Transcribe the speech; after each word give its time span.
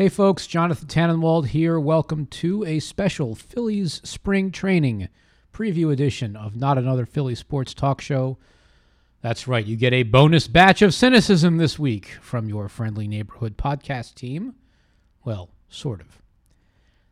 Hey 0.00 0.08
folks, 0.08 0.46
Jonathan 0.46 0.88
Tannenwald 0.88 1.48
here. 1.48 1.78
Welcome 1.78 2.24
to 2.28 2.64
a 2.64 2.80
special 2.80 3.34
Phillies 3.34 4.00
spring 4.02 4.50
training 4.50 5.10
preview 5.52 5.92
edition 5.92 6.36
of 6.36 6.56
Not 6.56 6.78
Another 6.78 7.04
Philly 7.04 7.34
Sports 7.34 7.74
Talk 7.74 8.00
Show. 8.00 8.38
That's 9.20 9.46
right, 9.46 9.66
you 9.66 9.76
get 9.76 9.92
a 9.92 10.04
bonus 10.04 10.48
batch 10.48 10.80
of 10.80 10.94
cynicism 10.94 11.58
this 11.58 11.78
week 11.78 12.16
from 12.22 12.48
your 12.48 12.70
friendly 12.70 13.06
neighborhood 13.08 13.58
podcast 13.58 14.14
team. 14.14 14.54
Well, 15.22 15.50
sort 15.68 16.00
of. 16.00 16.22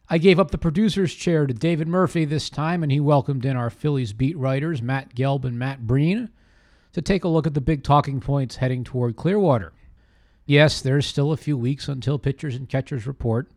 I 0.08 0.16
gave 0.16 0.40
up 0.40 0.50
the 0.50 0.56
producer's 0.56 1.12
chair 1.12 1.46
to 1.46 1.52
David 1.52 1.88
Murphy 1.88 2.24
this 2.24 2.48
time, 2.48 2.82
and 2.82 2.90
he 2.90 3.00
welcomed 3.00 3.44
in 3.44 3.54
our 3.54 3.68
Phillies 3.68 4.14
beat 4.14 4.38
writers, 4.38 4.80
Matt 4.80 5.14
Gelb 5.14 5.44
and 5.44 5.58
Matt 5.58 5.86
Breen, 5.86 6.30
to 6.94 7.02
take 7.02 7.24
a 7.24 7.28
look 7.28 7.46
at 7.46 7.52
the 7.52 7.60
big 7.60 7.84
talking 7.84 8.18
points 8.18 8.56
heading 8.56 8.82
toward 8.82 9.14
Clearwater. 9.14 9.74
Yes, 10.48 10.80
there's 10.80 11.04
still 11.04 11.30
a 11.30 11.36
few 11.36 11.58
weeks 11.58 11.88
until 11.88 12.18
pitchers 12.18 12.54
and 12.54 12.66
catchers 12.66 13.06
report, 13.06 13.50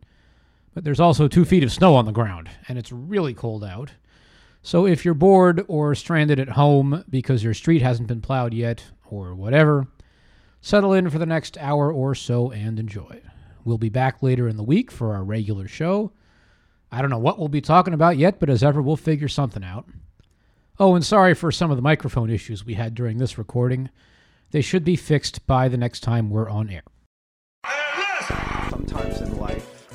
but 0.74 0.84
there's 0.84 1.00
also 1.00 1.26
two 1.26 1.46
feet 1.46 1.64
of 1.64 1.72
snow 1.72 1.94
on 1.94 2.04
the 2.04 2.12
ground, 2.12 2.50
and 2.68 2.76
it's 2.76 2.92
really 2.92 3.32
cold 3.32 3.64
out. 3.64 3.92
So 4.60 4.86
if 4.86 5.02
you're 5.02 5.14
bored 5.14 5.64
or 5.68 5.94
stranded 5.94 6.38
at 6.38 6.50
home 6.50 7.02
because 7.08 7.42
your 7.42 7.54
street 7.54 7.80
hasn't 7.80 8.08
been 8.08 8.20
plowed 8.20 8.52
yet, 8.52 8.84
or 9.10 9.34
whatever, 9.34 9.86
settle 10.60 10.92
in 10.92 11.08
for 11.08 11.18
the 11.18 11.24
next 11.24 11.56
hour 11.56 11.90
or 11.90 12.14
so 12.14 12.50
and 12.50 12.78
enjoy. 12.78 13.22
We'll 13.64 13.78
be 13.78 13.88
back 13.88 14.22
later 14.22 14.46
in 14.46 14.58
the 14.58 14.62
week 14.62 14.90
for 14.90 15.14
our 15.14 15.24
regular 15.24 15.68
show. 15.68 16.12
I 16.90 17.00
don't 17.00 17.08
know 17.08 17.18
what 17.18 17.38
we'll 17.38 17.48
be 17.48 17.62
talking 17.62 17.94
about 17.94 18.18
yet, 18.18 18.38
but 18.38 18.50
as 18.50 18.62
ever, 18.62 18.82
we'll 18.82 18.96
figure 18.96 19.28
something 19.28 19.64
out. 19.64 19.88
Oh, 20.78 20.94
and 20.94 21.02
sorry 21.02 21.32
for 21.32 21.50
some 21.50 21.70
of 21.70 21.78
the 21.78 21.82
microphone 21.82 22.28
issues 22.28 22.66
we 22.66 22.74
had 22.74 22.94
during 22.94 23.16
this 23.16 23.38
recording. 23.38 23.88
They 24.52 24.60
should 24.60 24.84
be 24.84 24.96
fixed 24.96 25.46
by 25.46 25.68
the 25.68 25.78
next 25.78 26.00
time 26.00 26.28
we're 26.28 26.48
on 26.50 26.68
air. 26.68 26.82
Sometimes 28.68 29.20
in 29.22 29.38
life, 29.38 29.88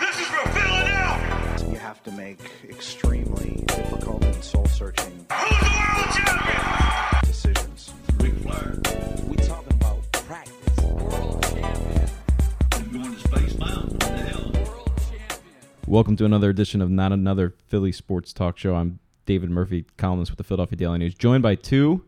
This 0.00 0.18
is 0.18 0.26
for 0.26 0.48
filling 0.48 0.90
out! 0.92 1.60
you 1.70 1.76
have 1.78 2.02
to 2.02 2.10
make 2.12 2.40
extremely 2.68 3.62
difficult 3.68 4.24
and 4.24 4.42
soul 4.42 4.66
searching 4.66 5.26
Who's 5.32 5.58
the 5.60 5.70
world 5.78 6.10
champion? 6.16 7.20
decisions. 7.24 7.94
Ric 8.18 8.34
Flair. 8.38 8.80
We 9.28 9.36
talking 9.36 9.74
about 9.74 10.10
practice. 10.12 10.84
World 10.84 11.42
champion. 11.44 12.10
I'm 12.72 12.92
going 12.92 13.14
to 13.14 13.20
Space 13.20 13.58
Mountain. 13.58 13.92
What 13.92 14.00
the 14.00 14.16
hell? 14.18 14.52
Welcome 15.86 16.16
to 16.16 16.24
another 16.24 16.50
edition 16.50 16.82
of 16.82 16.90
Not 16.90 17.12
Another 17.12 17.54
Philly 17.68 17.92
Sports 17.92 18.32
Talk 18.32 18.58
Show. 18.58 18.74
I'm 18.74 18.98
David 19.26 19.50
Murphy, 19.50 19.86
columnist 19.96 20.32
with 20.32 20.38
the 20.38 20.44
Philadelphia 20.44 20.76
Daily 20.76 20.98
News, 20.98 21.14
joined 21.14 21.44
by 21.44 21.54
two 21.54 22.04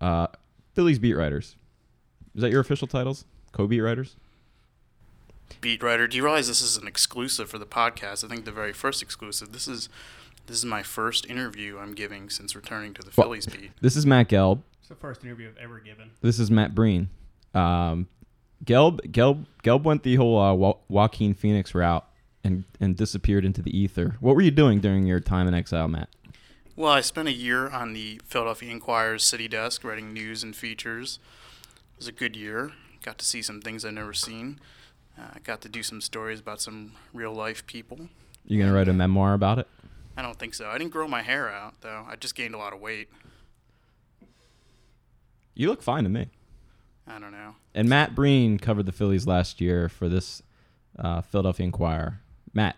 uh, 0.00 0.28
Phillies 0.74 0.98
beat 0.98 1.14
writers. 1.14 1.56
Is 2.34 2.42
that 2.42 2.50
your 2.50 2.60
official 2.60 2.86
titles? 2.88 3.24
Co-beat 3.52 3.80
writers? 3.80 4.16
beat 5.60 5.82
writer. 5.82 6.06
Do 6.08 6.16
you 6.16 6.24
realize 6.24 6.48
this 6.48 6.60
is 6.60 6.76
an 6.76 6.86
exclusive 6.86 7.48
for 7.48 7.58
the 7.58 7.66
podcast? 7.66 8.24
I 8.24 8.28
think 8.28 8.44
the 8.44 8.50
very 8.52 8.72
first 8.72 9.02
exclusive. 9.02 9.52
This 9.52 9.68
is 9.68 9.88
this 10.46 10.56
is 10.58 10.64
my 10.64 10.82
first 10.82 11.26
interview 11.26 11.78
I'm 11.78 11.94
giving 11.94 12.28
since 12.28 12.54
returning 12.56 12.92
to 12.94 13.02
the 13.02 13.10
Well- 13.16 13.28
Phillies 13.28 13.46
beat. 13.46 13.70
This 13.80 13.96
is 13.96 14.04
Matt 14.04 14.28
Gelb. 14.28 14.62
It's 14.80 14.88
the 14.88 14.94
first 14.94 15.24
interview 15.24 15.48
I've 15.48 15.56
ever 15.56 15.78
given. 15.80 16.10
This 16.20 16.38
is 16.38 16.50
Matt 16.50 16.74
Breen. 16.74 17.08
Um, 17.54 18.08
Gelb, 18.64 19.00
Gelb, 19.12 19.46
Gelb 19.62 19.84
went 19.84 20.02
the 20.02 20.16
whole 20.16 20.38
uh, 20.38 20.54
jo- 20.54 20.78
Joaquin 20.88 21.32
Phoenix 21.34 21.74
route 21.74 22.04
and, 22.42 22.64
and 22.80 22.94
disappeared 22.96 23.44
into 23.44 23.62
the 23.62 23.74
ether. 23.78 24.16
What 24.20 24.34
were 24.34 24.42
you 24.42 24.50
doing 24.50 24.80
during 24.80 25.06
your 25.06 25.20
time 25.20 25.46
in 25.48 25.54
exile, 25.54 25.88
Matt? 25.88 26.08
Well, 26.76 26.90
I 26.90 27.02
spent 27.02 27.28
a 27.28 27.32
year 27.32 27.68
on 27.68 27.92
the 27.92 28.20
Philadelphia 28.24 28.70
Inquirer's 28.70 29.22
city 29.22 29.46
desk 29.46 29.84
writing 29.84 30.12
news 30.12 30.42
and 30.42 30.56
features. 30.56 31.20
It 31.92 31.98
was 31.98 32.08
a 32.08 32.12
good 32.12 32.34
year. 32.34 32.72
Got 33.02 33.18
to 33.18 33.24
see 33.24 33.42
some 33.42 33.60
things 33.60 33.84
I'd 33.84 33.94
never 33.94 34.12
seen. 34.12 34.58
Uh, 35.16 35.38
got 35.44 35.60
to 35.60 35.68
do 35.68 35.84
some 35.84 36.00
stories 36.00 36.40
about 36.40 36.60
some 36.60 36.92
real 37.12 37.32
life 37.32 37.64
people. 37.66 38.08
You 38.44 38.58
gonna 38.58 38.74
write 38.74 38.88
a 38.88 38.92
memoir 38.92 39.34
about 39.34 39.60
it? 39.60 39.68
I 40.16 40.22
don't 40.22 40.36
think 40.38 40.54
so. 40.54 40.68
I 40.68 40.76
didn't 40.78 40.90
grow 40.90 41.06
my 41.06 41.22
hair 41.22 41.48
out 41.48 41.80
though. 41.80 42.04
I 42.08 42.16
just 42.16 42.34
gained 42.34 42.54
a 42.54 42.58
lot 42.58 42.72
of 42.72 42.80
weight. 42.80 43.08
You 45.54 45.68
look 45.68 45.82
fine 45.82 46.02
to 46.02 46.10
me. 46.10 46.28
I 47.06 47.20
don't 47.20 47.30
know. 47.30 47.54
And 47.72 47.88
Matt 47.88 48.16
Breen 48.16 48.58
covered 48.58 48.86
the 48.86 48.92
Phillies 48.92 49.26
last 49.28 49.60
year 49.60 49.88
for 49.88 50.08
this 50.08 50.42
uh, 50.98 51.20
Philadelphia 51.20 51.66
Inquirer. 51.66 52.20
Matt, 52.52 52.76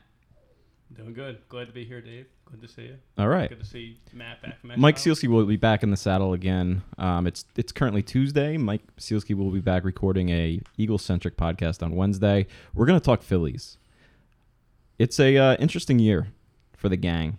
Doing 0.95 1.15
good. 1.15 1.39
Glad 1.49 1.67
to 1.67 1.73
be 1.73 1.85
here, 1.85 2.01
Dave. 2.01 2.27
Good 2.51 2.63
to 2.63 2.69
see 2.69 2.83
you. 2.83 2.97
all 3.19 3.29
right. 3.29 3.49
Good 3.49 3.59
to 3.59 3.67
see 3.67 3.99
Matt 4.13 4.41
back 4.41 4.61
from 4.61 4.73
Mike 4.77 4.95
exile. 4.95 5.15
Sielski 5.15 5.29
will 5.29 5.45
be 5.45 5.57
back 5.57 5.83
in 5.83 5.91
the 5.91 5.97
saddle 5.97 6.33
again. 6.33 6.83
Um, 6.97 7.27
it's 7.27 7.45
it's 7.57 7.73
currently 7.73 8.03
Tuesday. 8.03 8.57
Mike 8.57 8.83
Sielski 8.99 9.35
will 9.35 9.51
be 9.51 9.61
back 9.61 9.85
recording 9.85 10.29
a 10.29 10.61
Eagle 10.77 10.99
centric 10.99 11.37
podcast 11.37 11.83
on 11.83 11.97
Wednesday. 11.97 12.47
We're 12.73 12.87
gonna 12.87 13.01
talk 13.01 13.23
Phillies. 13.23 13.79
It's 14.99 15.19
a 15.19 15.37
uh, 15.37 15.57
interesting 15.57 15.99
year 15.99 16.29
for 16.77 16.89
the 16.89 16.97
gang. 16.97 17.39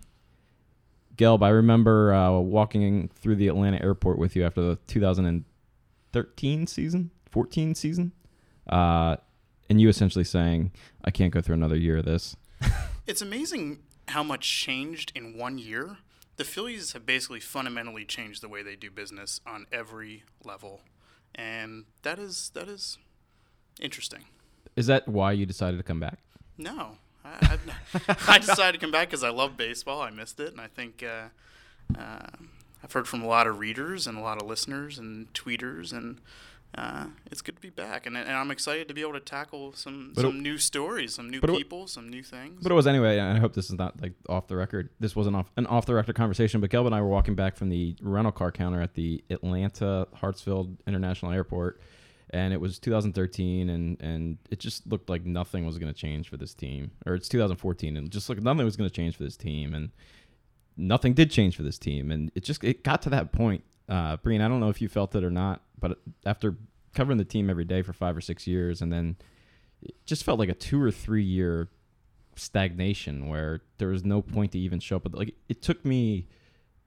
Gelb, 1.16 1.42
I 1.42 1.48
remember 1.48 2.12
uh, 2.14 2.38
walking 2.38 3.08
through 3.08 3.36
the 3.36 3.48
Atlanta 3.48 3.82
airport 3.82 4.18
with 4.18 4.36
you 4.36 4.44
after 4.44 4.60
the 4.60 4.76
2013 4.86 6.66
season, 6.68 7.10
14 7.30 7.74
season, 7.74 8.12
uh, 8.68 9.16
and 9.68 9.80
you 9.80 9.88
essentially 9.88 10.24
saying, 10.24 10.70
"I 11.02 11.10
can't 11.10 11.32
go 11.32 11.40
through 11.40 11.54
another 11.54 11.76
year 11.76 11.96
of 11.96 12.04
this." 12.04 12.36
It's 13.06 13.22
amazing 13.22 13.78
how 14.08 14.22
much 14.22 14.48
changed 14.48 15.12
in 15.14 15.36
one 15.36 15.58
year. 15.58 15.98
The 16.36 16.44
Phillies 16.44 16.92
have 16.92 17.04
basically 17.04 17.40
fundamentally 17.40 18.04
changed 18.04 18.42
the 18.42 18.48
way 18.48 18.62
they 18.62 18.76
do 18.76 18.90
business 18.90 19.40
on 19.46 19.66
every 19.72 20.22
level, 20.44 20.82
and 21.34 21.84
that 22.02 22.18
is 22.18 22.50
that 22.54 22.68
is 22.68 22.98
interesting. 23.80 24.24
Is 24.76 24.86
that 24.86 25.08
why 25.08 25.32
you 25.32 25.46
decided 25.46 25.78
to 25.78 25.82
come 25.82 25.98
back? 25.98 26.18
No, 26.56 26.98
I, 27.24 27.58
I, 28.28 28.38
decided 28.38 28.78
to 28.78 28.84
come 28.84 28.92
back 28.92 29.08
because 29.08 29.24
I 29.24 29.30
love 29.30 29.56
baseball. 29.56 30.00
I 30.00 30.10
missed 30.10 30.38
it, 30.38 30.52
and 30.52 30.60
I 30.60 30.68
think 30.68 31.02
uh, 31.02 31.28
uh, 31.98 32.26
I've 32.82 32.92
heard 32.92 33.08
from 33.08 33.22
a 33.22 33.26
lot 33.26 33.46
of 33.46 33.58
readers 33.58 34.06
and 34.06 34.16
a 34.16 34.20
lot 34.20 34.40
of 34.40 34.48
listeners 34.48 34.98
and 34.98 35.32
tweeters, 35.34 35.92
and 35.92 36.20
uh, 36.76 37.06
it's 37.30 37.40
good 37.42 37.56
to 37.56 37.62
be 37.62 37.70
back. 37.70 38.06
And, 38.06 38.16
and 38.16 38.30
I'm 38.30 38.50
excited 38.50 38.88
to 38.88 38.94
be 38.94 39.00
able 39.00 39.14
to 39.14 39.20
tackle 39.20 39.72
some 39.72 40.12
But 40.14 40.24
it- 40.24 40.28
some 40.28 40.40
new 40.42 40.58
stories, 40.58 41.14
some 41.14 41.30
new 41.30 41.40
but 41.40 41.50
it- 41.50 41.56
people, 41.56 41.86
some 41.86 42.08
new 42.08 42.22
things. 42.22 42.62
But 42.62 42.70
it 42.70 42.74
was 42.74 42.86
anyway, 42.86 43.18
and 43.18 43.36
I 43.36 43.40
hope 43.40 43.54
this 43.54 43.66
is 43.70 43.78
not 43.78 44.00
like 44.02 44.12
off 44.28 44.46
the 44.48 44.56
record. 44.56 44.90
This 45.00 45.16
wasn't 45.16 45.36
off 45.36 45.50
an 45.56 45.66
off 45.66 45.86
the 45.86 45.94
record 45.94 46.14
conversation, 46.14 46.60
but 46.60 46.70
Gelb 46.70 46.86
and 46.86 46.94
I 46.94 47.00
were 47.00 47.08
walking 47.08 47.34
back 47.34 47.56
from 47.56 47.68
the 47.70 47.96
rental 48.02 48.32
car 48.32 48.52
counter 48.52 48.80
at 48.80 48.94
the 48.94 49.24
Atlanta 49.30 50.06
Hartsfield 50.16 50.76
International 50.86 51.32
Airport, 51.32 51.80
and 52.30 52.52
it 52.52 52.60
was 52.60 52.78
2013, 52.78 53.70
and 53.70 53.96
and 54.00 54.38
it 54.50 54.60
just 54.60 54.86
looked 54.86 55.08
like 55.08 55.24
nothing 55.24 55.64
was 55.64 55.78
going 55.78 55.92
to 55.92 55.98
change 55.98 56.28
for 56.28 56.36
this 56.36 56.52
team, 56.54 56.90
or 57.06 57.14
it's 57.14 57.28
2014, 57.28 57.96
and 57.96 58.10
just 58.10 58.28
looked 58.28 58.42
nothing 58.42 58.64
was 58.66 58.76
going 58.76 58.88
to 58.90 58.94
change 58.94 59.16
for 59.16 59.24
this 59.24 59.36
team, 59.36 59.72
and 59.74 59.90
nothing 60.76 61.14
did 61.14 61.30
change 61.30 61.56
for 61.56 61.62
this 61.62 61.78
team, 61.78 62.10
and 62.10 62.30
it 62.34 62.44
just 62.44 62.62
it 62.62 62.84
got 62.84 63.00
to 63.02 63.10
that 63.10 63.32
point. 63.32 63.64
Uh, 63.88 64.16
Breen, 64.18 64.40
I 64.40 64.48
don't 64.48 64.60
know 64.60 64.68
if 64.68 64.80
you 64.82 64.88
felt 64.88 65.14
it 65.14 65.24
or 65.24 65.30
not, 65.30 65.62
but 65.80 65.98
after 66.26 66.56
covering 66.94 67.18
the 67.18 67.24
team 67.24 67.48
every 67.48 67.64
day 67.64 67.82
for 67.82 67.92
five 67.92 68.16
or 68.16 68.20
six 68.20 68.46
years, 68.46 68.82
and 68.82 68.92
then 68.92 69.16
it 69.82 69.94
just 70.04 70.24
felt 70.24 70.38
like 70.38 70.48
a 70.48 70.54
two 70.54 70.82
or 70.82 70.90
three 70.90 71.22
year 71.22 71.68
stagnation 72.36 73.28
where 73.28 73.60
there 73.78 73.88
was 73.88 74.04
no 74.04 74.22
point 74.22 74.52
to 74.52 74.58
even 74.58 74.80
show 74.80 74.96
up. 74.96 75.08
Like 75.14 75.34
it 75.48 75.62
took 75.62 75.84
me, 75.84 76.26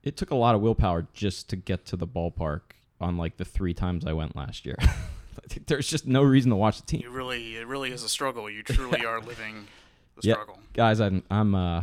it 0.02 0.16
took 0.16 0.30
a 0.30 0.34
lot 0.34 0.54
of 0.54 0.60
willpower 0.60 1.06
just 1.12 1.48
to 1.50 1.56
get 1.56 1.84
to 1.86 1.96
the 1.96 2.06
ballpark 2.06 2.60
on 3.00 3.16
like 3.18 3.36
the 3.36 3.44
three 3.44 3.74
times 3.74 4.06
I 4.06 4.12
went 4.12 4.36
last 4.36 4.64
year. 4.64 4.76
There's 5.66 5.88
just 5.88 6.06
no 6.06 6.22
reason 6.22 6.50
to 6.50 6.56
watch 6.56 6.80
the 6.80 6.86
team, 6.86 7.00
You 7.02 7.10
really, 7.10 7.56
it 7.56 7.66
really 7.66 7.90
is 7.90 8.02
a 8.04 8.08
struggle. 8.08 8.48
You 8.48 8.62
truly 8.64 9.04
are 9.04 9.20
living 9.20 9.66
the 10.16 10.28
Yeah. 10.28 10.34
struggle. 10.34 10.58
guys. 10.72 11.00
I'm 11.00 11.22
I'm 11.30 11.54
uh 11.54 11.82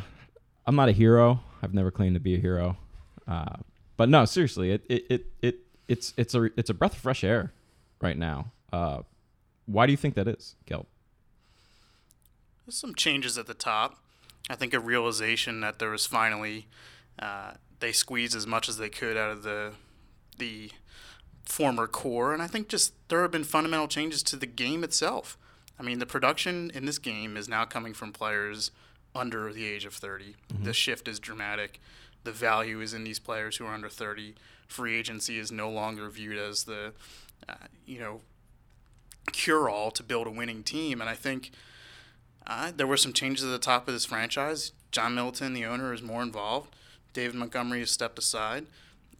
I'm 0.65 0.75
not 0.75 0.87
a 0.89 0.93
hero. 0.93 1.41
I've 1.61 1.73
never 1.73 1.91
claimed 1.91 2.13
to 2.15 2.19
be 2.19 2.35
a 2.35 2.39
hero. 2.39 2.77
Uh, 3.27 3.55
but 3.99 4.07
no, 4.07 4.23
seriously, 4.23 4.71
it 4.71 4.85
it, 4.87 5.05
it 5.09 5.25
it 5.41 5.55
it's 5.89 6.13
it's 6.15 6.33
a 6.33 6.45
it's 6.57 6.69
a 6.69 6.73
breath 6.73 6.93
of 6.93 6.99
fresh 6.99 7.21
air 7.21 7.51
right 7.99 8.17
now. 8.17 8.53
Uh, 8.71 9.01
why 9.65 9.85
do 9.85 9.91
you 9.91 9.97
think 9.97 10.15
that 10.15 10.25
is, 10.25 10.55
Gelb? 10.65 10.85
There's 12.65 12.77
some 12.77 12.95
changes 12.95 13.37
at 13.37 13.45
the 13.45 13.53
top. 13.53 13.97
I 14.49 14.55
think 14.55 14.73
a 14.73 14.79
realization 14.79 15.59
that 15.59 15.79
there 15.79 15.89
was 15.89 16.05
finally 16.05 16.67
uh, 17.21 17.55
they 17.81 17.91
squeezed 17.91 18.37
as 18.37 18.47
much 18.47 18.69
as 18.69 18.77
they 18.77 18.87
could 18.87 19.17
out 19.17 19.31
of 19.31 19.43
the 19.43 19.73
the 20.37 20.71
former 21.43 21.85
core, 21.85 22.31
and 22.31 22.41
I 22.41 22.47
think 22.47 22.69
just 22.69 22.93
there 23.09 23.21
have 23.21 23.31
been 23.31 23.43
fundamental 23.43 23.89
changes 23.89 24.23
to 24.23 24.37
the 24.37 24.45
game 24.45 24.85
itself. 24.85 25.37
I 25.77 25.83
mean, 25.83 25.99
the 25.99 26.05
production 26.05 26.71
in 26.73 26.85
this 26.85 26.99
game 26.99 27.35
is 27.35 27.49
now 27.49 27.65
coming 27.65 27.93
from 27.93 28.13
players 28.13 28.71
under 29.13 29.51
the 29.51 29.65
age 29.65 29.83
of 29.83 29.93
30. 29.93 30.35
The 30.61 30.73
shift 30.73 31.07
is 31.07 31.19
dramatic. 31.19 31.81
The 32.23 32.31
value 32.31 32.81
is 32.81 32.93
in 32.93 33.03
these 33.03 33.19
players 33.19 33.57
who 33.57 33.65
are 33.65 33.73
under 33.73 33.89
30. 33.89 34.35
Free 34.67 34.97
agency 34.97 35.39
is 35.39 35.51
no 35.51 35.69
longer 35.69 36.09
viewed 36.09 36.37
as 36.37 36.65
the, 36.65 36.93
uh, 37.47 37.53
you 37.85 37.99
know, 37.99 38.21
cure 39.31 39.69
all 39.69 39.91
to 39.91 40.03
build 40.03 40.27
a 40.27 40.31
winning 40.31 40.63
team. 40.63 41.01
And 41.01 41.09
I 41.09 41.15
think 41.15 41.51
uh, 42.45 42.71
there 42.75 42.87
were 42.87 42.97
some 42.97 43.13
changes 43.13 43.45
at 43.45 43.51
the 43.51 43.59
top 43.59 43.87
of 43.87 43.93
this 43.93 44.05
franchise. 44.05 44.73
John 44.91 45.15
Middleton, 45.15 45.53
the 45.53 45.65
owner, 45.65 45.93
is 45.93 46.01
more 46.01 46.21
involved. 46.21 46.75
David 47.13 47.35
Montgomery 47.35 47.79
has 47.79 47.91
stepped 47.91 48.19
aside. 48.19 48.65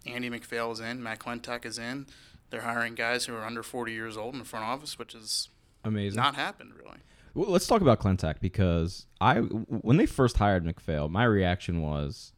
Andy 0.06 0.30
MacPhail 0.30 0.72
is 0.72 0.80
in. 0.80 1.02
Matt 1.04 1.20
Klentak 1.20 1.66
is 1.66 1.78
in. 1.78 2.08
They're 2.50 2.62
hiring 2.62 2.96
guys 2.96 3.26
who 3.26 3.36
are 3.36 3.44
under 3.46 3.62
40 3.64 3.92
years 3.92 4.18
old 4.18 4.34
in 4.34 4.40
the 4.40 4.46
front 4.46 4.66
office, 4.66 4.98
which 4.98 5.14
has 5.14 5.50
Amazing. 5.84 6.18
not 6.18 6.36
happened 6.36 6.74
really. 6.76 6.98
Well, 7.36 7.52
let's 7.52 7.68
talk 7.68 7.82
about 7.82 8.00
Klentak 8.00 8.40
because 8.40 9.06
I 9.22 9.36
when 9.38 9.98
they 9.98 10.08
first 10.08 10.38
hired 10.38 10.66
MacPhail, 10.66 11.10
my 11.10 11.24
reaction 11.24 11.82
was 11.82 12.34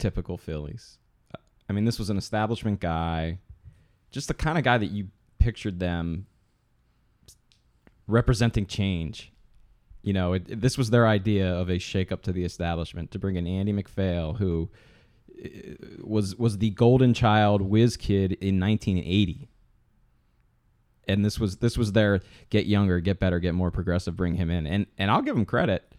typical 0.00 0.36
Phillies. 0.36 0.98
I 1.68 1.72
mean, 1.72 1.84
this 1.84 1.98
was 1.98 2.10
an 2.10 2.16
establishment 2.16 2.80
guy, 2.80 3.38
just 4.10 4.26
the 4.28 4.34
kind 4.34 4.58
of 4.58 4.64
guy 4.64 4.78
that 4.78 4.90
you 4.90 5.08
pictured 5.38 5.78
them 5.78 6.26
representing 8.06 8.66
change. 8.66 9.32
You 10.02 10.12
know, 10.12 10.32
it, 10.32 10.46
it- 10.48 10.60
this 10.60 10.76
was 10.78 10.90
their 10.90 11.06
idea 11.06 11.52
of 11.52 11.68
a 11.68 11.74
shakeup 11.76 12.22
to 12.22 12.32
the 12.32 12.44
establishment 12.44 13.10
to 13.12 13.18
bring 13.18 13.36
in 13.36 13.46
Andy 13.46 13.72
MacPhail, 13.72 14.34
who 14.34 14.68
uh, 15.44 15.48
was 16.02 16.34
was 16.36 16.58
the 16.58 16.70
golden 16.70 17.14
child 17.14 17.62
whiz 17.62 17.96
kid 17.96 18.32
in 18.32 18.58
1980 18.60 19.48
and 21.08 21.24
this 21.24 21.40
was 21.40 21.56
this 21.56 21.76
was 21.78 21.92
their 21.92 22.20
get 22.50 22.66
younger, 22.66 23.00
get 23.00 23.18
better, 23.18 23.40
get 23.40 23.54
more 23.54 23.70
progressive, 23.70 24.16
bring 24.16 24.34
him 24.34 24.48
in. 24.50 24.66
And 24.66 24.86
and 24.98 25.10
I'll 25.10 25.22
give 25.22 25.36
him 25.36 25.44
credit. 25.44 25.92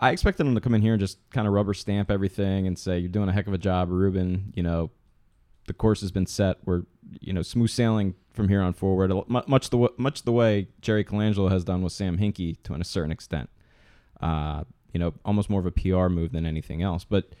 I 0.00 0.10
expected 0.10 0.46
him 0.46 0.54
to 0.54 0.60
come 0.60 0.74
in 0.74 0.80
here 0.80 0.94
and 0.94 1.00
just 1.00 1.18
kind 1.30 1.46
of 1.46 1.52
rubber 1.52 1.74
stamp 1.74 2.10
everything 2.10 2.66
and 2.66 2.78
say, 2.78 2.98
"You're 2.98 3.10
doing 3.10 3.28
a 3.28 3.32
heck 3.32 3.46
of 3.46 3.52
a 3.52 3.58
job, 3.58 3.90
Ruben. 3.90 4.52
You 4.56 4.62
know, 4.62 4.90
the 5.66 5.74
course 5.74 6.00
has 6.00 6.10
been 6.10 6.26
set. 6.26 6.56
We're 6.64 6.82
you 7.20 7.32
know 7.32 7.42
smooth 7.42 7.70
sailing 7.70 8.14
from 8.32 8.48
here 8.48 8.62
on 8.62 8.72
forward. 8.72 9.12
Much 9.28 9.70
the 9.70 9.90
much 9.98 10.22
the 10.22 10.32
way 10.32 10.68
Jerry 10.80 11.04
Colangelo 11.04 11.50
has 11.50 11.64
done 11.64 11.82
with 11.82 11.92
Sam 11.92 12.16
Hinkie 12.18 12.56
to 12.64 12.74
a 12.74 12.84
certain 12.84 13.12
extent. 13.12 13.50
Uh, 14.20 14.64
you 14.92 14.98
know, 14.98 15.14
almost 15.24 15.50
more 15.50 15.60
of 15.60 15.66
a 15.66 15.70
PR 15.70 16.08
move 16.08 16.32
than 16.32 16.46
anything 16.46 16.82
else. 16.82 17.04
But 17.04 17.34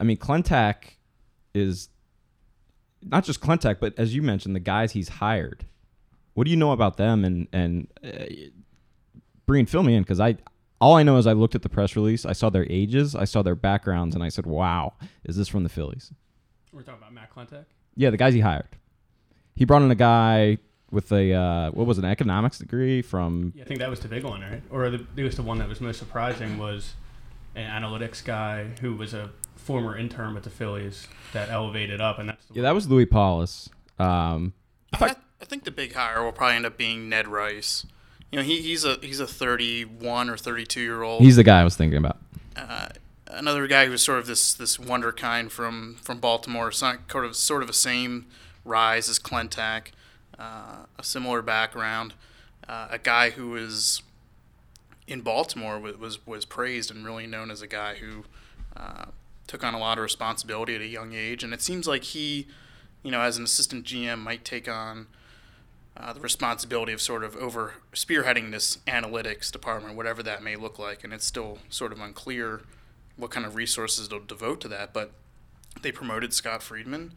I 0.00 0.04
mean, 0.04 0.16
Klentak 0.16 0.96
is 1.54 1.90
not 3.02 3.24
just 3.24 3.40
Klentak, 3.40 3.80
but 3.80 3.98
as 3.98 4.14
you 4.14 4.22
mentioned, 4.22 4.56
the 4.56 4.60
guys 4.60 4.92
he's 4.92 5.08
hired. 5.08 5.66
What 6.34 6.44
do 6.44 6.50
you 6.50 6.56
know 6.56 6.72
about 6.72 6.96
them? 6.96 7.24
And 7.24 7.48
and 7.52 7.88
uh, 8.02 8.24
Breen, 9.46 9.66
fill 9.66 9.82
me 9.82 9.94
in 9.94 10.02
because 10.02 10.20
I 10.20 10.36
all 10.82 10.96
I 10.96 11.04
know 11.04 11.16
is 11.16 11.28
I 11.28 11.32
looked 11.32 11.54
at 11.54 11.62
the 11.62 11.68
press 11.68 11.94
release, 11.94 12.26
I 12.26 12.32
saw 12.32 12.50
their 12.50 12.66
ages, 12.68 13.14
I 13.14 13.24
saw 13.24 13.42
their 13.42 13.54
backgrounds, 13.54 14.16
and 14.16 14.24
I 14.24 14.28
said, 14.28 14.46
"Wow, 14.46 14.94
is 15.24 15.36
this 15.36 15.46
from 15.46 15.62
the 15.62 15.68
Phillies?" 15.68 16.12
We're 16.72 16.82
talking 16.82 16.98
about 17.00 17.14
Matt 17.14 17.32
Klentak. 17.32 17.66
Yeah, 17.94 18.10
the 18.10 18.16
guys 18.16 18.34
he 18.34 18.40
hired. 18.40 18.76
He 19.54 19.64
brought 19.64 19.82
in 19.82 19.90
a 19.92 19.94
guy 19.94 20.58
with 20.90 21.12
a 21.12 21.32
uh, 21.32 21.70
what 21.70 21.86
was 21.86 21.98
it, 21.98 22.04
an 22.04 22.10
economics 22.10 22.58
degree 22.58 23.00
from 23.00 23.52
Yeah, 23.54 23.62
I 23.62 23.66
think 23.66 23.78
that 23.78 23.90
was 23.90 24.00
the 24.00 24.08
big 24.08 24.24
one, 24.24 24.40
right? 24.40 24.62
Or 24.70 24.90
the, 24.90 25.06
it 25.16 25.22
was 25.22 25.36
the 25.36 25.42
one 25.42 25.58
that 25.58 25.68
was 25.68 25.80
most 25.80 26.00
surprising 26.00 26.58
was 26.58 26.94
an 27.54 27.82
analytics 27.82 28.24
guy 28.24 28.64
who 28.80 28.96
was 28.96 29.14
a 29.14 29.30
former 29.54 29.96
intern 29.96 30.34
with 30.34 30.42
the 30.42 30.50
Phillies 30.50 31.06
that 31.32 31.48
elevated 31.48 32.00
up, 32.00 32.18
and 32.18 32.28
that's 32.28 32.44
the 32.46 32.54
yeah, 32.54 32.62
that 32.62 32.74
was 32.74 32.88
Lewis 32.88 33.06
Pollis. 33.08 33.68
Um, 34.00 34.52
I, 34.94 35.14
I 35.40 35.44
think 35.44 35.62
the 35.62 35.70
big 35.70 35.94
hire 35.94 36.24
will 36.24 36.32
probably 36.32 36.56
end 36.56 36.66
up 36.66 36.76
being 36.76 37.08
Ned 37.08 37.28
Rice. 37.28 37.86
You 38.32 38.38
know, 38.38 38.44
he, 38.44 38.62
he's 38.62 38.84
a 38.84 38.96
he's 39.02 39.20
a 39.20 39.26
31 39.26 40.30
or 40.30 40.36
32 40.38 40.80
year 40.80 41.02
old. 41.02 41.22
he's 41.22 41.36
the 41.36 41.44
guy 41.44 41.60
I 41.60 41.64
was 41.64 41.76
thinking 41.76 41.98
about. 41.98 42.16
uh, 42.56 42.88
another 43.26 43.66
guy 43.66 43.84
who 43.84 43.90
was 43.92 44.02
sort 44.02 44.18
of 44.18 44.26
this 44.26 44.54
this 44.54 44.78
wonder 44.78 45.12
kind 45.12 45.52
from 45.52 45.96
from 46.02 46.18
Baltimore. 46.18 46.72
Sort 46.72 47.00
of 47.14 47.36
sort 47.36 47.62
of 47.62 47.68
a 47.68 47.74
same 47.74 48.26
rise 48.64 49.08
as 49.08 49.18
Klentak, 49.18 49.88
uh, 50.38 50.86
a 50.98 51.04
similar 51.04 51.42
background. 51.42 52.14
Uh, 52.66 52.88
a 52.90 52.98
guy 52.98 53.30
who 53.30 53.50
was 53.50 54.02
in 55.06 55.20
Baltimore 55.20 55.78
was, 55.78 55.98
was 55.98 56.26
was 56.26 56.44
praised 56.46 56.90
and 56.90 57.04
really 57.04 57.26
known 57.26 57.50
as 57.50 57.60
a 57.60 57.66
guy 57.66 57.96
who 57.96 58.24
uh, 58.76 59.06
took 59.46 59.62
on 59.62 59.74
a 59.74 59.78
lot 59.78 59.98
of 59.98 60.02
responsibility 60.02 60.74
at 60.74 60.80
a 60.80 60.86
young 60.86 61.12
age. 61.12 61.44
And 61.44 61.52
it 61.52 61.60
seems 61.60 61.86
like 61.86 62.04
he, 62.04 62.46
you 63.02 63.10
know, 63.10 63.20
as 63.20 63.36
an 63.36 63.44
assistant 63.44 63.84
GM, 63.84 64.20
might 64.20 64.44
take 64.44 64.68
on 64.68 65.08
uh, 65.96 66.12
the 66.12 66.20
responsibility 66.20 66.92
of 66.92 67.00
sort 67.00 67.22
of 67.22 67.36
over 67.36 67.74
spearheading 67.92 68.50
this 68.50 68.78
analytics 68.86 69.50
department, 69.50 69.96
whatever 69.96 70.22
that 70.22 70.42
may 70.42 70.56
look 70.56 70.78
like. 70.78 71.04
And 71.04 71.12
it's 71.12 71.26
still 71.26 71.58
sort 71.68 71.92
of 71.92 72.00
unclear 72.00 72.62
what 73.16 73.30
kind 73.30 73.44
of 73.44 73.54
resources 73.54 74.08
they'll 74.08 74.20
devote 74.20 74.60
to 74.62 74.68
that. 74.68 74.92
But 74.92 75.12
they 75.82 75.92
promoted 75.92 76.32
Scott 76.32 76.62
Freedman, 76.62 77.12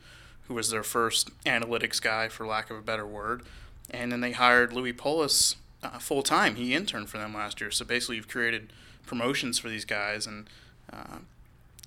who 0.48 0.54
was 0.54 0.70
their 0.70 0.84
first 0.84 1.32
analytics 1.44 2.02
guy, 2.02 2.28
for 2.28 2.46
lack 2.46 2.70
of 2.70 2.78
a 2.78 2.82
better 2.82 3.08
word. 3.08 3.44
And 3.90 4.12
then 4.12 4.22
they 4.22 4.34
hired 4.34 4.74
Lewis 4.74 4.96
Pollis 4.98 5.56
uh, 5.84 6.00
full 6.00 6.24
time. 6.24 6.56
He 6.56 6.74
interned 6.74 7.10
for 7.10 7.18
them 7.18 7.34
last 7.34 7.62
year. 7.62 7.72
So 7.72 7.86
basically, 7.86 8.18
you've 8.18 8.28
created 8.28 8.74
promotions 9.06 9.58
for 9.58 9.70
these 9.70 9.86
guys, 9.86 10.28
and 10.28 10.50
uh, 10.92 11.20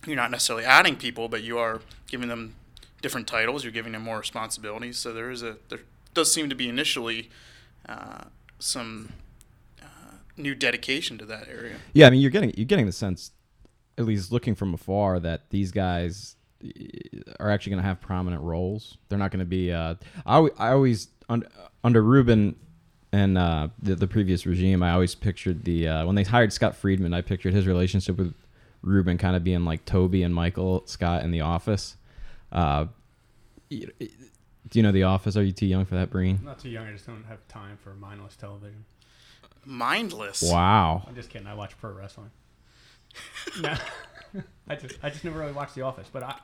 you're 0.06 0.16
not 0.16 0.30
necessarily 0.30 0.64
adding 0.64 0.96
people, 0.96 1.28
but 1.28 1.42
you 1.42 1.58
are 1.58 1.80
giving 2.06 2.28
them 2.28 2.54
different 3.02 3.26
titles. 3.26 3.64
You're 3.64 3.72
giving 3.72 3.92
them 3.92 4.02
more 4.02 4.18
responsibilities. 4.18 4.98
So 4.98 5.12
there 5.12 5.30
is 5.30 5.42
a 5.42 5.56
there 5.68 5.80
does 6.14 6.32
seem 6.32 6.48
to 6.48 6.54
be 6.54 6.68
initially 6.68 7.30
uh, 7.88 8.24
some 8.58 9.12
uh, 9.82 10.16
new 10.36 10.54
dedication 10.54 11.18
to 11.18 11.24
that 11.26 11.48
area. 11.48 11.76
Yeah, 11.92 12.06
I 12.06 12.10
mean, 12.10 12.20
you're 12.20 12.30
getting 12.30 12.52
you're 12.56 12.66
getting 12.66 12.86
the 12.86 12.92
sense, 12.92 13.32
at 13.96 14.04
least 14.04 14.32
looking 14.32 14.54
from 14.54 14.74
afar, 14.74 15.20
that 15.20 15.50
these 15.50 15.70
guys 15.70 16.36
eh, 16.64 16.68
are 17.40 17.50
actually 17.50 17.70
going 17.70 17.82
to 17.82 17.88
have 17.88 18.00
prominent 18.00 18.42
roles. 18.42 18.98
They're 19.08 19.18
not 19.18 19.30
going 19.30 19.40
to 19.40 19.46
be. 19.46 19.72
Uh, 19.72 19.94
I 20.26 20.48
I 20.58 20.70
always 20.72 21.08
un, 21.28 21.44
under 21.84 22.02
Ruben 22.02 22.56
and 23.12 23.38
uh, 23.38 23.68
the, 23.80 23.94
the 23.94 24.06
previous 24.06 24.44
regime, 24.44 24.82
I 24.82 24.92
always 24.92 25.14
pictured 25.14 25.64
the 25.64 25.88
uh, 25.88 26.06
when 26.06 26.14
they 26.14 26.24
hired 26.24 26.52
Scott 26.52 26.76
Freedman, 26.76 27.14
I 27.14 27.22
pictured 27.22 27.54
his 27.54 27.66
relationship 27.66 28.18
with 28.18 28.34
Ruben 28.82 29.18
kind 29.18 29.34
of 29.34 29.42
being 29.42 29.64
like 29.64 29.84
Toby 29.84 30.22
and 30.22 30.34
Michael 30.34 30.82
Scott 30.86 31.22
in 31.22 31.30
The 31.30 31.40
Office. 31.40 31.96
Uh, 32.52 32.86
do 34.70 34.78
you 34.78 34.82
know 34.82 34.92
The 34.92 35.04
Office? 35.04 35.36
Are 35.36 35.42
you 35.42 35.52
too 35.52 35.66
young 35.66 35.84
for 35.84 35.94
that, 35.96 36.10
Breen? 36.10 36.36
I'm 36.40 36.44
not 36.44 36.58
too 36.58 36.68
young. 36.68 36.86
I 36.86 36.92
just 36.92 37.06
don't 37.06 37.24
have 37.28 37.46
time 37.48 37.78
for 37.82 37.94
mindless 37.94 38.36
television. 38.36 38.84
Mindless. 39.64 40.42
Wow. 40.42 41.04
I'm 41.06 41.14
just 41.14 41.30
kidding. 41.30 41.46
I 41.46 41.54
watch 41.54 41.78
pro 41.78 41.90
wrestling. 41.92 42.30
no, 43.60 43.74
I 44.68 44.76
just 44.76 44.98
I 45.02 45.10
just 45.10 45.24
never 45.24 45.38
really 45.40 45.52
watched 45.52 45.74
The 45.74 45.82
Office, 45.82 46.08
but 46.12 46.22
I 46.22 46.34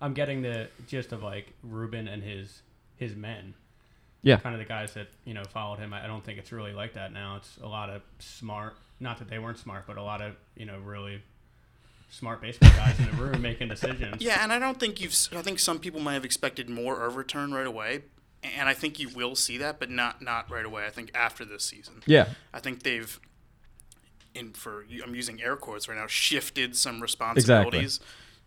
I'm 0.00 0.14
getting 0.14 0.42
the 0.42 0.68
gist 0.86 1.12
of 1.12 1.22
like 1.22 1.52
Ruben 1.62 2.08
and 2.08 2.22
his 2.22 2.62
his 2.96 3.14
men, 3.16 3.54
Yeah. 4.22 4.36
kind 4.36 4.54
of 4.54 4.58
the 4.58 4.66
guys 4.66 4.94
that 4.94 5.08
you 5.24 5.34
know 5.34 5.42
followed 5.44 5.78
him. 5.78 5.92
I 5.92 6.04
I 6.04 6.06
don't 6.06 6.24
think 6.24 6.38
it's 6.38 6.52
really 6.52 6.72
like 6.72 6.94
that 6.94 7.12
now. 7.12 7.36
It's 7.36 7.58
a 7.62 7.66
lot 7.66 7.90
of 7.90 8.02
smart, 8.18 8.76
not 9.00 9.18
that 9.18 9.28
they 9.28 9.38
weren't 9.38 9.58
smart, 9.58 9.86
but 9.86 9.96
a 9.96 10.02
lot 10.02 10.20
of 10.22 10.36
you 10.56 10.66
know 10.66 10.78
really 10.78 11.22
smart 12.10 12.40
baseball 12.42 12.70
guys 12.70 12.98
in 12.98 13.06
the 13.06 13.12
room 13.12 13.40
making 13.42 13.68
decisions. 13.68 14.20
Yeah, 14.20 14.42
and 14.42 14.52
I 14.52 14.58
don't 14.58 14.78
think 14.78 15.00
you've. 15.00 15.16
I 15.34 15.42
think 15.42 15.58
some 15.58 15.78
people 15.78 16.00
might 16.00 16.14
have 16.14 16.24
expected 16.24 16.68
more 16.68 17.04
of 17.04 17.14
a 17.14 17.16
return 17.16 17.52
right 17.52 17.66
away, 17.66 18.02
and 18.42 18.68
I 18.68 18.74
think 18.74 18.98
you 18.98 19.08
will 19.08 19.34
see 19.34 19.58
that, 19.58 19.78
but 19.78 19.90
not 19.90 20.20
not 20.22 20.50
right 20.50 20.64
away. 20.64 20.86
I 20.86 20.90
think 20.90 21.10
after 21.14 21.44
this 21.44 21.64
season. 21.64 22.02
Yeah. 22.06 22.28
I 22.52 22.60
think 22.60 22.82
they've, 22.82 23.18
in 24.34 24.52
for 24.52 24.84
I'm 25.02 25.14
using 25.14 25.40
air 25.42 25.56
quotes 25.56 25.88
right 25.88 25.96
now, 25.98 26.06
shifted 26.06 26.76
some 26.76 27.00
responsibilities, 27.00 28.00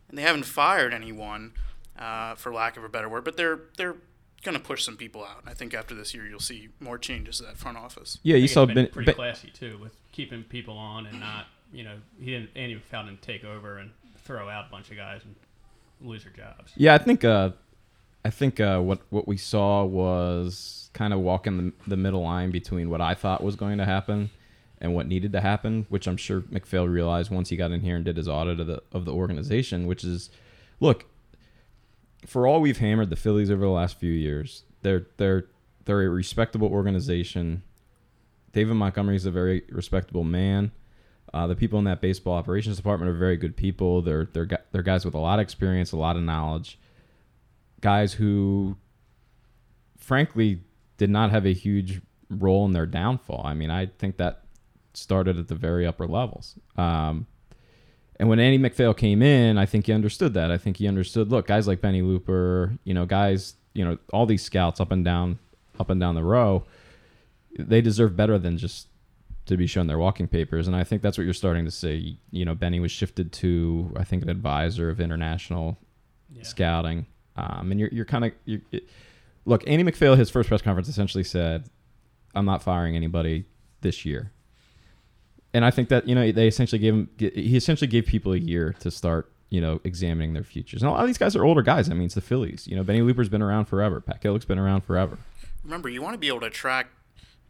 and 0.10 0.17
they 0.17 0.24
haven't 0.24 0.46
fired 0.46 0.93
anyone, 0.93 1.53
uh, 1.98 2.36
for 2.36 2.53
lack 2.53 2.77
of 2.77 2.84
a 2.84 2.89
better 2.89 3.10
word. 3.10 3.24
But 3.24 3.38
they're 3.38 3.62
they're 3.77 3.96
going 4.43 4.58
to 4.58 4.63
push 4.63 4.84
some 4.84 4.98
people 4.98 5.24
out. 5.24 5.43
I 5.46 5.53
think 5.53 5.74
after 5.74 5.96
this 5.96 6.13
year, 6.13 6.27
you'll 6.27 6.39
see 6.39 6.67
more 6.79 6.98
changes 6.98 7.38
to 7.38 7.43
that 7.46 7.58
front 7.58 7.77
office. 7.77 8.20
Yeah, 8.24 8.36
you 8.36 8.48
saw 8.48 8.65
been 8.65 8.75
Ben, 8.75 8.88
pretty 8.88 9.05
Ben- 9.05 9.15
classy 9.15 9.50
too 9.50 9.77
with 9.82 9.96
keeping 10.12 10.43
people 10.43 10.77
on 10.77 11.05
and 11.05 11.20
not 11.22 11.46
you 11.74 11.84
know 11.84 11.96
he 12.20 12.27
didn't 12.27 12.51
Andy 12.56 12.75
MacPhail 12.75 13.06
didn't 13.06 13.22
take 13.22 13.44
over 13.44 13.77
and 13.77 13.92
throw 14.24 14.48
out 14.48 14.68
a 14.68 14.72
bunch 14.72 14.89
of 14.92 14.98
guys 14.98 15.22
and 15.25 15.36
lose 16.01 16.24
their 16.24 16.34
jobs. 16.34 16.72
Yeah, 16.75 16.94
I 16.94 16.98
think 17.00 17.25
uh, 17.25 17.51
I 18.24 18.30
think 18.30 18.60
uh, 18.60 18.80
what 18.80 19.01
what 19.10 19.27
we 19.27 19.38
saw 19.38 19.84
was 19.84 20.89
kind 20.94 21.13
of 21.13 21.20
walking 21.20 21.58
the, 21.58 21.74
the 21.88 21.98
middle 21.98 22.22
line 22.22 22.51
between 22.51 22.89
what 22.89 23.01
I 23.01 23.13
thought 23.15 23.44
was 23.44 23.56
going 23.56 23.80
to 23.80 23.86
happen 23.86 24.30
and 24.80 24.94
what 24.94 25.08
needed 25.08 25.32
to 25.32 25.42
happen, 25.42 25.86
which 25.89 26.08
I'm 26.08 26.18
sure 26.18 26.44
MacPhail 26.50 26.88
realized 26.88 27.32
once 27.32 27.50
he 27.50 27.56
got 27.56 27.72
in 27.72 27.82
here 27.82 27.96
and 27.96 28.06
did 28.06 28.18
his 28.18 28.27
audit 28.27 28.60
of 28.60 28.68
the 28.68 28.82
of 28.92 29.06
the 29.06 29.13
organization, 29.13 29.88
which 29.88 30.03
is 30.03 30.30
look, 30.80 31.06
for 32.25 32.48
all 32.48 32.62
we've 32.62 32.77
hammered 32.77 33.10
the 33.10 33.15
Phillies 33.15 33.51
over 33.51 33.65
the 33.65 33.72
last 33.72 33.98
few 33.98 34.12
years, 34.12 34.63
they're 34.82 35.08
they're 35.18 35.46
they're 35.86 36.03
a 36.03 36.10
respectable 36.10 36.68
organization. 36.68 37.63
David 38.51 38.75
Montgomery 38.75 39.15
is 39.15 39.25
a 39.25 39.32
very 39.32 39.63
respectable 39.70 40.24
man. 40.24 40.72
Uh, 41.33 41.47
the 41.47 41.55
people 41.55 41.79
in 41.79 41.85
that 41.85 41.99
baseball 41.99 42.35
operations 42.35 42.77
department 42.77 43.09
are 43.09 43.17
very 43.17 43.37
good 43.37 43.55
people. 43.57 44.01
They're 44.01 44.25
they're 44.25 44.47
they're 44.71 44.83
guys 44.83 45.03
with 45.03 45.15
a 45.15 45.19
lot 45.19 45.39
of 45.39 45.43
experience, 45.43 45.91
a 45.91 45.97
lot 45.97 46.15
of 46.15 46.21
knowledge. 46.21 46.77
Guys 47.81 48.13
who, 48.13 48.77
frankly, 49.97 50.61
did 50.97 51.09
not 51.09 51.31
have 51.31 51.45
a 51.45 51.53
huge 51.53 52.01
role 52.29 52.65
in 52.65 52.71
their 52.71 52.85
downfall. 52.85 53.41
I 53.43 53.53
mean, 53.53 53.71
I 53.71 53.87
think 53.87 54.17
that 54.17 54.43
started 54.93 55.37
at 55.39 55.47
the 55.47 55.55
very 55.55 55.85
upper 55.87 56.05
levels. 56.05 56.55
Um, 56.77 57.25
and 58.17 58.29
when 58.29 58.39
Andy 58.39 58.59
MacPhail 58.59 58.93
came 58.93 59.21
in, 59.21 59.57
I 59.57 59.65
think 59.65 59.87
he 59.87 59.93
understood 59.93 60.35
that. 60.35 60.51
I 60.51 60.57
think 60.57 60.77
he 60.77 60.87
understood. 60.87 61.29
Look, 61.29 61.47
guys 61.47 61.67
like 61.67 61.81
Benny 61.81 62.03
Looper, 62.03 62.77
you 62.83 62.93
know, 62.93 63.05
guys, 63.05 63.55
you 63.73 63.83
know, 63.83 63.97
all 64.13 64.25
these 64.25 64.43
scouts 64.43 64.79
up 64.79 64.91
and 64.91 65.03
down, 65.03 65.39
up 65.79 65.89
and 65.89 65.99
down 65.99 66.13
the 66.13 66.23
row, 66.23 66.63
they 67.57 67.81
deserve 67.81 68.15
better 68.15 68.37
than 68.37 68.57
just 68.57 68.87
to 69.45 69.57
be 69.57 69.67
shown 69.67 69.88
their 69.88 69.97
walking 69.97 70.27
papers. 70.27 70.67
And 70.67 70.75
I 70.75 70.83
think 70.83 71.01
that's 71.01 71.17
what 71.17 71.25
you're 71.25 71.33
starting 71.33 71.65
to 71.65 71.71
see. 71.71 72.19
You 72.31 72.45
know, 72.45 72.55
Benny 72.55 72.79
was 72.79 72.91
shifted 72.91 73.31
to, 73.33 73.93
I 73.97 74.03
think, 74.03 74.23
an 74.23 74.29
advisor 74.29 74.89
of 74.89 75.00
international 75.01 75.77
Yeah. 76.31 76.43
scouting. 76.43 77.05
Um, 77.35 77.71
and 77.71 77.79
you're, 77.79 77.89
you're 77.91 78.05
kind 78.05 78.25
of, 78.25 78.31
look, 79.45 79.63
Andy 79.67 79.83
MacPhail, 79.83 80.15
his 80.15 80.29
first 80.29 80.47
press 80.50 80.62
conference 80.62 80.88
essentially 80.88 81.23
said, 81.23 81.65
I'm 82.35 82.45
not 82.45 82.63
firing 82.63 82.95
anybody. 82.95 83.45
this 83.81 84.05
year. 84.05 84.31
And 85.53 85.65
I 85.65 85.71
think 85.71 85.89
that 85.89 86.07
you 86.07 86.15
know 86.15 86.31
they 86.31 86.47
essentially 86.47 86.79
gave 86.79 86.93
him 86.93 87.09
he 87.19 87.57
essentially 87.57 87.88
gave 87.88 88.05
people 88.05 88.31
a 88.33 88.38
year 88.38 88.73
to 88.79 88.89
start 88.89 89.29
you 89.50 89.59
know 89.62 89.81
examining 89.83 90.31
their 90.33 90.43
futures. 90.45 90.81
And 90.81 90.89
a 90.89 90.93
lot 90.93 91.01
of 91.01 91.07
these 91.07 91.17
guys 91.19 91.35
are 91.35 91.43
older 91.43 91.62
guys. 91.62 91.89
I 91.91 91.93
mean, 91.93 92.05
it's 92.05 92.15
the 92.15 92.21
Phillies. 92.21 92.65
You 92.65 92.75
know, 92.77 92.83
Benny 92.83 93.01
Looper's 93.01 93.27
been 93.29 93.41
around 93.43 93.65
forever. 93.65 94.00
Pat 94.01 94.21
Gillick's 94.21 94.45
been 94.45 94.57
around 94.57 94.81
forever. 94.85 95.17
remember 95.63 95.89
you 95.89 96.01
want 96.01 96.13
to 96.13 96.17
be 96.17 96.27
able 96.29 96.39
to 96.39 96.45
attract 96.47 96.91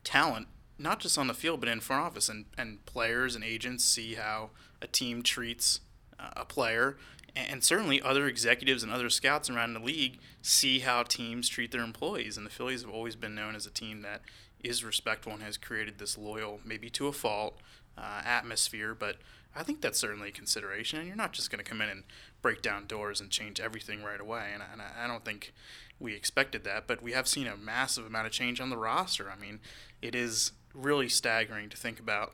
talent 0.03 0.47
not 0.77 0.99
just 0.99 1.17
on 1.17 1.27
the 1.27 1.33
field 1.33 1.59
but 1.59 1.69
in 1.69 1.79
front 1.79 2.03
office. 2.03 2.29
And, 2.29 2.45
and 2.57 2.85
players 2.85 3.35
and 3.35 3.43
agents 3.43 3.83
see 3.83 4.15
how 4.15 4.51
a 4.81 4.87
team 4.87 5.23
treats 5.23 5.79
uh, 6.19 6.29
a 6.35 6.45
player. 6.45 6.97
And, 7.35 7.63
certainly 7.63 7.99
other 7.99 8.27
executives 8.27 8.83
and 8.83 8.91
other 8.91 9.09
scouts 9.09 9.49
around 9.49 9.73
the 9.73 9.79
league 9.79 10.19
see 10.43 10.79
how 10.79 11.01
teams 11.01 11.49
treat 11.49 11.71
their 11.71 11.81
employees. 11.83 12.37
And 12.37 12.45
the 12.45 12.51
phillies 12.51 12.83
have 12.83 12.91
always 12.91 13.15
been 13.15 13.33
known 13.33 13.55
as 13.55 13.65
a 13.65 13.71
team 13.71 14.03
that 14.03 14.21
is 14.63 14.83
respectful 14.83 15.33
and 15.33 15.41
has 15.41 15.57
created 15.57 15.97
this 15.97 16.17
loyal 16.17 16.59
maybe 16.63 16.89
to 16.91 17.07
a 17.07 17.11
fault 17.11 17.57
uh, 17.97 18.21
atmosphere. 18.23 18.93
But 18.93 19.17
i 19.55 19.63
think 19.63 19.81
that's 19.81 19.99
certainly 19.99 20.29
a 20.29 20.31
consideration. 20.31 20.99
And 20.99 21.07
you're 21.07 21.17
not 21.17 21.33
just 21.33 21.49
going 21.49 21.63
to 21.63 21.69
come 21.69 21.81
in 21.81 21.89
and 21.89 22.03
break 22.43 22.61
down 22.61 22.85
doors 22.85 23.19
and 23.19 23.31
change 23.31 23.59
everything 23.59 24.03
right 24.03 24.21
away. 24.21 24.51
And, 24.53 24.61
and 24.71 24.81
I, 24.81 25.05
I 25.05 25.07
don't 25.07 25.25
think 25.25 25.53
we 25.99 26.13
expected 26.13 26.63
that, 26.65 26.85
but 26.85 27.01
we 27.01 27.13
have 27.13 27.27
seen 27.27 27.47
a 27.47 27.57
massive 27.57 28.05
amount 28.05 28.27
of 28.27 28.33
change 28.33 28.59
on 28.59 28.69
the 28.69 28.77
roster. 28.77 29.31
I 29.31 29.39
mean, 29.39 29.59
it 30.01 30.13
is 30.13 30.51
really 30.73 31.09
staggering 31.09 31.69
to 31.69 31.77
think 31.77 31.99
about 31.99 32.33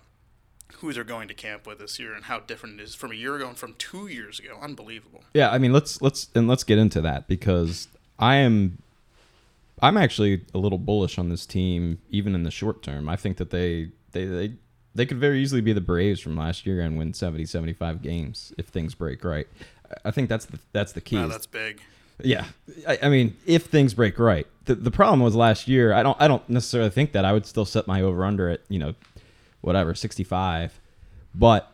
who 0.77 0.93
they're 0.93 1.03
going 1.03 1.27
to 1.27 1.33
camp 1.33 1.65
with 1.65 1.79
this 1.79 1.99
year 1.99 2.13
and 2.13 2.25
how 2.25 2.39
different 2.39 2.79
it 2.79 2.83
is 2.83 2.95
from 2.95 3.11
a 3.11 3.15
year 3.15 3.35
ago 3.35 3.47
and 3.47 3.57
from 3.57 3.73
two 3.77 4.07
years 4.07 4.39
ago. 4.39 4.57
Unbelievable. 4.61 5.23
Yeah, 5.33 5.49
I 5.49 5.57
mean, 5.57 5.73
let's 5.73 6.01
let's 6.01 6.29
and 6.35 6.47
let's 6.47 6.63
get 6.63 6.77
into 6.77 7.01
that 7.01 7.27
because 7.27 7.87
I 8.17 8.35
am 8.35 8.81
I'm 9.81 9.97
actually 9.97 10.45
a 10.53 10.57
little 10.57 10.77
bullish 10.77 11.17
on 11.17 11.29
this 11.29 11.45
team 11.45 11.99
even 12.09 12.35
in 12.35 12.43
the 12.43 12.51
short 12.51 12.83
term. 12.83 13.09
I 13.09 13.15
think 13.15 13.37
that 13.37 13.49
they 13.49 13.89
they 14.11 14.25
they 14.25 14.53
they 14.95 15.05
could 15.05 15.17
very 15.17 15.41
easily 15.41 15.61
be 15.61 15.73
the 15.73 15.81
Braves 15.81 16.19
from 16.19 16.35
last 16.35 16.65
year 16.65 16.81
and 16.81 16.97
win 16.97 17.13
70 17.13 17.45
75 17.45 18.01
games 18.01 18.53
if 18.57 18.67
things 18.67 18.93
break 18.95 19.23
right. 19.23 19.47
I- 20.05 20.11
think 20.11 20.29
that's 20.29 20.45
the 20.45 20.59
that's 20.71 20.91
the 20.93 21.01
key. 21.01 21.17
Wow, 21.17 21.27
that's 21.27 21.47
big. 21.47 21.81
Yeah, 22.23 22.45
I, 22.87 22.99
I 23.03 23.09
mean, 23.09 23.35
if 23.45 23.65
things 23.65 23.93
break 23.93 24.19
right, 24.19 24.47
the 24.65 24.75
the 24.75 24.91
problem 24.91 25.21
was 25.21 25.35
last 25.35 25.67
year. 25.67 25.93
I 25.93 26.03
don't 26.03 26.17
I 26.19 26.27
don't 26.27 26.47
necessarily 26.49 26.89
think 26.89 27.13
that 27.13 27.25
I 27.25 27.33
would 27.33 27.45
still 27.45 27.65
set 27.65 27.87
my 27.87 28.01
over 28.01 28.25
under 28.25 28.49
at 28.49 28.61
you 28.69 28.79
know, 28.79 28.93
whatever 29.61 29.95
sixty 29.95 30.23
five, 30.23 30.79
but 31.33 31.71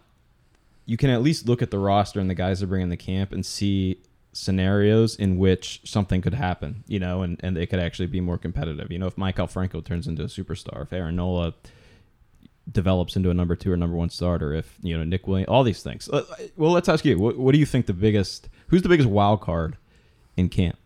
you 0.86 0.98
can 0.98 1.10
at 1.10 1.22
least 1.22 1.48
look 1.48 1.62
at 1.62 1.72
the 1.72 1.80
roster 1.80 2.20
and 2.20 2.30
the 2.30 2.36
guys 2.36 2.60
that 2.60 2.68
bring 2.68 2.84
in 2.84 2.90
the 2.90 2.98
camp 2.98 3.32
and 3.32 3.44
see 3.46 4.00
scenarios 4.34 5.16
in 5.16 5.38
which 5.38 5.82
something 5.84 6.22
could 6.22 6.34
happen, 6.34 6.84
you 6.88 7.00
know, 7.00 7.22
and, 7.22 7.40
and 7.42 7.56
they 7.56 7.66
could 7.66 7.80
actually 7.80 8.06
be 8.06 8.20
more 8.20 8.38
competitive. 8.38 8.92
You 8.92 9.00
know, 9.00 9.08
if 9.08 9.16
Maikel 9.16 9.50
Franco 9.50 9.82
turns 9.82 10.08
into 10.08 10.24
a 10.24 10.28
superstar, 10.28 10.84
if 10.84 10.94
Aaron 10.94 11.16
Nola 11.16 11.54
develops 12.72 13.16
into 13.16 13.30
a 13.30 13.34
number 13.34 13.56
two 13.56 13.72
or 13.72 13.78
number 13.78 13.96
one 13.96 14.10
starter, 14.10 14.54
if 14.54 14.78
you 14.82 14.96
know 14.98 15.04
Nick 15.04 15.28
Williams, 15.28 15.48
all 15.48 15.64
these 15.64 15.82
things. 15.82 16.10
Uh, 16.10 16.24
Well, 16.56 16.72
let's 16.72 16.90
ask 16.90 17.04
you, 17.06 17.18
what, 17.18 17.38
what 17.38 17.54
do 17.54 17.58
you 17.58 17.66
think 17.66 17.86
the 17.88 17.94
biggest? 17.94 18.50
Who's 18.68 18.82
the 18.82 18.90
biggest 18.90 19.10
wild 19.10 19.42
card 19.42 19.78
in 20.38 20.50
camp? 20.50 20.78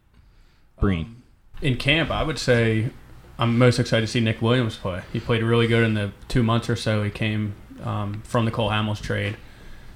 Breen. 0.79 1.21
In 1.61 1.77
camp, 1.77 2.09
I 2.09 2.23
would 2.23 2.39
say 2.39 2.89
I'm 3.37 3.57
most 3.57 3.79
excited 3.79 4.05
to 4.05 4.11
see 4.11 4.19
Nick 4.19 4.41
Williams 4.41 4.77
play. 4.77 5.01
He 5.11 5.19
played 5.19 5.43
really 5.43 5.67
good 5.67 5.83
in 5.83 5.93
the 5.93 6.11
two 6.27 6.43
months 6.43 6.69
or 6.69 6.75
so 6.75 7.03
he 7.03 7.09
came 7.09 7.55
um, 7.83 8.21
from 8.23 8.45
the 8.45 8.51
Cole 8.51 8.69
Hamels 8.69 9.01
trade. 9.01 9.37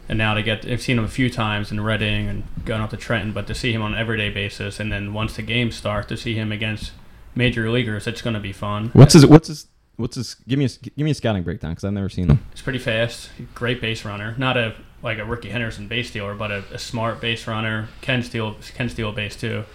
And 0.09 0.17
now 0.17 0.33
to 0.33 0.43
get, 0.43 0.65
I've 0.65 0.81
seen 0.81 0.97
him 0.97 1.05
a 1.05 1.09
few 1.09 1.29
times 1.29 1.71
in 1.71 1.79
Reading 1.79 2.27
and 2.27 2.43
going 2.65 2.81
up 2.81 2.89
to 2.89 2.97
Trenton, 2.97 3.31
but 3.31 3.47
to 3.47 3.55
see 3.55 3.71
him 3.71 3.81
on 3.81 3.93
an 3.93 3.99
everyday 3.99 4.29
basis, 4.29 4.79
and 4.79 4.91
then 4.91 5.13
once 5.13 5.35
the 5.37 5.41
games 5.41 5.75
start, 5.75 6.09
to 6.09 6.17
see 6.17 6.35
him 6.35 6.51
against 6.51 6.91
major 7.35 7.69
leaguers, 7.71 8.05
it's 8.05 8.21
going 8.21 8.33
to 8.33 8.39
be 8.39 8.51
fun. 8.51 8.89
What's 8.93 9.13
his? 9.13 9.25
What's 9.25 9.47
his? 9.47 9.67
What's 9.95 10.15
his? 10.15 10.35
Give 10.47 10.59
me 10.59 10.65
a 10.65 10.67
give 10.67 11.05
me 11.05 11.11
a 11.11 11.15
scouting 11.15 11.43
breakdown 11.43 11.71
because 11.71 11.85
I've 11.85 11.93
never 11.93 12.09
seen 12.09 12.29
him. 12.29 12.45
He's 12.51 12.61
pretty 12.61 12.79
fast, 12.79 13.29
great 13.55 13.79
base 13.79 14.03
runner. 14.03 14.35
Not 14.37 14.57
a 14.57 14.75
like 15.03 15.19
a 15.19 15.25
Rickey 15.25 15.49
Henderson 15.49 15.87
base 15.87 16.09
stealer, 16.09 16.33
but 16.33 16.49
a, 16.49 16.63
a 16.71 16.79
smart 16.79 17.21
base 17.21 17.45
runner. 17.45 17.89
Can 18.01 18.23
steal 18.23 18.55
can 18.73 18.89
steal 18.89 19.11
base 19.11 19.35
too. 19.35 19.65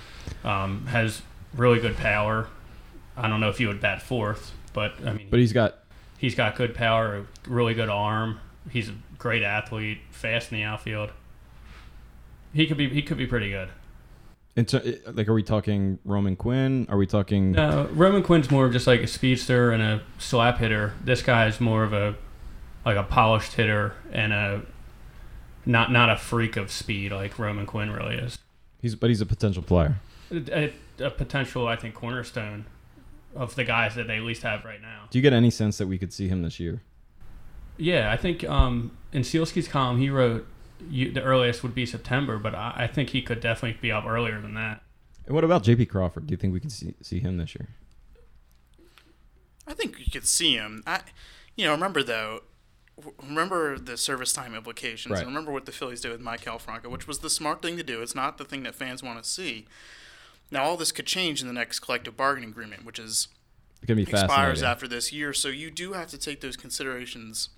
Um, 0.43 0.87
has 0.87 1.23
really 1.55 1.79
good 1.79 1.97
power. 1.97 2.49
I 3.17 3.29
don't 3.29 3.41
know 3.41 3.51
if 3.51 3.61
you 3.61 3.69
would 3.69 3.81
bat 3.81 4.03
fourth, 4.03 4.53
but 4.73 4.95
I 5.05 5.13
mean, 5.13 5.29
But 5.31 5.39
he's 5.39 5.53
got 5.53 5.79
he's 6.17 6.35
got 6.35 6.57
good 6.57 6.75
power, 6.75 7.27
really 7.47 7.75
good 7.75 7.89
arm. 7.89 8.41
He's 8.71 8.89
a 8.89 8.95
great 9.19 9.43
athlete, 9.43 9.99
fast 10.11 10.51
in 10.51 10.59
the 10.59 10.65
outfield. 10.65 11.11
He 12.53 12.67
could 12.67 12.79
be 12.79 12.89
he 12.89 13.03
could 13.03 13.19
be 13.19 13.27
pretty 13.27 13.51
good. 13.51 13.69
And 14.57 14.69
so, 14.69 14.83
like, 15.13 15.29
are 15.29 15.35
we 15.35 15.45
talking 15.45 16.01
Roman 16.05 16.35
Quinn? 16.35 16.87
Are 16.89 16.97
we 16.97 17.07
talking? 17.07 17.53
No, 17.53 17.89
Roman 17.93 18.25
Quinn's 18.25 18.51
more 18.51 18.67
of 18.67 18.73
just 18.73 18.89
like 18.89 19.01
a 19.01 19.07
speedster 19.07 19.71
and 19.71 19.81
a 19.81 20.03
slap 20.19 20.59
hitter. 20.59 20.95
This 21.05 21.23
guy 21.23 21.47
is 21.47 21.61
more 21.61 21.85
of 21.85 21.93
a 21.93 22.17
like 22.85 22.97
a 22.97 23.05
polished 23.05 23.53
hitter 23.53 23.95
and 24.11 24.33
a 24.33 24.63
not 25.67 25.93
not 25.93 26.11
a 26.11 26.17
freak 26.17 26.57
of 26.57 26.71
speed 26.71 27.13
like 27.13 27.39
Roman 27.39 27.67
Quinn 27.67 27.91
really 27.91 28.17
is. 28.17 28.39
He's 28.81 28.95
but 28.95 29.11
he's 29.11 29.21
a 29.21 29.27
potential 29.27 29.63
player. 29.63 29.97
A, 30.31 30.73
a 30.99 31.11
potential, 31.11 31.67
I 31.67 31.77
think, 31.77 31.95
cornerstone 31.95 32.67
of 33.35 33.55
the 33.55 33.65
guys 33.65 33.95
that 33.95 34.07
they 34.07 34.17
at 34.19 34.23
least 34.23 34.43
have 34.43 34.65
right 34.65 34.81
now. 34.81 35.05
Do 35.11 35.19
you 35.19 35.23
get 35.23 35.33
any 35.33 35.51
sense 35.51 35.79
that 35.79 35.87
we 35.87 35.99
could 35.99 36.13
see 36.13 36.29
him 36.29 36.43
this 36.43 36.61
year? 36.61 36.83
Yeah, 37.77 38.11
I 38.13 38.17
think 38.17 38.45
um, 38.45 38.91
in 39.13 39.23
Sielski's 39.23 39.69
column 39.69 39.99
he 39.99 40.11
wrote 40.11 40.47
you, 40.91 41.13
the 41.13 41.23
earliest 41.23 41.63
would 41.63 41.75
be 41.75 41.87
September, 41.87 42.39
but 42.39 42.55
I, 42.55 42.73
I 42.77 42.87
think 42.87 43.11
he 43.11 43.23
could 43.23 43.41
definitely 43.41 43.79
be 43.81 43.91
up 43.93 44.05
earlier 44.07 44.41
than 44.41 44.55
that. 44.55 44.83
And 45.27 45.35
what 45.35 45.45
about 45.45 45.63
J.P. 45.63 45.87
Crawford? 45.87 46.27
Do 46.27 46.33
you 46.33 46.37
think 46.37 46.53
we 46.53 46.61
could 46.61 46.73
see, 46.73 46.95
see 47.03 47.21
him 47.21 47.37
this 47.37 47.55
year? 47.55 47.69
I 49.67 49.75
think 49.75 49.99
you 49.99 50.11
could 50.11 50.27
see 50.27 50.55
him. 50.55 50.83
I, 50.87 51.01
you 51.57 51.67
know, 51.67 51.73
remember 51.73 52.03
though, 52.03 52.41
w- 52.41 52.43
remember 53.23 53.79
the 53.79 53.97
service 53.97 54.33
time 54.33 54.55
implications. 54.55 55.13
Right. 55.13 55.19
And 55.21 55.29
remember 55.29 55.53
what 55.53 55.67
the 55.67 55.73
Phillies 55.73 56.01
did 56.01 56.13
with 56.13 56.21
Maikel 56.21 56.61
Franco, 56.61 56.89
which 56.89 57.07
was 57.07 57.21
the 57.21 57.31
smart 57.31 57.63
thing 57.63 57.77
to 57.77 57.83
do. 57.83 58.03
It's 58.03 58.15
not 58.15 58.39
the 58.39 58.45
thing 58.45 58.63
that 58.65 58.75
fans 58.75 59.03
want 59.03 59.23
to 59.23 59.29
see. 59.29 59.67
Now 60.51 60.65
all 60.65 60.77
this 60.77 60.93
could 60.93 61.07
change 61.07 61.41
in 61.41 61.47
the 61.47 61.53
next 61.53 61.81
collective 61.81 62.17
bargaining 62.17 62.51
agreement, 62.51 62.85
which 62.85 62.99
is 62.99 63.29
gonna 63.87 63.97
be 63.97 64.03
expires 64.03 64.23
fascinating. 64.29 64.65
after 64.65 64.89
this 64.89 65.13
year. 65.13 65.33
So 65.33 65.49
you 65.49 65.71
do 65.71 65.93
have 65.93 66.09
to 66.09 66.19
take 66.19 66.41
those 66.41 66.57
considerations 66.57 67.51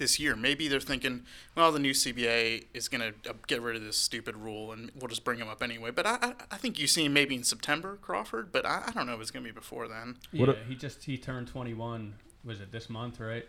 this 0.00 0.18
year. 0.18 0.34
Maybe 0.34 0.66
they're 0.66 0.80
thinking, 0.80 1.22
well, 1.54 1.70
the 1.70 1.78
new 1.78 1.92
CBA 1.92 2.64
is 2.74 2.88
going 2.88 3.12
to 3.12 3.30
uh, 3.30 3.34
get 3.46 3.62
rid 3.62 3.76
of 3.76 3.84
this 3.84 3.96
stupid 3.96 4.34
rule 4.34 4.72
and 4.72 4.90
we'll 4.98 5.08
just 5.08 5.22
bring 5.22 5.38
him 5.38 5.46
up 5.48 5.62
anyway. 5.62 5.92
But 5.92 6.06
I, 6.06 6.18
I, 6.20 6.32
I 6.50 6.56
think 6.56 6.80
you 6.80 6.88
see 6.88 7.04
him 7.04 7.12
maybe 7.12 7.36
in 7.36 7.44
September, 7.44 7.98
Crawford. 8.02 8.50
But 8.50 8.66
I, 8.66 8.84
I 8.88 8.90
don't 8.90 9.06
know 9.06 9.14
if 9.14 9.20
it's 9.20 9.30
going 9.30 9.44
to 9.44 9.52
be 9.52 9.54
before 9.54 9.86
then. 9.86 10.16
Yeah, 10.32 10.46
What 10.46 10.58
he 10.66 10.74
just 10.74 11.04
he 11.04 11.16
turned 11.16 11.46
21. 11.46 12.14
Was 12.44 12.60
it 12.60 12.72
this 12.72 12.90
month? 12.90 13.20
Right? 13.20 13.46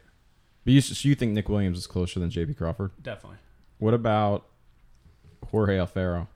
But 0.63 0.73
you, 0.73 0.81
so 0.81 1.07
you 1.07 1.15
think 1.15 1.33
Nick 1.33 1.49
Williams 1.49 1.77
is 1.77 1.87
closer 1.87 2.19
than 2.19 2.29
J.P. 2.29 2.53
Crawford? 2.53 2.91
Definitely. 3.01 3.37
What 3.79 3.93
about 3.93 4.45
Jorge 5.49 5.77
Alfaro? 5.77 6.27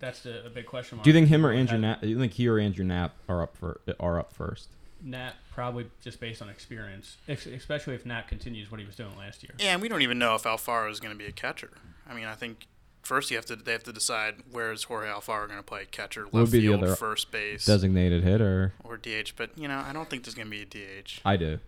That's 0.00 0.22
the, 0.22 0.46
a 0.46 0.50
big 0.50 0.66
question 0.66 0.96
mark. 0.96 1.04
Do 1.04 1.10
you 1.10 1.14
think 1.14 1.28
him 1.28 1.46
or 1.46 1.52
Andrew 1.52 1.78
Knapp? 1.78 2.00
Do 2.00 2.08
you 2.08 2.18
think 2.18 2.32
he 2.32 2.48
or 2.48 2.58
Andrew 2.58 2.84
Knapp 2.84 3.14
are 3.28 3.42
up 3.42 3.56
for 3.56 3.80
are 4.00 4.18
up 4.18 4.32
first? 4.32 4.68
Knapp 5.00 5.34
probably 5.52 5.86
just 6.00 6.18
based 6.18 6.42
on 6.42 6.48
experience, 6.48 7.18
ex- 7.28 7.46
especially 7.46 7.94
if 7.94 8.04
Knapp 8.06 8.28
continues 8.28 8.70
what 8.70 8.80
he 8.80 8.86
was 8.86 8.96
doing 8.96 9.16
last 9.16 9.42
year. 9.42 9.52
Yeah, 9.58 9.74
and 9.74 9.82
we 9.82 9.88
don't 9.88 10.02
even 10.02 10.18
know 10.18 10.34
if 10.34 10.42
Alfaro 10.42 10.90
is 10.90 10.98
going 10.98 11.12
to 11.12 11.18
be 11.18 11.26
a 11.26 11.32
catcher. 11.32 11.70
I 12.08 12.14
mean, 12.14 12.24
I 12.24 12.34
think 12.34 12.66
first 13.02 13.30
you 13.30 13.36
have 13.36 13.46
to 13.46 13.56
they 13.56 13.72
have 13.72 13.84
to 13.84 13.92
decide 13.92 14.36
where 14.50 14.72
is 14.72 14.84
Jorge 14.84 15.08
Alfaro 15.08 15.46
going 15.46 15.58
to 15.58 15.62
play 15.62 15.84
catcher, 15.90 16.24
would 16.24 16.34
left 16.34 16.52
be 16.52 16.60
the 16.60 16.68
field, 16.68 16.82
other 16.82 16.96
first 16.96 17.30
base, 17.30 17.64
Designated 17.64 18.24
hitter. 18.24 18.72
or 18.82 18.96
DH. 18.96 19.32
But 19.36 19.56
you 19.56 19.68
know, 19.68 19.84
I 19.86 19.92
don't 19.92 20.08
think 20.10 20.24
there's 20.24 20.34
going 20.34 20.50
to 20.50 20.50
be 20.50 20.62
a 20.62 20.66
DH. 21.02 21.20
I 21.24 21.36
do. 21.36 21.58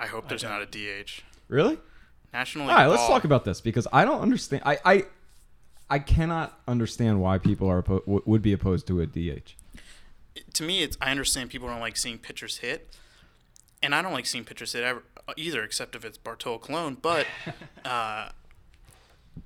I 0.00 0.06
hope 0.06 0.28
there's 0.28 0.42
not 0.42 0.62
a 0.62 0.66
DH. 0.66 1.22
Really? 1.48 1.78
National 2.32 2.64
All 2.64 2.68
League 2.70 2.76
right, 2.78 2.86
let's 2.86 3.02
ball- 3.02 3.08
talk 3.10 3.24
about 3.24 3.44
this 3.44 3.60
because 3.60 3.86
I 3.92 4.04
don't 4.04 4.20
understand. 4.20 4.62
I 4.64 4.78
I, 4.84 5.04
I 5.90 5.98
cannot 5.98 6.58
understand 6.66 7.20
why 7.20 7.38
people 7.38 7.68
are 7.68 7.82
oppo- 7.82 8.02
would 8.26 8.42
be 8.42 8.52
opposed 8.52 8.86
to 8.88 9.00
a 9.00 9.06
DH. 9.06 9.54
to 10.54 10.62
me, 10.62 10.82
it's 10.82 10.96
I 11.00 11.10
understand 11.10 11.50
people 11.50 11.68
don't 11.68 11.80
like 11.80 11.96
seeing 11.96 12.18
pitchers 12.18 12.58
hit, 12.58 12.96
and 13.82 13.94
I 13.94 14.00
don't 14.02 14.12
like 14.12 14.26
seeing 14.26 14.44
pitchers 14.44 14.72
hit 14.72 14.84
ever, 14.84 15.02
either, 15.36 15.62
except 15.64 15.94
if 15.96 16.04
it's 16.04 16.16
Bartolo 16.18 16.58
Colon, 16.58 16.96
but 17.02 17.26
uh, 17.84 18.28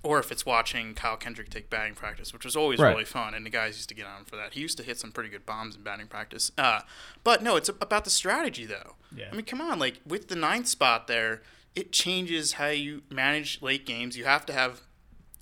or 0.03 0.19
if 0.19 0.31
it's 0.33 0.45
watching 0.45 0.95
Kyle 0.95 1.17
Kendrick 1.17 1.51
take 1.51 1.71
batting 1.71 1.95
practice, 1.95 2.33
which 2.33 2.45
was 2.45 2.57
always 2.57 2.79
Right. 2.79 2.91
really 2.91 3.05
fun, 3.05 3.35
and 3.35 3.45
the 3.47 3.51
guys 3.51 3.77
used 3.77 3.89
to 3.89 3.95
get 3.95 4.07
on 4.07 4.25
for 4.25 4.37
that. 4.37 4.53
He 4.55 4.61
used 4.61 4.77
to 4.79 4.83
hit 4.83 4.99
some 4.99 5.13
pretty 5.13 5.31
good 5.31 5.47
bombs 5.47 5.77
in 5.77 5.83
batting 5.83 6.07
practice. 6.09 6.51
Uh, 6.59 6.81
but 7.23 7.43
no, 7.43 7.57
it's 7.57 7.69
about 7.69 8.05
the 8.05 8.11
strategy 8.11 8.67
though. 8.67 8.97
Yeah. 9.15 9.29
I 9.33 9.35
mean, 9.37 9.45
come 9.45 9.61
on, 9.61 9.79
like 9.79 10.01
with 10.07 10.29
the 10.29 10.37
ninth 10.37 10.69
spot 10.69 11.07
there, 11.07 11.43
it 11.75 11.93
changes 11.93 12.53
how 12.55 12.69
you 12.69 13.03
manage 13.11 13.61
late 13.63 13.85
games. 13.87 14.17
You 14.17 14.25
have 14.25 14.45
to 14.47 14.53
have 14.53 14.83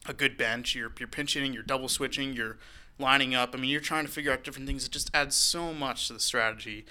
a 0.06 0.12
good 0.14 0.36
bench. 0.36 0.74
You're 0.74 0.92
you're 0.98 1.08
pinch 1.08 1.34
hitting, 1.34 1.52
you're 1.52 1.62
double 1.62 1.88
switching, 1.88 2.32
you're 2.32 2.58
lining 2.98 3.34
up. 3.34 3.54
I 3.54 3.58
mean, 3.58 3.70
you're 3.70 3.80
trying 3.80 4.06
to 4.06 4.10
figure 4.12 4.32
out 4.32 4.44
different 4.44 4.66
things. 4.66 4.86
It 4.86 4.92
just 4.92 5.10
adds 5.14 5.34
so 5.34 5.72
much 5.72 6.06
to 6.08 6.12
the 6.12 6.20
strategy. 6.20 6.84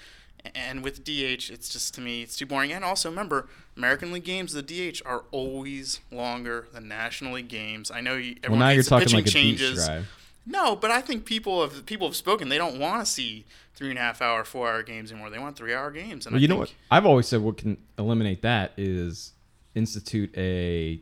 And 0.54 0.82
with 0.82 1.04
DH, 1.04 1.50
it's 1.50 1.68
just 1.68 1.94
to 1.94 2.00
me, 2.00 2.22
it's 2.22 2.36
too 2.36 2.46
boring. 2.46 2.72
And 2.72 2.84
also, 2.84 3.08
remember, 3.08 3.48
American 3.76 4.12
League 4.12 4.24
games, 4.24 4.52
the 4.52 4.62
DH 4.62 5.00
are 5.06 5.24
always 5.30 6.00
longer 6.10 6.68
than 6.72 6.88
National 6.88 7.34
League 7.34 7.48
games. 7.48 7.90
I 7.90 8.00
know 8.00 8.14
you, 8.16 8.32
Well, 8.32 8.38
everyone 8.44 8.58
now 8.60 8.68
you're 8.70 8.82
talking 8.82 9.06
pitching 9.06 9.18
like 9.20 9.26
a 9.26 9.30
changes, 9.30 9.78
beach 9.78 9.86
drive. 9.86 10.08
No, 10.44 10.74
but 10.76 10.90
I 10.90 11.00
think 11.00 11.24
people 11.24 11.62
have 11.62 11.86
people 11.86 12.06
have 12.08 12.16
spoken. 12.16 12.48
They 12.48 12.58
don't 12.58 12.78
want 12.78 13.04
to 13.04 13.10
see 13.10 13.44
three 13.74 13.90
and 13.90 13.98
a 13.98 14.02
half 14.02 14.20
hour, 14.20 14.44
four 14.44 14.68
hour 14.68 14.82
games 14.82 15.12
anymore. 15.12 15.30
They 15.30 15.38
want 15.38 15.56
three 15.56 15.72
hour 15.72 15.90
games. 15.90 16.26
And 16.26 16.34
Well, 16.34 16.40
I 16.40 16.42
you 16.42 16.48
know 16.48 16.56
what? 16.56 16.72
I've 16.90 17.06
always 17.06 17.26
said 17.28 17.40
what 17.42 17.56
can 17.58 17.76
eliminate 17.98 18.42
that 18.42 18.72
is 18.76 19.32
institute 19.74 20.34
a. 20.36 21.00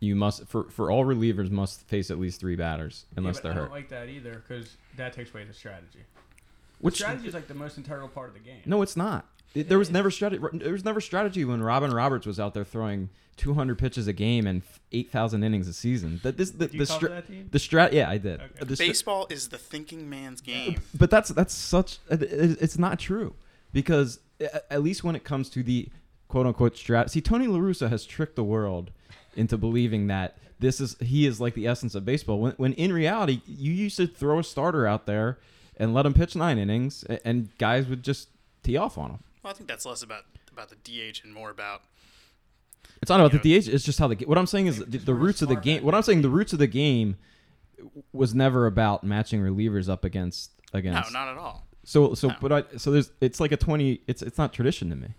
You 0.00 0.14
must 0.14 0.46
for 0.46 0.64
for 0.70 0.90
all 0.90 1.04
relievers 1.04 1.50
must 1.50 1.82
face 1.88 2.10
at 2.10 2.18
least 2.18 2.38
three 2.40 2.56
batters 2.56 3.06
unless 3.16 3.36
yeah, 3.36 3.40
but 3.40 3.42
they're 3.44 3.52
I 3.52 3.54
hurt. 3.54 3.62
don't 3.68 3.70
like 3.72 3.88
that 3.90 4.08
either 4.08 4.42
because 4.46 4.76
that 4.96 5.12
takes 5.14 5.30
away 5.30 5.44
the 5.44 5.54
strategy. 5.54 6.00
Which 6.80 6.96
strategy 6.96 7.28
is 7.28 7.34
like 7.34 7.48
the 7.48 7.54
most 7.54 7.78
integral 7.78 8.08
part 8.08 8.28
of 8.28 8.34
the 8.34 8.40
game. 8.40 8.60
no, 8.66 8.82
it's 8.82 8.96
not. 8.96 9.26
It- 9.54 9.68
there 9.68 9.78
was 9.78 9.90
never 9.90 10.10
strategy. 10.10 10.42
There 10.54 10.72
was 10.72 10.84
never 10.84 11.00
strategy 11.00 11.44
when 11.44 11.62
Robin 11.62 11.92
Roberts 11.92 12.26
was 12.26 12.38
out 12.38 12.52
there 12.54 12.64
throwing 12.64 13.08
200 13.38 13.76
pitches 13.78 14.06
a 14.06 14.12
game 14.12 14.46
and 14.46 14.62
8,000 14.92 15.42
innings 15.44 15.68
a 15.68 15.72
season. 15.72 16.20
That 16.22 16.36
this 16.36 16.50
the 16.50 16.68
you 16.72 16.78
the, 16.80 16.86
stra- 16.86 17.08
that 17.10 17.26
team? 17.28 17.48
the 17.52 17.58
strat. 17.58 17.92
Yeah, 17.92 18.08
I 18.10 18.18
did. 18.18 18.40
Okay. 18.40 18.64
The 18.64 18.76
stra- 18.76 18.86
baseball 18.86 19.26
is 19.30 19.48
the 19.48 19.58
thinking 19.58 20.08
man's 20.08 20.40
game. 20.40 20.80
but 20.94 21.10
that's 21.10 21.28
that's 21.30 21.54
such 21.54 21.98
uh, 22.10 22.14
it- 22.14 22.22
it- 22.22 22.58
it's 22.62 22.78
not 22.78 22.98
true 22.98 23.34
because 23.72 24.20
at 24.70 24.82
least 24.82 25.04
when 25.04 25.16
it 25.16 25.24
comes 25.24 25.48
to 25.50 25.62
the 25.62 25.88
quote 26.28 26.46
unquote 26.46 26.74
strat 26.74 27.08
see 27.08 27.20
tony 27.22 27.46
La 27.46 27.58
Russa 27.58 27.88
has 27.88 28.04
tricked 28.04 28.36
the 28.36 28.44
world 28.44 28.90
into 29.34 29.56
believing 29.56 30.08
that 30.08 30.36
this 30.58 30.80
is 30.80 30.96
he 31.00 31.26
is 31.26 31.40
like 31.40 31.54
the 31.54 31.66
essence 31.66 31.94
of 31.94 32.04
baseball 32.04 32.38
when, 32.40 32.52
when 32.52 32.72
in 32.74 32.92
reality 32.92 33.40
you 33.46 33.72
used 33.72 33.96
to 33.96 34.06
throw 34.06 34.38
a 34.38 34.44
starter 34.44 34.86
out 34.86 35.06
there 35.06 35.38
and 35.78 35.94
let 35.94 36.04
him 36.04 36.12
pitch 36.14 36.34
nine 36.36 36.58
innings 36.58 37.04
a- 37.08 37.26
and 37.26 37.48
guys 37.58 37.86
would 37.86 38.02
just 38.02 38.28
tee 38.62 38.76
off 38.76 38.98
on 38.98 39.10
him 39.10 39.18
Well, 39.46 39.54
I 39.54 39.56
think 39.56 39.68
that's 39.68 39.86
less 39.86 40.02
about 40.02 40.24
about 40.52 40.70
the 40.70 40.74
DH 40.74 41.20
and 41.22 41.32
more 41.32 41.50
about 41.50 41.82
it's 43.00 43.08
not 43.08 43.20
about 43.20 43.32
You 43.32 43.38
the 43.38 43.60
DH. 43.60 43.68
It's 43.68 43.84
just 43.84 44.00
how 44.00 44.08
the 44.08 44.16
what 44.26 44.36
I'm 44.38 44.46
saying 44.48 44.66
is 44.66 44.78
the, 44.78 44.98
the 44.98 45.14
roots 45.14 45.40
of 45.40 45.48
the 45.48 45.54
game. 45.54 45.84
What 45.84 45.94
I'm 45.94 46.02
saying 46.02 46.22
the 46.22 46.28
roots 46.28 46.52
of 46.52 46.58
the 46.58 46.66
game 46.66 47.16
was 48.12 48.34
never 48.34 48.66
about 48.66 49.04
matching 49.04 49.40
relievers 49.40 49.88
up 49.88 50.04
against 50.04 50.50
against. 50.72 51.12
no, 51.12 51.18
not 51.20 51.28
at 51.30 51.38
all. 51.38 51.64
So 51.84 52.14
so 52.14 52.28
No. 52.30 52.34
but 52.40 52.52
I 52.52 52.76
so 52.76 52.90
there's 52.90 53.12
it's 53.20 53.38
like 53.38 53.52
a 53.52 53.56
twenty 53.56 54.00
it's 54.08 54.20
it's 54.20 54.36
not 54.36 54.52
tradition 54.52 54.90
to 54.90 54.96
me. 54.96 55.14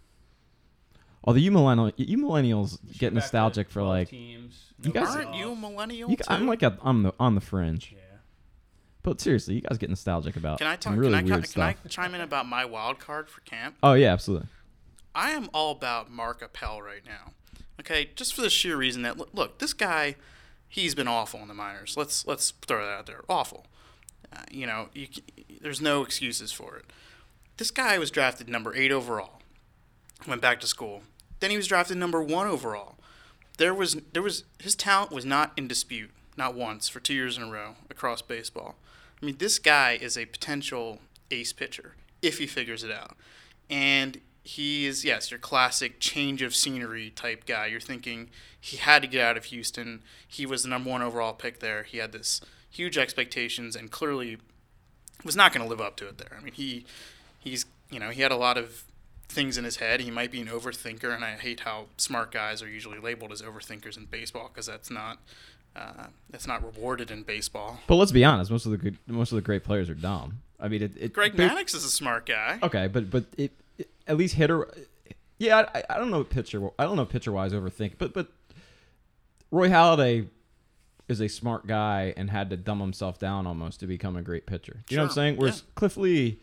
Although 1.23 1.39
you 1.39 1.49
millennial 1.51 1.93
you 1.95 2.17
millennials 2.17 2.79
get 2.97 3.13
nostalgic 3.13 3.69
for 3.69 3.81
like 3.81 4.09
teams. 4.09 4.73
You 4.83 4.91
guys- 4.91 5.07
Aren't 5.15 5.29
playoffs. 5.29 5.39
you 5.39 5.51
a 5.53 5.55
millennial? 5.55 6.09
you. 6.11 6.17
I'm 6.27 6.47
like 6.47 6.63
a, 6.63 6.77
on 6.81 7.03
the 7.03 7.13
on 7.17 7.35
the 7.35 7.41
fringe. 7.41 7.93
Yeah. 7.95 7.99
But 9.07 9.21
seriously, 9.21 9.55
you 9.55 9.61
guys 9.61 9.77
get 9.77 9.89
nostalgic 9.89 10.35
about 10.35 10.57
Can 10.57 10.67
I 10.67 10.75
talk? 10.75 10.97
really 10.97 11.17
can 11.23 11.31
I, 11.31 11.39
can 11.39 11.61
I 11.61 11.75
chime 11.87 12.13
in 12.13 12.19
about 12.19 12.45
my 12.45 12.65
wild 12.65 12.99
card 12.99 13.29
for 13.29 13.39
camp? 13.41 13.77
Oh 13.81 13.93
yeah, 13.93 14.11
absolutely. 14.11 14.49
I 15.15 15.31
am 15.31 15.49
all 15.53 15.71
about 15.71 16.11
Mark 16.11 16.41
Appel 16.41 16.81
right 16.81 17.03
now. 17.05 17.31
Okay, 17.79 18.09
just 18.17 18.33
for 18.33 18.41
the 18.41 18.49
sheer 18.49 18.75
reason 18.75 19.03
that 19.03 19.17
look, 19.17 19.29
look 19.33 19.59
this 19.59 19.71
guy, 19.71 20.17
he's 20.67 20.93
been 20.93 21.07
awful 21.07 21.39
in 21.39 21.47
the 21.47 21.53
minors. 21.53 21.95
Let's 21.95 22.27
let's 22.27 22.51
throw 22.51 22.85
that 22.85 22.91
out 22.91 23.05
there. 23.05 23.21
Awful. 23.29 23.65
Uh, 24.35 24.41
you 24.51 24.67
know, 24.67 24.89
you, 24.93 25.07
there's 25.61 25.79
no 25.79 26.01
excuses 26.01 26.51
for 26.51 26.75
it. 26.75 26.83
This 27.55 27.71
guy 27.71 27.97
was 27.97 28.11
drafted 28.11 28.49
number 28.49 28.75
eight 28.75 28.91
overall. 28.91 29.41
Went 30.27 30.41
back 30.41 30.59
to 30.59 30.67
school. 30.67 31.03
Then 31.39 31.49
he 31.49 31.55
was 31.55 31.67
drafted 31.67 31.95
number 31.95 32.21
one 32.21 32.47
overall. 32.47 32.97
There 33.57 33.73
was 33.73 33.95
there 34.11 34.21
was 34.21 34.43
his 34.59 34.75
talent 34.75 35.13
was 35.13 35.23
not 35.23 35.53
in 35.55 35.69
dispute, 35.69 36.11
not 36.35 36.55
once 36.55 36.89
for 36.89 36.99
two 36.99 37.13
years 37.13 37.37
in 37.37 37.43
a 37.43 37.49
row 37.49 37.75
across 37.89 38.21
baseball. 38.21 38.75
I 39.21 39.25
mean, 39.25 39.37
this 39.37 39.59
guy 39.59 39.97
is 39.99 40.17
a 40.17 40.25
potential 40.25 40.99
ace 41.31 41.53
pitcher 41.53 41.95
if 42.21 42.37
he 42.37 42.47
figures 42.47 42.83
it 42.83 42.91
out. 42.91 43.17
And 43.69 44.21
he 44.43 44.85
is, 44.85 45.03
yes, 45.03 45.29
your 45.29 45.39
classic 45.39 45.99
change 45.99 46.41
of 46.41 46.55
scenery 46.55 47.09
type 47.09 47.45
guy. 47.45 47.65
You're 47.65 47.79
thinking 47.79 48.29
he 48.59 48.77
had 48.77 49.01
to 49.01 49.07
get 49.07 49.21
out 49.21 49.37
of 49.37 49.45
Houston. 49.45 50.03
He 50.27 50.45
was 50.45 50.63
the 50.63 50.69
number 50.69 50.89
one 50.89 51.01
overall 51.01 51.33
pick 51.33 51.59
there. 51.59 51.83
He 51.83 51.97
had 51.97 52.11
this 52.11 52.41
huge 52.69 52.97
expectations 52.97 53.75
and 53.75 53.91
clearly 53.91 54.37
was 55.25 55.35
not 55.35 55.51
going 55.51 55.63
to 55.63 55.69
live 55.69 55.81
up 55.81 55.97
to 55.97 56.07
it 56.07 56.17
there. 56.17 56.37
I 56.37 56.43
mean, 56.43 56.53
he 56.53 56.85
he's 57.39 57.65
you 57.89 57.99
know 57.99 58.09
he 58.09 58.21
had 58.21 58.31
a 58.31 58.37
lot 58.37 58.57
of 58.57 58.83
things 59.27 59.57
in 59.57 59.65
his 59.65 59.77
head. 59.77 59.99
He 59.99 60.11
might 60.11 60.31
be 60.31 60.41
an 60.41 60.47
overthinker, 60.47 61.13
and 61.13 61.23
I 61.23 61.31
hate 61.35 61.61
how 61.61 61.87
smart 61.97 62.31
guys 62.31 62.61
are 62.61 62.69
usually 62.69 62.99
labeled 62.99 63.31
as 63.31 63.41
overthinkers 63.41 63.97
in 63.97 64.05
baseball 64.05 64.49
because 64.53 64.67
that's 64.67 64.89
not 64.89 65.19
uh, 65.77 66.07
that's 66.29 66.47
not 66.47 66.63
rewarded 66.63 67.11
in 67.11 67.23
baseball. 67.23 67.79
But 67.87 67.95
let's 67.95 68.11
be 68.11 68.25
honest, 68.25 68.49
most 68.51 68.65
of 68.65 68.71
the 68.71 68.77
good 68.77 68.97
most 69.07 69.31
of 69.31 69.35
the 69.35 69.41
great 69.41 69.63
players 69.63 69.89
are 69.89 69.95
dumb. 69.95 70.39
I 70.59 70.67
mean, 70.67 70.81
it, 70.81 70.93
it 70.97 71.13
Greg 71.13 71.33
Maddux 71.35 71.75
is 71.75 71.85
a 71.85 71.89
smart 71.91 72.25
guy. 72.25 72.59
Okay, 72.63 72.87
but 72.87 73.09
but 73.09 73.25
it, 73.37 73.51
it- 73.77 73.89
at 74.07 74.17
least 74.17 74.35
hitter. 74.35 74.67
Yeah, 75.37 75.69
I, 75.75 75.83
I 75.89 75.97
don't 75.99 76.09
know 76.09 76.23
pitcher. 76.23 76.69
I 76.79 76.83
don't 76.85 76.95
know 76.95 77.05
pitcher 77.05 77.31
wise 77.31 77.53
overthink, 77.53 77.93
but 77.97 78.13
but 78.13 78.27
Roy 79.51 79.69
Halladay 79.69 80.27
is 81.07 81.21
a 81.21 81.27
smart 81.27 81.67
guy 81.67 82.13
and 82.17 82.29
had 82.29 82.49
to 82.49 82.57
dumb 82.57 82.79
himself 82.79 83.19
down 83.19 83.47
almost 83.47 83.79
to 83.81 83.87
become 83.87 84.15
a 84.17 84.21
great 84.21 84.45
pitcher. 84.45 84.83
You 84.89 84.97
know 84.97 85.03
what 85.03 85.09
I'm 85.11 85.15
saying? 85.15 85.37
Whereas 85.37 85.59
yeah. 85.65 85.71
Cliff 85.75 85.95
Lee, 85.95 86.39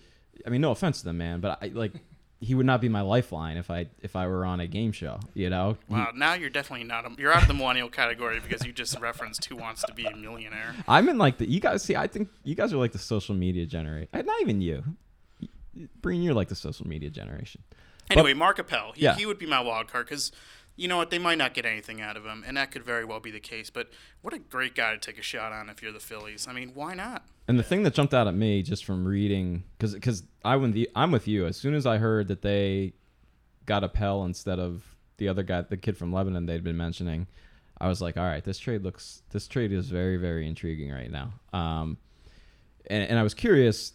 I 0.47 0.51
mean, 0.51 0.61
no 0.61 0.71
offense 0.71 1.01
to 1.01 1.05
the 1.07 1.13
man, 1.13 1.41
but 1.41 1.59
I 1.63 1.69
like 1.69 1.93
he 2.41 2.55
would 2.55 2.67
not 2.67 2.81
be 2.81 2.89
my 2.89 3.01
lifeline 3.01 3.57
if 3.57 3.71
I 3.71 3.87
if 4.03 4.17
I 4.17 4.27
were 4.27 4.45
on 4.45 4.61
a 4.61 4.67
game 4.67 4.93
show. 4.93 5.19
You 5.35 5.49
know? 5.51 5.79
He- 5.89 5.95
Wow, 5.95 6.11
now 6.15 6.35
you're 6.35 6.51
definitely 6.51 6.85
not. 6.87 7.07
A, 7.07 7.11
you're 7.19 7.33
out 7.33 7.43
of 7.43 7.49
the 7.49 7.55
millennial 7.55 7.89
category 7.89 8.39
because 8.41 8.67
you 8.67 8.73
just 8.73 8.99
referenced 9.01 9.45
who 9.47 9.57
wants 9.57 9.83
to 9.85 9.95
be 9.95 10.05
a 10.05 10.15
millionaire. 10.17 10.75
I'm 10.87 11.09
in 11.09 11.17
like 11.19 11.39
the 11.39 11.49
you 11.49 11.61
guys 11.61 11.83
see. 11.83 11.97
I 11.97 12.07
think 12.07 12.29
you 12.43 12.55
guys 12.55 12.73
are 12.73 12.77
like 12.77 12.93
the 12.93 12.99
social 12.99 13.35
media 13.35 13.65
generation. 13.67 14.09
Eh, 14.13 14.23
not 14.23 14.41
even 14.43 14.61
you. 14.61 14.83
Breen, 16.01 16.23
you're 16.23 16.35
like 16.35 16.49
the 16.49 16.55
social 16.55 16.87
media 16.87 17.11
generation. 17.11 17.63
Anyway, 18.11 18.35
Mark 18.35 18.59
Appel, 18.59 18.93
he, 18.95 19.03
Yeah. 19.05 19.15
he 19.17 19.27
would 19.27 19.39
be 19.39 19.47
my 19.47 19.61
wild 19.61 19.89
card 19.91 20.07
because 20.07 20.31
you 20.77 20.89
know 20.89 20.97
what? 20.97 21.11
They 21.11 21.19
might 21.19 21.39
not 21.39 21.55
get 21.55 21.65
anything 21.65 22.01
out 22.01 22.17
of 22.17 22.25
him, 22.25 22.45
and 22.47 22.57
that 22.57 22.71
could 22.71 22.83
very 22.83 23.05
well 23.05 23.21
be 23.21 23.31
the 23.31 23.41
case. 23.41 23.71
But 23.71 23.91
what 24.23 24.35
a 24.35 24.39
great 24.39 24.75
guy 24.75 24.93
to 24.93 24.99
take 24.99 25.19
a 25.19 25.23
shot 25.23 25.53
on 25.53 25.69
if 25.69 25.83
you're 25.83 25.93
the 25.93 26.01
Phillies. 26.01 26.47
I 26.49 26.53
mean, 26.53 26.73
why 26.75 26.95
not? 26.95 27.25
And 27.47 27.59
the 27.59 27.63
thing 27.63 27.83
that 27.85 27.95
jumped 27.95 28.15
out 28.15 28.27
at 28.27 28.35
me 28.35 28.63
just 28.63 28.85
from 28.85 29.07
reading, 29.07 29.65
because 29.77 29.95
because 29.95 30.25
I 30.45 30.57
went 30.57 30.75
the 30.75 30.89
I'm 30.97 31.13
with 31.13 31.29
you. 31.29 31.47
As 31.47 31.57
soon 31.57 31.75
as 31.75 31.87
I 31.87 31.99
heard 31.99 32.29
that 32.29 32.43
they 32.43 32.95
got 33.67 33.85
Appel 33.85 34.25
instead 34.25 34.59
of 34.59 34.83
the 35.19 35.29
other 35.29 35.43
guy, 35.43 35.63
the 35.63 35.77
kid 35.77 35.97
from 35.97 36.13
Lebanon 36.13 36.47
they'd 36.47 36.65
been 36.65 36.77
mentioning, 36.77 37.27
I 37.79 37.89
was 37.89 38.01
like, 38.01 38.17
all 38.17 38.25
right, 38.25 38.43
this 38.43 38.59
trade 38.59 38.83
looks 38.83 39.23
this 39.31 39.47
trade 39.47 39.73
is 39.73 39.89
very 39.91 40.17
very 40.17 40.49
intriguing 40.49 40.91
right 40.91 41.11
now. 41.11 41.35
Um, 41.53 41.99
and, 42.87 43.11
and 43.11 43.19
I 43.19 43.23
was 43.23 43.35
curious 43.35 43.93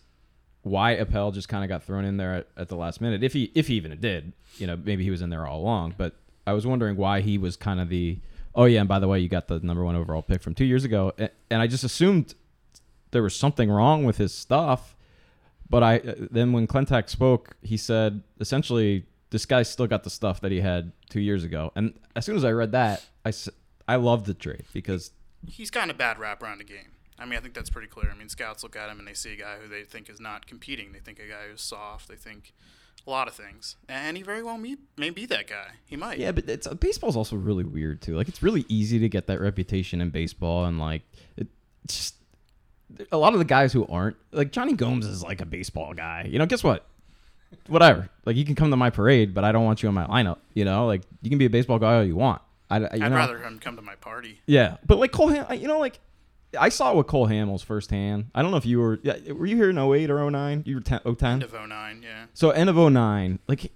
why 0.61 0.91
Appel 0.91 1.31
just 1.31 1.49
kind 1.49 1.63
of 1.63 1.69
got 1.69 1.83
thrown 1.83 2.05
in 2.05 2.17
there 2.17 2.35
at, 2.35 2.47
at 2.55 2.69
the 2.69 2.75
last 2.75 3.01
minute, 3.01 3.23
if 3.23 3.33
he 3.33 3.51
if 3.55 3.67
he 3.67 3.75
even 3.75 3.99
did. 3.99 4.33
You 4.57 4.67
know, 4.67 4.77
maybe 4.77 5.03
he 5.03 5.09
was 5.09 5.21
in 5.21 5.29
there 5.29 5.47
all 5.47 5.59
along, 5.59 5.95
but 5.97 6.15
I 6.45 6.53
was 6.53 6.65
wondering 6.65 6.95
why 6.95 7.21
he 7.21 7.37
was 7.37 7.55
kind 7.55 7.79
of 7.79 7.89
the 7.89 8.19
oh 8.55 8.65
yeah, 8.65 8.79
and 8.79 8.89
by 8.89 8.99
the 8.99 9.07
way, 9.07 9.19
you 9.19 9.29
got 9.29 9.47
the 9.47 9.59
number 9.59 9.83
one 9.83 9.95
overall 9.95 10.21
pick 10.21 10.41
from 10.41 10.55
two 10.55 10.65
years 10.65 10.83
ago, 10.83 11.13
and, 11.17 11.61
I 11.61 11.67
just 11.67 11.83
assumed 11.83 12.33
there 13.11 13.23
was 13.23 13.35
something 13.35 13.69
wrong 13.69 14.03
with 14.03 14.17
his 14.17 14.33
stuff. 14.33 14.95
But 15.69 15.83
I 15.83 15.97
uh, 15.97 16.15
then 16.31 16.51
when 16.51 16.67
Klentak 16.67 17.09
spoke, 17.09 17.55
he 17.61 17.77
said 17.77 18.23
essentially 18.39 19.05
this 19.29 19.45
guy 19.45 19.63
still 19.63 19.85
got 19.87 20.03
the 20.03 20.09
stuff 20.09 20.41
that 20.41 20.51
he 20.51 20.61
had 20.61 20.91
two 21.09 21.21
years 21.21 21.43
ago. 21.43 21.71
And 21.75 21.93
as 22.15 22.25
soon 22.25 22.35
as 22.35 22.43
I 22.43 22.51
read 22.51 22.71
that, 22.71 23.05
I 23.23 23.31
I 23.87 23.97
loved 23.97 24.25
the 24.25 24.33
trade 24.33 24.65
because 24.73 25.11
He's 25.47 25.71
gotten 25.71 25.89
a 25.89 25.93
bad 25.93 26.19
rap 26.19 26.43
around 26.43 26.57
the 26.57 26.65
game. 26.65 26.91
I 27.17 27.25
mean, 27.25 27.37
I 27.37 27.41
think 27.41 27.53
that's 27.53 27.69
pretty 27.69 27.87
clear. 27.87 28.11
I 28.11 28.15
mean, 28.17 28.29
scouts 28.29 28.63
look 28.63 28.75
at 28.75 28.89
him 28.89 28.99
and 28.99 29.07
they 29.07 29.13
see 29.13 29.33
a 29.33 29.35
guy 29.35 29.57
who 29.61 29.67
they 29.67 29.83
think 29.83 30.09
is 30.09 30.19
not 30.19 30.47
competing. 30.47 30.91
They 30.91 30.99
think 30.99 31.19
a 31.19 31.27
guy 31.27 31.47
who's 31.49 31.61
soft. 31.61 32.07
They 32.07 32.15
think 32.15 32.53
a 33.07 33.09
lot 33.09 33.27
of 33.27 33.33
things, 33.33 33.75
and 33.87 34.15
he 34.17 34.23
very 34.23 34.43
well 34.43 34.57
may, 34.57 34.75
may 34.97 35.09
be 35.09 35.25
that 35.27 35.47
guy. 35.47 35.67
He 35.85 35.95
might. 35.95 36.19
yeah, 36.19 36.31
but 36.31 36.47
it's 36.49 36.67
baseball's 36.67 37.15
also 37.15 37.35
really 37.35 37.63
weird 37.63 38.01
too. 38.01 38.15
Like 38.15 38.27
it's 38.27 38.43
really 38.43 38.65
easy 38.67 38.99
to 38.99 39.09
get 39.09 39.27
that 39.27 39.39
reputation 39.41 40.01
in 40.01 40.09
baseball, 40.09 40.65
and 40.65 40.79
like 40.79 41.01
it, 41.37 41.47
it's 41.85 41.95
just 41.95 42.15
a 43.11 43.17
lot 43.17 43.33
of 43.33 43.39
the 43.39 43.45
guys 43.45 43.71
who 43.73 43.85
aren't 43.87 44.17
like 44.31 44.51
Jonny 44.51 44.73
Gomes 44.73 45.05
is 45.05 45.23
like 45.23 45.41
a 45.41 45.45
baseball 45.45 45.93
guy. 45.93 46.27
You 46.29 46.39
know, 46.39 46.45
guess 46.45 46.63
what? 46.63 46.85
Whatever. 47.67 48.09
Like 48.25 48.35
you 48.35 48.45
can 48.45 48.55
come 48.55 48.69
to 48.71 48.77
my 48.77 48.89
parade, 48.89 49.33
but 49.33 49.43
I 49.43 49.51
don't 49.51 49.65
want 49.65 49.81
you 49.81 49.89
on 49.89 49.95
my 49.95 50.05
lineup. 50.05 50.37
You 50.53 50.65
know, 50.65 50.85
like 50.85 51.01
you 51.21 51.29
can 51.29 51.39
be 51.39 51.45
a 51.45 51.49
baseball 51.49 51.79
guy 51.79 51.95
all 51.97 52.03
you 52.03 52.15
want. 52.15 52.41
I, 52.69 52.75
I- 52.75 52.79
you 52.79 53.03
I'd 53.05 53.09
know? 53.09 53.15
rather 53.15 53.39
him 53.39 53.59
come 53.59 53.75
to 53.75 53.81
my 53.81 53.95
party. 53.95 54.39
Yeah, 54.45 54.77
but 54.85 54.99
like 54.99 55.11
Cole, 55.11 55.31
you 55.53 55.67
know, 55.67 55.79
like 55.79 55.99
I 56.57 56.69
saw 56.69 56.91
it 56.91 56.97
with 56.97 57.07
Cole 57.07 57.27
Hamels 57.27 57.63
firsthand. 57.63 58.31
I 58.33 58.41
don't 58.41 58.51
know 58.51 58.57
if 58.57 58.65
you 58.65 58.79
were, 58.79 58.99
yeah, 59.03 59.33
were 59.33 59.45
you 59.45 59.55
here 59.55 59.69
in 59.69 59.77
08 59.77 60.09
or 60.09 60.31
09? 60.31 60.63
You 60.65 60.75
were 60.75 60.81
10, 60.81 61.01
010? 61.01 61.31
End 61.31 61.43
of 61.43 61.53
09, 61.53 62.01
yeah. 62.03 62.25
So 62.33 62.49
end 62.49 62.69
of 62.69 62.75
09, 62.75 63.39
like 63.47 63.71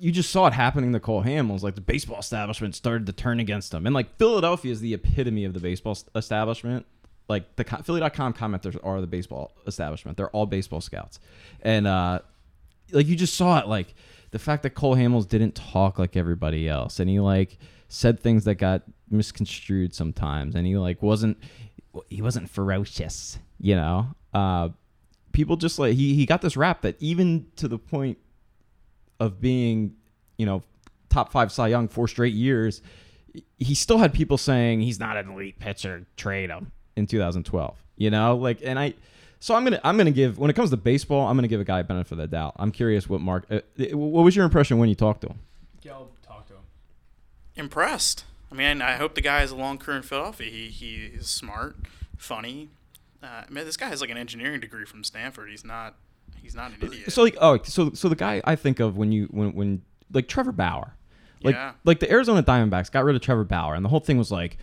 you 0.00 0.12
just 0.12 0.30
saw 0.30 0.46
it 0.46 0.52
happening 0.52 0.92
to 0.92 1.00
Cole 1.00 1.22
Hamels. 1.22 1.62
Like 1.62 1.74
the 1.74 1.80
baseball 1.80 2.18
establishment 2.18 2.74
started 2.74 3.06
to 3.06 3.12
turn 3.12 3.40
against 3.40 3.72
him, 3.74 3.86
and 3.86 3.94
like 3.94 4.16
Philadelphia 4.16 4.72
is 4.72 4.80
the 4.80 4.94
epitome 4.94 5.44
of 5.44 5.54
the 5.54 5.60
baseball 5.60 5.98
establishment. 6.14 6.86
Like 7.28 7.56
the 7.56 7.64
co- 7.64 7.82
Philly.com 7.82 8.32
commenters 8.34 8.78
are 8.82 9.00
the 9.00 9.06
baseball 9.06 9.52
establishment. 9.66 10.16
They're 10.16 10.30
all 10.30 10.46
baseball 10.46 10.80
scouts, 10.80 11.20
and 11.62 11.86
uh, 11.86 12.20
like 12.92 13.06
you 13.06 13.16
just 13.16 13.34
saw 13.34 13.58
it. 13.58 13.66
Like 13.66 13.94
the 14.30 14.38
fact 14.38 14.62
that 14.62 14.70
Cole 14.70 14.96
Hamels 14.96 15.28
didn't 15.28 15.54
talk 15.54 15.98
like 15.98 16.16
everybody 16.16 16.68
else, 16.68 17.00
and 17.00 17.10
he 17.10 17.20
like 17.20 17.58
said 17.88 18.20
things 18.20 18.44
that 18.44 18.56
got 18.56 18.82
misconstrued 19.10 19.94
sometimes, 19.94 20.54
and 20.54 20.66
he 20.66 20.76
like 20.76 21.02
wasn't 21.02 21.38
he 22.08 22.22
wasn't 22.22 22.48
ferocious, 22.50 23.38
you 23.60 23.74
know. 23.74 24.08
Uh, 24.32 24.70
people 25.32 25.56
just 25.56 25.78
like 25.78 25.94
he 25.94 26.14
he 26.14 26.26
got 26.26 26.42
this 26.42 26.56
rap 26.56 26.82
that 26.82 26.96
even 27.00 27.46
to 27.56 27.68
the 27.68 27.78
point 27.78 28.18
of 29.20 29.40
being, 29.40 29.94
you 30.36 30.46
know, 30.46 30.62
top 31.08 31.32
five 31.32 31.50
Cy 31.52 31.68
Young 31.68 31.88
four 31.88 32.08
straight 32.08 32.34
years, 32.34 32.82
he 33.58 33.74
still 33.74 33.98
had 33.98 34.12
people 34.12 34.38
saying 34.38 34.80
he's 34.80 35.00
not 35.00 35.16
an 35.16 35.30
elite 35.30 35.58
pitcher, 35.58 36.06
trade 36.16 36.50
him. 36.50 36.72
in 36.96 37.06
2012. 37.06 37.76
You 37.96 38.10
know, 38.10 38.36
like, 38.36 38.60
and 38.62 38.78
I, 38.78 38.94
so 39.40 39.54
I'm 39.54 39.64
gonna 39.64 39.80
I'm 39.82 39.96
gonna 39.96 40.10
give 40.12 40.38
when 40.38 40.50
it 40.50 40.54
comes 40.54 40.70
to 40.70 40.76
baseball, 40.76 41.26
I'm 41.26 41.36
gonna 41.36 41.48
give 41.48 41.60
a 41.60 41.64
guy 41.64 41.80
a 41.80 41.84
benefit 41.84 42.12
of 42.12 42.18
the 42.18 42.26
doubt. 42.28 42.54
I'm 42.56 42.70
curious 42.70 43.08
what 43.08 43.20
Mark, 43.20 43.44
uh, 43.50 43.60
what 43.92 44.24
was 44.24 44.36
your 44.36 44.44
impression 44.44 44.78
when 44.78 44.88
you 44.88 44.94
talked 44.94 45.22
to 45.22 45.28
him? 45.28 45.38
Go 45.84 46.08
talk 46.26 46.46
to 46.48 46.54
him. 46.54 46.60
impressed. 47.56 48.24
I 48.50 48.54
mean, 48.54 48.80
I 48.82 48.96
hope 48.96 49.14
the 49.14 49.20
guy 49.20 49.40
has 49.40 49.50
a 49.50 49.56
long 49.56 49.78
career 49.78 49.96
in 49.98 50.02
Philadelphia. 50.02 50.50
He 50.50 50.68
he 50.68 50.94
is 51.14 51.28
smart, 51.28 51.76
funny. 52.16 52.68
Uh, 53.22 53.42
man, 53.48 53.64
this 53.66 53.76
guy 53.76 53.88
has 53.88 54.00
like 54.00 54.10
an 54.10 54.16
engineering 54.16 54.60
degree 54.60 54.84
from 54.84 55.04
Stanford. 55.04 55.50
He's 55.50 55.64
not 55.64 55.96
he's 56.40 56.54
not 56.54 56.70
an 56.70 56.76
idiot. 56.80 57.12
So 57.12 57.22
like, 57.22 57.36
oh, 57.40 57.58
so 57.64 57.92
so 57.92 58.08
the 58.08 58.16
guy 58.16 58.40
I 58.44 58.56
think 58.56 58.80
of 58.80 58.96
when 58.96 59.12
you 59.12 59.26
when 59.30 59.52
when 59.54 59.82
like 60.12 60.28
Trevor 60.28 60.52
Bauer, 60.52 60.94
like 61.42 61.54
Yeah. 61.54 61.72
like 61.84 62.00
the 62.00 62.10
Arizona 62.10 62.42
Diamondbacks 62.42 62.90
got 62.90 63.04
rid 63.04 63.16
of 63.16 63.22
Trevor 63.22 63.44
Bauer, 63.44 63.74
and 63.74 63.84
the 63.84 63.88
whole 63.90 64.00
thing 64.00 64.16
was 64.18 64.30
like, 64.30 64.56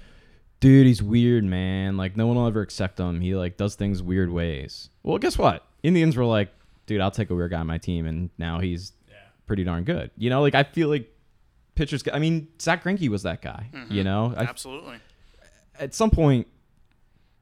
dude, 0.62 0.88
he's 0.88 1.04
weird, 1.04 1.44
man. 1.44 1.98
Like 1.98 2.18
no 2.18 2.26
one 2.28 2.38
will 2.38 2.48
ever 2.48 2.62
accept 2.62 3.00
him. 3.00 3.22
He 3.22 3.36
like 3.36 3.58
does 3.58 3.76
things 3.76 4.02
weird 4.02 4.32
ways. 4.32 4.90
Well, 5.04 5.18
guess 5.20 5.38
what? 5.38 5.64
Indians 5.84 6.16
were 6.16 6.26
like, 6.26 6.50
dude, 6.88 7.02
I'll 7.02 7.12
take 7.12 7.30
a 7.30 7.36
weird 7.36 7.52
guy 7.52 7.60
on 7.60 7.68
my 7.68 7.78
team, 7.78 8.08
and 8.08 8.32
now 8.40 8.60
he's 8.60 8.94
Yeah. 9.08 9.16
pretty 9.46 9.64
darn 9.64 9.84
good. 9.84 10.10
You 10.18 10.30
know, 10.32 10.42
like 10.42 10.56
I 10.56 10.64
feel 10.64 10.88
like 10.90 11.12
pitchers. 11.76 12.04
I 12.12 12.20
mean, 12.20 12.48
Zack 12.62 12.84
Greinke 12.84 13.08
was 13.10 13.24
that 13.24 13.42
guy. 13.42 13.70
You 13.74 13.80
mm-hmm. 13.80 14.04
know, 14.04 14.34
I, 14.36 14.44
Absolutely. 14.44 14.98
at 15.80 15.94
some 15.94 16.10
point 16.10 16.48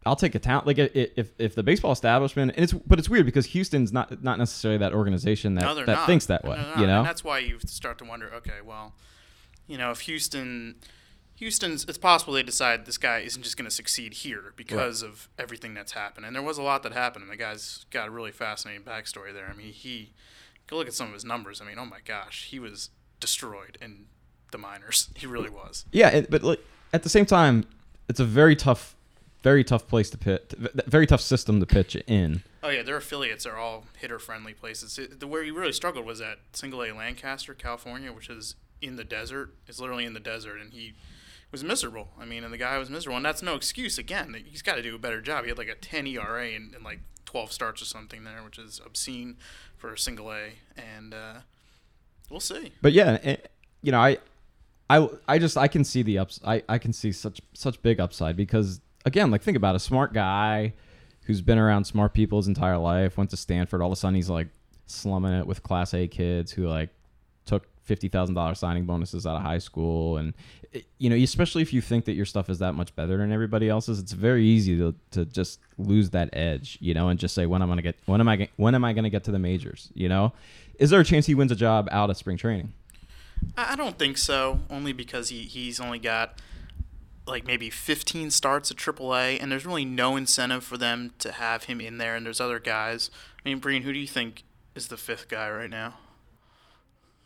I'll 0.05 0.15
take 0.15 0.35
a 0.35 0.39
talent 0.39 0.67
like 0.67 0.77
if 0.77 1.29
if 1.37 1.55
the 1.55 1.63
baseball 1.63 1.91
establishment 1.91 2.53
and 2.55 2.63
it's 2.63 2.73
but 2.73 2.99
it's 2.99 3.09
weird 3.09 3.25
because 3.25 3.45
Houston's 3.47 3.93
not 3.93 4.23
not 4.23 4.37
necessarily 4.37 4.77
that 4.79 4.93
organization 4.93 5.55
that 5.55 5.63
No, 5.63 5.75
that 5.75 5.87
not. 5.87 6.05
thinks 6.05 6.25
that 6.25 6.43
way, 6.43 6.57
they're 6.57 6.81
you 6.81 6.87
know. 6.87 6.99
and 6.99 7.07
that's 7.07 7.23
why 7.23 7.39
you 7.39 7.59
start 7.65 7.97
to 7.99 8.05
wonder. 8.05 8.31
Okay, 8.33 8.61
well, 8.63 8.93
you 9.67 9.77
know, 9.77 9.91
if 9.91 10.01
Houston, 10.01 10.75
Houston's, 11.35 11.85
it's 11.85 11.97
possible 11.97 12.33
they 12.33 12.43
decide 12.43 12.85
this 12.85 12.97
guy 12.97 13.19
isn't 13.19 13.43
just 13.43 13.55
going 13.55 13.65
to 13.65 13.71
succeed 13.71 14.13
here 14.13 14.53
because 14.55 15.01
of 15.01 15.29
everything 15.39 15.73
that's 15.73 15.93
happened. 15.93 16.25
And 16.25 16.35
there 16.35 16.43
was 16.43 16.57
a 16.57 16.63
lot 16.63 16.83
that 16.83 16.93
happened. 16.93 17.23
And 17.23 17.31
the 17.31 17.37
guy's 17.37 17.85
got 17.89 18.07
a 18.07 18.11
really 18.11 18.31
fascinating 18.31 18.83
backstory 18.83 19.33
there. 19.33 19.47
I 19.49 19.55
mean, 19.55 19.71
he 19.71 20.13
go 20.67 20.75
look 20.77 20.87
at 20.87 20.93
some 20.93 21.07
of 21.07 21.13
his 21.13 21.23
numbers. 21.23 21.61
I 21.61 21.65
mean, 21.65 21.79
oh 21.79 21.85
my 21.85 21.99
gosh, 22.03 22.47
he 22.49 22.59
was 22.59 22.89
destroyed 23.19 23.77
in 23.81 24.05
the 24.53 24.57
minors. 24.57 25.09
He 25.15 25.27
really 25.27 25.49
was. 25.49 25.83
yeah, 25.91 26.21
but 26.29 26.43
like 26.43 26.59
at 26.93 27.03
the 27.03 27.09
same 27.09 27.25
time, 27.25 27.65
it's 28.07 28.21
a 28.21 28.25
very 28.25 28.55
tough, 28.55 28.95
very 29.41 29.65
tough 29.65 29.85
place 29.87 30.09
to 30.11 30.17
pitch, 30.17 30.53
very 30.87 31.05
tough 31.05 31.21
system 31.21 31.59
to 31.59 31.65
pitch 31.65 31.95
in. 32.07 32.43
Oh 32.63 32.69
yeah, 32.69 32.83
their 32.83 32.95
affiliates 32.95 33.45
are 33.45 33.57
all 33.57 33.83
hitter-friendly 33.97 34.53
places. 34.53 34.97
It, 34.97 35.19
the 35.19 35.27
where 35.27 35.43
he 35.43 35.51
really 35.51 35.73
struggled 35.73 36.05
was 36.05 36.21
at 36.21 36.37
Single 36.53 36.81
A 36.83 36.93
Lancaster, 36.93 37.53
California, 37.53 38.13
which 38.13 38.29
is 38.29 38.55
in 38.81 38.95
the 38.95 39.03
desert. 39.03 39.53
It's 39.67 39.79
literally 39.79 40.05
in 40.05 40.13
the 40.13 40.21
desert, 40.21 40.59
and 40.61 40.71
he 40.71 40.93
was 41.51 41.63
miserable. 41.63 42.09
I 42.19 42.25
mean, 42.25 42.43
and 42.43 42.53
the 42.53 42.57
guy 42.57 42.77
was 42.77 42.89
miserable, 42.89 43.17
and 43.17 43.25
that's 43.25 43.41
no 43.41 43.55
excuse. 43.55 43.97
Again, 43.97 44.35
he's 44.45 44.61
got 44.61 44.75
to 44.75 44.81
do 44.81 44.95
a 44.95 44.99
better 44.99 45.21
job. 45.21 45.43
He 45.43 45.49
had 45.49 45.57
like 45.57 45.67
a 45.67 45.75
10 45.75 46.07
ERA 46.07 46.47
and, 46.47 46.73
and 46.73 46.83
like 46.83 46.99
12 47.25 47.51
starts 47.51 47.81
or 47.81 47.85
something 47.85 48.23
there, 48.23 48.43
which 48.43 48.57
is 48.57 48.81
obscene 48.85 49.37
for 49.77 49.93
a 49.93 49.97
Single 49.97 50.31
A. 50.31 50.53
And 50.75 51.13
uh, 51.13 51.33
we'll 52.29 52.39
see. 52.39 52.73
But 52.81 52.93
yeah, 52.93 53.37
you 53.81 53.91
know, 53.91 53.99
I, 53.99 54.17
I, 54.93 55.10
I 55.27 55.39
just 55.39 55.58
I 55.58 55.67
can 55.67 55.84
see 55.84 56.03
the 56.03 56.19
ups. 56.19 56.39
I, 56.45 56.62
I 56.69 56.77
can 56.77 56.93
see 56.93 57.12
such 57.12 57.41
such 57.53 57.82
big 57.82 57.99
upside 57.99 58.36
because 58.36 58.79
again, 59.06 59.32
like 59.32 59.41
think 59.41 59.58
about 59.58 59.73
it, 59.73 59.77
a 59.77 59.79
smart 59.79 60.13
guy 60.13 60.73
who's 61.23 61.41
been 61.41 61.58
around 61.58 61.86
smart 61.86 62.13
people 62.13 62.38
his 62.38 62.47
entire 62.47 62.77
life, 62.77 63.17
went 63.17 63.32
to 63.32 63.38
Stanford. 63.38 63.82
All 63.82 63.88
of 63.88 63.93
a 63.93 63.95
sudden, 63.95 64.15
he's 64.15 64.29
like 64.29 64.49
slumming 64.86 65.34
it 65.34 65.47
with 65.47 65.63
Class 65.63 65.93
A 65.95 66.08
kids 66.08 66.51
who 66.51 66.67
like 66.67 66.89
took 67.45 67.65
fifty 67.82 68.08
thousand 68.08 68.36
dollars 68.36 68.60
signing 68.60 68.86
bonuses 68.86 69.25
out 69.25 69.36
of 69.36 69.41
high 69.41 69.58
school, 69.58 70.17
and 70.17 70.36
it, 70.71 70.86
you 70.99 71.10
know, 71.10 71.15
especially 71.15 71.63
if 71.63 71.73
you 71.73 71.82
think 71.82 72.06
that 72.06 72.13
your 72.13 72.25
stuff 72.25 72.47
is 72.47 72.60
that 72.60 72.73
much 72.73 72.95
better 72.95 73.17
than 73.17 73.32
everybody 73.32 73.69
else's, 73.69 73.97
it's 73.97 74.12
very 74.12 74.45
easy 74.45 74.77
to, 74.77 74.93
to 75.12 75.25
just 75.25 75.60
lose 75.79 76.12
that 76.12 76.29
edge, 76.34 76.77
you 76.82 76.93
know, 76.93 77.10
and 77.10 77.19
just 77.19 77.34
say 77.34 77.47
when 77.47 77.63
am 77.63 77.69
I'm 77.69 77.71
gonna 77.71 77.82
get 77.82 77.95
when 78.06 78.19
am 78.19 78.29
I 78.29 78.47
when 78.58 78.75
am 78.75 78.86
I 78.86 78.93
gonna 78.93 79.10
get 79.10 79.23
to 79.23 79.32
the 79.32 79.39
majors, 79.39 79.89
you 79.95 80.08
know? 80.08 80.34
Is 80.77 80.91
there 80.91 80.99
a 80.99 81.06
chance 81.06 81.25
he 81.25 81.34
wins 81.34 81.51
a 81.51 81.56
job 81.56 81.88
out 81.91 82.10
of 82.10 82.17
spring 82.17 82.38
training? 82.38 82.73
I 83.58 83.75
don't 83.75 83.97
think 83.99 84.17
so, 84.17 84.62
only 84.69 84.93
because 84.93 85.29
he, 85.29 85.43
he's 85.43 85.79
only 85.79 85.99
got 85.99 86.39
like 87.25 87.45
maybe 87.47 87.69
15 87.69 88.32
starts 88.32 88.69
at 88.71 88.77
AAA, 88.77 89.41
and 89.41 89.51
there's 89.51 89.65
really 89.65 89.86
no 89.86 90.15
incentive 90.15 90.63
for 90.63 90.77
them 90.77 91.13
to 91.19 91.32
have 91.32 91.65
him 91.65 91.79
in 91.79 91.97
there. 91.97 92.15
And 92.15 92.25
there's 92.25 92.41
other 92.41 92.60
guys. 92.60 93.10
I 93.45 93.49
mean, 93.49 93.60
Breen, 93.60 93.84
who 93.84 93.93
do 93.93 93.99
you 93.99 94.08
think 94.08 94.43
is 94.75 94.88
the 94.88 94.97
fifth 94.97 95.29
guy 95.29 95.49
right 95.49 95.69
now? 95.69 95.95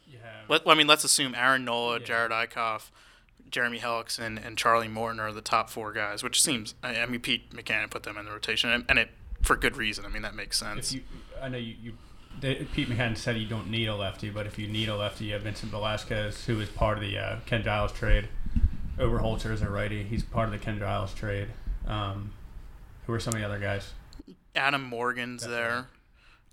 You 0.07 0.19
have 0.19 0.49
Let, 0.49 0.67
I 0.67 0.75
mean, 0.75 0.87
let's 0.87 1.03
assume 1.03 1.33
Aaron 1.35 1.65
Nola, 1.65 1.99
Yeah. 1.99 2.05
Jerad 2.05 2.29
Eickhoff, 2.29 2.89
Jeremy 3.49 3.79
Hellickson, 3.79 4.43
and 4.45 4.57
Charlie 4.57 4.87
Morton 4.87 5.19
are 5.19 5.31
the 5.33 5.41
top 5.41 5.69
four 5.69 5.91
guys, 5.93 6.23
which 6.23 6.41
seems. 6.41 6.75
I, 6.83 6.97
I 6.99 7.05
mean, 7.05 7.21
Pete 7.21 7.49
Mackanin 7.51 7.89
put 7.89 8.03
them 8.03 8.17
in 8.17 8.25
the 8.25 8.31
rotation, 8.31 8.69
and, 8.69 8.85
and 8.89 8.99
it 8.99 9.09
for 9.41 9.55
good 9.55 9.77
reason. 9.77 10.05
I 10.05 10.09
mean, 10.09 10.21
that 10.23 10.35
makes 10.35 10.57
sense. 10.59 10.93
you, 10.93 11.01
I 11.41 11.49
know 11.49 11.57
you, 11.57 11.75
you 11.81 11.93
they, 12.39 12.55
Pete 12.73 12.89
Mackanin 12.89 13.17
said 13.17 13.37
you 13.37 13.47
don't 13.47 13.69
need 13.69 13.87
a 13.87 13.95
lefty, 13.95 14.29
but 14.29 14.45
if 14.45 14.57
you 14.59 14.67
need 14.67 14.89
a 14.89 14.95
lefty, 14.95 15.25
you 15.25 15.33
have 15.33 15.43
Vincent 15.43 15.71
Velasquez, 15.71 16.45
who 16.45 16.59
is 16.59 16.69
part 16.69 16.97
of 16.97 17.03
the 17.03 17.17
uh, 17.17 17.37
Ken 17.45 17.63
Giles 17.63 17.91
trade. 17.91 18.29
Oberholtzer 18.97 19.51
is 19.51 19.61
a 19.61 19.69
righty. 19.69 20.03
He's 20.03 20.23
part 20.23 20.47
of 20.47 20.51
the 20.51 20.57
Ken 20.59 20.79
Giles 20.79 21.13
trade. 21.13 21.47
Um, 21.85 22.31
who 23.05 23.13
are 23.13 23.19
some 23.19 23.33
of 23.33 23.39
the 23.39 23.45
other 23.45 23.59
guys? 23.59 23.93
Adam 24.55 24.83
Morgan's 24.83 25.41
That's 25.41 25.53
there. 25.53 25.75
right. 25.75 25.85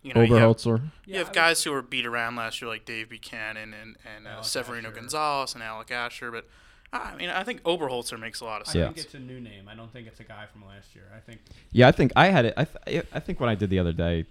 You 0.02 0.12
know, 0.12 0.20
you 0.20 0.34
have, 0.34 0.50
Oberholtzer. 0.56 0.82
you 1.06 1.16
have 1.16 1.32
guys 1.32 1.64
who 1.64 1.72
were 1.72 1.80
beat 1.80 2.04
around 2.04 2.36
last 2.36 2.60
year, 2.60 2.68
like 2.68 2.84
Dave 2.84 3.08
Buchanan 3.08 3.72
and, 3.72 3.96
and 4.14 4.26
uh, 4.26 4.42
Severino 4.42 4.90
Asher. 4.90 5.00
Gonzalez 5.00 5.54
and 5.54 5.62
Alec 5.62 5.90
Asher. 5.90 6.30
But 6.30 6.46
I 6.92 7.16
mean, 7.16 7.30
I 7.30 7.42
think 7.42 7.62
Oberholtzer 7.62 8.20
makes 8.20 8.40
a 8.40 8.44
lot 8.44 8.60
of 8.60 8.66
sense. 8.66 8.76
Yeah. 8.76 8.84
think 8.92 8.98
it's 8.98 9.14
a 9.14 9.18
new 9.18 9.40
name. 9.40 9.66
I 9.66 9.74
don't 9.74 9.90
think 9.90 10.06
it's 10.06 10.20
a 10.20 10.24
guy 10.24 10.44
from 10.52 10.66
last 10.66 10.94
year. 10.94 11.04
I 11.16 11.20
think 11.20 11.40
Yeah, 11.72 11.88
I 11.88 11.92
think 11.92 12.12
I 12.14 12.26
had 12.26 12.44
it. 12.44 12.54
I, 12.56 12.66
th- 12.66 13.06
I 13.14 13.20
think 13.20 13.40
when 13.40 13.48
I 13.48 13.54
did 13.54 13.70
the 13.70 13.78
other 13.78 13.94
day, 13.94 14.26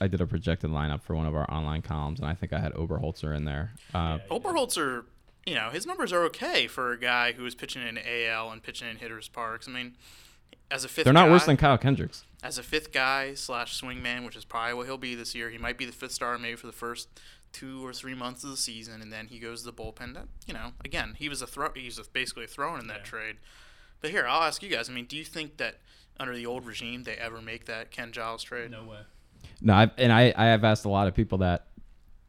I 0.00 0.06
did 0.08 0.20
a 0.20 0.26
projected 0.26 0.70
lineup 0.70 1.02
for 1.02 1.14
one 1.14 1.26
of 1.26 1.34
our 1.34 1.48
online 1.50 1.82
columns, 1.82 2.18
and 2.20 2.28
I 2.28 2.34
think 2.34 2.52
I 2.52 2.58
had 2.58 2.72
Oberholtzer 2.74 3.34
in 3.36 3.44
there. 3.44 3.72
Uh, 3.94 4.18
Yeah. 4.20 4.36
Oberholtzer, 4.38 5.04
you 5.46 5.54
know, 5.54 5.70
his 5.70 5.86
numbers 5.86 6.12
are 6.12 6.24
okay 6.24 6.66
for 6.66 6.92
a 6.92 6.98
guy 6.98 7.32
who 7.32 7.42
was 7.44 7.54
pitching 7.54 7.82
in 7.86 7.98
AL 7.98 8.50
and 8.50 8.62
pitching 8.62 8.88
in 8.88 8.96
hitters 8.96 9.28
parks. 9.28 9.68
I 9.68 9.70
mean, 9.70 9.96
as 10.70 10.84
a 10.84 10.88
5th 10.88 11.04
They're 11.04 11.12
not 11.12 11.26
guy, 11.26 11.30
worse 11.32 11.46
than 11.46 11.56
Kyle 11.56 11.78
Kendrick's. 11.78 12.24
as 12.42 12.58
a 12.58 12.62
fifth 12.62 12.92
guy 12.92 13.34
slash 13.34 13.80
swingman, 13.80 14.24
which 14.26 14.36
is 14.36 14.44
probably 14.44 14.74
what 14.74 14.86
he'll 14.86 14.98
be 14.98 15.14
this 15.14 15.34
year. 15.34 15.48
He 15.50 15.58
might 15.58 15.78
be 15.78 15.84
the 15.86 15.92
fifth 15.92 16.12
star 16.12 16.36
maybe 16.38 16.56
for 16.56 16.66
the 16.66 16.72
first 16.72 17.08
two 17.52 17.86
or 17.86 17.94
three 17.94 18.14
months 18.14 18.44
of 18.44 18.50
the 18.50 18.56
season, 18.56 19.00
and 19.00 19.10
then 19.12 19.28
he 19.28 19.38
goes 19.38 19.60
to 19.62 19.70
the 19.70 19.72
bullpen. 19.72 20.12
That, 20.14 20.26
you 20.46 20.52
know, 20.52 20.72
again, 20.84 21.14
he 21.18 21.28
was 21.30 21.40
a 21.40 21.46
throw. 21.46 21.70
He 21.74 21.86
was 21.86 21.98
basically 22.12 22.44
a 22.44 22.48
throw 22.48 22.76
in 22.76 22.86
that 22.88 22.98
Yeah. 22.98 23.04
trade. 23.04 23.36
But 24.00 24.10
here, 24.10 24.26
I'll 24.28 24.42
ask 24.42 24.62
you 24.62 24.68
guys. 24.68 24.90
I 24.90 24.92
mean, 24.92 25.06
do 25.06 25.16
you 25.16 25.24
think 25.24 25.56
that 25.56 25.80
under 26.20 26.36
the 26.36 26.44
old 26.46 26.66
regime 26.66 27.04
they 27.04 27.14
ever 27.14 27.40
make 27.40 27.64
that 27.66 27.90
Ken 27.90 28.12
Giles 28.12 28.42
trade? 28.42 28.70
no 28.70 28.84
way. 28.84 28.98
No, 29.60 29.74
I, 29.74 29.90
and 29.98 30.12
I, 30.12 30.32
I 30.36 30.46
have 30.46 30.64
asked 30.64 30.84
a 30.84 30.88
lot 30.88 31.08
of 31.08 31.14
people 31.14 31.38
that 31.38 31.66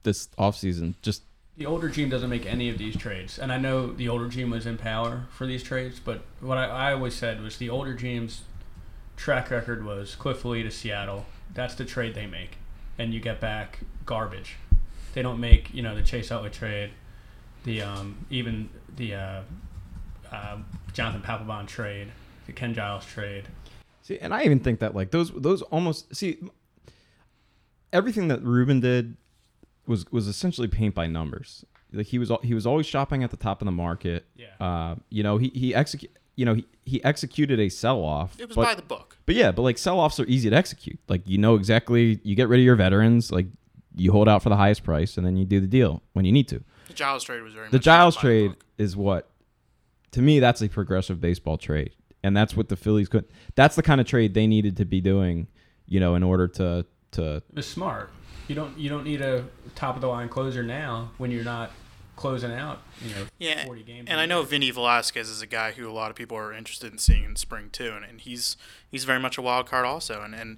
this 0.04 0.28
offseason 0.38 0.96
just 1.02 1.24
The 1.58 1.66
older 1.66 1.88
regime 1.88 2.10
doesn't 2.10 2.30
make 2.30 2.46
any 2.46 2.70
of 2.70 2.78
these 2.78 2.96
trades, 2.96 3.38
and 3.38 3.52
I 3.52 3.58
know 3.58 3.92
the 3.92 4.10
older 4.10 4.26
regime 4.26 4.50
was 4.50 4.66
in 4.66 4.78
power 4.78 5.28
for 5.32 5.46
these 5.46 5.62
trades. 5.62 6.00
But 6.00 6.22
what 6.40 6.58
I, 6.58 6.66
I 6.66 6.94
always 6.94 7.14
said 7.14 7.42
was 7.42 7.58
the 7.58 7.70
older 7.70 7.92
regime's 7.92 8.44
track 9.16 9.52
record 9.52 9.86
was 9.86 10.16
Cliff 10.16 10.46
Lee 10.46 10.64
to 10.64 10.72
Seattle. 10.72 11.26
That's 11.54 11.76
the 11.76 11.86
trade 11.86 12.16
they 12.16 12.26
make, 12.26 12.58
and 12.98 13.14
you 13.14 13.20
get 13.20 13.40
back 13.40 13.80
garbage. 14.06 14.56
They 15.14 15.22
don't 15.22 15.40
make 15.40 15.74
you 15.74 15.82
know 15.82 15.96
the 15.96 16.04
Chase 16.04 16.32
Utley 16.32 16.50
trade, 16.50 16.92
the 17.64 17.82
um, 17.82 18.26
even 18.30 18.70
the 18.96 19.16
uh, 19.16 19.42
uh, 20.32 20.58
Jonathan 20.94 21.22
Papelbon 21.22 21.68
trade, 21.68 22.12
the 22.46 22.54
Ken 22.54 22.74
Giles 22.74 23.06
trade. 23.06 23.46
see, 24.02 24.18
and 24.20 24.34
I 24.34 24.44
even 24.44 24.60
think 24.60 24.80
that 24.80 24.96
like 24.96 25.12
those 25.12 25.32
those 25.32 25.62
almost 25.64 26.16
see 26.16 26.38
everything 27.94 28.28
that 28.30 28.42
Ruben 28.44 28.80
did 28.80 29.18
was 29.86 30.10
was 30.12 30.28
essentially 30.28 30.68
paint 30.68 30.96
by 30.96 31.08
numbers. 31.08 31.66
Like 31.92 32.08
he 32.08 32.20
was 32.20 32.32
he 32.44 32.54
was 32.54 32.66
always 32.66 32.86
shopping 32.86 33.24
at 33.24 33.32
the 33.32 33.38
top 33.38 33.62
of 33.62 33.66
the 33.66 33.72
market. 33.72 34.26
Yeah. 34.36 34.48
Uh, 34.60 34.96
you 35.10 35.24
know 35.24 35.38
he 35.38 35.52
he 35.54 35.74
execute 35.74 36.12
you 36.36 36.46
know 36.46 36.54
he, 36.54 36.66
he 36.86 37.04
executed 37.04 37.60
a 37.60 37.70
sell 37.70 38.04
off. 38.04 38.40
It 38.40 38.48
was 38.48 38.56
but, 38.56 38.66
by 38.66 38.76
the 38.76 38.82
book. 38.82 39.18
But 39.26 39.36
yeah, 39.36 39.52
but 39.52 39.64
like 39.64 39.78
sell 39.78 40.00
offs 40.00 40.20
are 40.20 40.26
easy 40.26 40.50
to 40.50 40.56
execute. 40.56 41.00
Like 41.08 41.22
you 41.26 41.38
know 41.38 41.56
exactly 41.56 42.20
you 42.24 42.36
get 42.36 42.48
rid 42.48 42.60
of 42.60 42.66
your 42.66 42.76
veterans, 42.76 43.32
like 43.32 43.48
you 43.96 44.12
hold 44.12 44.30
out 44.30 44.44
for 44.44 44.50
the 44.50 44.56
highest 44.56 44.84
price 44.84 45.18
and 45.18 45.26
then 45.26 45.36
you 45.36 45.46
do 45.46 45.60
the 45.60 45.68
deal 45.68 46.02
when 46.14 46.26
you 46.26 46.32
need 46.32 46.48
to. 46.50 46.64
The 46.88 46.94
Giles 46.94 47.24
trade 47.24 47.42
was 47.42 47.54
very 47.54 47.70
The 47.70 47.78
much 47.78 47.84
Giles 47.84 48.16
by 48.16 48.22
trade 48.22 48.48
book. 48.50 48.66
is 48.78 48.96
what 48.96 49.30
to 50.12 50.22
me 50.22 50.40
that's 50.40 50.62
a 50.62 50.70
progressive 50.70 51.20
baseball 51.20 51.58
trade. 51.58 51.92
And 52.22 52.36
that's 52.36 52.56
what 52.56 52.68
the 52.68 52.76
Phillies 52.76 53.08
could 53.08 53.26
that's 53.56 53.76
the 53.76 53.84
kind 53.84 54.00
of 54.00 54.08
trade 54.08 54.34
they 54.34 54.46
needed 54.46 54.78
to 54.78 54.86
be 54.86 55.02
doing, 55.02 55.48
you 55.88 56.00
know, 56.00 56.16
in 56.16 56.24
order 56.24 56.48
to 56.50 56.86
to 57.12 57.38
It 57.38 57.44
was 57.54 57.68
smart. 57.68 58.10
You 58.48 58.56
don't 58.56 58.78
you 58.78 58.90
don't 58.90 59.04
need 59.04 59.22
a 59.22 59.46
top 59.76 59.96
of 59.96 60.02
the 60.02 60.08
line 60.08 60.30
closer 60.30 60.64
now 60.64 61.12
when 61.18 61.30
you're 61.32 61.44
not 61.44 61.72
closing 62.16 62.52
out. 62.52 62.82
You 63.02 63.16
know, 63.16 63.26
Yeah, 63.38 63.66
40 63.66 63.84
games. 63.84 64.08
and 64.10 64.20
I 64.20 64.26
know. 64.26 64.44
Vinny 64.44 64.72
Velasquez 64.72 65.30
is 65.30 65.42
a 65.42 65.48
guy 65.48 65.72
who 65.72 65.90
a 65.90 65.94
lot 65.94 66.10
of 66.10 66.16
people 66.18 66.36
are 66.38 66.52
interested 66.54 66.92
in 66.92 66.98
seeing 66.98 67.24
in 67.24 67.36
spring 67.36 67.70
too, 67.72 67.94
and, 67.96 68.04
and 68.04 68.20
he's 68.22 68.58
he's 68.92 69.06
very 69.06 69.20
much 69.20 69.38
a 69.38 69.42
wild 69.42 69.68
card 69.68 69.86
also, 69.86 70.22
and 70.22 70.34
and 70.36 70.58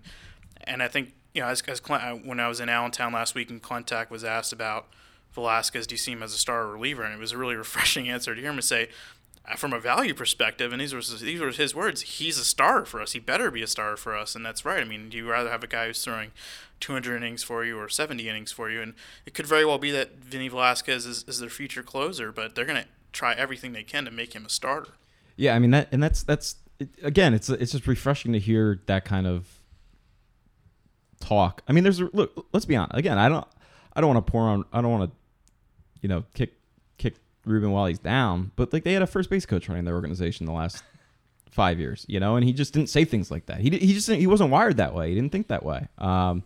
and 0.63 0.81
I 0.81 0.87
think 0.87 1.13
you 1.33 1.41
know 1.41 1.47
as, 1.47 1.61
as 1.63 1.79
Clint, 1.79 2.03
uh, 2.03 2.13
when 2.15 2.39
I 2.39 2.47
was 2.47 2.59
in 2.59 2.69
Allentown 2.69 3.13
last 3.13 3.35
week 3.35 3.49
and 3.49 3.61
Klentak 3.61 4.09
was 4.09 4.23
asked 4.23 4.53
about 4.53 4.87
Velasquez, 5.33 5.85
do 5.87 5.93
you 5.93 5.97
see 5.99 6.11
him 6.13 6.23
as 6.23 6.33
a 6.33 6.37
star 6.37 6.67
reliever, 6.67 7.03
and 7.03 7.13
it 7.13 7.19
was 7.19 7.31
a 7.31 7.37
really 7.37 7.55
refreshing 7.65 8.09
answer 8.09 8.33
to 8.33 8.41
hear 8.41 8.51
him 8.51 8.61
say. 8.61 8.89
Uh, 9.49 9.55
from 9.55 9.73
a 9.73 9.79
value 9.79 10.13
perspective, 10.13 10.71
and 10.71 10.81
these 10.81 10.93
were 10.93 11.01
these 11.01 11.39
were 11.39 11.51
his 11.51 11.73
words. 11.73 12.01
He's 12.01 12.37
a 12.37 12.43
star 12.43 12.85
for 12.85 13.01
us. 13.01 13.13
He 13.13 13.19
better 13.19 13.49
be 13.51 13.61
a 13.61 13.67
star 13.67 13.97
for 13.97 14.15
us, 14.15 14.35
and 14.35 14.45
that's 14.45 14.65
right. 14.65 14.81
I 14.81 14.85
mean, 14.85 15.09
do 15.09 15.17
you 15.17 15.29
rather 15.29 15.49
have 15.49 15.63
a 15.63 15.67
guy 15.67 15.87
who's 15.87 16.03
throwing 16.03 16.31
200 16.79 17.17
innings 17.17 17.43
for 17.43 17.65
you 17.65 17.77
or 17.77 17.89
70 17.89 18.27
innings 18.27 18.51
for 18.51 18.69
you? 18.69 18.81
And 18.81 18.93
it 19.25 19.33
could 19.33 19.47
very 19.47 19.65
well 19.65 19.77
be 19.77 19.91
that 19.91 20.15
Vinny 20.17 20.47
Velasquez 20.47 21.05
is, 21.05 21.25
is 21.27 21.39
their 21.39 21.49
future 21.49 21.83
closer, 21.83 22.31
but 22.31 22.55
they're 22.55 22.65
gonna 22.65 22.85
try 23.11 23.33
everything 23.33 23.73
they 23.73 23.83
can 23.83 24.05
to 24.05 24.11
make 24.11 24.33
him 24.33 24.45
a 24.45 24.49
starter. 24.49 24.93
Yeah, 25.35 25.55
I 25.55 25.59
mean 25.59 25.71
that, 25.71 25.87
and 25.91 26.03
that's 26.03 26.23
that's 26.23 26.55
it, 26.79 26.89
again, 27.01 27.33
it's 27.33 27.49
it's 27.49 27.71
just 27.71 27.87
refreshing 27.87 28.33
to 28.33 28.39
hear 28.39 28.81
that 28.85 29.05
kind 29.05 29.25
of 29.25 29.61
talk. 31.19 31.61
I 31.67 31.71
mean, 31.71 31.83
there's 31.83 31.99
a, 31.99 32.09
look. 32.13 32.47
Let's 32.51 32.65
be 32.65 32.75
honest. 32.75 32.97
Again, 32.97 33.17
I 33.17 33.29
don't 33.29 33.47
I 33.95 34.01
don't 34.01 34.13
want 34.13 34.25
to 34.25 34.31
pour 34.31 34.43
on. 34.43 34.65
I 34.73 34.81
don't 34.81 34.91
want 34.91 35.11
to, 35.11 35.17
you 36.01 36.09
know, 36.09 36.25
kick 36.33 36.51
kick 36.51 36.60
Ruben 37.45 37.71
while 37.71 37.85
he's 37.87 37.99
down. 37.99 38.51
But 38.55 38.73
like 38.73 38.83
they 38.83 38.93
had 38.93 39.01
a 39.01 39.07
first 39.07 39.29
base 39.29 39.45
coach 39.45 39.67
running 39.67 39.85
their 39.85 39.95
organization 39.95 40.45
the 40.45 40.51
last 40.51 40.83
five 41.49 41.79
years, 41.79 42.05
you 42.07 42.19
know, 42.19 42.35
and 42.35 42.45
he 42.45 42.53
just 42.53 42.73
didn't 42.73 42.89
say 42.89 43.05
things 43.05 43.31
like 43.31 43.47
that. 43.47 43.59
He 43.59 43.69
he 43.69 43.93
just 43.93 44.09
he 44.09 44.27
wasn't 44.27 44.51
wired 44.51 44.77
that 44.77 44.93
way. 44.93 45.09
He 45.09 45.15
didn't 45.15 45.31
think 45.31 45.47
that 45.47 45.63
way. 45.63 45.87
Um, 45.97 46.43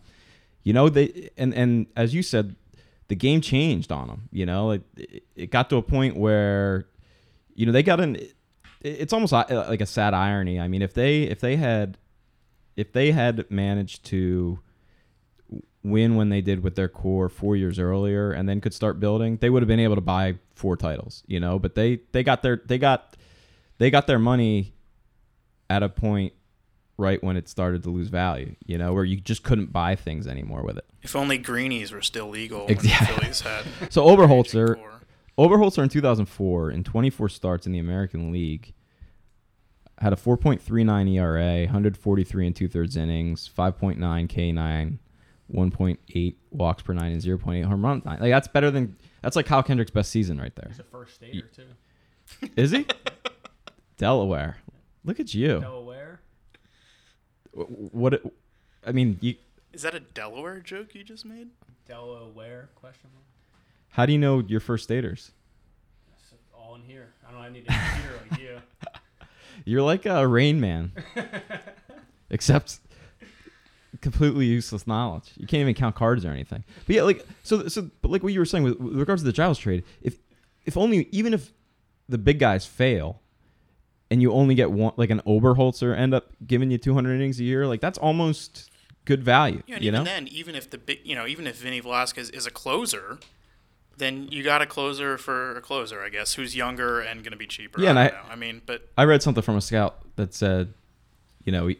you 0.62 0.72
know, 0.72 0.88
they 0.88 1.30
and 1.36 1.54
and 1.54 1.86
as 1.96 2.14
you 2.14 2.22
said, 2.22 2.56
the 3.08 3.14
game 3.14 3.40
changed 3.40 3.92
on 3.92 4.08
him. 4.08 4.28
You 4.32 4.46
know, 4.46 4.72
it 4.72 4.82
it, 4.96 5.22
it 5.34 5.50
got 5.50 5.70
to 5.70 5.76
a 5.76 5.82
point 5.82 6.16
where, 6.16 6.86
you 7.54 7.66
know, 7.66 7.72
they 7.72 7.82
got 7.82 8.00
an. 8.00 8.18
It's 8.82 9.12
almost 9.12 9.32
like 9.32 9.80
a 9.80 9.86
sad 9.86 10.14
irony. 10.14 10.60
I 10.60 10.68
mean, 10.68 10.82
if 10.82 10.94
they 10.94 11.22
if 11.22 11.40
they 11.40 11.56
had, 11.56 11.98
if 12.76 12.92
they 12.92 13.10
had 13.12 13.50
managed 13.50 14.04
to 14.06 14.60
win 15.86 16.16
when 16.16 16.28
they 16.28 16.40
did 16.40 16.62
with 16.62 16.74
their 16.74 16.88
core 16.88 17.28
four 17.28 17.56
years 17.56 17.78
earlier 17.78 18.32
and 18.32 18.48
then 18.48 18.60
could 18.60 18.74
start 18.74 19.00
building, 19.00 19.38
they 19.40 19.50
would 19.50 19.62
have 19.62 19.68
been 19.68 19.80
able 19.80 19.94
to 19.94 20.00
buy 20.00 20.36
four 20.54 20.76
titles, 20.76 21.22
you 21.26 21.40
know. 21.40 21.58
But 21.58 21.74
they 21.74 22.00
they 22.12 22.22
got 22.22 22.42
their 22.42 22.60
they 22.64 22.78
got 22.78 23.16
they 23.78 23.90
got 23.90 24.06
their 24.06 24.18
money 24.18 24.74
at 25.70 25.82
a 25.82 25.88
point 25.88 26.32
right 26.98 27.22
when 27.22 27.36
it 27.36 27.48
started 27.48 27.82
to 27.82 27.90
lose 27.90 28.08
value, 28.08 28.54
you 28.64 28.78
know, 28.78 28.92
where 28.92 29.04
you 29.04 29.16
just 29.16 29.42
couldn't 29.42 29.72
buy 29.72 29.94
things 29.94 30.26
anymore 30.26 30.62
with 30.62 30.78
it. 30.78 30.84
If 31.02 31.14
only 31.14 31.38
greenies 31.38 31.92
were 31.92 32.02
still 32.02 32.28
legal 32.28 32.66
when 32.66 32.76
the. 32.76 32.88
Phillies 32.88 33.40
had. 33.42 33.64
So 33.90 34.04
Oberholtzer. 34.06 34.80
Oberholtzer 35.38 35.82
in 35.82 35.90
2004 35.90 36.70
in 36.70 36.82
24 36.82 37.28
starts 37.28 37.66
in 37.66 37.72
the 37.72 37.78
American 37.78 38.32
League 38.32 38.72
had 39.98 40.12
a 40.12 40.16
4.39 40.16 41.14
ERA, 41.14 41.64
143 41.64 42.46
and 42.46 42.56
two 42.56 42.68
thirds 42.68 42.96
innings, 42.96 43.50
5.9 43.56 43.98
K9, 43.98 44.98
1.8 45.52 46.34
walks 46.50 46.82
per 46.82 46.92
nine, 46.92 47.12
and 47.12 47.20
0.8 47.22 47.64
home 47.64 47.84
run 47.84 48.02
nine. 48.04 48.18
Like 48.20 48.30
that's 48.30 48.48
better 48.48 48.70
than 48.70 48.96
that's 49.22 49.36
like 49.36 49.46
Kyle 49.46 49.62
Kendrick's 49.62 49.90
best 49.90 50.10
season 50.10 50.38
right 50.40 50.54
there. 50.56 50.68
He's 50.68 50.80
a 50.80 50.84
first 50.84 51.14
stater 51.14 51.48
too. 51.54 52.48
Is 52.56 52.70
he? 52.72 52.86
Delaware. 53.96 54.58
Look 55.04 55.20
at 55.20 55.32
you. 55.34 55.60
Delaware. 55.60 56.20
Wh- 57.52 57.94
What? 57.94 58.22
I 58.86 58.92
mean, 58.92 59.18
you. 59.20 59.34
Is 59.72 59.82
that 59.82 59.94
a 59.94 60.00
Delaware 60.00 60.58
joke 60.60 60.94
you 60.94 61.04
just 61.04 61.24
made? 61.24 61.48
Delaware? 61.86 62.68
Question 62.74 63.10
mark. 63.14 63.24
How 63.90 64.04
do 64.06 64.12
you 64.12 64.18
know 64.18 64.40
your 64.40 64.60
first 64.60 64.84
staters? 64.84 65.30
It's 66.20 66.32
all 66.54 66.74
in 66.74 66.82
here. 66.82 67.12
I 67.28 67.32
don't. 67.32 67.40
I 67.40 67.48
need 67.50 67.64
a 67.68 67.72
computer 67.72 68.20
like 68.30 68.40
you. 68.40 68.58
You're 69.64 69.82
like 69.82 70.04
a 70.06 70.26
Rain 70.26 70.60
Man, 70.60 70.92
except 72.30 72.78
completely 74.06 74.46
useless 74.46 74.86
knowledge. 74.86 75.32
You 75.36 75.48
can't 75.48 75.62
even 75.62 75.74
count 75.74 75.96
cards 75.96 76.24
or 76.24 76.30
anything. 76.30 76.62
But 76.86 76.94
yeah, 76.94 77.02
like 77.02 77.26
so, 77.42 77.66
so. 77.66 77.90
But 78.02 78.12
like 78.12 78.22
what 78.22 78.32
you 78.32 78.38
were 78.38 78.46
saying 78.46 78.62
with, 78.62 78.78
with 78.78 78.96
regards 78.96 79.22
to 79.22 79.26
the 79.26 79.32
Giles 79.32 79.58
trade, 79.58 79.82
if 80.00 80.18
if 80.64 80.76
only 80.76 81.08
even 81.10 81.34
if 81.34 81.52
the 82.08 82.18
big 82.18 82.38
guys 82.38 82.64
fail, 82.64 83.20
and 84.08 84.22
you 84.22 84.30
only 84.30 84.54
get 84.54 84.70
one, 84.70 84.92
like 84.96 85.10
an 85.10 85.22
Oberholtzer 85.26 85.96
end 85.96 86.14
up 86.14 86.30
giving 86.46 86.70
you 86.70 86.78
200 86.78 87.14
innings 87.14 87.40
a 87.40 87.44
year, 87.44 87.66
like 87.66 87.80
that's 87.80 87.98
almost 87.98 88.70
good 89.06 89.24
value. 89.24 89.64
Yeah, 89.66 89.76
and 89.76 89.84
you 89.84 89.88
even 89.88 90.04
know. 90.04 90.08
then, 90.08 90.28
even 90.28 90.54
if 90.54 90.70
the 90.70 90.78
big, 90.78 91.00
you 91.02 91.16
know, 91.16 91.26
even 91.26 91.48
if 91.48 91.56
Vinny 91.56 91.80
Velasquez 91.80 92.30
is 92.30 92.46
a 92.46 92.52
closer, 92.52 93.18
then 93.96 94.28
you 94.30 94.44
got 94.44 94.62
a 94.62 94.66
closer 94.66 95.18
for 95.18 95.56
a 95.56 95.60
closer, 95.60 96.00
I 96.00 96.10
guess, 96.10 96.34
who's 96.34 96.54
younger 96.54 97.00
and 97.00 97.24
going 97.24 97.32
to 97.32 97.38
be 97.38 97.48
cheaper. 97.48 97.80
Yeah, 97.80 97.92
I 97.92 98.08
I-. 98.08 98.32
I 98.32 98.36
mean, 98.36 98.62
but 98.64 98.88
I 98.96 99.02
read 99.02 99.20
something 99.20 99.42
from 99.42 99.56
a 99.56 99.60
scout 99.60 99.98
that 100.14 100.32
said, 100.32 100.74
you 101.42 101.50
know, 101.50 101.70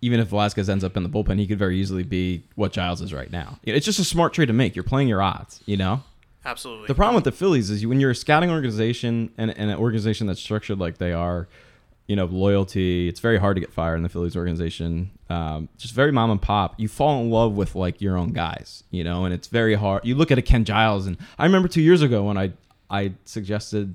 even 0.00 0.20
if 0.20 0.28
Velasquez 0.28 0.68
ends 0.68 0.84
up 0.84 0.96
in 0.96 1.02
the 1.02 1.08
bullpen, 1.08 1.38
he 1.38 1.46
could 1.46 1.58
very 1.58 1.78
easily 1.78 2.02
be 2.02 2.44
what 2.54 2.72
Giles 2.72 3.00
is 3.00 3.12
right 3.12 3.30
now. 3.30 3.58
It's 3.64 3.86
just 3.86 3.98
a 3.98 4.04
smart 4.04 4.32
trade 4.34 4.46
to 4.46 4.52
make. 4.52 4.76
You're 4.76 4.84
playing 4.84 5.08
your 5.08 5.22
odds, 5.22 5.60
you 5.66 5.76
know? 5.76 6.02
absolutely. 6.46 6.86
The 6.86 6.94
problem 6.94 7.14
with 7.14 7.24
the 7.24 7.32
Phillies 7.32 7.70
is 7.70 7.82
you, 7.82 7.88
when 7.88 8.00
you're 8.00 8.12
a 8.12 8.14
scouting 8.14 8.50
organization 8.50 9.30
and, 9.36 9.50
and 9.50 9.70
an 9.70 9.76
organization 9.76 10.26
that's 10.26 10.40
structured 10.40 10.78
like 10.78 10.98
they 10.98 11.12
are, 11.12 11.48
you 12.06 12.14
know, 12.14 12.26
loyalty, 12.26 13.08
it's 13.08 13.20
very 13.20 13.38
hard 13.38 13.56
to 13.56 13.60
get 13.60 13.72
fired 13.72 13.96
in 13.96 14.04
the 14.04 14.08
Phillies 14.08 14.36
organization. 14.36 15.10
Um, 15.28 15.68
just 15.76 15.92
very 15.92 16.12
mom 16.12 16.30
and 16.30 16.40
pop. 16.40 16.78
You 16.78 16.88
fall 16.88 17.20
in 17.20 17.30
love 17.30 17.56
with 17.56 17.74
like 17.74 18.00
your 18.00 18.16
own 18.16 18.32
guys, 18.32 18.84
you 18.90 19.02
know, 19.02 19.24
and 19.24 19.34
it's 19.34 19.48
very 19.48 19.74
hard. 19.74 20.04
You 20.04 20.14
look 20.14 20.30
at 20.30 20.38
a 20.38 20.42
Ken 20.42 20.64
Giles, 20.64 21.06
and 21.06 21.16
I 21.38 21.44
remember 21.44 21.68
two 21.68 21.82
years 21.82 22.02
ago 22.02 22.22
when 22.22 22.38
I 22.38 22.52
I 22.88 23.14
suggested, 23.24 23.94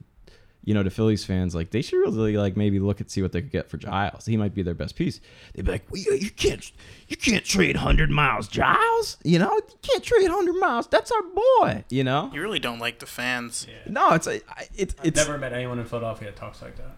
you 0.64 0.74
know, 0.76 0.84
to 0.84 0.90
Phillies 0.92 1.26
fans 1.26 1.56
like 1.56 1.72
they 1.72 1.82
should 1.82 1.98
really 1.98 2.38
like 2.38 2.56
maybe 2.56 2.80
look 2.80 3.00
and 3.00 3.10
see 3.10 3.22
what 3.22 3.32
they 3.32 3.42
could 3.42 3.52
get 3.52 3.70
for 3.70 3.78
Giles. 3.78 4.26
He 4.26 4.38
might 4.38 4.54
be 4.54 4.62
their 4.62 4.74
best 4.76 4.96
piece. 4.96 5.20
They'd 5.54 5.66
be 5.66 5.72
like, 5.72 5.86
well, 5.92 6.00
you, 6.02 6.14
you 6.14 6.30
can't 6.30 6.72
you 7.08 7.18
can't 7.18 7.44
trade 7.44 7.78
hundred 7.78 8.12
miles 8.12 8.48
Giles, 8.48 9.18
you 9.24 9.40
know, 9.40 9.52
you 9.56 9.76
can't 9.82 10.04
trade 10.04 10.30
hundred 10.30 10.54
miles. 10.60 10.88
That's 10.88 11.12
our 11.12 11.24
boy, 11.24 11.84
you 11.90 12.04
know. 12.04 12.30
you 12.34 12.42
really 12.42 12.60
don't 12.60 12.80
like 12.80 13.00
the 13.00 13.06
fans. 13.08 13.66
No, 13.88 14.12
it's 14.12 14.28
a, 14.28 14.36
I- 14.50 14.68
it's 14.76 14.96
I've 15.00 15.06
it's 15.08 15.18
never 15.18 15.38
met 15.38 15.54
anyone 15.54 15.80
in 15.80 15.86
Philadelphia 15.86 16.30
that 16.30 16.36
talks 16.38 16.62
like 16.62 16.76
that. 16.78 16.96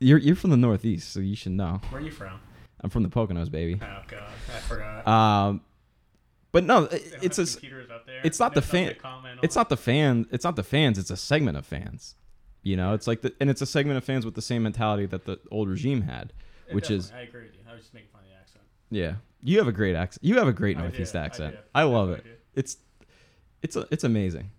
you're 0.00 0.18
you're 0.18 0.36
from 0.36 0.50
the 0.50 0.56
Northeast, 0.56 1.12
so 1.12 1.20
you 1.20 1.36
should 1.36 1.52
know. 1.52 1.80
Where 1.90 2.00
are 2.00 2.04
you 2.04 2.10
from? 2.10 2.40
I'm 2.80 2.90
from 2.90 3.04
the 3.04 3.08
Poconos, 3.08 3.50
baby. 3.50 3.78
Oh 3.80 4.02
God, 4.08 4.22
I 4.54 4.58
forgot. 4.60 5.06
Um, 5.06 5.60
but 6.52 6.64
no, 6.64 6.84
it- 6.84 7.14
it's 7.22 7.38
a, 7.38 7.46
computers 7.46 7.90
up 7.90 8.06
there. 8.06 8.20
it's 8.24 8.38
not 8.38 8.54
the 8.54 8.62
fan. 8.62 8.94
It's 9.42 9.56
not 9.56 9.68
the 9.68 9.76
fan. 9.76 10.26
It's 10.30 10.44
not 10.44 10.56
the 10.56 10.62
fans. 10.62 10.98
It's 10.98 11.10
a 11.10 11.16
segment 11.16 11.56
of 11.56 11.66
fans. 11.66 12.14
You 12.62 12.76
know, 12.76 12.94
it's 12.94 13.06
like 13.08 13.22
the 13.22 13.34
and 13.40 13.50
it's 13.50 13.60
a 13.62 13.66
segment 13.66 13.96
of 13.98 14.04
fans 14.04 14.24
with 14.24 14.34
the 14.34 14.42
same 14.42 14.62
mentality 14.62 15.06
that 15.06 15.24
the 15.24 15.40
old 15.50 15.68
regime 15.68 16.02
had, 16.02 16.32
Yeah, 16.68 16.74
which 16.74 16.90
is. 16.90 17.10
I 17.12 17.22
agree 17.22 17.42
with 17.42 17.54
you. 17.54 17.60
I 17.68 17.72
was 17.74 17.82
just 17.82 17.94
making 17.94 18.10
fun 18.12 18.20
of 18.22 18.28
the 18.28 18.34
accent. 18.36 18.64
yeah. 18.90 19.14
You 19.44 19.58
have 19.58 19.66
a 19.66 19.72
great 19.72 19.96
accent. 19.96 20.22
You 20.22 20.36
have 20.38 20.46
a 20.46 20.52
great 20.52 20.78
Northeast 20.78 21.16
I 21.16 21.24
accent. 21.24 21.54
do. 21.56 21.60
I, 21.74 21.82
love 21.82 22.10
it. 22.10 22.24
It's 22.54 22.76
it's 23.62 23.74
a, 23.74 23.88
it's 23.90 24.04
amazing. 24.04 24.50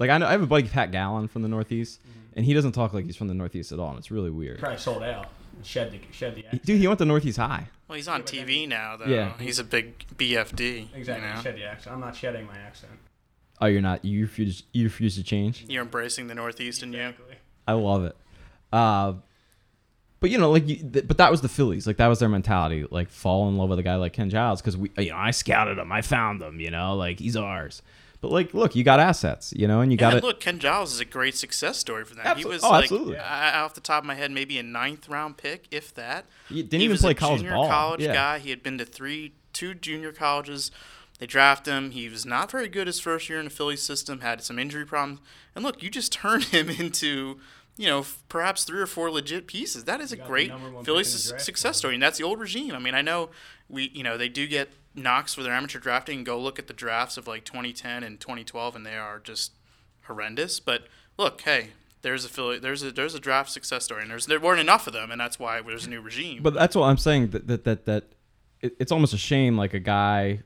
Like 0.00 0.10
I 0.10 0.18
know 0.18 0.26
I 0.26 0.32
have 0.32 0.42
a 0.42 0.46
buddy 0.46 0.66
Pat 0.66 0.90
Gallen 0.90 1.28
from 1.28 1.42
the 1.42 1.48
Northeast, 1.48 2.00
Mm-hmm. 2.00 2.38
and 2.38 2.44
he 2.44 2.52
doesn't 2.54 2.72
talk 2.72 2.92
like 2.92 3.04
he's 3.04 3.14
from 3.14 3.28
the 3.28 3.34
Northeast 3.34 3.70
at 3.70 3.78
all, 3.78 3.90
and 3.90 3.98
it's 3.98 4.10
really 4.10 4.30
weird. 4.30 4.58
Probably 4.58 4.78
sold 4.78 5.04
out. 5.04 5.28
Shed 5.62 5.92
the 5.92 6.00
shed 6.10 6.34
the 6.34 6.44
accent. 6.46 6.64
Dude, 6.64 6.80
he 6.80 6.88
went 6.88 6.98
to 6.98 7.04
Northeast 7.04 7.38
High. 7.38 7.68
Well, 7.88 7.96
he's 7.96 8.08
on 8.08 8.22
but 8.22 8.30
then- 8.32 8.46
TV 8.46 8.68
now, 8.68 8.96
though. 8.96 9.04
Yeah. 9.06 9.32
He's 9.38 9.58
a 9.58 9.64
big 9.64 10.06
BFD. 10.16 10.88
Exactly. 10.94 11.28
You 11.28 11.34
know? 11.34 11.40
Shed 11.42 11.56
the 11.56 11.64
accent. 11.64 11.94
I'm 11.94 12.00
not 12.00 12.16
shedding 12.16 12.46
my 12.46 12.56
accent. 12.58 12.92
Oh, 13.60 13.66
you're 13.66 13.82
not. 13.82 14.04
You 14.04 14.22
refuse. 14.22 14.64
You 14.72 14.84
refuse 14.84 15.14
to 15.16 15.22
change. 15.22 15.64
You're 15.68 15.82
embracing 15.82 16.26
the 16.26 16.34
Northeast 16.34 16.82
in 16.82 16.92
you. 16.92 17.00
Exactly. 17.00 17.36
I 17.68 17.72
love 17.74 18.04
it. 18.04 18.16
Uh, 18.72 19.14
but 20.20 20.30
you 20.30 20.38
know, 20.38 20.50
like, 20.50 20.66
you, 20.68 20.76
th- 20.76 21.06
but 21.06 21.18
that 21.18 21.30
was 21.30 21.40
the 21.42 21.48
Phillies. 21.48 21.86
Like 21.86 21.98
that 21.98 22.08
was 22.08 22.18
their 22.18 22.28
mentality. 22.28 22.86
Like 22.90 23.10
fall 23.10 23.48
in 23.48 23.56
love 23.56 23.68
with 23.68 23.78
a 23.78 23.82
guy 23.82 23.94
like 23.96 24.12
Ken 24.14 24.28
Giles 24.30 24.60
because 24.60 24.76
we, 24.76 24.90
you 24.98 25.10
know, 25.10 25.16
I 25.16 25.30
scouted 25.30 25.78
him, 25.78 25.92
I 25.92 26.02
found 26.02 26.42
him. 26.42 26.58
You 26.60 26.70
know, 26.70 26.96
like 26.96 27.20
he's 27.20 27.36
ours. 27.36 27.82
But 28.24 28.32
like, 28.32 28.54
look, 28.54 28.74
you 28.74 28.84
got 28.84 29.00
assets. 29.00 29.52
You 29.54 29.68
know, 29.68 29.82
and 29.82 29.92
you 29.92 29.96
Yeah, 29.96 30.10
got 30.12 30.14
it. 30.14 30.24
look, 30.24 30.40
Ken 30.40 30.58
Giles 30.58 30.94
is 30.94 31.00
a 31.00 31.04
great 31.04 31.34
success 31.36 31.76
story 31.76 32.04
for 32.06 32.14
them. 32.14 32.24
Absol- 32.24 32.36
He 32.38 32.44
was 32.46 32.64
oh, 32.64 32.70
like, 32.70 32.82
absolutely. 32.84 33.18
I, 33.18 33.60
off 33.60 33.74
the 33.74 33.82
top 33.82 34.02
of 34.02 34.06
my 34.06 34.14
head, 34.14 34.30
maybe 34.30 34.58
a 34.58 34.62
ninth 34.62 35.08
round 35.10 35.36
pick, 35.36 35.66
if 35.70 35.92
that. 35.94 36.24
He 36.48 36.62
didn't 36.62 36.80
he 36.80 36.84
even 36.86 36.94
was 36.94 37.02
play 37.02 37.10
a 37.10 37.14
college 37.14 37.40
junior 37.40 37.54
ball. 37.54 37.68
college 37.68 38.00
Yeah. 38.00 38.14
guy. 38.14 38.38
He 38.38 38.48
had 38.48 38.62
been 38.62 38.78
to 38.78 38.86
three, 38.86 39.34
two 39.52 39.74
junior 39.74 40.10
colleges. 40.12 40.70
They 41.18 41.26
draft 41.26 41.66
him. 41.66 41.90
He 41.90 42.08
was 42.08 42.24
not 42.24 42.50
very 42.50 42.68
good 42.68 42.86
his 42.86 42.98
first 42.98 43.28
year 43.28 43.38
in 43.38 43.44
the 43.44 43.50
Phillies 43.50 43.82
system. 43.82 44.20
Had 44.20 44.42
some 44.42 44.58
injury 44.58 44.86
problems. 44.86 45.20
And 45.54 45.62
look, 45.62 45.82
you 45.82 45.90
just 45.90 46.12
turned 46.22 46.44
him 46.44 46.70
into, 46.70 47.38
you 47.76 47.86
know, 47.88 48.00
f- 48.00 48.22
perhaps 48.28 48.64
three 48.64 48.80
or 48.80 48.86
four 48.86 49.10
legit 49.10 49.46
pieces. 49.46 49.84
That 49.84 50.00
is 50.00 50.12
a 50.12 50.16
great 50.16 50.48
number 50.48 50.70
one 50.70 50.82
pick 50.82 50.86
Phillies 50.86 51.08
su- 51.12 51.38
success 51.38 51.76
story, 51.76 51.94
and 51.94 52.02
that's 52.02 52.16
the 52.18 52.24
old 52.24 52.40
regime. 52.40 52.72
I 52.72 52.78
mean, 52.78 52.94
I 52.94 53.02
know 53.02 53.28
we, 53.68 53.90
you 53.94 54.02
know, 54.02 54.16
they 54.16 54.28
do 54.28 54.46
get 54.46 54.70
knocks 54.94 55.34
for 55.34 55.42
their 55.42 55.52
amateur 55.52 55.78
drafting. 55.78 56.24
Go 56.24 56.38
look 56.38 56.58
at 56.58 56.66
the 56.66 56.72
drafts 56.72 57.16
of 57.16 57.26
like 57.26 57.44
2010 57.44 58.02
and 58.02 58.20
2012, 58.20 58.76
and 58.76 58.86
they 58.86 58.96
are 58.96 59.18
just 59.18 59.52
horrendous. 60.04 60.60
But 60.60 60.84
look, 61.18 61.40
hey, 61.42 61.68
there's 62.02 62.24
a 62.24 62.58
there's 62.60 62.82
a 62.82 62.92
there's 62.92 63.14
a 63.14 63.20
draft 63.20 63.50
success 63.50 63.84
story, 63.84 64.02
and 64.02 64.10
there's 64.10 64.26
there 64.26 64.40
weren't 64.40 64.60
enough 64.60 64.86
of 64.86 64.92
them, 64.92 65.10
and 65.10 65.20
that's 65.20 65.38
why 65.38 65.60
there's 65.62 65.86
a 65.86 65.90
new 65.90 66.00
regime. 66.00 66.42
But 66.42 66.54
that's 66.54 66.76
what 66.76 66.84
I'm 66.84 66.98
saying. 66.98 67.28
That 67.30 67.46
that 67.48 67.64
that, 67.64 67.84
that 67.86 68.04
it, 68.60 68.76
it's 68.78 68.92
almost 68.92 69.14
a 69.14 69.18
shame. 69.18 69.56
Like 69.56 69.74
a 69.74 69.80
guy, 69.80 70.40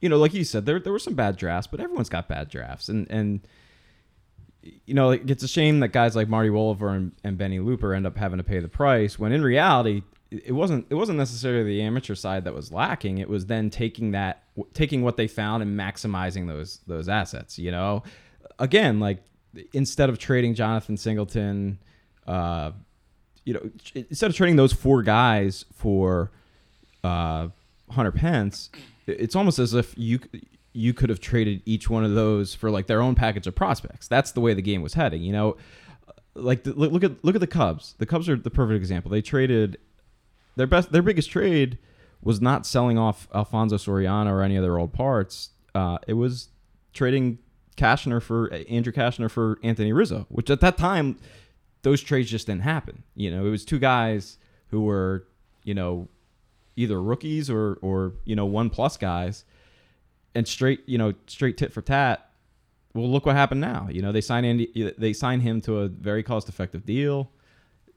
you 0.00 0.08
know, 0.08 0.18
like 0.18 0.34
you 0.34 0.44
said, 0.44 0.66
there 0.66 0.80
there 0.80 0.92
were 0.92 0.98
some 0.98 1.14
bad 1.14 1.36
drafts, 1.36 1.66
but 1.66 1.80
everyone's 1.80 2.08
got 2.08 2.28
bad 2.28 2.48
drafts, 2.48 2.88
and 2.88 3.10
and 3.10 3.46
you 4.84 4.94
know, 4.94 5.10
it's 5.10 5.42
a 5.42 5.48
shame 5.48 5.80
that 5.80 5.88
guys 5.88 6.16
like 6.16 6.28
Marti 6.28 6.48
Wolever 6.48 6.94
and, 6.94 7.12
and 7.22 7.38
Benny 7.38 7.60
Looper 7.60 7.94
end 7.94 8.06
up 8.06 8.16
having 8.16 8.38
to 8.38 8.44
pay 8.44 8.58
the 8.58 8.68
price. 8.68 9.18
When 9.18 9.32
in 9.32 9.42
reality, 9.42 10.02
it 10.30 10.52
wasn't 10.52 10.86
it 10.90 10.94
wasn't 10.94 11.18
necessarily 11.18 11.64
the 11.64 11.82
amateur 11.82 12.14
side 12.14 12.44
that 12.44 12.54
was 12.54 12.72
lacking. 12.72 13.18
It 13.18 13.28
was 13.28 13.46
then 13.46 13.70
taking 13.70 14.10
that 14.12 14.42
taking 14.74 15.02
what 15.02 15.16
they 15.16 15.28
found 15.28 15.62
and 15.62 15.78
maximizing 15.78 16.48
those 16.48 16.80
those 16.86 17.08
assets. 17.08 17.58
You 17.58 17.70
know, 17.70 18.02
again, 18.58 18.98
like 18.98 19.22
instead 19.72 20.08
of 20.08 20.18
trading 20.18 20.54
Jonathan 20.54 20.96
Singleton, 20.96 21.78
uh, 22.26 22.72
you 23.44 23.54
know, 23.54 23.70
instead 23.94 24.30
of 24.30 24.36
trading 24.36 24.56
those 24.56 24.72
four 24.72 25.02
guys 25.02 25.64
for 25.72 26.32
uh, 27.04 27.48
Hunter 27.90 28.12
Pence, 28.12 28.70
it's 29.06 29.36
almost 29.36 29.58
as 29.60 29.74
if 29.74 29.94
you 29.96 30.18
you 30.72 30.92
could 30.92 31.08
have 31.08 31.20
traded 31.20 31.62
each 31.64 31.88
one 31.88 32.04
of 32.04 32.14
those 32.14 32.54
for 32.54 32.70
like 32.70 32.88
their 32.88 33.00
own 33.00 33.14
package 33.14 33.46
of 33.46 33.54
prospects. 33.54 34.08
That's 34.08 34.32
the 34.32 34.40
way 34.40 34.54
the 34.54 34.62
game 34.62 34.82
was 34.82 34.94
heading. 34.94 35.22
You 35.22 35.32
know, 35.32 35.56
like 36.34 36.64
the, 36.64 36.72
look 36.74 37.04
at 37.04 37.24
look 37.24 37.36
at 37.36 37.40
the 37.40 37.46
Cubs. 37.46 37.94
The 37.98 38.06
Cubs 38.06 38.28
are 38.28 38.36
the 38.36 38.50
perfect 38.50 38.76
example. 38.76 39.10
They 39.10 39.22
traded 39.22 39.78
their 40.56 40.66
best 40.66 40.92
their 40.92 41.02
biggest 41.02 41.30
trade 41.30 41.78
was 42.22 42.40
not 42.40 42.66
selling 42.66 42.98
off 42.98 43.28
Alfonso 43.34 43.76
Soriano 43.76 44.30
or 44.30 44.42
any 44.42 44.56
of 44.56 44.62
their 44.62 44.78
old 44.78 44.92
parts. 44.92 45.50
Uh, 45.74 45.98
it 46.08 46.14
was 46.14 46.48
trading 46.92 47.38
Cashner 47.76 48.22
for 48.22 48.52
Andrew 48.68 48.92
Cashner 48.92 49.30
for 49.30 49.58
Anthony 49.62 49.92
Rizzo, 49.92 50.26
which 50.28 50.50
at 50.50 50.60
that 50.60 50.76
time 50.76 51.18
those 51.82 52.02
trades 52.02 52.30
just 52.30 52.46
didn't 52.46 52.62
happen. 52.62 53.04
You 53.14 53.30
know, 53.30 53.46
it 53.46 53.50
was 53.50 53.64
two 53.64 53.78
guys 53.78 54.38
who 54.68 54.80
were, 54.82 55.26
you 55.62 55.74
know, 55.74 56.08
either 56.74 57.00
rookies 57.00 57.48
or 57.48 57.78
or 57.82 58.14
you 58.24 58.34
know 58.34 58.46
one 58.46 58.70
plus 58.70 58.96
guys, 58.96 59.44
and 60.34 60.48
straight 60.48 60.80
you 60.86 60.98
know 60.98 61.12
straight 61.26 61.56
tit 61.56 61.72
for 61.72 61.82
tat. 61.82 62.30
Well, 62.94 63.10
look 63.10 63.26
what 63.26 63.36
happened 63.36 63.60
now. 63.60 63.88
You 63.90 64.00
know, 64.00 64.10
they 64.10 64.22
sign 64.22 64.44
Andy, 64.46 64.94
they 64.96 65.12
sign 65.12 65.40
him 65.40 65.60
to 65.62 65.80
a 65.80 65.88
very 65.88 66.22
cost 66.22 66.48
effective 66.48 66.86
deal. 66.86 67.30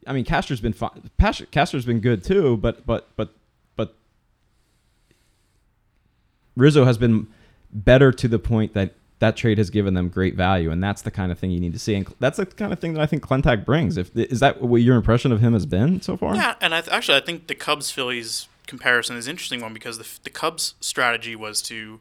I 0.09 0.13
mean, 0.13 0.25
Cashner's 0.25 0.59
been 0.59 0.73
fine. 0.73 1.09
Cashner's 1.19 1.85
been 1.85 1.99
good 1.99 2.23
too, 2.23 2.57
but 2.57 2.85
but 2.85 3.15
but 3.15 3.29
but 3.75 3.95
Rizzo 6.57 6.83
has 6.83 6.97
been 6.97 7.27
better 7.71 8.11
to 8.11 8.27
the 8.27 8.39
point 8.39 8.73
that 8.73 8.95
that 9.19 9.37
trade 9.37 9.59
has 9.59 9.69
given 9.69 9.93
them 9.93 10.09
great 10.09 10.33
value, 10.35 10.71
and 10.71 10.83
that's 10.83 11.03
the 11.03 11.11
kind 11.11 11.31
of 11.31 11.37
thing 11.37 11.51
you 11.51 11.59
need 11.59 11.73
to 11.73 11.79
see. 11.79 11.93
And 11.93 12.11
that's 12.19 12.37
the 12.37 12.47
kind 12.47 12.73
of 12.73 12.79
thing 12.79 12.93
that 12.93 13.01
I 13.01 13.05
think 13.05 13.21
Klentak 13.21 13.65
brings. 13.65 13.97
If 13.97 14.15
is 14.15 14.39
that 14.39 14.61
what 14.61 14.81
your 14.81 14.95
impression 14.95 15.31
of 15.31 15.41
him 15.41 15.53
has 15.53 15.67
been 15.67 16.01
so 16.01 16.17
far? 16.17 16.35
Yeah, 16.35 16.55
and 16.59 16.73
I 16.73 16.81
th- 16.81 16.91
actually 16.91 17.17
I 17.17 17.21
think 17.21 17.45
the 17.47 17.55
Cubs 17.55 17.91
Phillies 17.91 18.47
comparison 18.65 19.15
is 19.15 19.27
an 19.27 19.31
interesting 19.31 19.61
one 19.61 19.73
because 19.73 19.99
the 19.99 20.07
the 20.23 20.31
Cubs 20.31 20.73
strategy 20.79 21.35
was 21.35 21.61
to 21.63 21.99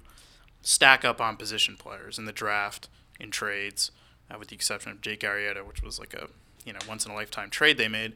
stack 0.63 1.05
up 1.05 1.21
on 1.21 1.37
position 1.37 1.77
players 1.77 2.19
in 2.19 2.25
the 2.25 2.33
draft 2.33 2.89
in 3.21 3.31
trades, 3.31 3.91
uh, 4.31 4.39
with 4.39 4.49
the 4.49 4.55
exception 4.55 4.93
of 4.93 5.03
Jake 5.03 5.21
Arrieta, 5.21 5.67
which 5.67 5.83
was 5.83 5.99
like 5.99 6.15
a 6.15 6.29
you 6.69 6.73
know 6.73 6.79
once 6.89 7.05
in 7.05 7.11
a 7.11 7.15
lifetime 7.15 7.51
trade 7.51 7.79
they 7.79 7.89
made. 7.89 8.13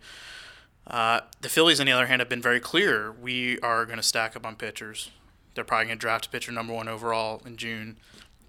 Uh, 0.87 1.21
the 1.41 1.49
Phillies, 1.49 1.81
on 1.81 1.87
the 1.87 1.93
other 1.93 2.07
hand, 2.07 2.21
have 2.21 2.29
been 2.29 2.43
very 2.43 2.61
clear. 2.61 3.13
We 3.13 3.59
are 3.61 3.85
going 3.85 3.99
to 3.99 4.03
stack 4.03 4.37
up 4.37 4.47
on 4.47 4.57
pitchers. 4.57 5.11
They're 5.55 5.65
probably 5.65 5.87
going 5.87 5.99
to 5.99 6.01
draft 6.01 6.27
a 6.27 6.31
pitcher 6.31 6.53
number 6.53 6.73
one 6.73 6.89
overall 6.89 7.43
in 7.45 7.57
June. 7.57 7.99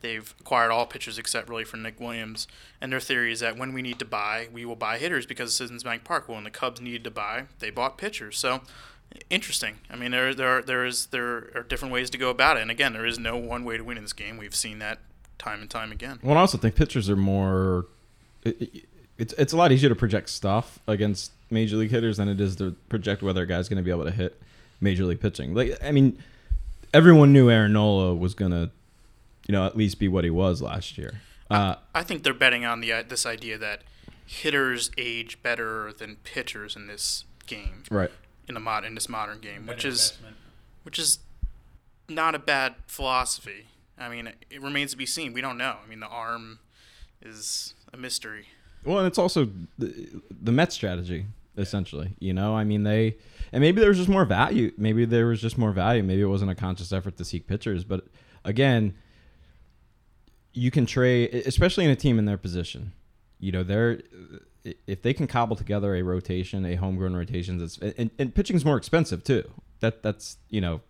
They've 0.01 0.33
acquired 0.39 0.71
all 0.71 0.85
pitchers 0.85 1.17
except 1.17 1.47
really 1.47 1.63
for 1.63 1.77
Nick 1.77 1.99
Williams. 1.99 2.47
And 2.81 2.91
their 2.91 2.99
theory 2.99 3.31
is 3.31 3.39
that 3.39 3.57
when 3.57 3.73
we 3.73 3.81
need 3.81 3.99
to 3.99 4.05
buy, 4.05 4.49
we 4.51 4.65
will 4.65 4.75
buy 4.75 4.97
hitters 4.97 5.25
because 5.25 5.55
Citizens 5.55 5.83
Bank 5.83 6.03
Park. 6.03 6.27
Well, 6.27 6.35
when 6.35 6.43
the 6.43 6.49
Cubs 6.49 6.81
needed 6.81 7.03
to 7.05 7.11
buy, 7.11 7.45
they 7.59 7.69
bought 7.69 7.97
pitchers. 7.97 8.37
So 8.37 8.61
interesting. 9.29 9.79
I 9.89 9.95
mean, 9.95 10.11
there 10.11 10.33
there 10.33 10.57
are, 10.57 10.61
there 10.61 10.85
is 10.85 11.07
there 11.07 11.51
are 11.55 11.63
different 11.63 11.93
ways 11.93 12.09
to 12.09 12.17
go 12.17 12.29
about 12.29 12.57
it. 12.57 12.61
And 12.61 12.71
again, 12.71 12.93
there 12.93 13.05
is 13.05 13.17
no 13.17 13.37
one 13.37 13.63
way 13.63 13.77
to 13.77 13.83
win 13.83 13.97
in 13.97 14.03
this 14.03 14.13
game. 14.13 14.37
We've 14.37 14.55
seen 14.55 14.79
that 14.79 14.99
time 15.37 15.61
and 15.61 15.69
time 15.69 15.91
again. 15.91 16.19
Well, 16.21 16.37
I 16.37 16.41
also 16.41 16.57
think 16.57 16.75
pitchers 16.75 17.09
are 17.09 17.15
more. 17.15 17.85
It, 19.17 19.21
it, 19.21 19.23
it's 19.23 19.33
it's 19.33 19.53
a 19.53 19.57
lot 19.57 19.71
easier 19.71 19.89
to 19.89 19.95
project 19.95 20.29
stuff 20.29 20.79
against 20.87 21.31
major 21.49 21.77
league 21.77 21.91
hitters 21.91 22.17
than 22.17 22.27
it 22.27 22.41
is 22.41 22.55
to 22.57 22.75
project 22.89 23.21
whether 23.21 23.43
a 23.43 23.47
guy's 23.47 23.69
going 23.69 23.77
to 23.77 23.83
be 23.83 23.91
able 23.91 24.05
to 24.05 24.11
hit 24.11 24.41
major 24.81 25.05
league 25.05 25.21
pitching. 25.21 25.53
Like 25.53 25.77
I 25.83 25.91
mean, 25.91 26.17
everyone 26.93 27.33
knew 27.33 27.49
Aaron 27.49 27.73
Nola 27.73 28.13
was 28.13 28.33
going 28.33 28.51
to, 28.51 28.69
you 29.47 29.51
know, 29.51 29.65
at 29.65 29.77
least 29.77 29.99
be 29.99 30.07
what 30.07 30.23
he 30.23 30.29
was 30.29 30.61
last 30.61 30.97
year. 30.97 31.21
Uh, 31.49 31.75
I 31.93 32.03
think 32.03 32.23
they're 32.23 32.33
betting 32.33 32.65
on 32.65 32.81
the 32.81 32.91
uh, 32.91 33.03
this 33.07 33.25
idea 33.25 33.57
that 33.57 33.81
hitters 34.25 34.89
age 34.97 35.41
better 35.43 35.93
than 35.93 36.15
pitchers 36.23 36.75
in 36.75 36.87
this 36.87 37.25
game 37.45 37.83
right. 37.91 38.09
in 38.47 38.53
the 38.53 38.59
mod 38.59 38.85
in 38.85 38.95
this 38.95 39.09
modern 39.09 39.39
game, 39.39 39.67
which 39.67 39.85
is 39.85 40.17
which 40.83 40.97
is 40.97 41.19
not 42.09 42.35
a 42.35 42.39
bad 42.39 42.75
philosophy. 42.87 43.67
I 43.97 44.09
mean, 44.09 44.31
it 44.49 44.61
remains 44.61 44.91
to 44.91 44.97
be 44.97 45.05
seen. 45.05 45.33
We 45.33 45.41
don't 45.41 45.57
know. 45.57 45.77
I 45.83 45.87
mean, 45.87 45.99
the 45.99 46.07
arm 46.07 46.59
is 47.21 47.75
a 47.93 47.97
mystery. 47.97 48.47
Well, 48.85 48.99
and 48.99 49.07
it's 49.07 49.17
also 49.17 49.49
the, 49.77 50.09
the 50.29 50.51
Met 50.51 50.73
strategy 50.73 51.25
essentially. 51.57 52.15
You 52.19 52.33
know, 52.33 52.55
I 52.55 52.63
mean 52.63 52.83
they, 52.83 53.17
and 53.51 53.61
maybe 53.61 53.79
there 53.79 53.89
was 53.89 53.97
just 53.97 54.09
more 54.09 54.25
value. 54.25 54.71
Maybe 54.77 55.05
there 55.05 55.27
was 55.27 55.41
just 55.41 55.57
more 55.57 55.71
value. 55.71 56.03
Maybe 56.03 56.21
it 56.21 56.25
wasn't 56.25 56.51
a 56.51 56.55
conscious 56.55 56.91
effort 56.91 57.17
to 57.17 57.25
seek 57.25 57.47
pitchers. 57.47 57.83
But 57.83 58.05
again, 58.43 58.95
you 60.53 60.71
can 60.71 60.85
trade, 60.85 61.33
especially 61.33 61.85
in 61.85 61.91
a 61.91 61.95
team 61.95 62.19
in 62.19 62.25
their 62.25 62.37
position. 62.37 62.93
You 63.39 63.51
know, 63.51 63.63
they're 63.63 64.01
if 64.87 65.01
they 65.01 65.13
can 65.13 65.27
cobble 65.27 65.55
together 65.55 65.95
a 65.95 66.01
rotation, 66.03 66.65
a 66.65 66.75
homegrown 66.75 67.15
rotation, 67.15 67.57
that's 67.57 67.77
and, 67.77 68.09
and 68.17 68.33
pitching's 68.33 68.63
more 68.63 68.77
expensive 68.77 69.23
too. 69.23 69.43
That 69.81 70.01
that's 70.01 70.37
you 70.49 70.61
know, 70.61 70.81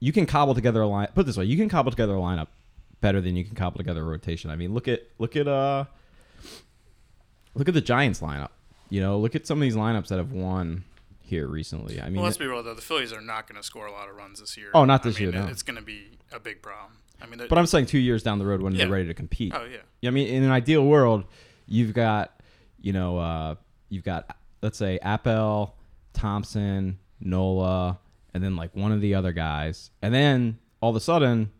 you 0.00 0.12
can 0.12 0.26
cobble 0.26 0.54
together 0.54 0.80
a 0.80 0.86
line. 0.86 1.08
Put 1.14 1.26
this 1.26 1.36
way, 1.36 1.44
you 1.44 1.56
can 1.56 1.68
cobble 1.68 1.90
together 1.90 2.14
a 2.14 2.18
lineup 2.18 2.48
better 3.00 3.20
than 3.20 3.36
you 3.36 3.44
can 3.44 3.54
cobble 3.54 3.78
together 3.78 4.00
a 4.00 4.04
rotation. 4.04 4.50
I 4.50 4.56
mean, 4.56 4.72
look 4.72 4.88
at 4.88 5.02
look 5.18 5.36
at 5.36 5.46
uh 5.46 5.84
look 7.56 7.68
at 7.68 7.74
the 7.74 7.80
Giants 7.80 8.20
lineup. 8.20 8.50
You 8.88 9.00
know, 9.00 9.18
look 9.18 9.34
at 9.34 9.46
some 9.46 9.58
of 9.58 9.62
these 9.62 9.74
lineups 9.74 10.08
that 10.08 10.18
have 10.18 10.30
won 10.30 10.84
here 11.20 11.48
recently. 11.48 12.00
I 12.00 12.04
mean, 12.04 12.16
Well, 12.16 12.24
let's 12.24 12.36
be 12.36 12.46
real 12.46 12.62
though. 12.62 12.74
The 12.74 12.80
Phillies 12.82 13.12
are 13.12 13.20
not 13.20 13.48
going 13.48 13.60
to 13.60 13.66
score 13.66 13.86
a 13.86 13.92
lot 13.92 14.08
of 14.08 14.14
runs 14.14 14.38
this 14.38 14.56
year. 14.56 14.70
Oh, 14.74 14.84
not 14.84 15.02
this 15.02 15.16
I 15.16 15.20
mean, 15.20 15.32
year, 15.32 15.42
no. 15.42 15.48
It's 15.48 15.62
going 15.62 15.76
to 15.76 15.82
be 15.82 16.10
a 16.32 16.38
big 16.38 16.62
problem. 16.62 16.92
I 17.20 17.26
mean, 17.26 17.40
but 17.48 17.58
I'm 17.58 17.66
saying 17.66 17.86
two 17.86 17.98
years 17.98 18.22
down 18.22 18.38
the 18.38 18.46
road 18.46 18.62
when 18.62 18.74
they're 18.76 18.88
ready 18.88 19.08
to 19.08 19.14
compete. 19.14 19.52
oh 19.56 19.64
yeah. 19.64 19.78
Yeah, 20.02 20.08
I 20.08 20.12
mean, 20.12 20.28
in 20.28 20.44
an 20.44 20.50
ideal 20.52 20.84
world, 20.84 21.24
you've 21.66 21.94
got, 21.94 22.40
you 22.80 22.92
know, 22.92 23.18
uh, 23.18 23.54
you've 23.88 24.04
got, 24.04 24.36
let's 24.62 24.76
say, 24.78 24.98
Appel, 25.02 25.74
Thompson, 26.12 26.98
Nola, 27.20 27.98
and 28.34 28.44
then 28.44 28.54
like 28.54 28.76
one 28.76 28.92
of 28.92 29.00
the 29.00 29.14
other 29.14 29.32
guys, 29.32 29.90
and 30.02 30.12
then 30.14 30.58
all 30.80 30.90
of 30.90 30.96
a 30.96 31.00
sudden, 31.00 31.50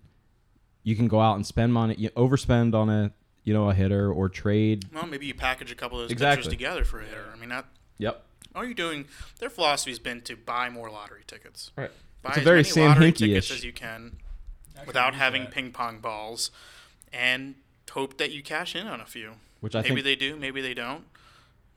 you 0.83 0.95
can 0.95 1.09
go 1.09 1.21
out 1.21 1.37
and 1.37 1.47
spend 1.47 1.73
money, 1.73 1.95
you 1.99 2.11
overspend 2.11 2.75
on 2.75 2.89
a, 2.91 3.13
you 3.47 3.55
know, 3.55 3.71
a 3.71 3.75
hitter 3.75 4.13
or 4.13 4.29
trade. 4.29 4.85
Well, 4.93 5.07
maybe 5.07 5.25
you 5.25 5.33
package 5.35 5.73
a 5.73 5.75
couple 5.75 5.99
of 5.99 6.05
those 6.05 6.13
Exactly. 6.13 6.43
pitchers 6.43 6.51
together 6.53 6.85
for 6.85 7.01
a 7.01 7.05
hitter. 7.05 7.31
I 7.33 7.37
mean, 7.39 7.49
that 7.49 7.65
Yep. 7.99 8.23
all 8.55 8.65
you're 8.65 8.75
doing. 8.75 9.07
Their 9.39 9.49
philosophy 9.49 9.93
has 9.93 9.99
been 9.99 10.21
to 10.23 10.37
buy 10.37 10.69
more 10.69 10.91
lottery 10.91 11.23
tickets. 11.27 11.71
Right. 11.77 11.91
Buy 12.23 12.31
It's 12.31 12.37
a 12.39 12.41
as 12.41 12.45
very 12.45 12.59
many 12.59 12.69
Sam 12.69 12.89
lottery 12.89 13.13
Hinkie-ish. 13.13 13.19
tickets 13.49 13.51
as 13.53 13.65
you 13.65 13.73
can 13.73 14.19
without 14.87 15.15
having 15.15 15.47
ping 15.47 15.73
pong 15.73 16.01
balls, 16.01 16.51
and 17.13 17.55
hope 17.93 18.19
that 18.19 18.31
you 18.33 18.43
cash 18.43 18.75
in 18.77 18.87
on 18.87 19.01
a 19.01 19.07
few. 19.07 19.37
Which 19.61 19.75
I 19.75 19.81
think. 19.81 19.95
maybe 19.95 20.03
think- 20.03 20.21
they 20.21 20.27
do, 20.29 20.37
maybe 20.37 20.61
they 20.61 20.75
don't. 20.75 21.05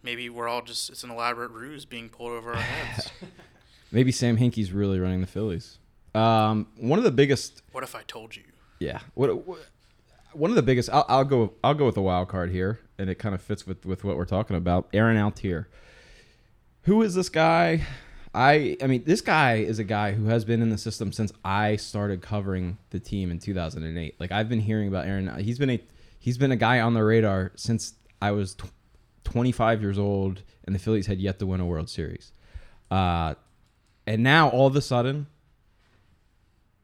Maybe 0.04 0.30
we're 0.30 0.48
all 0.48 0.62
just 0.64 0.90
it's 0.90 1.04
an 1.04 1.12
elaborate 1.12 1.52
ruse 1.52 1.86
being 1.86 2.10
pulled 2.10 2.32
over 2.32 2.54
our 2.54 2.62
heads. 2.62 3.10
Maybe 3.92 4.12
Sam 4.12 4.38
Hinkie's 4.38 4.72
really 4.72 5.00
running 5.00 5.20
the 5.22 5.28
Phillies. 5.28 5.78
Um, 6.16 6.68
one 6.78 7.00
of 7.00 7.04
the 7.06 7.12
biggest 7.12 7.62
what 7.72 7.84
if 7.84 7.96
I 7.96 8.04
told 8.04 8.36
you? 8.36 8.44
Yeah. 8.80 9.00
What, 9.14 9.46
what 9.48 9.60
one 10.34 10.50
of 10.50 10.56
the 10.56 10.64
biggest 10.64 10.90
I'll, 10.92 11.06
I'll 11.08 11.26
go 11.26 11.54
I'll 11.64 11.74
go 11.74 11.86
with 11.86 11.96
the 11.96 12.02
wild 12.02 12.28
card 12.30 12.52
here, 12.52 12.80
and 12.98 13.10
it 13.10 13.16
kind 13.16 13.36
of 13.36 13.42
fits 13.42 13.66
with 13.66 13.86
with 13.86 14.04
what 14.04 14.18
we're 14.18 14.26
talking 14.26 14.56
about. 14.56 14.88
Aaron 14.94 15.18
Altherr. 15.18 15.66
Who 16.84 17.02
is 17.02 17.16
this 17.16 17.30
guy? 17.30 17.86
I 18.34 18.78
I 18.82 18.88
mean, 18.88 19.04
this 19.06 19.22
guy 19.22 19.56
is 19.56 19.80
a 19.80 19.84
guy 19.84 20.12
who 20.12 20.26
has 20.26 20.46
been 20.46 20.62
in 20.62 20.70
the 20.70 20.78
system 20.78 21.12
since 21.12 21.32
I 21.44 21.76
started 21.76 22.22
covering 22.22 22.78
the 22.92 23.00
team 23.00 23.32
in 23.32 23.40
2008. 23.40 24.20
Like 24.20 24.32
I've 24.32 24.50
been 24.50 24.62
hearing 24.62 24.88
about 24.88 25.08
Aaron. 25.08 25.32
He's 25.40 25.58
been 25.58 25.72
a 25.72 25.84
he's 26.20 26.38
been 26.38 26.52
a 26.52 26.58
guy 26.58 26.80
on 26.80 26.94
the 26.94 27.04
radar 27.04 27.52
since 27.56 27.94
I 28.22 28.32
was 28.32 28.56
tw- 28.56 28.72
25 29.24 29.82
years 29.82 29.98
old, 29.98 30.44
and 30.66 30.76
the 30.76 30.80
Phillies 30.80 31.08
had 31.08 31.20
yet 31.20 31.40
to 31.40 31.46
win 31.46 31.60
a 31.60 31.66
World 31.66 31.90
Series. 31.90 32.32
Uh, 32.92 33.36
and 34.08 34.24
now 34.24 34.50
all 34.50 34.68
of 34.68 34.76
a 34.76 34.82
sudden, 34.82 35.28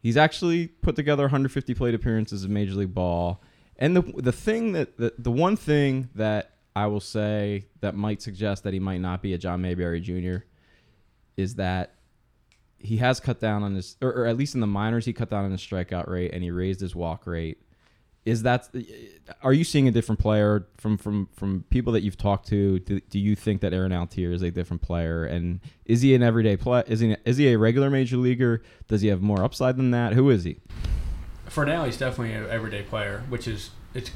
He's 0.06 0.18
actually 0.18 0.68
put 0.68 0.96
together 0.96 1.24
150 1.24 1.74
plate 1.74 1.96
appearances 1.96 2.44
in 2.44 2.54
Major 2.54 2.76
League 2.76 2.94
Ball. 2.94 3.42
And 3.76 3.96
the 3.96 4.04
the 4.18 4.32
thing 4.32 4.74
that 4.74 4.98
the, 4.98 5.16
the 5.18 5.32
one 5.32 5.58
thing 5.58 6.10
that 6.14 6.58
I 6.76 6.86
will 6.86 7.00
say 7.00 7.66
that 7.80 7.96
might 7.96 8.22
suggest 8.22 8.66
that 8.66 8.74
he 8.74 8.80
might 8.80 9.02
not 9.02 9.24
be 9.24 9.34
a 9.34 9.40
John 9.40 9.64
Mayberry 9.64 10.00
Jr. 10.00 10.46
is 11.38 11.56
that 11.56 11.96
he 12.78 12.98
has 12.98 13.20
cut 13.20 13.40
down 13.40 13.64
on 13.64 13.74
his, 13.74 13.98
or, 14.00 14.14
or 14.14 14.26
at 14.28 14.38
least 14.38 14.54
in 14.54 14.62
the 14.62 14.68
minors, 14.68 15.06
he 15.06 15.12
cut 15.12 15.32
down 15.32 15.44
on 15.44 15.50
his 15.50 15.62
strikeout 15.62 16.08
rate 16.08 16.36
and 16.36 16.44
he 16.44 16.52
raised 16.52 16.82
his 16.82 16.96
walk 16.96 17.26
rate. 17.26 17.64
Is 18.26 18.42
that 18.42 18.70
are 19.44 19.54
you 19.54 19.64
seeing 19.64 19.88
a 19.88 19.92
different 19.92 20.20
player 20.20 20.68
from 20.78 20.98
from 20.98 21.30
from 21.36 21.64
people 21.70 21.94
that 21.94 22.02
you've 22.02 22.18
talked 22.18 22.48
to? 22.48 22.80
Do, 22.80 23.00
do 23.00 23.20
you 23.20 23.36
think 23.36 23.62
that 23.62 23.72
Aaron 23.72 23.92
Altherr 23.92 24.34
is 24.34 24.42
a 24.42 24.50
different 24.50 24.82
player? 24.82 25.26
And 25.26 25.60
is 25.86 26.02
he 26.02 26.16
an 26.16 26.24
everyday 26.24 26.58
play? 26.58 26.84
Is 26.88 27.02
he 27.02 27.16
is 27.24 27.38
he 27.38 27.50
a 27.54 27.58
regular 27.58 27.92
major 27.92 28.18
leaguer? 28.18 28.64
Does 28.88 29.02
he 29.02 29.10
have 29.10 29.22
more 29.22 29.44
upside 29.44 29.78
than 29.78 29.92
that? 29.92 30.14
Who 30.14 30.32
is 30.32 30.44
he? 30.44 30.58
For 31.46 31.66
now, 31.66 31.86
he's 31.86 31.98
definitely 31.98 32.34
an 32.34 32.50
everyday 32.50 32.82
player, 32.82 33.24
which 33.30 33.48
is 33.48 33.70
it's 33.94 34.10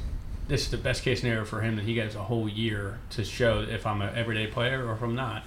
this 0.48 0.62
is 0.62 0.70
the 0.70 0.76
best 0.76 1.04
case 1.04 1.20
scenario 1.20 1.44
for 1.44 1.60
him 1.60 1.76
that 1.76 1.84
he 1.84 1.94
gets 1.94 2.16
a 2.16 2.24
whole 2.24 2.48
year 2.48 2.98
to 3.10 3.24
show 3.24 3.60
if 3.60 3.86
I'm 3.86 4.02
an 4.02 4.12
everyday 4.16 4.48
player 4.48 4.84
or 4.84 4.94
if 4.94 5.02
I'm 5.02 5.14
not. 5.14 5.44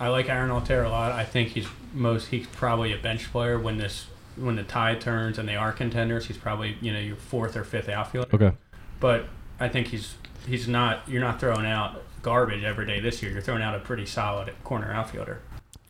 I 0.00 0.08
like 0.08 0.28
Aaron 0.28 0.50
Altherr 0.50 0.84
a 0.84 0.88
lot. 0.88 1.12
I 1.12 1.24
think 1.24 1.50
he's 1.50 1.68
most 1.94 2.26
he's 2.26 2.48
probably 2.48 2.92
a 2.92 2.98
bench 2.98 3.30
player 3.30 3.56
when 3.56 3.78
this 3.78 4.06
when 4.36 4.56
the 4.56 4.62
tide 4.62 5.00
turns 5.00 5.38
and 5.38 5.48
they 5.48 5.56
are 5.56 5.72
contenders. 5.72 6.26
He's 6.26 6.38
probably 6.38 6.76
you 6.80 6.92
know 6.92 6.98
your 6.98 7.16
fourth 7.16 7.56
or 7.56 7.64
fifth 7.64 7.88
outfielder. 7.88 8.34
Okay. 8.34 8.56
But 9.00 9.26
I 9.60 9.68
think 9.68 9.88
he's 9.88 10.14
he's 10.46 10.68
not. 10.68 11.08
You're 11.08 11.20
not 11.20 11.40
throwing 11.40 11.66
out 11.66 12.02
garbage 12.22 12.62
every 12.62 12.86
day 12.86 13.00
this 13.00 13.22
year. 13.22 13.32
You're 13.32 13.42
throwing 13.42 13.62
out 13.62 13.74
a 13.74 13.80
pretty 13.80 14.06
solid 14.06 14.52
corner 14.64 14.92
outfielder. 14.92 15.40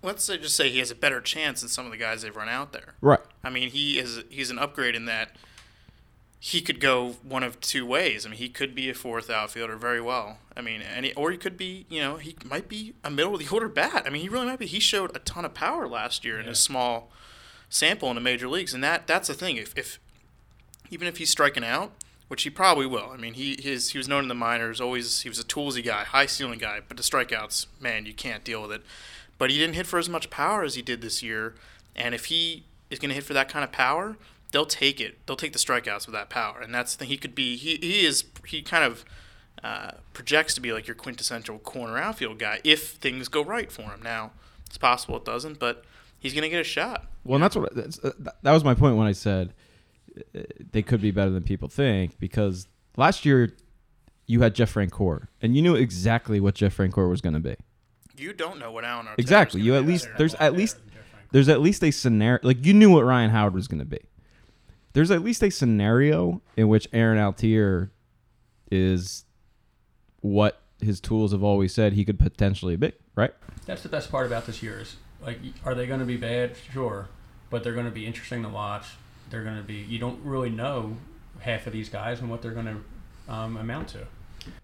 Let's 0.05 0.25
say, 0.25 0.39
just 0.39 0.57
say 0.57 0.69
he 0.69 0.81
has 0.81 0.91
a 0.91 0.97
better 0.97 1.21
chance 1.21 1.61
than 1.61 1.69
some 1.69 1.85
of 1.85 1.93
the 1.93 1.99
guys 1.99 2.23
they've 2.23 2.35
run 2.35 2.49
out 2.49 2.73
there. 2.73 2.95
Right. 3.01 3.21
I 3.45 3.51
mean, 3.51 3.71
he 3.71 3.99
is 3.99 4.25
he's 4.31 4.51
an 4.51 4.59
upgrade 4.59 4.97
in 4.97 5.05
that 5.07 5.37
he 6.45 6.61
could 6.61 6.81
go 6.81 7.13
one 7.23 7.45
of 7.45 7.61
two 7.61 7.87
ways. 7.87 8.27
I 8.27 8.31
mean, 8.31 8.39
he 8.39 8.49
could 8.49 8.75
be 8.75 8.91
a 8.91 8.95
fourth 8.95 9.31
outfielder 9.31 9.77
very 9.77 10.01
well. 10.01 10.39
I 10.57 10.61
mean, 10.61 10.83
and 10.83 11.07
he, 11.07 11.13
or 11.15 11.31
he 11.31 11.37
could 11.37 11.57
be, 11.57 11.87
you 11.89 12.01
know, 12.01 12.17
he 12.17 12.35
might 12.45 12.69
be 12.69 12.95
a 13.05 13.11
middle 13.13 13.35
of 13.35 13.39
the 13.39 13.49
order 13.55 13.69
bat. 13.69 14.03
I 14.07 14.11
mean, 14.11 14.23
he 14.23 14.29
really 14.29 14.47
might 14.47 14.59
be. 14.59 14.67
He 14.67 14.81
showed 14.81 15.15
a 15.15 15.21
ton 15.21 15.45
of 15.45 15.55
power 15.55 15.87
last 15.87 16.25
year 16.25 16.41
in 16.41 16.47
his 16.47 16.59
small 16.59 17.13
sample 17.73 18.11
in 18.11 18.15
the 18.15 18.21
major 18.21 18.49
leagues, 18.49 18.75
and 18.75 18.85
that 18.85 19.07
that's 19.07 19.29
the 19.29 19.35
thing. 19.35 19.57
If, 19.57 19.77
if 19.77 19.99
even 20.91 21.09
if 21.09 21.17
he's 21.17 21.31
striking 21.31 21.65
out, 21.65 21.93
which 22.29 22.43
he 22.43 22.51
probably 22.51 22.87
will. 22.87 23.11
I 23.13 23.17
mean, 23.17 23.35
he 23.35 23.57
his 23.61 23.91
he 23.91 23.99
was 23.99 24.09
known 24.09 24.25
in 24.25 24.29
the 24.29 24.35
minors. 24.35 24.81
Always 24.81 25.23
he 25.23 25.29
was 25.29 25.39
a 25.39 25.45
toolsy 25.45 25.83
guy, 25.83 26.05
high 26.05 26.27
ceiling 26.27 26.59
guy. 26.59 26.81
But 26.87 26.97
the 26.97 27.03
strikeouts, 27.03 27.67
man, 27.81 28.07
you 28.07 28.15
can't 28.15 28.45
deal 28.45 28.63
with 28.63 28.73
it. 28.73 28.83
But 29.39 29.51
he 29.51 29.59
didn't 29.59 29.75
hit 29.75 29.87
for 29.87 29.99
as 29.99 30.09
much 30.09 30.31
power 30.31 30.63
as 30.63 30.75
he 30.75 30.83
did 30.83 31.01
this 31.01 31.23
year. 31.23 31.55
And 31.97 32.15
if 32.15 32.27
he 32.27 32.65
is 32.91 32.99
going 32.99 33.09
to 33.09 33.15
hit 33.15 33.25
for 33.25 33.33
that 33.35 33.49
kind 33.49 33.65
of 33.65 33.73
power, 33.73 34.17
they'll 34.53 34.67
take 34.67 35.01
it. 35.01 35.19
They'll 35.27 35.37
take 35.37 35.53
the 35.53 35.59
strikeouts 35.59 36.07
with 36.07 36.15
that 36.15 36.31
power. 36.31 36.61
And 36.61 36.75
that's 36.75 36.95
the 36.95 37.01
thing. 37.01 37.09
He 37.09 37.17
could 37.17 37.35
be. 37.35 37.57
He 37.57 37.77
he 37.77 38.05
is. 38.05 38.25
He 38.47 38.63
kind 38.63 38.85
of. 38.85 39.05
Uh, 39.63 39.93
projects 40.13 40.55
to 40.55 40.61
be 40.61 40.73
like 40.73 40.89
your 40.89 40.97
quintessential 40.97 41.57
corner 41.61 41.97
outfield 41.97 42.37
guy 42.37 42.59
if 42.65 42.95
things 42.95 43.29
go 43.29 43.45
right 43.45 43.71
for 43.71 43.83
him. 43.83 44.01
Now, 44.03 44.33
it's 44.67 44.77
possible 44.77 45.19
it 45.19 45.25
doesn't, 45.25 45.61
but 45.61 45.85
he's 46.19 46.33
going 46.33 46.43
to 46.43 46.49
get 46.49 46.61
a 46.61 46.65
shot. 46.65 47.07
Well, 47.25 47.37
and 47.37 47.45
that's 47.45 47.57
what 47.57 47.75
that's, 47.75 47.99
uh, 48.01 48.13
that 48.43 48.53
was 48.53 48.65
my 48.65 48.75
point 48.75 48.97
when 48.97 49.07
I 49.07 49.13
said 49.13 49.55
uh, 50.35 50.41
they 50.73 50.83
could 50.83 51.01
be 51.01 51.11
better 51.11 51.31
than 51.31 51.43
people 51.43 51.69
think 51.69 52.19
because 52.19 52.67
last 52.97 53.25
year 53.25 53.55
you 54.27 54.43
had 54.43 54.55
Jeff 54.55 54.75
Francoeur 54.75 55.29
and 55.41 55.55
you 55.55 55.63
knew 55.63 55.75
exactly 55.75 56.41
what 56.41 56.55
Jeff 56.55 56.77
Francoeur 56.77 57.09
was 57.09 57.21
going 57.21 57.35
to 57.35 57.41
be. 57.41 57.57
You 58.17 58.33
don't 58.33 58.59
know 58.59 58.71
what 58.71 58.85
Alan 58.85 59.07
Arteta 59.07 59.19
Exactly. 59.19 59.61
You 59.61 59.75
at 59.77 59.85
least 59.85 60.09
there's 60.19 60.35
at 60.37 60.55
least 60.55 60.79
there's 61.33 61.49
at 61.49 61.61
least 61.61 61.83
a 61.83 61.91
scenario 61.91 62.41
like 62.43 62.65
you 62.65 62.75
knew 62.75 62.91
what 62.91 63.05
Ryan 63.05 63.31
Howard 63.31 63.55
was 63.55 63.69
going 63.69 63.81
to 63.81 63.87
be. 63.87 64.01
There's 64.93 65.11
at 65.11 65.23
least 65.23 65.43
a 65.43 65.51
scenario 65.51 66.43
in 66.57 66.69
which 66.69 66.87
Aaron 66.93 67.19
Altherr 67.19 67.91
is 68.71 69.25
what 70.21 70.61
his 70.81 71.01
tools 71.01 71.33
have 71.33 71.43
always 71.43 71.73
said 71.73 71.95
he 71.95 72.05
could 72.05 72.19
potentially 72.19 72.77
be, 72.77 72.93
right? 73.15 73.33
That's 73.65 73.83
the 73.83 73.89
best 73.89 74.11
part 74.11 74.27
about 74.27 74.47
this 74.47 74.63
year 74.63 74.81
is 74.81 74.97
like, 75.23 75.39
are 75.65 75.75
they 75.75 75.87
going 75.87 76.01
to 76.01 76.07
be 76.07 76.17
bad? 76.17 76.57
Sure, 76.73 77.09
but 77.51 77.63
they're 77.63 77.75
going 77.75 77.87
to 77.87 77.93
be 77.93 78.07
interesting 78.07 78.43
to 78.43 78.49
watch. 78.49 78.87
They're 79.31 79.45
going 79.45 79.57
to 79.57 79.63
be. 79.63 79.75
You 79.75 79.99
don't 79.99 80.23
really 80.25 80.51
know 80.51 80.97
half 81.41 81.67
of 81.67 81.73
these 81.73 81.89
guys 81.89 82.21
and 82.21 82.31
what 82.31 82.43
they're 82.43 82.53
going 82.53 82.67
to 82.67 83.33
um, 83.33 83.57
amount 83.57 83.89
to. 83.89 84.07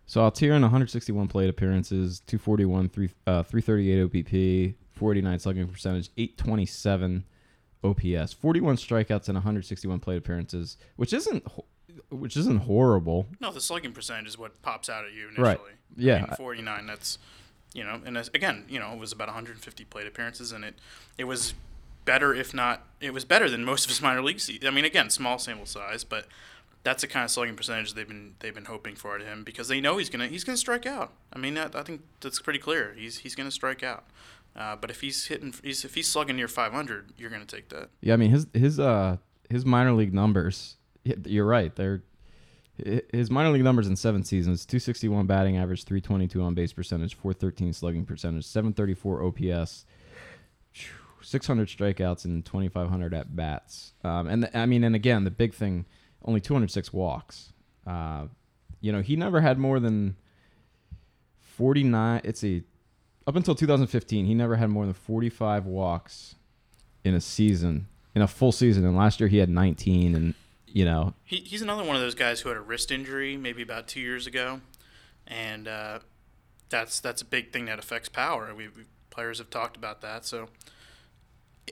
So 0.07 0.21
Altherr 0.23 0.57
in 0.57 0.63
161 0.63 1.29
plate 1.29 1.49
appearances, 1.49 2.21
241, 2.27 2.89
3, 2.89 3.11
uh, 3.27 3.43
338 3.43 4.27
OBP, 4.27 4.75
49 4.93 5.39
slugging 5.39 5.69
percentage, 5.69 6.11
827 6.17 7.25
OPS, 7.85 8.33
41 8.33 8.77
strikeouts 8.77 9.29
and 9.29 9.37
161 9.37 10.01
plate 10.01 10.17
appearances, 10.17 10.77
which 10.97 11.13
isn't 11.13 11.47
which 12.11 12.37
isn't 12.37 12.59
horrible. 12.59 13.27
No, 13.41 13.53
the 13.53 13.61
slugging 13.61 13.93
percentage 13.93 14.29
is 14.29 14.39
what 14.39 14.61
pops 14.63 14.89
out 14.89 15.05
at 15.05 15.13
you 15.13 15.27
initially. 15.29 15.45
Right. 15.45 15.59
Yeah. 15.97 16.17
I 16.17 16.21
mean, 16.21 16.37
49. 16.37 16.87
That's 16.87 17.19
you 17.75 17.85
know, 17.85 18.01
and 18.05 18.17
again, 18.17 18.65
you 18.69 18.79
know, 18.79 18.93
it 18.93 18.99
was 18.99 19.13
about 19.13 19.29
150 19.29 19.85
plate 19.85 20.07
appearances, 20.07 20.53
and 20.53 20.65
it 20.65 20.75
it 21.17 21.25
was 21.25 21.55
better, 22.05 22.35
if 22.35 22.55
not, 22.55 22.87
it 23.01 23.13
was 23.13 23.25
better 23.25 23.51
than 23.51 23.65
most 23.65 23.85
of 23.85 23.91
his 23.91 24.01
minor 24.01 24.23
league 24.23 24.41
seasons. 24.41 24.67
I 24.67 24.71
mean, 24.71 24.85
again, 24.85 25.11
small 25.11 25.39
sample 25.39 25.67
size, 25.67 26.05
but 26.05 26.27
that's 26.83 27.03
the 27.03 27.07
kind 27.07 27.25
of 27.25 27.31
slugging 27.31 27.57
percentage 27.57 27.93
they've 27.95 28.09
been 28.09 28.35
they've 28.39 28.55
been 28.55 28.65
hoping 28.65 28.95
for 28.95 29.17
at 29.17 29.23
him 29.23 29.45
because 29.45 29.69
they 29.69 29.81
know 29.81 29.99
he's 29.99 30.09
gonna 30.09 30.29
he's 30.29 30.45
gonna 30.45 30.57
strike 30.57 30.87
out. 30.87 31.13
I 31.33 31.39
mean, 31.39 31.59
I 31.59 31.83
think 31.83 32.03
that's 32.21 32.41
pretty 32.41 32.59
clear. 32.59 32.95
He's 32.97 33.19
he's 33.19 33.35
gonna 33.35 33.51
strike 33.51 33.83
out. 33.83 34.05
Uh, 34.57 34.75
but 34.75 34.91
if 34.91 35.03
he's 35.03 35.27
hitting, 35.27 35.55
he's, 35.63 35.85
if 35.85 35.95
he's 35.95 36.09
slugging 36.09 36.35
near 36.37 36.49
500, 36.49 37.13
you're 37.17 37.31
gonna 37.31 37.45
take 37.45 37.69
that. 37.69 37.91
Yeah, 38.01 38.15
I 38.15 38.17
mean 38.17 38.31
his 38.31 38.47
his 38.55 38.81
uh 38.81 39.19
his 39.51 39.65
minor 39.65 39.93
league 39.93 40.15
numbers. 40.15 40.77
You're 41.05 41.47
right. 41.47 41.75
They're 41.75 42.03
his 43.13 43.31
minor 43.31 43.51
league 43.51 43.65
numbers 43.65 43.87
in 43.87 43.97
seven 43.97 44.23
seasons: 44.23 44.65
261 44.67 45.27
batting 45.27 45.57
average, 45.57 45.85
322 45.85 46.43
on 46.43 46.55
base 46.55 46.73
percentage, 46.73 47.15
413 47.15 47.73
slugging 47.73 48.05
percentage, 48.05 48.45
734 48.47 49.25
OPS, 49.25 49.85
600 51.21 51.69
strikeouts, 51.69 52.25
and 52.25 52.45
2,500 52.45 53.15
at 53.15 53.35
bats. 53.35 53.95
Um, 54.05 54.29
and 54.29 54.43
the, 54.45 54.59
I 54.59 54.67
mean, 54.67 54.85
and 54.85 54.95
again, 54.95 55.25
the 55.25 55.31
big 55.31 55.55
thing: 55.55 55.87
only 56.25 56.41
206 56.41 56.93
walks. 56.93 57.53
Uh, 57.87 58.27
you 58.81 58.93
know, 58.93 59.01
he 59.01 59.17
never 59.17 59.41
had 59.41 59.59
more 59.59 59.81
than 59.81 60.17
49. 61.41 62.21
It's 62.25 62.45
a 62.45 62.63
up 63.29 63.37
until 63.37 63.55
2015, 63.55 64.25
he 64.25 64.35
never 64.35 64.57
had 64.57 64.71
more 64.71 64.87
than 64.87 64.95
45 64.95 65.67
walks 65.67 66.37
in 67.05 67.15
a 67.15 67.21
season, 67.21 67.87
in 68.15 68.23
a 68.23 68.27
full 68.27 68.53
season. 68.53 68.87
And 68.87 68.97
last 68.97 69.21
year 69.21 69.29
he 69.29 69.37
had 69.37 69.51
19, 69.51 70.15
and 70.15 70.35
you 70.73 70.85
know, 70.85 71.15
He, 71.25 71.37
he's 71.39 71.63
another 71.63 71.85
one 71.85 71.97
of 71.97 72.03
those 72.03 72.15
guys 72.15 72.41
who 72.41 72.49
had 72.49 72.59
a 72.59 72.61
wrist 72.61 72.91
injury 72.91 73.37
maybe 73.37 73.63
about 73.63 73.89
two 73.89 74.01
years 74.01 74.27
ago, 74.27 74.61
and 75.27 75.69
uh, 75.69 76.01
that's 76.69 77.01
that's 77.01 77.23
a 77.23 77.25
big 77.25 77.53
thing 77.53 77.67
that 77.67 77.79
affects 77.79 78.09
power. 78.09 78.55
We, 78.55 78.69
we 78.69 78.85
players 79.11 79.39
have 79.39 79.51
talked 79.51 79.77
about 79.77 80.01
that. 80.03 80.25
So 80.25 80.49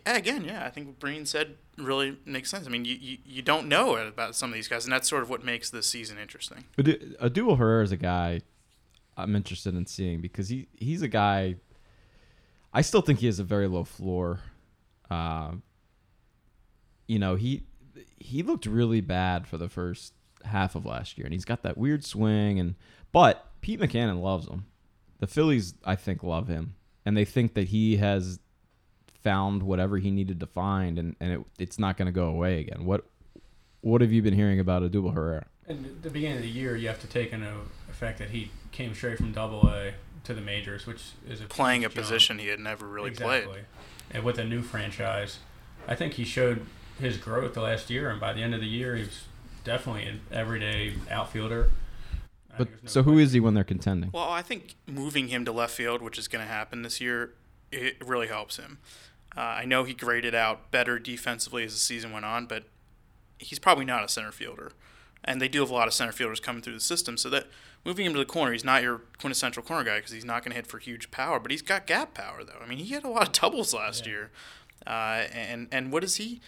again, 0.04 0.44
yeah, 0.44 0.64
I 0.64 0.70
think 0.70 0.86
what 0.86 0.98
Breen 0.98 1.26
said 1.26 1.56
really 1.78 2.18
makes 2.24 2.50
sense. 2.50 2.66
I 2.66 2.70
mean, 2.70 2.84
you, 2.84 2.96
you, 3.00 3.18
you 3.24 3.42
don't 3.42 3.68
know 3.68 3.96
about 3.96 4.34
some 4.34 4.50
of 4.50 4.54
these 4.54 4.68
guys, 4.68 4.84
and 4.84 4.92
that's 4.92 5.08
sort 5.08 5.22
of 5.22 5.30
what 5.30 5.44
makes 5.44 5.70
this 5.70 5.86
season 5.86 6.18
interesting. 6.18 6.64
but 6.76 6.86
Odubel 6.86 7.58
Herrera 7.58 7.84
is 7.84 7.92
a 7.92 7.96
guy 7.96 8.40
I'm 9.16 9.34
interested 9.34 9.74
in 9.74 9.86
seeing 9.86 10.20
because 10.20 10.48
he 10.48 10.68
he's 10.76 11.02
a 11.02 11.08
guy. 11.08 11.56
I 12.72 12.82
still 12.82 13.00
think 13.00 13.20
he 13.20 13.26
has 13.26 13.38
a 13.38 13.44
very 13.44 13.68
low 13.68 13.84
floor. 13.84 14.40
Uh, 15.10 15.52
you 17.06 17.18
know 17.18 17.36
he 17.36 17.62
he 18.18 18.42
looked 18.42 18.66
really 18.66 19.00
bad 19.00 19.46
for 19.46 19.56
the 19.58 19.68
first 19.68 20.14
half 20.44 20.74
of 20.74 20.84
last 20.84 21.18
year, 21.18 21.26
and 21.26 21.32
he's 21.32 21.44
got 21.44 21.62
that 21.62 21.76
weird 21.76 22.04
swing. 22.04 22.58
And 22.58 22.74
but 23.12 23.46
Pete 23.60 23.80
Mackanin 23.80 24.20
loves 24.20 24.48
him. 24.48 24.66
The 25.18 25.26
Phillies, 25.26 25.74
I 25.84 25.96
think, 25.96 26.22
love 26.22 26.48
him, 26.48 26.74
and 27.04 27.16
they 27.16 27.24
think 27.24 27.54
that 27.54 27.68
he 27.68 27.96
has 27.96 28.38
found 29.22 29.62
whatever 29.62 29.98
he 29.98 30.10
needed 30.10 30.38
to 30.40 30.46
find, 30.46 30.98
and, 30.98 31.16
and 31.20 31.32
it, 31.32 31.40
it's 31.58 31.78
not 31.78 31.96
going 31.96 32.06
to 32.06 32.12
go 32.12 32.26
away 32.26 32.60
again. 32.60 32.84
What 32.84 33.06
what 33.80 34.00
have 34.00 34.12
you 34.12 34.22
been 34.22 34.34
hearing 34.34 34.60
about 34.60 34.82
Odubel 34.82 35.14
Herrera? 35.14 35.46
And 35.68 35.86
at 35.86 36.02
the 36.02 36.10
beginning 36.10 36.36
of 36.36 36.42
the 36.42 36.48
year, 36.48 36.76
you 36.76 36.88
have 36.88 37.00
to 37.00 37.06
take 37.06 37.32
into 37.32 37.52
effect 37.88 38.18
that 38.18 38.30
he 38.30 38.50
came 38.72 38.94
straight 38.94 39.18
from 39.18 39.32
Double 39.32 39.68
A 39.68 39.94
to 40.24 40.34
the 40.34 40.40
majors, 40.40 40.86
which 40.86 41.12
is 41.28 41.40
a 41.40 41.44
Playing 41.44 41.84
a 41.84 41.88
jump. 41.88 41.94
position 41.94 42.38
he 42.38 42.48
had 42.48 42.60
never 42.60 42.86
really 42.86 43.10
exactly. 43.10 43.52
played. 43.52 43.64
And 44.10 44.24
with 44.24 44.38
a 44.38 44.44
new 44.44 44.62
franchise, 44.62 45.38
I 45.88 45.94
think 45.94 46.14
he 46.14 46.24
showed 46.24 46.66
his 46.98 47.18
growth 47.18 47.54
the 47.54 47.60
last 47.60 47.90
year, 47.90 48.10
and 48.10 48.20
by 48.20 48.32
the 48.32 48.42
end 48.42 48.54
of 48.54 48.60
the 48.60 48.66
year, 48.66 48.96
he 48.96 49.02
was 49.02 49.24
definitely 49.64 50.04
an 50.04 50.20
everyday 50.32 50.94
outfielder. 51.10 51.70
But 52.56 52.68
think 52.68 52.80
there's 52.80 52.92
so 52.92 53.00
no 53.00 53.04
who 53.04 53.10
question. 53.12 53.24
is 53.24 53.32
he 53.32 53.40
when 53.40 53.54
they're 53.54 53.64
contending? 53.64 54.10
Well, 54.12 54.30
I 54.30 54.42
think 54.42 54.74
moving 54.86 55.28
him 55.28 55.44
to 55.44 55.52
left 55.52 55.74
field, 55.74 56.00
which 56.00 56.18
is 56.18 56.28
going 56.28 56.44
to 56.44 56.50
happen 56.50 56.82
this 56.82 57.00
year, 57.00 57.34
it 57.70 57.96
really 58.04 58.28
helps 58.28 58.56
him. 58.56 58.78
Uh, 59.36 59.40
I 59.40 59.64
know 59.66 59.84
he 59.84 59.92
graded 59.92 60.34
out 60.34 60.70
better 60.70 60.98
defensively 60.98 61.64
as 61.64 61.72
the 61.72 61.78
season 61.78 62.12
went 62.12 62.24
on, 62.24 62.46
but 62.46 62.64
he's 63.38 63.58
probably 63.58 63.84
not 63.84 64.02
a 64.02 64.08
center 64.08 64.32
fielder. 64.32 64.72
And 65.22 65.42
they 65.42 65.48
do 65.48 65.60
have 65.60 65.70
a 65.70 65.74
lot 65.74 65.88
of 65.88 65.94
center 65.94 66.12
fielders 66.12 66.40
coming 66.40 66.62
through 66.62 66.74
the 66.74 66.80
system, 66.80 67.18
so 67.18 67.28
that 67.30 67.46
moving 67.84 68.06
him 68.06 68.12
to 68.12 68.18
the 68.18 68.24
corner, 68.24 68.52
he's 68.52 68.64
not 68.64 68.82
your 68.82 69.02
quintessential 69.18 69.62
corner 69.62 69.84
guy 69.84 69.98
because 69.98 70.12
he's 70.12 70.24
not 70.24 70.42
going 70.42 70.50
to 70.52 70.56
hit 70.56 70.66
for 70.66 70.78
huge 70.78 71.10
power, 71.10 71.38
but 71.38 71.50
he's 71.50 71.62
got 71.62 71.86
gap 71.86 72.14
power 72.14 72.42
though. 72.44 72.58
I 72.62 72.66
mean, 72.66 72.78
he 72.78 72.94
had 72.94 73.04
a 73.04 73.08
lot 73.08 73.26
of 73.26 73.32
doubles 73.32 73.74
last 73.74 74.06
year, 74.06 74.30
uh, 74.86 75.24
and 75.32 75.68
and 75.72 75.92
what 75.92 76.04
is 76.04 76.16
he? 76.16 76.40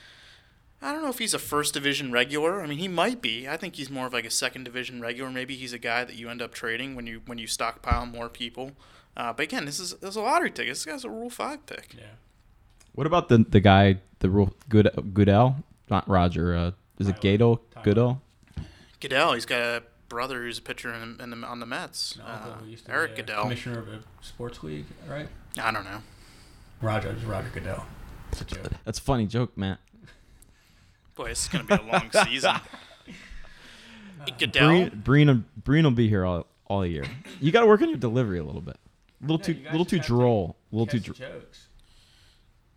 I 0.80 0.92
don't 0.92 1.02
know 1.02 1.08
if 1.08 1.18
he's 1.18 1.34
a 1.34 1.38
first 1.40 1.74
division 1.74 2.12
regular. 2.12 2.62
I 2.62 2.66
mean, 2.66 2.78
he 2.78 2.86
might 2.88 3.20
be. 3.20 3.48
I 3.48 3.56
think 3.56 3.74
he's 3.76 3.90
more 3.90 4.06
of 4.06 4.12
like 4.12 4.24
a 4.24 4.30
second 4.30 4.64
division 4.64 5.00
regular. 5.00 5.30
Maybe 5.30 5.56
he's 5.56 5.72
a 5.72 5.78
guy 5.78 6.04
that 6.04 6.14
you 6.14 6.28
end 6.28 6.40
up 6.40 6.54
trading 6.54 6.94
when 6.94 7.06
you 7.06 7.22
when 7.26 7.38
you 7.38 7.46
stockpile 7.48 8.06
more 8.06 8.28
people. 8.28 8.72
Uh, 9.16 9.32
but 9.32 9.42
again, 9.44 9.64
this 9.64 9.80
is 9.80 9.94
this 9.94 10.10
is 10.10 10.16
a 10.16 10.20
lottery 10.20 10.50
ticket. 10.52 10.72
This 10.72 10.84
guy's 10.84 11.04
a 11.04 11.10
Rule 11.10 11.30
Five 11.30 11.66
pick. 11.66 11.94
Yeah. 11.98 12.04
What 12.92 13.06
about 13.08 13.28
the 13.28 13.38
the 13.38 13.60
guy, 13.60 13.98
the 14.20 14.30
real 14.30 14.54
good 14.68 14.88
Goeddel, 15.12 15.56
not 15.90 16.08
Roger? 16.08 16.54
Uh, 16.56 16.70
is 16.98 17.08
it 17.08 17.20
Tyler. 17.20 17.22
Gato 17.22 17.60
Goeddel? 17.82 18.20
Goeddel, 19.00 19.34
he's 19.34 19.46
got 19.46 19.60
a 19.60 19.82
brother 20.08 20.42
who's 20.42 20.58
a 20.58 20.62
pitcher 20.62 20.92
in, 20.92 21.20
in 21.20 21.30
the, 21.30 21.46
on 21.46 21.60
the 21.60 21.66
Mets. 21.66 22.16
An 22.16 22.22
Uh, 22.22 22.32
uncle 22.34 22.52
who 22.64 22.70
used 22.70 22.86
to 22.86 22.92
Erik 22.92 23.16
Goeddel. 23.16 23.42
commissioner 23.42 23.78
of 23.80 23.88
a 23.88 24.00
sports 24.20 24.62
league, 24.62 24.86
right? 25.08 25.28
I 25.60 25.70
don't 25.70 25.84
know. 25.84 26.02
Roger, 26.80 27.10
it's 27.10 27.22
Roger 27.24 27.50
Goodell. 27.52 27.84
It's 28.32 28.40
a 28.40 28.44
joke. 28.44 28.68
That's 28.84 28.98
a 28.98 29.02
funny 29.02 29.26
joke, 29.26 29.56
Matt. 29.56 29.78
Boy, 31.18 31.28
this 31.28 31.42
is 31.42 31.48
gonna 31.48 31.64
be 31.64 31.74
a 31.74 31.82
long 31.82 32.10
season. 32.24 32.54
Goodell. 34.38 34.68
Breen, 34.68 35.02
Breen, 35.04 35.44
Breen 35.64 35.84
will 35.84 35.90
be 35.90 36.08
here 36.08 36.24
all, 36.24 36.46
all 36.66 36.86
year. 36.86 37.04
You 37.40 37.50
got 37.52 37.60
to 37.60 37.66
work 37.66 37.82
on 37.82 37.88
your 37.88 37.98
delivery 37.98 38.38
a 38.38 38.44
little 38.44 38.60
bit. 38.60 38.76
A 39.22 39.26
little 39.26 39.38
No, 39.38 39.44
too, 39.44 39.54
little 39.72 39.84
too 39.84 39.96
have 39.96 40.04
to 40.06 40.08
droll. 40.12 40.56
A 40.72 40.76
little 40.76 40.86
too. 40.86 41.00
Dr- 41.00 41.16
jokes. 41.18 41.68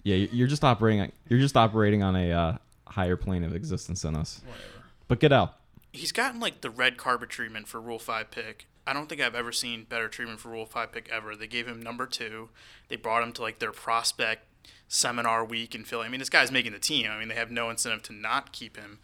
yeah, 0.04 0.16
you- 0.16 0.30
you're 0.32 0.48
just 0.48 0.64
operating. 0.64 1.02
on- 1.02 1.12
You're 1.30 1.40
just 1.40 1.56
operating 1.58 2.02
on 2.04 2.16
a 2.16 2.32
uh, 2.32 2.58
higher 2.88 3.16
plane 3.16 3.44
of 3.44 3.54
existence 3.56 4.02
than 4.04 4.16
us. 4.16 4.42
Whatever. 4.46 4.66
But 5.08 5.20
Goeddel, 5.20 5.52
he's 5.94 6.12
gotten 6.12 6.40
like 6.40 6.62
the 6.62 6.70
red 6.72 6.98
carpet 6.98 7.30
treatment 7.30 7.68
for 7.68 7.80
Rule 7.82 8.00
Five 8.00 8.32
pick 8.32 8.66
I 8.88 8.94
don't 8.94 9.08
think 9.08 9.22
I've 9.22 9.36
ever 9.36 9.52
seen 9.52 9.84
better 9.84 10.08
treatment 10.08 10.40
for 10.40 10.50
Rule 10.50 10.66
Five 10.66 10.92
pick 10.92 11.10
ever. 11.12 11.36
They 11.36 11.48
gave 11.48 11.68
him 11.68 11.82
number 11.82 12.08
two. 12.08 12.50
They 12.88 12.96
brought 12.96 13.22
him 13.24 13.32
to 13.34 13.42
like 13.44 13.60
their 13.60 13.72
prospect 13.72 14.46
seminar 14.88 15.46
week 15.46 15.74
in 15.74 15.84
Philly. 15.84 16.06
I 16.06 16.10
mean, 16.10 16.20
this 16.20 16.30
guy's 16.30 16.52
making 16.52 16.74
the 16.74 16.80
team. 16.80 17.10
I 17.10 17.18
mean, 17.18 17.30
they 17.30 17.36
have 17.36 17.52
no 17.52 17.70
incentive 17.70 18.04
to 18.04 18.14
not 18.14 18.52
keep 18.52 18.78
him. 18.78 19.00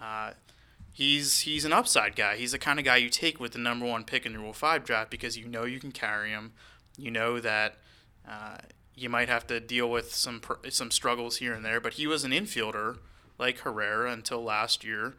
Uh, 0.00 0.32
he's 0.92 1.40
he's 1.40 1.64
an 1.64 1.72
upside 1.72 2.16
guy. 2.16 2.36
He's 2.36 2.52
the 2.52 2.58
kind 2.58 2.78
of 2.78 2.84
guy 2.84 2.96
you 2.96 3.08
take 3.08 3.40
with 3.40 3.52
the 3.52 3.58
number 3.58 3.86
one 3.86 4.04
pick 4.04 4.26
in 4.26 4.32
the 4.32 4.38
Rule 4.38 4.52
Five 4.52 4.84
draft 4.84 5.10
because 5.10 5.36
you 5.36 5.46
know 5.46 5.64
you 5.64 5.80
can 5.80 5.92
carry 5.92 6.30
him. 6.30 6.52
You 6.96 7.10
know 7.10 7.40
that 7.40 7.76
uh, 8.28 8.58
you 8.94 9.08
might 9.08 9.28
have 9.28 9.46
to 9.48 9.60
deal 9.60 9.90
with 9.90 10.14
some 10.14 10.40
pr- 10.40 10.68
some 10.70 10.90
struggles 10.90 11.38
here 11.38 11.54
and 11.54 11.64
there, 11.64 11.80
but 11.80 11.94
he 11.94 12.06
was 12.06 12.24
an 12.24 12.32
infielder 12.32 12.98
like 13.38 13.60
Herrera 13.60 14.12
until 14.12 14.42
last 14.42 14.84
year. 14.84 15.14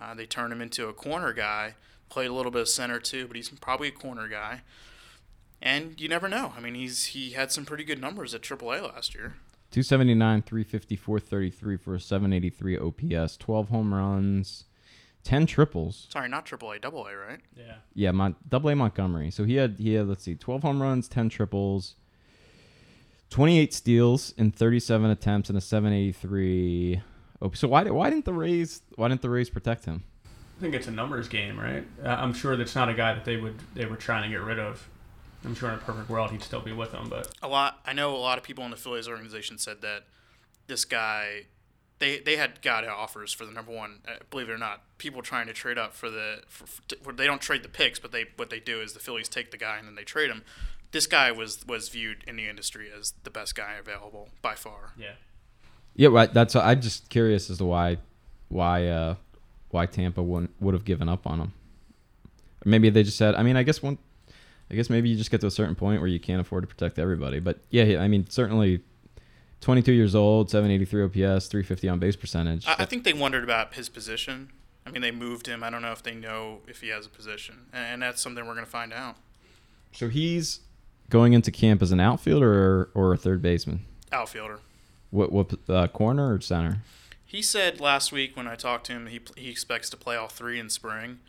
Uh, 0.00 0.14
they 0.14 0.26
turned 0.26 0.52
him 0.52 0.60
into 0.60 0.88
a 0.88 0.92
corner 0.92 1.32
guy. 1.32 1.74
Played 2.08 2.30
a 2.30 2.34
little 2.34 2.52
bit 2.52 2.62
of 2.62 2.68
center 2.68 3.00
too, 3.00 3.26
but 3.26 3.36
he's 3.36 3.48
probably 3.48 3.88
a 3.88 3.92
corner 3.92 4.28
guy. 4.28 4.60
And 5.62 6.00
you 6.00 6.08
never 6.08 6.28
know. 6.28 6.52
I 6.56 6.60
mean, 6.60 6.74
he's 6.74 7.06
he 7.06 7.30
had 7.30 7.50
some 7.50 7.64
pretty 7.64 7.84
good 7.84 8.00
numbers 8.00 8.34
at 8.34 8.42
AAA 8.42 8.82
last 8.82 9.14
year. 9.14 9.34
279, 9.70 10.42
350, 10.42 10.96
433 10.96 11.76
for 11.76 11.94
a 11.96 12.00
783 12.00 12.78
OPS, 12.78 13.36
12 13.38 13.68
home 13.70 13.92
runs, 13.92 14.64
10 15.24 15.46
triples. 15.46 16.06
Sorry, 16.10 16.28
not 16.28 16.46
AAA, 16.46 16.80
Double 16.80 17.06
A, 17.06 17.16
right? 17.16 17.40
Yeah. 17.56 17.76
Yeah, 17.92 18.12
Mon- 18.12 18.36
Double 18.48 18.70
A 18.70 18.76
Montgomery. 18.76 19.30
So 19.32 19.42
he 19.44 19.56
had 19.56 19.76
he 19.78 19.94
had 19.94 20.06
let's 20.08 20.22
see, 20.22 20.34
12 20.36 20.62
home 20.62 20.80
runs, 20.80 21.08
10 21.08 21.28
triples, 21.28 21.96
28 23.30 23.74
steals 23.74 24.32
in 24.36 24.52
37 24.52 25.10
attempts, 25.10 25.48
and 25.48 25.58
a 25.58 25.60
783. 25.60 27.02
Oh, 27.42 27.50
so 27.52 27.66
why 27.66 27.82
did 27.84 27.92
why 27.92 28.10
didn't 28.10 28.26
the 28.26 28.32
Rays 28.32 28.82
why 28.96 29.08
didn't 29.08 29.22
the 29.22 29.30
Rays 29.30 29.50
protect 29.50 29.86
him? 29.86 30.04
I 30.58 30.60
think 30.60 30.74
it's 30.74 30.86
a 30.86 30.92
numbers 30.92 31.26
game, 31.26 31.58
right? 31.58 31.84
Uh, 32.02 32.08
I'm 32.10 32.32
sure 32.32 32.56
that's 32.56 32.76
not 32.76 32.88
a 32.88 32.94
guy 32.94 33.12
that 33.12 33.24
they 33.24 33.36
would 33.38 33.56
they 33.74 33.86
were 33.86 33.96
trying 33.96 34.22
to 34.22 34.28
get 34.28 34.42
rid 34.44 34.58
of. 34.60 34.88
I'm 35.44 35.54
sure 35.54 35.68
in 35.68 35.76
a 35.76 35.78
perfect 35.78 36.08
world 36.08 36.30
he'd 36.30 36.42
still 36.42 36.60
be 36.60 36.72
with 36.72 36.92
them, 36.92 37.08
but 37.08 37.28
a 37.42 37.48
lot. 37.48 37.80
I 37.86 37.92
know 37.92 38.14
a 38.14 38.18
lot 38.18 38.38
of 38.38 38.44
people 38.44 38.64
in 38.64 38.70
the 38.70 38.76
Phillies 38.76 39.08
organization 39.08 39.58
said 39.58 39.82
that 39.82 40.04
this 40.66 40.84
guy, 40.84 41.46
they 41.98 42.18
they 42.18 42.36
had 42.36 42.62
got 42.62 42.86
offers 42.86 43.32
for 43.32 43.44
the 43.44 43.52
number 43.52 43.72
one. 43.72 44.00
Uh, 44.06 44.16
believe 44.30 44.48
it 44.48 44.52
or 44.52 44.58
not, 44.58 44.82
people 44.98 45.22
trying 45.22 45.46
to 45.46 45.52
trade 45.52 45.78
up 45.78 45.94
for 45.94 46.10
the. 46.10 46.42
For, 46.48 46.66
for, 47.02 47.12
they 47.12 47.26
don't 47.26 47.40
trade 47.40 47.62
the 47.62 47.68
picks, 47.68 47.98
but 47.98 48.12
they 48.12 48.26
what 48.36 48.50
they 48.50 48.60
do 48.60 48.80
is 48.80 48.92
the 48.92 49.00
Phillies 49.00 49.28
take 49.28 49.50
the 49.50 49.58
guy 49.58 49.78
and 49.78 49.86
then 49.86 49.94
they 49.94 50.04
trade 50.04 50.30
him. 50.30 50.42
This 50.92 51.06
guy 51.06 51.32
was 51.32 51.66
was 51.66 51.88
viewed 51.88 52.24
in 52.26 52.36
the 52.36 52.48
industry 52.48 52.88
as 52.96 53.14
the 53.24 53.30
best 53.30 53.54
guy 53.54 53.74
available 53.74 54.28
by 54.42 54.54
far. 54.54 54.92
yeah. 54.98 55.12
Yeah, 55.96 56.08
right. 56.08 56.32
That's 56.32 56.56
I'm 56.56 56.80
just 56.80 57.08
curious 57.08 57.48
as 57.50 57.58
to 57.58 57.64
why 57.64 57.98
why 58.48 58.86
uh 58.88 59.14
why 59.70 59.86
Tampa 59.86 60.22
wouldn't 60.22 60.50
would 60.60 60.74
have 60.74 60.84
given 60.84 61.08
up 61.08 61.26
on 61.26 61.40
him. 61.40 61.52
Maybe 62.64 62.90
they 62.90 63.02
just 63.02 63.16
said. 63.16 63.34
I 63.34 63.42
mean, 63.42 63.56
I 63.56 63.62
guess 63.62 63.82
one. 63.82 63.98
I 64.74 64.76
guess 64.76 64.90
maybe 64.90 65.08
you 65.08 65.16
just 65.16 65.30
get 65.30 65.40
to 65.42 65.46
a 65.46 65.52
certain 65.52 65.76
point 65.76 66.00
where 66.00 66.08
you 66.08 66.18
can't 66.18 66.40
afford 66.40 66.64
to 66.64 66.66
protect 66.66 66.98
everybody. 66.98 67.38
But 67.38 67.60
yeah, 67.70 68.00
I 68.00 68.08
mean, 68.08 68.28
certainly, 68.28 68.80
22 69.60 69.92
years 69.92 70.16
old, 70.16 70.50
783 70.50 71.04
OPS, 71.04 71.46
350 71.46 71.88
on 71.88 72.00
base 72.00 72.16
percentage. 72.16 72.66
I, 72.66 72.74
I 72.80 72.84
think 72.84 73.04
they 73.04 73.12
wondered 73.12 73.44
about 73.44 73.74
his 73.74 73.88
position. 73.88 74.50
I 74.84 74.90
mean, 74.90 75.00
they 75.00 75.12
moved 75.12 75.46
him. 75.46 75.62
I 75.62 75.70
don't 75.70 75.80
know 75.80 75.92
if 75.92 76.02
they 76.02 76.12
know 76.12 76.58
if 76.66 76.80
he 76.80 76.88
has 76.88 77.06
a 77.06 77.08
position, 77.08 77.66
and, 77.72 77.84
and 77.84 78.02
that's 78.02 78.20
something 78.20 78.44
we're 78.44 78.54
going 78.54 78.66
to 78.66 78.70
find 78.70 78.92
out. 78.92 79.14
so 79.92 80.08
he's 80.08 80.58
going 81.08 81.34
into 81.34 81.52
camp 81.52 81.80
as 81.80 81.92
an 81.92 82.00
outfielder 82.00 82.52
or, 82.52 82.90
or 82.94 83.12
a 83.12 83.16
third 83.16 83.42
baseman. 83.42 83.84
Outfielder. 84.10 84.58
What 85.10 85.30
what 85.30 85.54
uh, 85.68 85.86
corner 85.86 86.34
or 86.34 86.40
center? 86.40 86.78
He 87.24 87.42
said 87.42 87.80
last 87.80 88.10
week 88.10 88.36
when 88.36 88.48
I 88.48 88.56
talked 88.56 88.86
to 88.86 88.92
him, 88.92 89.06
he, 89.06 89.20
he 89.36 89.50
expects 89.50 89.88
to 89.90 89.96
play 89.96 90.16
all 90.16 90.26
three 90.28 90.58
in 90.58 90.68
spring. 90.68 91.20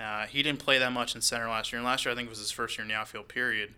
Uh, 0.00 0.26
he 0.26 0.42
didn't 0.42 0.60
play 0.60 0.78
that 0.78 0.92
much 0.92 1.14
in 1.14 1.20
center 1.20 1.48
last 1.48 1.72
year, 1.72 1.78
and 1.78 1.86
last 1.86 2.04
year 2.04 2.12
I 2.12 2.16
think 2.16 2.26
it 2.26 2.30
was 2.30 2.38
his 2.38 2.50
first 2.50 2.78
year 2.78 2.82
in 2.82 2.88
the 2.88 2.94
outfield. 2.94 3.28
Period. 3.28 3.74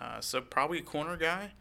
Uh, 0.00 0.20
so 0.20 0.40
probably 0.40 0.78
a 0.78 0.82
corner 0.82 1.16
guy. 1.16 1.52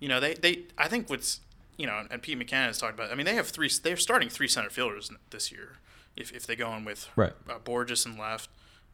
You 0.00 0.08
know, 0.08 0.20
they, 0.20 0.34
they 0.34 0.60
I 0.78 0.88
think 0.88 1.10
what's 1.10 1.40
you 1.76 1.86
know, 1.86 2.06
and 2.10 2.22
Pete 2.22 2.38
Mackanin 2.38 2.66
has 2.66 2.78
talked 2.78 2.94
about. 2.94 3.10
I 3.10 3.14
mean, 3.14 3.26
they 3.26 3.34
have 3.34 3.48
three. 3.48 3.68
They're 3.82 3.96
starting 3.96 4.28
three 4.28 4.48
center 4.48 4.70
fielders 4.70 5.10
this 5.30 5.52
year. 5.52 5.76
If 6.16 6.32
if 6.32 6.46
they 6.46 6.56
go 6.56 6.74
in 6.74 6.84
with 6.84 7.08
Right. 7.16 7.32
uh, 7.48 7.58
Bourjos 7.58 8.06
in 8.06 8.16
left, 8.18 8.48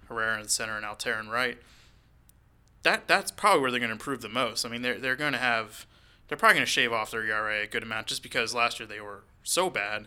Herrera 0.09 0.41
in 0.41 0.49
center, 0.49 0.77
and 0.77 0.85
Altherr 0.85 1.21
in 1.21 1.29
right. 1.29 1.59
That 2.83 3.07
that's 3.09 3.31
probably 3.31 3.61
where 3.61 3.71
they're 3.71 3.81
going 3.81 3.91
to 3.91 3.95
improve 3.95 4.23
the 4.23 4.29
most. 4.29 4.65
I 4.65 4.69
mean, 4.69 4.83
they're 4.83 4.99
they're 4.99 5.17
going 5.17 5.33
to 5.33 5.39
have 5.39 5.87
they're 6.29 6.39
probably 6.39 6.55
going 6.57 6.67
to 6.67 6.71
shave 6.71 6.93
off 6.93 7.11
their 7.11 7.25
ERA 7.25 7.63
a 7.63 7.67
good 7.67 7.83
amount 7.83 8.07
just 8.09 8.23
because 8.23 8.55
last 8.55 8.79
year 8.79 8.87
they 8.87 9.01
were 9.01 9.23
so 9.43 9.69
bad, 9.71 10.07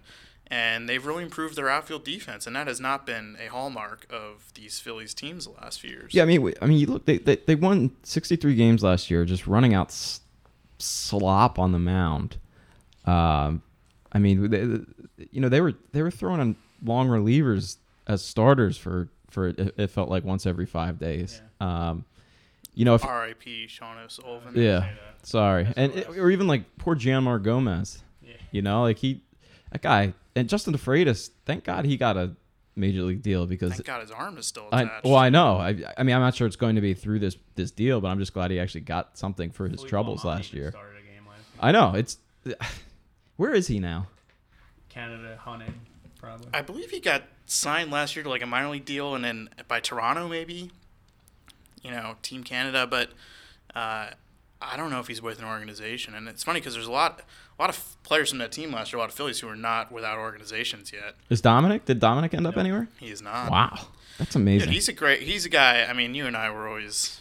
and 0.51 0.87
they've 0.87 1.03
really 1.05 1.23
improved 1.23 1.55
their 1.55 1.69
outfield 1.69 2.03
defense, 2.03 2.45
and 2.45 2.55
that 2.55 2.67
has 2.67 2.79
not 2.79 3.05
been 3.07 3.37
a 3.43 3.47
hallmark 3.49 4.05
of 4.11 4.51
these 4.53 4.79
Phillies 4.79 5.13
teams 5.15 5.45
the 5.45 5.51
last 5.53 5.79
few 5.81 5.89
years. 5.89 6.13
Yeah, 6.13 6.23
I 6.23 6.25
mean, 6.27 6.41
we- 6.43 6.53
I 6.61 6.65
mean, 6.67 6.77
you 6.77 6.85
look, 6.87 7.05
they, 7.05 7.17
they 7.17 7.37
they 7.37 7.55
won 7.55 7.91
63 8.03 8.53
games 8.55 8.83
last 8.83 9.09
year, 9.09 9.25
just 9.25 9.47
running 9.47 9.73
out 9.73 9.87
s- 9.87 10.19
slop 10.77 11.57
on 11.57 11.71
the 11.71 11.79
mound. 11.79 12.37
Um, 13.05 13.61
I 14.11 14.19
mean, 14.19 14.49
they, 14.49 15.25
you 15.31 15.41
know, 15.41 15.49
they 15.49 15.61
were 15.61 15.73
they 15.93 16.01
were 16.03 16.11
throwing 16.11 16.41
in 16.41 16.55
long 16.83 17.07
relievers 17.07 17.77
as 18.07 18.23
starters 18.23 18.77
for 18.77 19.07
for 19.29 19.47
it, 19.47 19.73
it 19.77 19.87
felt 19.87 20.09
like 20.09 20.23
once 20.25 20.45
every 20.45 20.65
five 20.65 20.99
days. 20.99 21.41
Um, 21.61 22.03
you 22.73 22.85
know, 22.85 22.95
if 22.95 23.03
R.I.P. 23.05 23.67
Sean 23.67 23.97
O'Sullivan. 23.97 24.53
yeah, 24.55 24.89
sorry, 25.23 25.63
That's 25.65 25.77
and 25.77 25.93
it- 25.93 26.09
or 26.17 26.29
even 26.31 26.47
like 26.47 26.63
poor 26.77 26.95
Jeanmar 26.95 27.41
Gomez. 27.41 28.03
Yeah. 28.21 28.33
You 28.51 28.61
know, 28.61 28.81
like 28.83 28.97
he, 28.97 29.21
that 29.71 29.81
guy, 29.81 30.13
and 30.35 30.49
Justin 30.49 30.73
De 30.73 30.79
Fratus. 30.79 31.29
Thank 31.45 31.63
God 31.63 31.85
he 31.85 31.97
got 31.97 32.17
a 32.17 32.35
major 32.75 33.01
league 33.03 33.21
deal 33.21 33.45
because 33.45 33.73
Thank 33.73 33.85
God 33.85 34.01
his 34.01 34.11
arm 34.11 34.37
is 34.37 34.47
still 34.47 34.67
I, 34.71 34.83
attached. 34.83 35.05
well, 35.05 35.15
I 35.15 35.29
know. 35.29 35.57
I, 35.57 35.75
I 35.97 36.03
mean, 36.03 36.15
I'm 36.15 36.21
not 36.21 36.35
sure 36.35 36.47
it's 36.47 36.55
going 36.55 36.75
to 36.75 36.81
be 36.81 36.93
through 36.93 37.19
this 37.19 37.37
this 37.55 37.71
deal, 37.71 38.01
but 38.01 38.07
I'm 38.09 38.19
just 38.19 38.33
glad 38.33 38.51
he 38.51 38.59
actually 38.59 38.81
got 38.81 39.17
something 39.17 39.51
for 39.51 39.67
his 39.67 39.79
Philippe 39.79 39.89
troubles 39.89 40.25
last 40.25 40.53
year. 40.53 40.71
Started 40.71 40.97
a 40.97 41.01
game 41.01 41.27
last 41.27 41.39
year. 41.39 41.59
I 41.59 41.71
know. 41.71 41.93
It's 41.95 42.17
where 43.37 43.53
is 43.53 43.67
he 43.67 43.79
now? 43.79 44.07
Canada 44.89 45.37
hunting, 45.39 45.73
probably. 46.19 46.49
I 46.53 46.61
believe 46.61 46.91
he 46.91 46.99
got 46.99 47.23
signed 47.45 47.91
last 47.91 48.15
year 48.15 48.23
to 48.23 48.29
like 48.29 48.41
a 48.41 48.47
minor 48.47 48.69
league 48.69 48.85
deal, 48.85 49.15
and 49.15 49.23
then 49.23 49.49
by 49.67 49.79
Toronto 49.79 50.27
maybe. 50.27 50.71
You 51.83 51.89
know, 51.89 52.15
Team 52.21 52.43
Canada, 52.43 52.85
but 52.85 53.09
uh, 53.73 54.11
I 54.61 54.77
don't 54.77 54.91
know 54.91 54.99
if 54.99 55.07
he's 55.07 55.21
with 55.21 55.39
an 55.39 55.45
organization. 55.45 56.13
And 56.13 56.27
it's 56.27 56.43
funny 56.43 56.59
because 56.59 56.75
there's 56.75 56.87
a 56.87 56.91
lot, 56.91 57.21
a 57.61 57.63
lot 57.63 57.69
of 57.69 57.95
players 58.01 58.29
from 58.29 58.39
that 58.39 58.51
team 58.51 58.71
last 58.73 58.91
year, 58.91 58.97
a 58.97 59.01
lot 59.01 59.09
of 59.09 59.15
Phillies 59.15 59.39
who 59.39 59.47
are 59.47 59.55
not 59.55 59.91
without 59.91 60.17
organizations 60.17 60.91
yet. 60.91 61.13
Is 61.29 61.43
Domonic? 61.43 61.85
Did 61.85 61.99
Domonic 61.99 62.33
end 62.33 62.47
up 62.47 62.57
anywhere? 62.57 62.87
He 62.99 63.11
is 63.11 63.21
not. 63.21 63.51
Wow, 63.51 63.87
that's 64.17 64.33
Dude, 64.33 64.41
amazing. 64.41 64.71
he's 64.71 64.87
a 64.89 64.93
great. 64.93 65.21
He's 65.21 65.45
a 65.45 65.49
guy. 65.49 65.83
I 65.83 65.93
mean, 65.93 66.15
you 66.15 66.25
and 66.25 66.35
I 66.35 66.49
were 66.49 66.67
always 66.67 67.19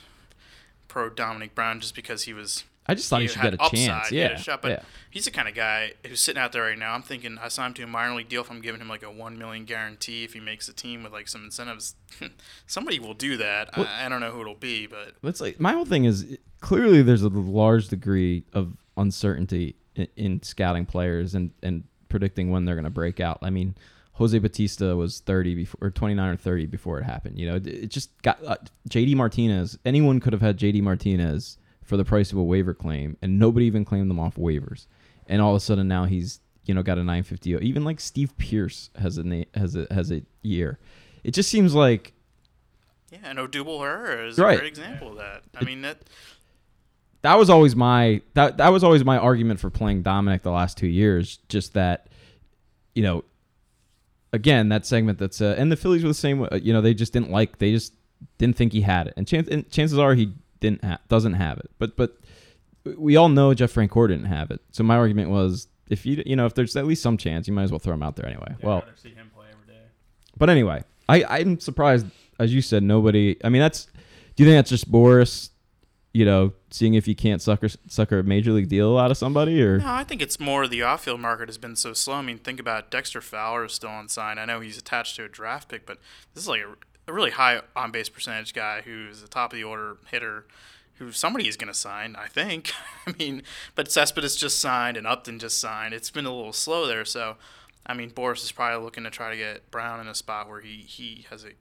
pro 0.89 1.11
Domonic 1.11 1.55
Brown 1.55 1.81
just 1.81 1.95
because 1.95 2.23
he 2.23 2.33
was. 2.33 2.65
I 2.87 2.95
just 2.95 3.11
thought 3.11 3.21
he 3.21 3.29
should 3.29 3.43
get 3.43 3.53
a 3.55 3.59
chance. 3.59 3.89
upside, 3.91 4.11
he 4.13 4.19
Yeah, 4.19 4.29
a 4.31 4.39
shot, 4.39 4.63
but 4.63 4.71
yeah. 4.71 4.83
he's 5.11 5.27
the 5.27 5.31
kind 5.31 5.47
of 5.47 5.55
guy 5.55 5.93
who's 6.07 6.21
sitting 6.23 6.41
out 6.41 6.53
there 6.53 6.63
right 6.63 6.79
now. 6.79 6.95
I'm 6.95 7.03
thinking 7.03 7.37
I 7.39 7.49
signed 7.49 7.73
him 7.73 7.75
to 7.75 7.83
a 7.83 7.87
minor 7.87 8.15
league 8.17 8.31
deal 8.31 8.41
if 8.41 8.51
I'm 8.51 8.63
giving 8.63 8.81
him 8.81 8.89
like 8.89 9.03
a 9.03 9.11
one 9.11 9.39
million 9.39 9.67
guarantee 9.67 10.25
if 10.25 10.33
he 10.33 10.41
makes 10.41 10.67
a 10.69 10.73
team 10.73 11.03
with 11.05 11.13
like 11.13 11.29
some 11.29 11.45
incentives. 11.45 11.95
Somebody 12.67 12.99
will 12.99 13.15
do 13.15 13.37
that. 13.37 13.77
Well- 13.77 13.87
I, 13.87 14.07
I 14.07 14.09
don't 14.09 14.21
know 14.21 14.31
who 14.33 14.41
it'll 14.41 14.55
be, 14.55 14.87
but 14.87 15.13
It's 15.23 15.41
like 15.43 15.61
my 15.61 15.73
whole 15.73 15.85
thing 15.85 16.05
is 16.07 16.39
clearly 16.61 17.03
there's 17.03 17.23
a 17.23 17.29
large 17.29 17.89
degree 17.89 18.45
of 18.55 18.73
uncertainty 18.97 19.77
in, 20.01 20.09
in 20.17 20.43
scouting 20.43 20.87
players 20.87 21.35
and 21.35 21.51
and 21.63 21.85
predicting 22.09 22.51
when 22.51 22.65
they're 22.65 22.75
going 22.75 22.85
to 22.85 22.91
break 22.91 23.21
out. 23.21 23.39
I 23.43 23.51
mean, 23.51 23.75
Jose 24.15 24.37
Bautista 24.39 24.97
was 24.97 25.21
30 25.21 25.55
before 25.55 25.79
or 25.89 25.91
29 25.91 26.29
or 26.29 26.37
30 26.37 26.67
before 26.67 26.99
it 26.99 27.05
happened. 27.05 27.39
You 27.39 27.47
know, 27.49 27.57
it, 27.57 27.67
it 27.67 27.91
just 27.91 28.11
got 28.23 28.45
uh, 28.45 28.57
JD 28.89 29.15
Martinez. 29.17 29.79
Anyone 29.85 30.21
could 30.21 30.33
have 30.33 30.43
had 30.43 30.59
JD 30.59 30.83
Martinez 30.83 31.57
for 31.85 31.97
the 31.97 32.05
price 32.05 32.33
of 32.33 32.39
a 32.39 32.43
waiver 32.43 32.75
claim, 32.75 33.17
and 33.23 33.39
nobody 33.39 33.67
even 33.67 33.85
claimed 33.85 34.11
them 34.11 34.19
off 34.21 34.37
waivers. 34.37 34.87
And 35.27 35.41
all 35.41 35.51
of 35.51 35.57
a 35.57 35.61
sudden 35.61 35.87
now 35.89 36.05
he's 36.05 36.41
you 36.67 36.75
know 36.75 36.83
got 36.83 36.99
a 36.99 37.05
950. 37.05 37.53
Even 37.67 37.85
like 37.85 38.01
Steve 38.01 38.37
Pearce 38.39 38.91
has 39.01 39.17
a 39.19 39.25
na- 39.25 39.45
has 39.55 39.77
a 39.77 39.87
has 39.91 40.11
a 40.11 40.23
year. 40.43 40.79
It 41.25 41.33
just 41.33 41.49
seems 41.49 41.75
like 41.75 42.13
yeah, 43.11 43.19
and 43.25 43.39
Odubel 43.39 43.81
Herrera 43.83 44.29
is 44.29 44.39
Right. 44.39 44.55
a 44.55 44.59
great 44.59 44.69
example 44.69 45.09
of 45.11 45.17
that. 45.19 45.43
I 45.55 45.65
mean 45.65 45.83
that. 45.83 45.99
That 47.23 47.39
was 47.39 47.51
always 47.51 47.77
my 47.77 48.23
that 48.35 48.57
that 48.59 48.69
was 48.69 48.83
always 48.83 49.05
my 49.05 49.19
argument 49.19 49.61
for 49.61 49.71
playing 49.71 50.03
Domonic 50.03 50.43
the 50.43 50.51
last 50.51 50.79
two 50.79 50.87
years. 50.87 51.39
Just 51.49 51.75
that, 51.75 52.09
you 52.95 53.03
know, 53.03 53.25
again 54.33 54.69
that 54.71 54.87
segment 54.87 55.19
that's 55.19 55.41
uh, 55.41 55.55
and 55.59 55.71
the 55.71 55.77
Phillies 55.77 56.03
were 56.03 56.09
the 56.09 56.15
same. 56.15 56.47
You 56.63 56.73
know, 56.73 56.81
they 56.81 56.95
just 56.95 57.13
didn't 57.13 57.31
like 57.31 57.59
they 57.59 57.73
just 57.73 57.93
didn't 58.39 58.57
think 58.57 58.73
he 58.73 58.83
had 58.83 59.07
it, 59.07 59.15
and, 59.17 59.27
chance, 59.27 59.49
and 59.49 59.71
chances 59.71 59.99
are 59.99 60.15
he 60.15 60.33
didn't 60.61 60.85
ha- 60.85 61.01
doesn't 61.09 61.35
have 61.35 61.59
it. 61.59 61.71
But 61.79 61.97
but 61.97 62.17
we 62.97 63.17
all 63.17 63.29
know 63.29 63.53
Jeff 63.55 63.73
Francoeur 63.73 64.09
didn't 64.09 64.27
have 64.27 64.51
it. 64.51 64.61
So 64.71 64.83
my 64.83 64.97
argument 64.97 65.31
was 65.31 65.69
if 65.89 66.07
you 66.07 66.23
you 66.25 66.37
know 66.37 66.47
if 66.47 66.55
there's 66.55 66.77
at 66.77 66.87
least 66.87 67.03
some 67.03 67.17
chance, 67.17 67.47
you 67.49 67.53
might 67.53 67.65
as 67.65 67.71
well 67.73 67.79
throw 67.79 67.95
him 67.95 68.03
out 68.03 68.17
there 68.17 68.27
anyway. 68.27 68.55
Yeah, 68.61 68.67
well, 68.67 68.85
see 68.97 69.11
him 69.11 69.31
play 69.35 69.47
every 69.53 69.75
day. 69.75 69.83
but 70.39 70.49
anyway, 70.49 70.85
I 71.09 71.25
I'm 71.25 71.61
surprised 71.61 72.07
as 72.39 72.55
you 72.55 72.63
said 72.63 72.83
nobody. 72.83 73.37
I 73.45 73.49
mean 73.49 73.61
that's. 73.61 73.89
Do 74.37 74.45
you 74.45 74.49
think 74.49 74.59
that's 74.59 74.71
just 74.71 74.91
Boras? 74.91 75.51
You 76.13 76.25
know, 76.25 76.53
seeing 76.71 76.95
if 76.95 77.07
you 77.07 77.15
can't 77.15 77.41
sucker 77.41 77.69
sucker 77.87 78.19
a 78.19 78.25
major 78.25 78.53
league 78.53 78.69
deal 78.69 78.99
out 78.99 79.11
of 79.11 79.17
somebody, 79.17 79.63
or 79.63 79.79
No, 79.79 79.87
I 79.87 80.03
think 80.03 80.21
it's 80.21 80.41
more 80.41 80.67
the 80.67 80.83
off-field 80.83 81.21
market 81.21 81.49
has 81.49 81.59
been 81.59 81.77
so 81.77 81.93
slow. 81.93 82.15
I 82.15 82.23
mean, 82.23 82.39
think 82.39 82.59
about 82.59 82.91
Dexter 82.91 83.21
Fowler 83.21 83.67
is 83.67 83.73
still 83.75 83.91
on 83.91 84.09
sign. 84.09 84.39
I 84.39 84.45
know 84.45 84.61
he's 84.61 84.77
attached 84.77 85.17
to 85.17 85.25
a 85.25 85.29
draft 85.29 85.69
pick, 85.69 85.87
but 85.87 85.99
this 86.35 86.43
is 86.43 86.49
like 86.49 86.63
a, 86.63 87.11
a 87.11 87.13
really 87.13 87.31
high 87.31 87.61
on 87.77 87.93
base 87.93 88.09
percentage 88.09 88.55
guy 88.55 88.81
who's 88.81 89.23
a 89.23 89.29
top 89.29 89.53
of 89.53 89.57
the 89.57 89.65
order 89.65 89.99
hitter 90.11 90.47
who 91.01 91.13
somebody 91.13 91.49
is 91.49 91.57
going 91.57 91.73
to 91.73 91.79
sign, 91.79 92.15
I 92.15 92.27
think. 92.27 92.73
I 93.07 93.15
mean, 93.19 93.43
but 93.75 93.91
Cespedes 93.91 94.37
just 94.37 94.61
signed 94.61 94.97
and 94.99 95.07
Upton 95.07 95.39
just 95.39 95.59
signed. 95.59 95.95
It's 95.95 96.11
been 96.11 96.27
a 96.27 96.35
little 96.35 96.53
slow 96.53 96.87
there, 96.87 97.07
so 97.07 97.37
I 97.87 97.95
mean, 97.95 98.11
Boras 98.11 98.45
is 98.45 98.53
probably 98.53 98.85
looking 98.85 99.05
to 99.05 99.11
try 99.11 99.31
to 99.31 99.37
get 99.37 99.71
Brown 99.71 100.01
in 100.01 100.09
a 100.09 100.15
spot 100.15 100.49
where 100.49 100.61
he, 100.61 100.77
he 100.77 101.27
has 101.31 101.45
a 101.45 101.53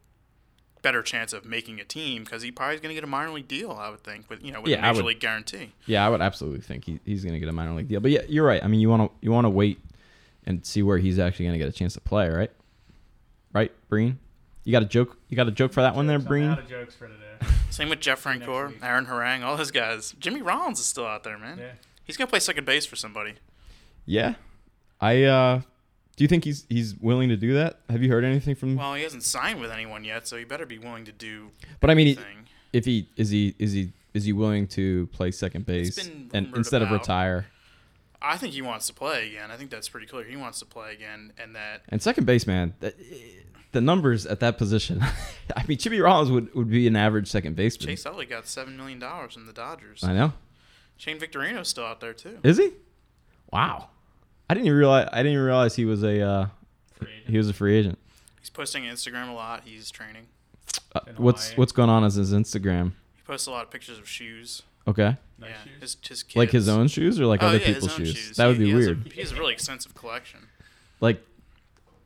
better 0.81 1.01
chance 1.01 1.33
of 1.33 1.45
making 1.45 1.79
a 1.79 1.83
team 1.83 2.23
because 2.23 2.41
he 2.41 2.51
probably 2.51 2.75
is 2.75 2.81
going 2.81 2.89
to 2.89 2.95
get 2.95 3.03
a 3.03 3.07
minor 3.07 3.31
league 3.31 3.47
deal, 3.47 3.71
I 3.71 3.89
would 3.89 4.03
think, 4.03 4.29
with 4.29 4.43
you 4.43 4.51
know 4.51 4.61
with 4.61 4.71
Yeah, 4.71 4.77
a 4.77 4.79
I 4.87 4.91
major 4.91 5.03
would- 5.03 5.09
league 5.09 5.19
guarantee. 5.19 5.71
Yeah, 5.85 6.05
I 6.05 6.09
would 6.09 6.21
absolutely 6.21 6.61
think 6.61 6.85
he, 6.85 6.99
he's 7.05 7.23
going 7.23 7.33
to 7.33 7.39
get 7.39 7.49
a 7.49 7.51
minor 7.53 7.73
league 7.73 7.87
deal. 7.87 7.99
But 7.99 8.11
yeah, 8.11 8.21
you're 8.27 8.45
right. 8.45 8.63
I 8.63 8.67
mean, 8.67 8.79
you 8.79 8.89
want 8.89 9.03
to 9.11 9.17
you 9.21 9.31
want 9.31 9.45
to 9.45 9.49
wait 9.49 9.79
and 10.45 10.65
see 10.65 10.81
where 10.83 10.97
he's 10.97 11.19
actually 11.19 11.45
going 11.45 11.59
to 11.59 11.63
get 11.63 11.67
a 11.67 11.77
chance 11.77 11.93
to 11.93 12.01
play, 12.01 12.29
right? 12.29 12.51
Right, 13.53 13.71
Breen? 13.89 14.19
You 14.63 14.71
got 14.71 14.83
a 14.83 14.85
joke? 14.85 15.17
You 15.29 15.35
got 15.35 15.47
a 15.47 15.51
joke 15.51 15.73
for 15.73 15.81
that 15.81 15.95
one 15.95 16.05
there, 16.07 16.17
Jokes, 16.17 16.27
Breen? 16.27 16.49
out 16.49 16.59
of 16.59 16.67
jokes 16.67 16.95
for 16.95 17.07
today. 17.07 17.25
Same 17.71 17.89
with 17.89 17.99
Jeff 17.99 18.23
Francoeur. 18.23 18.73
Aaron 18.83 19.05
Harang, 19.07 19.43
all 19.43 19.57
those 19.57 19.71
guys. 19.71 20.13
Jimmy 20.19 20.41
Rollins 20.41 20.79
is 20.79 20.85
still 20.85 21.05
out 21.05 21.23
there, 21.23 21.37
man. 21.37 21.57
Yeah. 21.57 21.71
He's 22.03 22.17
going 22.17 22.27
to 22.27 22.29
play 22.29 22.39
second 22.39 22.65
base 22.65 22.85
for 22.85 22.95
somebody. 22.95 23.33
Yeah. 24.05 24.35
I 25.01 25.23
uh 25.23 25.61
do 26.19 26.25
you 26.25 26.27
think 26.27 26.43
he's 26.43 26.65
he's 26.67 26.95
willing 26.97 27.29
to 27.29 27.37
do 27.37 27.53
that? 27.53 27.79
Have 27.89 28.03
you 28.03 28.09
heard 28.11 28.25
anything 28.25 28.53
from 28.53 28.75
Well, 28.75 28.93
he 28.93 29.03
hasn't 29.03 29.23
signed 29.23 29.61
with 29.61 29.71
anyone 29.71 30.03
yet, 30.03 30.27
so 30.27 30.35
he 30.35 30.43
better 30.43 30.65
be 30.65 30.77
willing 30.77 31.05
to 31.05 31.13
do 31.13 31.51
But 31.79 31.89
I 31.89 31.93
mean, 31.93 32.07
he- 32.07 32.19
if 32.73 32.83
he 32.83 33.07
is 33.15 33.29
he 33.29 33.55
is 33.57 33.71
he 33.71 33.93
is 34.13 34.25
he 34.25 34.33
willing 34.33 34.67
to 34.67 35.07
play 35.13 35.31
second 35.31 35.65
base 35.65 35.97
and 36.33 36.53
instead 36.57 36.81
of 36.81 36.91
retire? 36.91 37.45
I 38.21 38.35
think 38.35 38.53
he 38.53 38.61
wants 38.61 38.85
to 38.87 38.93
play 38.93 39.29
again. 39.29 39.49
I 39.49 39.55
think 39.55 39.69
that's 39.69 39.87
pretty 39.87 40.07
clear. 40.07 40.25
He 40.25 40.35
wants 40.35 40.59
to 40.59 40.65
play 40.65 40.91
again, 40.91 41.31
and 41.41 41.55
that 41.55 41.83
And 41.87 42.01
second 42.01 42.25
base, 42.25 42.45
man, 42.45 42.73
that, 42.81 42.95
the 43.71 43.79
numbers 43.79 44.25
at 44.25 44.41
that 44.41 44.57
position. 44.57 45.01
I 45.55 45.65
mean, 45.67 45.77
Chippy 45.77 46.01
Rollins 46.01 46.31
would, 46.31 46.53
would 46.53 46.69
be 46.69 46.85
an 46.85 46.97
average 46.97 47.29
second 47.29 47.55
baseman. 47.55 47.87
Chase 47.87 48.05
Utley 48.05 48.25
got 48.25 48.45
seven 48.45 48.75
million 48.75 48.99
dollars 48.99 49.37
in 49.37 49.45
the 49.45 49.53
Dodgers. 49.53 50.03
I 50.03 50.11
know. 50.13 50.33
Shane 50.97 51.17
Victorino's 51.17 51.69
still 51.69 51.85
out 51.85 52.01
there 52.01 52.11
too. 52.11 52.39
Is 52.43 52.57
he? 52.57 52.73
Wow. 53.53 53.87
I 54.49 54.53
didn't 54.55 54.65
even 54.67 54.77
realize. 54.77 55.07
I 55.11 55.17
didn't 55.17 55.33
even 55.33 55.45
realize 55.45 55.75
he 55.75 55.85
was 55.85 56.03
a 56.03 56.21
uh, 56.21 56.47
Free 56.95 57.11
agent. 57.11 57.29
he 57.29 57.37
was 57.37 57.49
a 57.49 57.53
free 57.53 57.75
agent. 57.77 57.99
He's 58.39 58.49
posting 58.49 58.83
Instagram 58.83 59.29
a 59.29 59.33
lot. 59.33 59.61
He's 59.65 59.91
training. 59.91 60.27
Uh, 60.95 61.01
In 61.07 61.15
what's 61.17 61.47
Hawaii. 61.49 61.57
what's 61.57 61.71
going 61.71 61.89
on 61.89 62.03
as 62.03 62.15
his 62.15 62.33
Instagram? 62.33 62.93
He 63.15 63.21
posts 63.25 63.47
a 63.47 63.51
lot 63.51 63.63
of 63.63 63.71
pictures 63.71 63.99
of 63.99 64.07
shoes. 64.09 64.63
Okay, 64.87 65.17
Nice 65.37 65.49
yeah, 65.51 65.55
shoes. 65.63 65.81
his 65.81 65.97
his 66.07 66.23
kids. 66.23 66.35
like 66.35 66.49
his 66.51 66.67
own 66.67 66.87
shoes 66.87 67.19
or 67.19 67.27
like 67.27 67.43
Oh, 67.43 67.47
other 67.47 67.57
yeah, 67.57 67.65
his 67.65 67.75
people's 67.75 67.99
own 67.99 68.05
shoes? 68.05 68.37
That 68.37 68.47
would 68.47 68.57
He- 68.57 68.63
be 68.63 68.69
he 68.71 68.75
has 68.75 68.85
a- 68.87 68.89
weird. 68.89 69.11
he 69.13 69.21
has 69.21 69.31
a 69.31 69.35
really 69.35 69.53
extensive 69.53 69.93
collection. 69.93 70.39
like, 70.99 71.21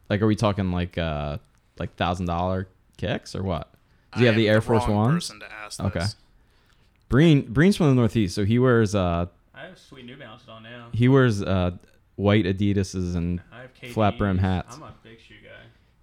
like 0.10 0.22
are 0.22 0.28
we 0.28 0.36
talking 0.36 0.72
like 0.72 0.98
uh 0.98 1.38
like 1.80 1.96
thousand 1.96 2.26
dollar 2.26 2.68
kicks 2.98 3.36
or 3.36 3.44
what? 3.44 3.72
Does 4.12 4.20
he 4.22 4.26
I 4.28 4.32
have 4.32 4.36
the 4.36 4.50
am 4.50 4.56
Air 4.56 4.62
Force 4.62 4.84
wrong 4.88 4.96
Ones? 4.98 5.14
Person 5.28 5.40
to 5.40 5.52
ask 5.54 5.80
Okay. 5.80 6.00
this. 6.00 6.16
Breen 7.10 7.42
Breen's 7.54 7.78
from 7.78 7.88
the 7.88 7.96
Northeast, 7.96 8.36
so 8.36 8.44
he 8.44 8.60
wears 8.60 8.94
uh 8.94 9.28
I 9.56 9.62
have 9.68 9.80
sweet 9.80 10.06
New 10.06 10.18
Balances 10.18 10.50
on 10.50 10.64
now. 10.64 10.88
he 10.92 11.08
wears 11.08 11.42
uh 11.42 11.72
white 12.16 12.46
Adidas's 12.46 13.16
and 13.16 13.42
I 13.52 13.62
have 13.62 13.74
KDs. 13.74 13.92
flat 13.94 14.18
brim 14.18 14.38
hats. 14.38 14.76
I'm 14.76 14.84
a 14.84 14.94
big 15.04 15.20
shoe 15.20 15.36
guy. 15.44 15.50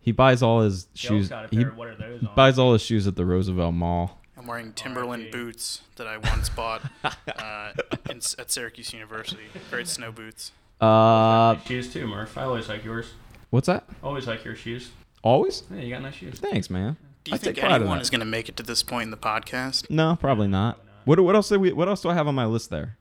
he 0.01 0.13
buys 0.13 0.43
all 0.43 0.61
his 0.63 0.85
Joe's 0.95 1.09
shoes. 1.09 1.29
got 1.29 1.45
a 1.47 1.49
He 1.57 1.63
pair. 1.65 1.73
what 1.73 1.89
are 1.89 1.95
those 1.95 2.25
on? 2.25 2.35
buys 2.35 2.59
all 2.59 2.73
his 2.73 2.83
shoes 2.83 3.07
at 3.07 3.17
the 3.17 3.25
Roosevelt 3.25 3.75
Mall. 3.75 4.19
I'm 4.37 4.47
wearing 4.47 4.73
Timberland 4.73 5.25
RIP. 5.25 5.33
boots 5.33 5.83
that 5.97 6.07
I 6.07 6.17
once 6.17 6.49
bought 6.49 6.83
uh, 7.05 7.73
in, 8.09 8.17
at 8.39 8.51
Syracuse 8.51 8.93
University. 8.95 9.43
Great 9.71 9.87
snow 9.87 10.11
boots. 10.13 10.53
Uh, 10.81 11.59
shoes 11.67 11.93
too, 11.93 12.07
Murph. 12.07 12.39
I 12.39 12.45
always 12.45 12.69
like 12.69 12.83
yours. 12.85 13.13
what's 13.51 13.67
that? 13.67 13.85
Always 14.03 14.27
like 14.27 14.45
your 14.45 14.57
shoes. 14.57 14.91
Always? 15.23 15.65
Yeah, 15.71 15.81
you 15.83 15.91
got 15.93 16.01
nice 16.03 16.15
shoes. 16.15 16.39
Thanks, 16.41 16.71
man. 16.71 16.97
Do 17.25 17.33
you 17.33 17.35
I 17.35 17.39
think 17.39 17.57
take 17.57 17.63
pride 17.65 17.73
in 17.77 17.83
anyone 17.83 17.99
that. 17.99 18.03
is 18.03 18.09
going 18.09 18.21
to 18.21 18.25
make 18.27 18.49
it 18.49 18.57
to 18.57 18.63
this 18.63 18.83
point 18.83 19.05
in 19.05 19.11
the 19.11 19.19
podcast? 19.19 19.91
No, 19.91 20.17
probably 20.19 20.49
not. 20.49 20.81
What 21.05 21.21
what 21.21 21.35
else 21.35 21.51
do 21.51 21.61
we 21.61 21.73
what 21.75 21.89
else 21.89 22.01
do 22.01 22.09
I 22.09 22.15
have 22.15 22.27
on 22.27 22.35
my 22.35 22.47
list 22.47 22.71
there? 22.71 22.97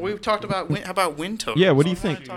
We've 0.00 0.20
talked 0.20 0.44
about 0.44 0.68
win, 0.70 0.82
how 0.82 0.90
about 0.90 1.16
win 1.18 1.38
total. 1.38 1.60
Yeah, 1.60 1.70
what 1.72 1.84
do 1.84 1.90
you 1.90 1.96
think? 1.96 2.28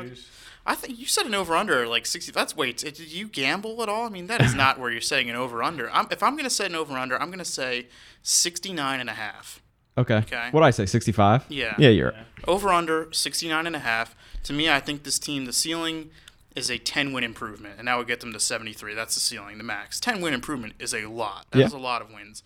I 0.64 0.76
think 0.76 1.00
you 1.00 1.08
said 1.08 1.26
an 1.26 1.34
over 1.34 1.56
under 1.56 1.88
like 1.88 2.06
60. 2.06 2.32
That's 2.32 2.56
wait, 2.56 2.78
did 2.78 3.00
you 3.00 3.28
gamble 3.28 3.82
at 3.82 3.90
all? 3.90 4.06
I 4.06 4.10
mean, 4.10 4.28
that 4.28 4.42
is 4.42 4.54
not 4.54 4.80
where 4.80 4.92
you're 4.92 5.02
setting 5.02 5.30
an 5.30 5.36
over 5.36 5.64
under. 5.64 5.90
I'm, 5.92 6.08
if 6.12 6.22
I'm 6.22 6.34
going 6.34 6.44
to 6.44 6.52
set 6.52 6.68
an 6.70 6.76
over 6.76 6.96
under, 6.96 7.20
I'm 7.20 7.30
going 7.30 7.40
to 7.40 7.46
say 7.46 7.88
69 8.24 9.00
and 9.00 9.10
a 9.10 9.14
half. 9.14 9.62
Okay. 9.98 10.18
Okay. 10.18 10.50
What 10.52 10.62
do 10.62 10.66
I 10.66 10.72
say? 10.72 10.86
65? 10.86 11.46
Yeah. 11.50 11.76
Yeah, 11.78 11.90
you're 11.90 12.14
Yeah. 12.14 12.24
Over 12.48 12.70
under 12.70 13.12
69 13.12 13.68
and 13.68 13.76
a 13.76 13.80
half. 13.80 14.16
To 14.44 14.54
me, 14.54 14.70
I 14.70 14.80
think 14.80 15.04
this 15.04 15.20
team, 15.20 15.46
the 15.46 15.54
ceiling 15.54 16.12
is 16.56 16.70
a 16.70 16.78
10 16.78 17.12
win 17.14 17.24
improvement, 17.24 17.76
and 17.78 17.88
that 17.88 17.98
would 17.98 18.08
get 18.08 18.20
them 18.20 18.32
to 18.34 18.40
73. 18.40 18.94
That's 18.94 19.16
the 19.16 19.20
ceiling, 19.22 19.58
the 19.58 19.64
max. 19.64 20.00
10 20.00 20.22
win 20.22 20.34
improvement 20.34 20.74
is 20.80 20.94
a 20.94 21.06
lot. 21.08 21.48
That 21.52 21.60
Yeah. 21.60 21.66
is 21.66 21.74
a 21.74 21.78
lot 21.78 22.02
of 22.02 22.12
wins. 22.14 22.44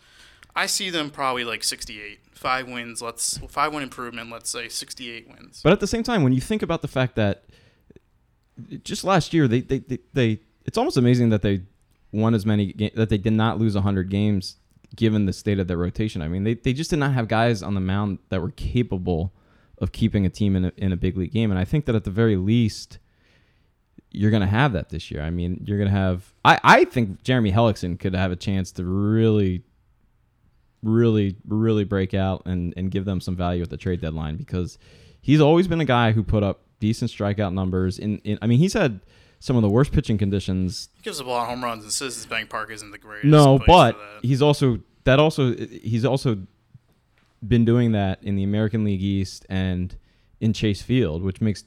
I 0.56 0.68
see 0.68 0.90
them 0.90 1.10
probably 1.10 1.44
like 1.44 1.64
68. 1.64 2.20
Five 2.34 2.68
wins, 2.68 3.02
let's 3.02 3.38
five 3.50 3.74
win 3.74 3.84
improvement, 3.84 4.30
let's 4.30 4.50
say 4.50 4.70
68 4.70 5.28
wins. 5.30 5.62
But 5.64 5.74
at 5.74 5.80
the 5.80 5.88
same 5.88 6.04
time, 6.04 6.24
when 6.24 6.34
you 6.34 6.42
think 6.42 6.62
about 6.62 6.82
the 6.82 6.88
fact 6.88 7.16
that 7.16 7.46
just 8.84 9.04
last 9.04 9.34
year 9.34 9.48
they 9.48 9.62
they, 9.62 9.80
they, 9.80 10.00
they 10.14 10.40
it's 10.66 10.78
almost 10.78 10.98
amazing 10.98 11.30
that 11.30 11.42
they 11.42 11.62
won 12.12 12.34
as 12.34 12.46
many 12.46 12.74
that 12.96 13.10
they 13.10 13.18
did 13.18 13.34
not 13.34 13.60
lose 13.60 13.76
100 13.76 14.10
games 14.10 14.58
given 14.96 15.26
the 15.26 15.34
state 15.34 15.60
of 15.60 15.68
their 15.68 15.78
rotation. 15.78 16.22
I 16.22 16.28
mean, 16.28 16.44
they, 16.44 16.54
they 16.54 16.74
just 16.74 16.90
did 16.90 17.00
not 17.00 17.14
have 17.14 17.28
guys 17.28 17.62
on 17.62 17.74
the 17.74 17.82
mound 17.82 18.20
that 18.30 18.42
were 18.42 18.52
capable 18.52 19.34
of 19.80 19.92
keeping 19.92 20.26
a 20.26 20.30
team 20.30 20.56
in 20.56 20.66
a, 20.66 20.72
in 20.78 20.92
a 20.92 20.98
big 20.98 21.18
league 21.18 21.34
game. 21.34 21.52
And 21.52 21.60
I 21.60 21.66
think 21.66 21.86
that 21.86 21.96
at 21.96 22.04
the 22.04 22.12
very 22.12 22.38
least, 22.38 23.00
you're 24.12 24.32
going 24.32 24.42
to 24.42 24.48
have 24.48 24.74
that 24.74 24.90
this 24.90 25.12
year. 25.12 25.22
I 25.22 25.30
mean, 25.30 25.64
you're 25.66 25.78
going 25.78 25.90
to 25.90 25.96
have. 25.96 26.34
I, 26.46 26.60
I 26.64 26.86
think 26.86 27.24
Jeremy 27.24 27.52
Hellickson 27.52 28.00
could 28.00 28.16
have 28.16 28.32
a 28.32 28.38
chance 28.38 28.72
to 28.74 28.86
really, 28.86 29.64
really, 30.86 31.36
really 31.48 31.84
break 31.84 32.14
out 32.14 32.44
and, 32.46 32.74
and 32.78 32.92
give 32.92 33.04
them 33.04 33.20
some 33.20 33.36
value 33.36 33.62
at 33.62 33.70
the 33.70 33.78
trade 33.78 34.00
deadline 34.00 34.38
because 34.38 34.78
he's 35.20 35.42
always 35.42 35.68
been 35.68 35.82
a 35.82 35.86
guy 35.86 36.12
who 36.12 36.24
put 36.24 36.44
up 36.44 36.62
decent 36.80 37.12
strikeout 37.12 37.54
numbers. 37.54 37.98
In, 38.00 38.20
in 38.20 38.38
I 38.42 38.48
mean, 38.48 38.60
he's 38.60 38.74
had 38.74 39.02
some 39.40 39.56
of 39.56 39.64
the 39.64 39.70
worst 39.70 39.92
pitching 39.92 40.18
conditions 40.18 40.90
He 40.96 41.02
gives 41.02 41.20
up 41.20 41.26
a 41.26 41.30
lot 41.30 41.44
of 41.44 41.50
home 41.50 41.64
runs, 41.64 41.84
and 41.84 41.92
Citizens 41.92 42.28
Bank 42.28 42.50
Park 42.50 42.72
isn't 42.72 42.92
the 42.92 42.98
greatest. 42.98 43.26
no, 43.26 43.60
but 43.66 43.98
he's 44.22 44.42
also 44.42 44.80
that 45.04 45.20
also 45.20 45.56
he's 45.56 46.06
also 46.06 46.38
been 47.46 47.66
doing 47.66 47.92
that 47.92 48.24
in 48.24 48.36
the 48.36 48.44
American 48.44 48.84
League 48.84 49.02
East 49.02 49.46
and 49.50 49.96
in 50.40 50.54
Chase 50.54 50.82
Field, 50.82 51.24
which 51.24 51.42
makes 51.42 51.64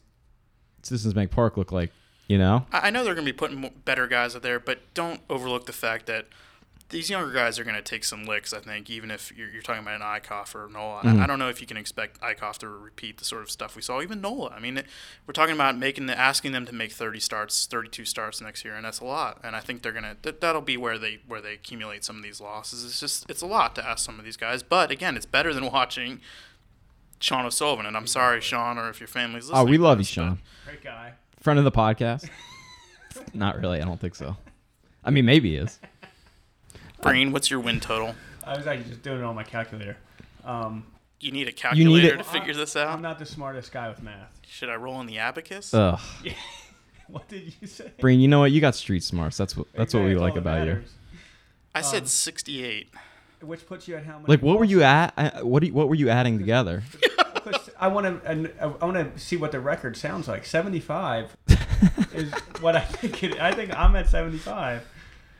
Citizens 0.82 1.14
Bank 1.14 1.30
Park 1.30 1.56
look 1.56 1.72
like 1.72 1.90
you 2.28 2.38
know. 2.38 2.66
I 2.72 2.88
I 2.88 2.90
know 2.90 3.04
they're 3.04 3.14
going 3.14 3.26
to 3.26 3.32
be 3.32 3.36
putting 3.36 3.68
better 3.84 4.06
guys 4.06 4.36
out 4.36 4.42
there, 4.42 4.60
but 4.60 4.78
don't 4.94 5.20
overlook 5.28 5.66
the 5.66 5.72
fact 5.72 6.06
that 6.06 6.26
these 6.90 7.10
younger 7.10 7.30
guys 7.32 7.58
are 7.58 7.64
going 7.64 7.76
to 7.76 7.82
take 7.82 8.02
some 8.02 8.24
licks. 8.24 8.52
I 8.54 8.60
think, 8.60 8.88
even 8.88 9.10
if 9.10 9.30
you're, 9.36 9.50
you're 9.50 9.60
talking 9.62 9.82
about 9.82 9.96
an 9.96 10.00
Eickhoff 10.00 10.54
or 10.54 10.68
Nola, 10.72 11.02
Mhm. 11.02 11.20
I, 11.20 11.24
I 11.24 11.26
don't 11.26 11.38
know 11.38 11.48
if 11.50 11.60
you 11.60 11.66
can 11.66 11.76
expect 11.76 12.18
Eickhoff 12.20 12.56
to 12.58 12.68
repeat 12.68 13.18
the 13.18 13.24
sort 13.24 13.42
of 13.42 13.50
stuff 13.50 13.76
we 13.76 13.82
saw. 13.82 14.00
Even 14.00 14.20
Nola. 14.20 14.48
I 14.50 14.58
mean, 14.60 14.82
we're 15.26 15.32
talking 15.34 15.54
about 15.54 15.76
making 15.76 16.06
the 16.06 16.18
asking 16.18 16.52
them 16.52 16.64
to 16.66 16.74
make 16.74 16.92
30 16.92 17.20
starts, 17.20 17.66
32 17.66 18.04
starts 18.06 18.40
next 18.40 18.64
year, 18.64 18.74
and 18.74 18.84
that's 18.86 19.00
a 19.00 19.04
lot. 19.04 19.38
And 19.44 19.54
I 19.54 19.60
think 19.60 19.82
they're 19.82 19.92
gonna 19.92 20.16
that, 20.22 20.40
that'll 20.40 20.62
be 20.62 20.76
where 20.78 20.96
they 20.98 21.18
where 21.26 21.40
they 21.42 21.52
accumulate 21.54 22.04
some 22.04 22.16
of 22.16 22.22
these 22.22 22.40
losses. 22.40 22.84
It's 22.84 23.00
just 23.00 23.28
it's 23.28 23.42
a 23.42 23.46
lot 23.46 23.74
to 23.74 23.86
ask 23.86 24.04
some 24.04 24.18
of 24.18 24.24
these 24.24 24.36
guys, 24.38 24.62
but 24.62 24.90
again, 24.90 25.16
it's 25.16 25.26
better 25.26 25.52
than 25.52 25.66
watching. 25.72 26.20
Sean 27.20 27.44
O'Sullivan, 27.44 27.84
and 27.84 27.96
I'm 27.96 28.06
sorry, 28.06 28.40
Sean, 28.40 28.78
or 28.78 28.88
if 28.90 29.00
your 29.00 29.08
family's 29.08 29.46
listening. 29.48 29.60
Oh, 29.60 29.68
we 29.68 29.76
love 29.76 29.98
you, 29.98 30.04
this, 30.04 30.14
but- 30.14 30.22
Sean. 30.22 30.38
Great 30.64 30.84
guy. 30.84 31.12
Friend 31.40 31.58
of 31.58 31.64
the 31.64 31.72
podcast. 31.72 32.28
Not 33.34 33.60
really. 33.60 33.82
I 33.82 33.84
don't 33.84 34.00
think 34.00 34.14
so. 34.14 34.36
I 35.04 35.10
mean, 35.10 35.24
maybe 35.24 35.50
he 35.50 35.56
is. 35.56 35.80
Breen, 37.00 37.32
what's 37.32 37.50
your 37.50 37.60
win 37.60 37.80
total? 37.80 38.14
I 38.44 38.56
was 38.56 38.66
actually 38.66 38.90
just 38.90 39.02
doing 39.02 39.18
it 39.20 39.24
on 39.24 39.34
my 39.34 39.44
calculator. 39.44 39.96
Um, 40.44 40.86
You 41.20 41.32
need 41.32 41.42
a 41.42 41.44
You 41.44 41.46
need 41.46 41.56
calculator 41.56 42.14
it- 42.14 42.18
to 42.18 42.24
figure 42.24 42.54
this 42.54 42.76
out. 42.76 42.88
I'm 42.88 43.02
not 43.02 43.18
the 43.18 43.26
smartest 43.26 43.72
guy 43.72 43.88
with 43.88 44.02
math. 44.02 44.32
Should 44.46 44.68
I 44.70 44.76
roll 44.76 45.00
in 45.00 45.06
the 45.06 45.18
abacus? 45.18 45.74
Ugh, 45.74 46.00
What 47.08 47.26
did 47.28 47.54
you 47.60 47.66
say? 47.66 47.90
Breen, 48.00 48.20
you 48.20 48.28
know 48.28 48.40
what? 48.40 48.52
You 48.52 48.60
got 48.60 48.74
street 48.74 49.02
smarts. 49.02 49.36
That's 49.38 49.56
what 49.56 49.66
that's 49.74 49.94
what 49.94 50.00
we 50.00 50.10
Exactly, 50.12 50.22
like 50.22 50.30
all 50.30 50.34
that 50.34 50.40
about 50.40 50.66
you. 50.66 50.72
matters. 50.74 50.90
I 51.74 51.80
said 51.80 52.02
um, 52.02 52.06
68. 52.08 52.88
Which 53.40 53.66
puts 53.66 53.88
you 53.88 53.96
at 53.96 54.04
how 54.04 54.14
many? 54.18 54.24
Like, 54.26 54.42
what 54.42 54.58
were 54.58 54.64
you 54.64 54.82
at? 54.82 55.14
I- 55.16 55.42
What 55.42 55.60
do 55.60 55.68
you, 55.68 55.72
what 55.74 55.88
were 55.88 55.94
you 55.94 56.08
adding 56.10 56.38
together? 56.38 56.82
Because 57.34 57.70
I 57.78 57.88
want 57.88 58.22
to. 58.24 58.50
I 58.60 58.66
want 58.84 59.14
to 59.14 59.18
see 59.18 59.36
what 59.36 59.52
the 59.52 59.60
record 59.60 59.96
sounds 59.96 60.28
like. 60.28 60.44
Seventy-five 60.44 61.34
is 62.14 62.30
what 62.60 62.76
I 62.76 62.80
think. 62.80 63.22
It, 63.22 63.40
I 63.40 63.52
think 63.52 63.74
I'm 63.78 63.96
at 63.96 64.08
seventy-five. 64.08 64.82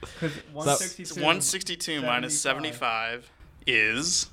Because 0.00 0.32
one 0.52 0.68
It's 0.68 1.12
162 1.12 2.02
minus 2.02 2.40
75 2.40 3.30
is 3.66 4.26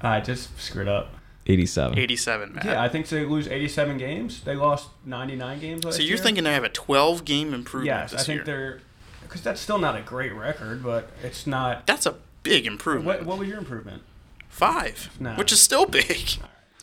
I 0.00 0.20
just 0.20 0.58
screwed 0.60 0.88
up. 0.88 1.14
Eighty-seven. 1.50 1.98
87, 1.98 2.52
Matt. 2.54 2.64
Yeah, 2.66 2.82
I 2.82 2.90
think 2.90 3.08
they 3.08 3.24
lose 3.24 3.48
eighty-seven 3.48 3.96
games. 3.96 4.42
They 4.42 4.54
lost 4.54 4.90
ninety-nine 5.06 5.60
games 5.60 5.82
last 5.82 5.96
so 5.96 6.02
you're 6.02 6.18
thinking 6.18 6.44
they 6.44 6.52
have 6.52 6.62
a 6.64 6.68
12 6.68 7.24
game 7.24 7.54
improvement 7.54 7.86
Yes, 7.86 8.12
I 8.14 8.18
think 8.18 8.36
year. 8.38 8.44
they're. 8.44 8.80
Because 9.22 9.40
that's 9.42 9.60
still 9.60 9.78
not 9.78 9.96
a 9.96 10.02
great 10.02 10.34
record, 10.34 10.82
but 10.82 11.08
it's 11.22 11.46
not. 11.46 11.86
That's 11.86 12.04
a 12.06 12.16
big 12.42 12.66
improvement. 12.66 13.06
What, 13.20 13.24
what 13.26 13.38
was 13.38 13.48
your 13.48 13.56
improvement? 13.58 14.02
Five, 14.50 15.10
No. 15.18 15.34
which 15.36 15.52
is 15.52 15.60
still 15.60 15.86
big. 15.86 16.28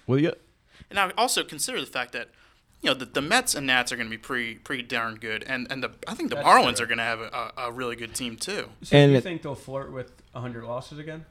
Well, 0.07 0.19
yeah. 0.19 0.31
And 0.89 0.97
now 0.97 1.11
also 1.17 1.43
consider 1.43 1.79
the 1.79 1.87
fact 1.87 2.11
that, 2.13 2.29
you 2.85 2.91
know 2.91 2.97
the, 2.99 3.05
the 3.05 3.21
Mets 3.21 3.55
and 3.55 3.65
Nats 3.65 3.91
are 3.91 3.95
going 3.95 4.05
to 4.07 4.11
be 4.11 4.17
pretty 4.17 4.55
pretty 4.55 4.83
darn 4.83 5.15
good, 5.15 5.43
and 5.47 5.65
and 5.71 5.81
the 5.81 5.91
I 6.07 6.13
think 6.13 6.29
the 6.29 6.35
That's 6.35 6.47
Marlins 6.47 6.75
true. 6.75 6.83
are 6.83 6.87
going 6.87 6.99
to 6.99 7.03
have 7.03 7.19
a, 7.19 7.51
a, 7.57 7.67
a 7.67 7.71
really 7.71 7.95
good 7.95 8.13
team 8.13 8.35
too. 8.37 8.69
So 8.83 8.95
And 8.95 9.09
do 9.09 9.15
you 9.15 9.21
think 9.21 9.41
they'll 9.41 9.55
flirt 9.55 9.91
with 9.91 10.11
100 10.33 10.63
losses 10.63 10.99
again? 10.99 11.25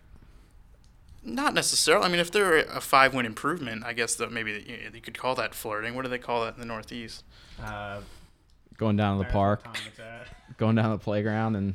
Not 1.22 1.54
necessarily. 1.54 2.04
I 2.06 2.08
mean, 2.08 2.18
if 2.20 2.32
they're 2.32 2.58
a 2.58 2.80
five 2.80 3.14
win 3.14 3.24
improvement, 3.24 3.84
I 3.84 3.92
guess 3.92 4.16
that 4.16 4.32
maybe 4.32 4.50
you, 4.66 4.90
you 4.94 5.00
could 5.00 5.16
call 5.16 5.34
that 5.36 5.54
flirting. 5.54 5.94
What 5.94 6.02
do 6.02 6.08
they 6.08 6.18
call 6.18 6.44
that 6.44 6.54
in 6.54 6.60
the 6.60 6.66
Northeast? 6.66 7.22
Uh, 7.62 8.00
Going 8.76 8.96
down 8.96 9.16
to 9.18 9.24
the 9.24 9.30
park, 9.30 9.64
what 9.64 9.74
time 9.76 9.84
is 9.92 9.96
that? 9.98 10.26
going 10.58 10.74
down 10.74 10.90
to 10.90 10.96
the 10.96 11.04
playground, 11.04 11.54
and 11.54 11.74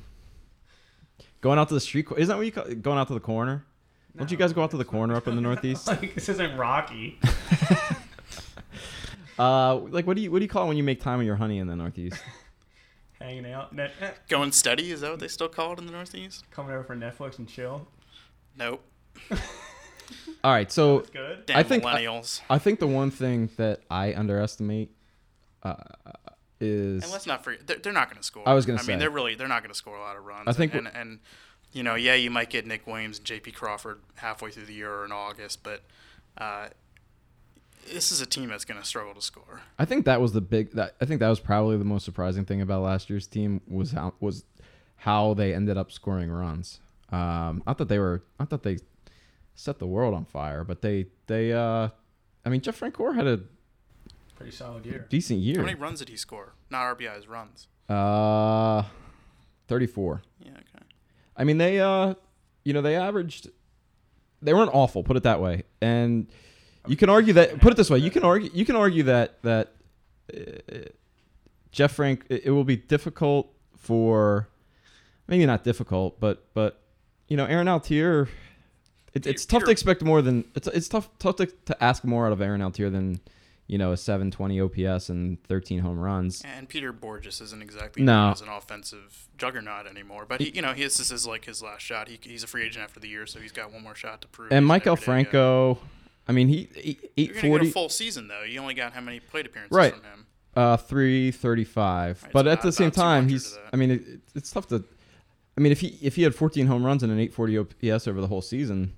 going 1.40 1.58
out 1.58 1.70
to 1.70 1.74
the 1.74 1.80
street. 1.80 2.08
Isn't 2.18 2.28
that 2.28 2.36
what 2.36 2.46
you 2.46 2.52
call 2.52 2.66
going 2.66 2.98
out 3.00 3.08
to 3.08 3.14
the 3.14 3.22
corner? 3.22 3.64
Don't 4.18 4.30
you 4.30 4.36
guys 4.36 4.52
go 4.52 4.62
out 4.64 4.72
to 4.72 4.78
the 4.78 4.84
corner 4.84 5.16
up 5.16 5.28
in 5.30 5.36
the 5.36 5.42
Northeast? 5.50 5.88
like 5.88 6.14
this 6.14 6.28
isn't 6.28 6.58
Rocky. 6.58 7.18
Uh, 9.40 9.76
like 9.90 10.06
what 10.06 10.16
do 10.18 10.22
you 10.22 10.32
what 10.32 10.40
do 10.40 10.44
you 10.46 10.50
call 10.50 10.66
it 10.66 10.68
when 10.68 10.78
you 10.78 10.84
make 10.84 11.02
time 11.02 11.18
with 11.20 11.26
your 11.28 11.38
honey 11.38 11.58
in 11.60 11.68
the 11.68 11.76
Northeast? 11.76 12.22
hanging 13.22 13.46
out, 13.52 13.74
net, 13.74 13.92
eh, 14.02 14.12
Going 14.28 14.52
steady? 14.52 14.92
Is 14.92 15.02
that 15.02 15.12
what 15.12 15.20
they 15.20 15.28
still 15.28 15.48
call 15.50 15.74
it 15.74 15.80
in 15.80 15.86
the 15.86 15.92
Northeast? 15.92 16.44
coming 16.52 16.72
over 16.74 16.84
for 16.84 16.96
Netflix 16.96 17.38
and 17.40 17.48
chill. 17.48 17.88
Nope. 18.58 18.84
All 20.44 20.52
right, 20.52 20.72
so 20.72 21.00
good. 21.14 21.46
Damn 21.46 21.58
I 21.58 21.64
think- 21.64 21.84
millennials. 21.84 22.42
I 22.50 22.58
think 22.60 22.80
the 22.80 22.88
one 22.88 23.12
thing 23.12 23.50
that 23.58 23.82
I 23.90 24.14
underestimate 24.14 24.92
uh, 25.64 25.76
is 26.60 27.04
And 27.04 27.12
let's 27.12 27.28
not 27.28 27.44
forget, 27.44 27.68
they're, 27.68 27.78
they're 27.78 27.94
not 27.94 28.10
going 28.10 28.18
to 28.18 28.24
score. 28.24 28.48
I 28.48 28.54
was 28.54 28.66
gonna 28.66 28.80
say 28.80 28.84
I 28.84 28.86
say. 28.86 28.92
mean, 28.94 29.00
they're 29.00 29.10
really 29.10 29.36
they're 29.36 29.48
not 29.48 29.62
going 29.62 29.72
to 29.72 29.78
score 29.78 29.96
a 29.98 30.02
lot 30.02 30.16
of 30.18 30.26
runs. 30.26 30.44
I 30.48 30.54
think 30.54 30.74
and, 30.74 30.88
and, 30.88 30.96
and 30.98 31.20
you 31.72 31.84
know, 31.84 31.96
yeah, 31.96 32.16
you 32.16 32.32
might 32.32 32.50
get 32.50 32.66
Nick 32.66 32.88
Williams 32.88 33.18
and 33.20 33.26
J.P. 33.28 33.52
Crawford 33.52 34.00
halfway 34.16 34.50
through 34.52 34.66
the 34.66 34.74
year 34.74 34.92
or 34.92 35.06
in 35.06 35.12
August, 35.12 35.62
but 35.64 35.84
uh, 36.38 36.70
this 37.92 38.12
is 38.12 38.22
a 38.22 38.26
team 38.26 38.50
that's 38.50 38.66
going 38.66 38.80
to 38.80 38.86
struggle 38.86 39.14
to 39.14 39.22
score. 39.22 39.62
I 39.78 39.86
think 39.86 40.06
that 40.06 40.22
was 40.22 40.34
the 40.34 40.42
big. 40.42 40.72
That, 40.74 40.96
I 41.02 41.06
think 41.06 41.20
that 41.20 41.30
was 41.30 41.40
probably 41.40 41.78
the 41.78 41.86
most 41.86 42.06
surprising 42.06 42.46
thing 42.46 42.62
about 42.62 42.84
last 42.84 43.10
year's 43.10 43.28
team 43.28 43.62
was 43.68 43.92
how 43.92 44.14
was 44.20 44.44
how 44.98 45.34
they 45.34 45.54
ended 45.54 45.78
up 45.78 45.92
scoring 45.92 46.30
runs. 46.32 46.80
Um, 47.12 47.64
not 47.66 47.78
that 47.80 47.88
they 47.90 47.98
were, 48.00 48.24
not 48.40 48.50
that 48.52 48.64
they 48.64 48.78
set 49.56 49.80
the 49.80 49.88
world 49.88 50.14
on 50.14 50.26
fire, 50.26 50.64
but 50.64 50.82
they 50.82 51.08
they. 51.28 51.54
Uh, 51.54 51.90
I 52.46 52.50
mean, 52.50 52.62
Jeff 52.62 52.80
Francoeur 52.80 53.16
had 53.16 53.28
a 53.28 53.42
Pretty 54.36 54.52
solid 54.56 54.86
year. 54.86 55.06
decent 55.10 55.40
year. 55.42 55.58
How 55.60 55.66
many 55.66 55.76
runs 55.78 56.00
did 56.00 56.08
he 56.10 56.16
score? 56.16 56.54
Not 56.70 56.98
RBIs, 56.98 57.28
runs. 57.28 57.68
Uh, 57.90 58.84
thirty-four. 59.68 60.22
Yeah, 60.40 60.52
okay. 60.52 60.86
I 61.36 61.44
mean, 61.44 61.58
they 61.58 61.80
uh, 61.80 62.14
you 62.64 62.74
know, 62.74 62.82
they 62.82 62.96
averaged. 62.96 63.50
They 64.42 64.54
weren't 64.54 64.72
awful, 64.74 65.04
put 65.04 65.18
it 65.18 65.24
that 65.24 65.42
way, 65.42 65.64
and 65.82 66.28
you 66.88 66.96
can 66.96 67.10
argue 67.10 67.34
that. 67.34 67.60
Put 67.60 67.74
it 67.74 67.76
this 67.78 67.90
way, 67.90 68.00
you 68.00 68.12
can 68.12 68.24
argue. 68.24 68.50
You 68.54 68.66
can 68.66 68.76
argue 68.76 69.04
that 69.04 69.42
that 69.44 69.74
uh, 70.34 70.78
Jeff 71.72 71.92
Frank. 71.94 72.26
It, 72.30 72.46
it 72.46 72.52
will 72.52 72.64
be 72.64 72.76
difficult 72.78 73.52
for, 73.78 74.48
maybe 75.28 75.46
not 75.46 75.64
difficult, 75.64 76.20
but 76.20 76.46
but 76.54 76.82
you 77.28 77.38
know, 77.38 77.46
Aaron 77.46 77.68
Altherr. 77.68 78.28
It, 79.14 79.26
it's 79.26 79.46
tough 79.46 79.64
to 79.64 79.72
expect 79.72 80.04
more 80.04 80.22
than 80.22 80.46
it's 80.56 80.68
it's 80.68 80.88
tough 80.88 81.10
tough 81.20 81.38
to, 81.38 81.48
to 81.48 81.84
ask 81.84 82.04
more 82.04 82.28
out 82.28 82.32
of 82.32 82.42
Aaron 82.42 82.62
Altherr 82.62 82.92
than 82.92 83.20
you 83.66 83.78
know 83.78 83.92
a 83.92 83.98
720 83.98 84.62
OPS 84.62 85.10
and 85.10 85.44
13 85.46 85.80
home 85.80 85.98
runs. 86.00 86.44
And 86.44 86.70
Peter 86.70 86.94
Bourjos 86.94 87.42
isn't 87.42 87.62
exactly 87.62 88.04
No. 88.04 88.30
as 88.32 88.42
an 88.42 88.50
offensive 88.50 89.28
juggernaut 89.38 89.88
anymore, 89.88 90.26
but 90.30 90.42
he, 90.42 90.52
you 90.52 90.62
know, 90.62 90.74
his 90.74 90.98
this 90.98 91.12
is 91.12 91.26
like 91.26 91.46
his 91.46 91.62
last 91.64 91.82
shot. 91.82 92.08
He, 92.08 92.20
he's 92.22 92.44
a 92.44 92.48
free 92.48 92.64
agent 92.66 92.84
after 92.84 93.00
the 93.00 93.08
year, 93.08 93.26
so 93.26 93.40
he's 93.40 93.52
got 93.52 93.72
one 93.74 93.82
more 93.84 93.96
shot 93.96 94.22
to 94.22 94.28
prove. 94.28 94.52
And 94.52 94.66
Maikel. 94.68 94.98
Franco, 94.98 95.80
I 96.30 96.32
mean, 96.32 96.48
he 96.48 96.70
eight- 96.76 97.02
get 97.02 97.12
840. 97.36 97.68
a 97.68 97.72
full 97.72 97.90
season 97.90 98.28
though. 98.30 98.44
You 98.44 98.60
only 98.62 98.76
got 98.76 98.94
how 98.94 99.02
many 99.02 99.20
plate 99.20 99.46
appearances 99.48 99.76
Right. 99.76 99.94
from 99.94 100.04
him? 100.04 100.26
Uh, 100.56 100.78
three 100.78 101.32
thirty-five. 101.32 102.22
Right, 102.24 102.32
but 102.34 102.48
at 102.48 102.62
the 102.62 102.72
same 102.72 102.92
time, 102.92 103.28
he's. 103.30 103.58
I 103.72 103.76
mean, 103.76 103.92
it, 103.92 104.02
it's 104.36 104.52
tough 104.52 104.68
to. 104.70 104.84
I 105.58 105.62
mean, 105.62 105.72
if 105.72 105.80
he 105.82 105.98
if 106.02 106.16
he 106.16 106.24
had 106.24 106.34
fourteen 106.36 106.68
home 106.68 106.84
runs 106.86 107.04
and 107.04 107.12
an 107.12 107.20
eight 107.20 107.34
forty 107.34 107.58
OPS 107.58 108.08
over 108.08 108.20
the 108.22 108.28
whole 108.28 108.42
season, 108.42 108.94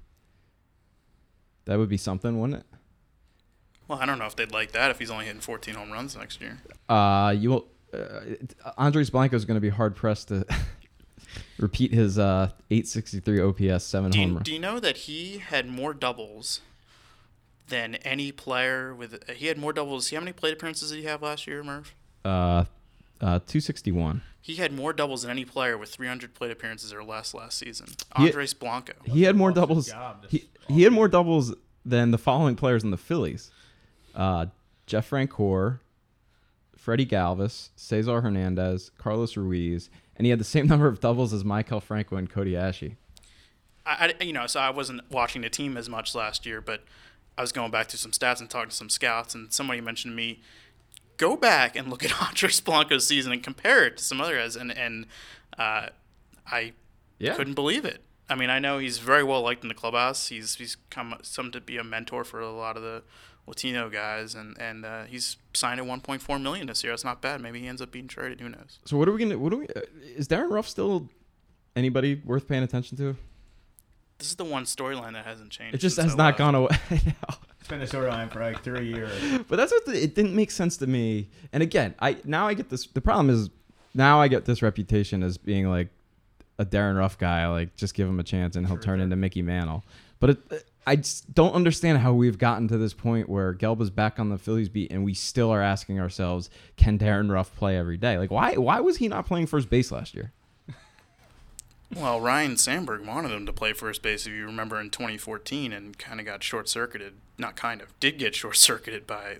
that 1.65 1.77
would 1.77 1.89
be 1.89 1.97
something, 1.97 2.39
wouldn't 2.39 2.59
it? 2.59 2.65
Well, 3.87 3.99
I 3.99 4.05
don't 4.05 4.17
know 4.19 4.25
if 4.25 4.35
they'd 4.35 4.51
like 4.51 4.71
that 4.71 4.91
if 4.91 4.99
he's 4.99 5.11
only 5.11 5.25
hitting 5.25 5.41
14 5.41 5.73
home 5.75 5.91
runs 5.91 6.15
next 6.15 6.39
year. 6.39 6.59
Uh, 6.87 7.35
you 7.37 7.49
will. 7.49 7.67
Uh, 7.93 8.21
Andres 8.77 9.09
Blanco 9.09 9.35
is 9.35 9.43
going 9.43 9.55
to 9.55 9.61
be 9.61 9.69
hard 9.69 9.95
pressed 9.97 10.29
to 10.29 10.45
repeat 11.57 11.93
his 11.93 12.17
uh 12.17 12.49
eight 12.71 12.87
sixty 12.87 13.19
three 13.19 13.41
OPS 13.41 13.83
seven 13.83 14.09
Do 14.11 14.19
you, 14.19 14.33
run. 14.33 14.43
do 14.43 14.53
you 14.53 14.59
know 14.59 14.79
that 14.79 14.95
he 14.97 15.39
had 15.39 15.67
more 15.67 15.93
doubles 15.93 16.61
than 17.71 17.95
any 17.95 18.31
player 18.31 18.93
with? 18.93 19.27
He 19.31 19.47
had 19.47 19.57
more 19.57 19.73
doubles. 19.73 20.05
See 20.07 20.15
how 20.15 20.21
many 20.21 20.33
plate 20.33 20.53
appearances 20.53 20.91
did 20.91 20.99
he 20.99 21.05
have 21.05 21.23
last 21.23 21.47
year, 21.47 21.63
Murph? 21.63 21.95
Uh, 22.23 22.65
uh, 23.19 23.39
two 23.47 23.59
sixty 23.59 23.91
one. 23.91 24.21
He 24.43 24.55
had 24.55 24.71
more 24.71 24.93
doubles 24.93 25.21
than 25.23 25.31
any 25.31 25.45
player 25.45 25.77
with 25.77 25.89
300 25.89 26.33
plate 26.33 26.49
appearances 26.49 26.91
or 26.91 27.03
less 27.03 27.35
last 27.35 27.59
season. 27.59 27.87
He- 28.17 28.25
Andres 28.25 28.53
Blanco. 28.55 28.93
He 29.05 29.23
had 29.23 29.35
more 29.35 29.51
doubles. 29.51 29.87
job 29.87 30.25
He, 30.29 30.49
he 30.67 30.81
had 30.81 30.91
more 30.93 31.07
doubles 31.07 31.53
than 31.85 32.09
the 32.09 32.17
following 32.17 32.55
players 32.55 32.83
in 32.83 32.91
the 32.91 32.97
Phillies: 32.97 33.51
uh, 34.15 34.47
Jeff 34.87 35.09
Francoeur, 35.09 35.79
Freddie 36.75 37.05
Galvis, 37.05 37.69
Cesar 37.75 38.21
Hernandez, 38.21 38.91
Carlos 38.97 39.37
Ruiz, 39.37 39.89
and 40.15 40.25
he 40.25 40.29
had 40.31 40.39
the 40.39 40.43
same 40.43 40.67
number 40.73 40.87
of 40.87 40.99
doubles 40.99 41.33
as 41.33 41.43
Maikel 41.43 41.81
Franco 41.81 42.15
and 42.17 42.29
Cody 42.29 42.53
Asche. 42.53 42.95
I, 43.85 44.13
I, 44.19 44.23
you 44.23 44.33
know, 44.33 44.45
so 44.47 44.59
I 44.59 44.69
wasn't 44.69 45.01
watching 45.09 45.41
the 45.41 45.49
team 45.49 45.75
as 45.77 45.89
much 45.89 46.13
last 46.13 46.45
year, 46.45 46.61
but 46.61 46.83
I 47.37 47.41
was 47.41 47.51
going 47.51 47.71
back 47.71 47.87
to 47.89 47.97
some 47.97 48.11
stats 48.11 48.39
and 48.39 48.49
talking 48.49 48.69
to 48.69 48.75
some 48.75 48.89
scouts, 48.89 49.33
and 49.35 49.51
somebody 49.51 49.81
mentioned 49.81 50.11
to 50.11 50.15
me, 50.15 50.41
go 51.17 51.35
back 51.35 51.75
and 51.75 51.89
look 51.89 52.03
at 52.03 52.21
Andres 52.27 52.59
Blanco's 52.61 53.05
season 53.07 53.31
and 53.31 53.41
compare 53.43 53.85
it 53.85 53.97
to 53.97 54.03
some 54.03 54.19
other 54.21 54.37
guys, 54.37 54.55
and 54.55 54.71
and 54.77 55.05
uh, 55.57 55.87
I 56.47 56.73
Yeah. 57.19 57.35
couldn't 57.35 57.53
believe 57.55 57.85
it. 57.85 58.03
I 58.29 58.35
mean, 58.35 58.49
I 58.49 58.59
know 58.59 58.77
he's 58.77 58.97
very 58.99 59.23
well 59.23 59.41
liked 59.41 59.63
in 59.63 59.67
the 59.67 59.73
clubhouse. 59.75 60.27
He's 60.27 60.55
he's 60.55 60.77
come 60.89 61.15
some 61.21 61.51
to 61.51 61.59
be 61.61 61.77
a 61.77 61.83
mentor 61.83 62.23
for 62.23 62.39
a 62.39 62.51
lot 62.51 62.77
of 62.77 62.83
the 62.83 63.03
Latino 63.47 63.89
guys, 63.89 64.35
and 64.35 64.55
and 64.59 64.85
uh, 64.85 65.03
he's 65.05 65.37
signed 65.53 65.79
at 65.81 65.85
1.4 65.85 66.41
million 66.41 66.67
this 66.67 66.83
year. 66.83 66.93
That's 66.93 67.03
not 67.03 67.21
bad. 67.21 67.41
Maybe 67.41 67.59
he 67.59 67.67
ends 67.67 67.81
up 67.81 67.91
being 67.91 68.07
traded. 68.07 68.39
Who 68.39 68.49
knows? 68.49 68.79
So 68.85 68.97
what 68.97 69.09
are 69.09 69.11
we 69.11 69.19
gonna? 69.19 69.37
What 69.37 69.51
are 69.53 69.57
we? 69.57 69.67
Uh, 69.67 69.81
is 70.15 70.27
Darin 70.27 70.49
Ruf 70.49 70.67
still 70.67 71.09
anybody 71.75 72.21
worth 72.23 72.47
paying 72.47 72.63
attention 72.63 72.97
to? 72.97 73.15
This 74.21 74.29
is 74.29 74.35
the 74.35 74.45
one 74.45 74.65
storyline 74.65 75.13
that 75.13 75.25
hasn't 75.25 75.49
changed. 75.49 75.73
It 75.73 75.79
just 75.79 75.97
has 75.97 76.15
not 76.15 76.37
gone 76.37 76.53
away. 76.53 76.77
It's 77.59 77.67
been 77.67 77.79
the 77.79 77.85
storyline 77.85 78.31
for 78.31 78.39
like 78.39 78.63
three 78.63 78.87
years. 78.87 79.11
But 79.47 79.55
that's 79.55 79.71
what 79.71 79.85
the, 79.85 79.93
it 79.93 80.15
didn't 80.15 80.35
make 80.35 80.49
sense 80.49 80.77
to 80.77 80.87
me. 80.87 81.29
And 81.53 81.61
again, 81.61 81.93
I 81.99 82.17
now 82.23 82.47
I 82.47 82.55
get 82.55 82.69
this. 82.69 82.87
The 82.87 83.01
problem 83.01 83.29
is 83.29 83.51
now 83.93 84.19
I 84.19 84.27
get 84.29 84.45
this 84.45 84.63
reputation 84.63 85.21
as 85.21 85.37
being 85.37 85.69
like 85.69 85.89
a 86.57 86.65
Darin 86.65 86.95
Ruf 86.95 87.19
guy. 87.19 87.47
Like 87.47 87.75
just 87.75 87.93
give 87.93 88.07
him 88.07 88.19
a 88.19 88.23
chance 88.23 88.55
and 88.55 88.65
he'll 88.65 88.79
turn 88.79 88.99
into 88.99 89.15
Mickey 89.15 89.43
Mantle. 89.43 89.83
But 90.19 90.31
it, 90.31 90.65
I 90.87 90.95
just 90.95 91.33
don't 91.33 91.53
understand 91.53 91.99
how 91.99 92.13
we've 92.13 92.39
gotten 92.39 92.67
to 92.69 92.79
this 92.79 92.95
point 92.95 93.29
where 93.29 93.53
Gelba's 93.53 93.91
back 93.91 94.19
on 94.19 94.29
the 94.29 94.39
Phillies 94.39 94.69
beat 94.69 94.91
and 94.91 95.03
we 95.03 95.13
still 95.13 95.51
are 95.51 95.61
asking 95.61 95.99
ourselves, 95.99 96.49
can 96.77 96.97
Darin 96.97 97.31
Ruf 97.31 97.55
play 97.55 97.77
every 97.77 97.97
day? 97.97 98.17
Like 98.17 98.31
why 98.31 98.55
why 98.55 98.79
was 98.79 98.97
he 98.97 99.07
not 99.07 99.27
playing 99.27 99.45
first 99.45 99.69
base 99.69 99.91
last 99.91 100.15
year? 100.15 100.31
Well, 101.95 102.21
Ryne 102.21 102.57
Sandberg 102.57 103.05
wanted 103.05 103.31
him 103.31 103.45
to 103.45 103.53
play 103.53 103.73
first 103.73 104.01
base, 104.01 104.25
if 104.25 104.33
you 104.33 104.45
remember, 104.45 104.79
in 104.79 104.89
2014, 104.89 105.73
and 105.73 105.97
kind 105.97 106.19
of 106.19 106.25
got 106.25 106.41
short 106.41 106.69
circuited. 106.69 107.13
Not 107.37 107.55
kind 107.55 107.81
of, 107.81 107.99
did 107.99 108.17
get 108.17 108.35
short 108.35 108.57
circuited 108.57 109.05
by 109.05 109.37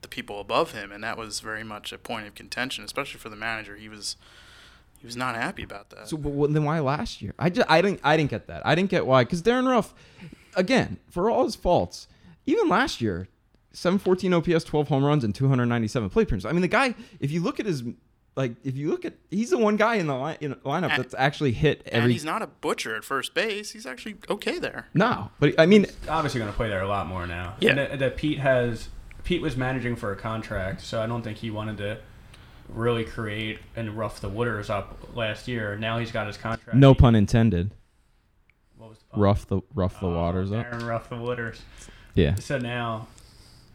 the 0.00 0.08
people 0.08 0.40
above 0.40 0.72
him, 0.72 0.90
and 0.90 1.02
that 1.04 1.16
was 1.16 1.40
very 1.40 1.62
much 1.62 1.92
a 1.92 1.98
point 1.98 2.26
of 2.26 2.34
contention, 2.34 2.84
especially 2.84 3.20
for 3.20 3.28
the 3.28 3.36
manager. 3.36 3.76
He 3.76 3.88
was 3.88 4.16
he 5.02 5.06
was 5.06 5.16
not 5.16 5.34
happy 5.34 5.64
about 5.64 5.90
that. 5.90 6.08
So, 6.08 6.16
but 6.16 6.52
then 6.52 6.62
why 6.62 6.78
last 6.78 7.20
year? 7.22 7.34
I 7.36 7.50
just, 7.50 7.68
I 7.68 7.82
didn't, 7.82 8.00
I 8.04 8.16
didn't 8.16 8.30
get 8.30 8.46
that. 8.46 8.64
I 8.64 8.76
didn't 8.76 8.90
get 8.90 9.04
why. 9.04 9.24
Because 9.24 9.42
Darin 9.42 9.66
Ruf, 9.66 9.92
again, 10.54 10.98
for 11.10 11.28
all 11.28 11.44
his 11.44 11.56
faults, 11.56 12.06
even 12.46 12.68
last 12.68 13.00
year, 13.00 13.26
714 13.72 14.34
OPS, 14.34 14.64
12 14.64 14.86
home 14.86 15.04
runs, 15.04 15.24
and 15.24 15.34
297 15.34 16.08
plate 16.08 16.22
appearances. 16.22 16.48
I 16.48 16.52
mean, 16.52 16.62
the 16.62 16.68
guy, 16.68 16.94
if 17.18 17.32
you 17.32 17.42
look 17.42 17.58
at 17.58 17.66
his, 17.66 17.82
like, 18.34 18.52
if 18.64 18.76
you 18.76 18.88
look 18.90 19.04
at, 19.04 19.14
he's 19.30 19.50
the 19.50 19.58
one 19.58 19.76
guy 19.76 19.96
in 19.96 20.06
the 20.06 20.14
line, 20.14 20.38
in 20.40 20.50
the 20.50 20.56
lineup 20.56 20.90
And- 20.90 21.02
that's 21.02 21.14
actually 21.18 21.52
hit 21.52 21.82
every. 21.86 22.00
and 22.04 22.12
he's 22.12 22.24
not 22.24 22.40
a 22.42 22.46
butcher 22.46 22.96
at 22.96 23.04
first 23.04 23.34
base. 23.34 23.72
He's 23.72 23.84
actually 23.86 24.16
okay 24.30 24.58
there. 24.58 24.88
no, 24.94 25.30
but 25.38 25.54
I 25.58 25.66
mean, 25.66 25.86
Obviously, 26.08 26.40
going 26.40 26.50
to 26.50 26.56
play 26.56 26.68
there 26.68 26.82
a 26.82 26.88
lot 26.88 27.06
more 27.06 27.26
now. 27.26 27.54
Yeah. 27.60 27.70
And 27.70 27.78
that, 27.78 27.98
that 27.98 28.16
Pete 28.16 28.38
has. 28.38 28.88
Pete 29.24 29.40
was 29.42 29.56
managing 29.56 29.94
for 29.96 30.10
a 30.12 30.16
contract, 30.16 30.80
so 30.80 31.00
I 31.00 31.06
don't 31.06 31.22
think 31.22 31.38
he 31.38 31.50
wanted 31.50 31.76
to 31.78 31.98
really 32.68 33.04
create 33.04 33.58
and 33.76 33.96
rough 33.96 34.20
the 34.20 34.28
waters 34.28 34.68
up 34.70 34.98
last 35.14 35.46
year. 35.46 35.76
Now 35.76 35.98
he's 35.98 36.10
got 36.10 36.26
his 36.26 36.36
contract. 36.36 36.74
no 36.76 36.92
pun 36.94 37.14
intended. 37.14 37.72
What 38.76 38.88
was 38.90 38.98
the 38.98 39.04
pun? 39.12 39.20
Rough 39.20 39.46
the 39.46 39.60
rough 39.74 40.00
the 40.00 40.06
Oh, 40.06 40.14
waters 40.16 40.50
up. 40.50 40.66
Darren 40.66 40.88
rough 40.88 41.08
the 41.08 41.16
waters. 41.18 41.60
Yeah. 42.14 42.34
So 42.36 42.58
now 42.58 43.06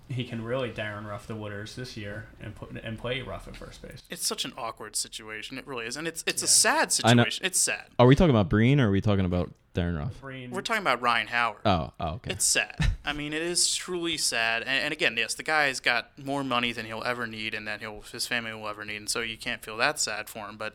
he 0.10 0.24
can 0.24 0.44
really 0.44 0.72
Darren 0.72 1.08
rough 1.08 1.28
the 1.28 1.36
waters 1.36 1.76
this 1.76 1.98
year 1.98 2.28
and 2.40 2.56
put 2.56 2.72
and 2.72 2.98
play 2.98 3.22
rough 3.22 3.48
at 3.48 3.56
first 3.56 3.82
base. 3.82 4.04
It's 4.10 4.26
such 4.26 4.46
an 4.46 4.54
awkward 4.58 4.96
situation. 4.96 5.58
It 5.58 5.68
really 5.68 5.86
is, 5.86 5.98
and 5.98 6.08
it's 6.08 6.24
it's 6.28 6.44
a 6.44 6.48
sad 6.48 6.92
situation. 6.92 7.46
It's 7.46 7.60
sad. 7.60 7.88
Are 8.00 8.08
we 8.08 8.16
talking 8.16 8.30
about 8.30 8.50
Breen 8.50 8.80
or 8.80 8.90
are 8.90 8.92
we 8.92 9.02
talking 9.02 9.26
about 9.26 9.52
Darin 9.74 9.98
Ruf? 9.98 10.22
Green. 10.22 10.52
We're 10.52 10.62
talking 10.62 10.82
about 10.82 11.02
Ryan 11.02 11.28
Howard. 11.28 11.62
Oh, 11.66 11.92
oh, 12.00 12.08
okay. 12.16 12.32
It's 12.32 12.46
sad. 12.46 12.78
I 13.06 13.14
mean, 13.14 13.34
it 13.34 13.42
is 13.42 13.76
truly 13.76 14.18
sad. 14.18 14.62
And, 14.62 14.86
and 14.86 14.94
again, 14.94 15.16
yes, 15.18 15.34
the 15.34 15.44
guy's 15.44 15.80
got 15.80 16.18
more 16.18 16.44
money 16.44 16.72
than 16.72 16.86
he'll 16.86 17.04
ever 17.04 17.28
need, 17.28 17.54
and 17.54 17.68
that 17.68 17.82
he'll 17.82 18.02
his 18.02 18.28
family 18.28 18.54
will 18.54 18.68
ever 18.68 18.86
need, 18.86 18.98
and 18.98 19.10
so 19.10 19.22
you 19.22 19.38
can't 19.38 19.64
feel 19.64 19.78
that 19.78 20.00
sad 20.00 20.30
for 20.30 20.48
him. 20.48 20.58
But 20.58 20.74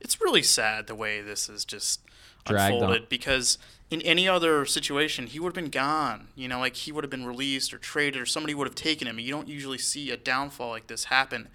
it's 0.00 0.20
really 0.20 0.42
sad 0.42 0.86
the 0.86 0.94
way 0.94 1.20
this 1.20 1.48
is 1.48 1.64
just 1.64 2.00
Dragged 2.48 2.74
on. 2.74 2.82
unfolded 2.82 3.08
because 3.08 3.58
in 3.90 4.02
any 4.02 4.28
other 4.28 4.66
situation, 4.66 5.26
he 5.26 5.40
would 5.40 5.48
have 5.48 5.54
been 5.54 5.70
gone. 5.70 6.28
You 6.34 6.48
know, 6.48 6.58
like 6.58 6.76
he 6.76 6.92
would 6.92 7.04
have 7.04 7.10
been 7.10 7.26
released 7.26 7.72
or 7.72 7.78
traded, 7.78 8.20
or 8.20 8.26
somebody 8.26 8.54
would 8.54 8.66
have 8.66 8.74
taken 8.74 9.08
him. 9.08 9.18
You 9.18 9.32
don't 9.32 9.48
usually 9.48 9.78
see 9.78 10.10
a 10.10 10.16
downfall 10.16 10.70
like 10.70 10.86
this 10.88 11.04
happen 11.04 11.48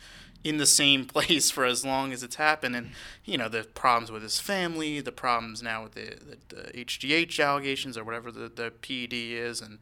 in 0.44 0.58
the 0.58 0.66
same 0.66 1.06
place 1.06 1.50
for 1.52 1.66
as 1.66 1.86
long 1.86 2.12
as 2.12 2.24
it's 2.24 2.36
happened. 2.36 2.76
And 2.76 2.92
you 3.26 3.38
know, 3.38 3.50
the 3.50 3.64
problems 3.64 4.12
with 4.12 4.24
his 4.24 4.40
family, 4.40 5.00
the 5.00 5.12
problems 5.12 5.62
now 5.62 5.84
with 5.84 5.94
the 5.94 6.38
the, 6.50 6.56
the 6.56 6.86
HGH 6.86 7.44
allegations 7.44 7.98
or 7.98 8.04
whatever 8.04 8.32
the 8.32 8.50
the 8.50 8.72
PED 8.72 9.14
is, 9.14 9.62
and 9.62 9.80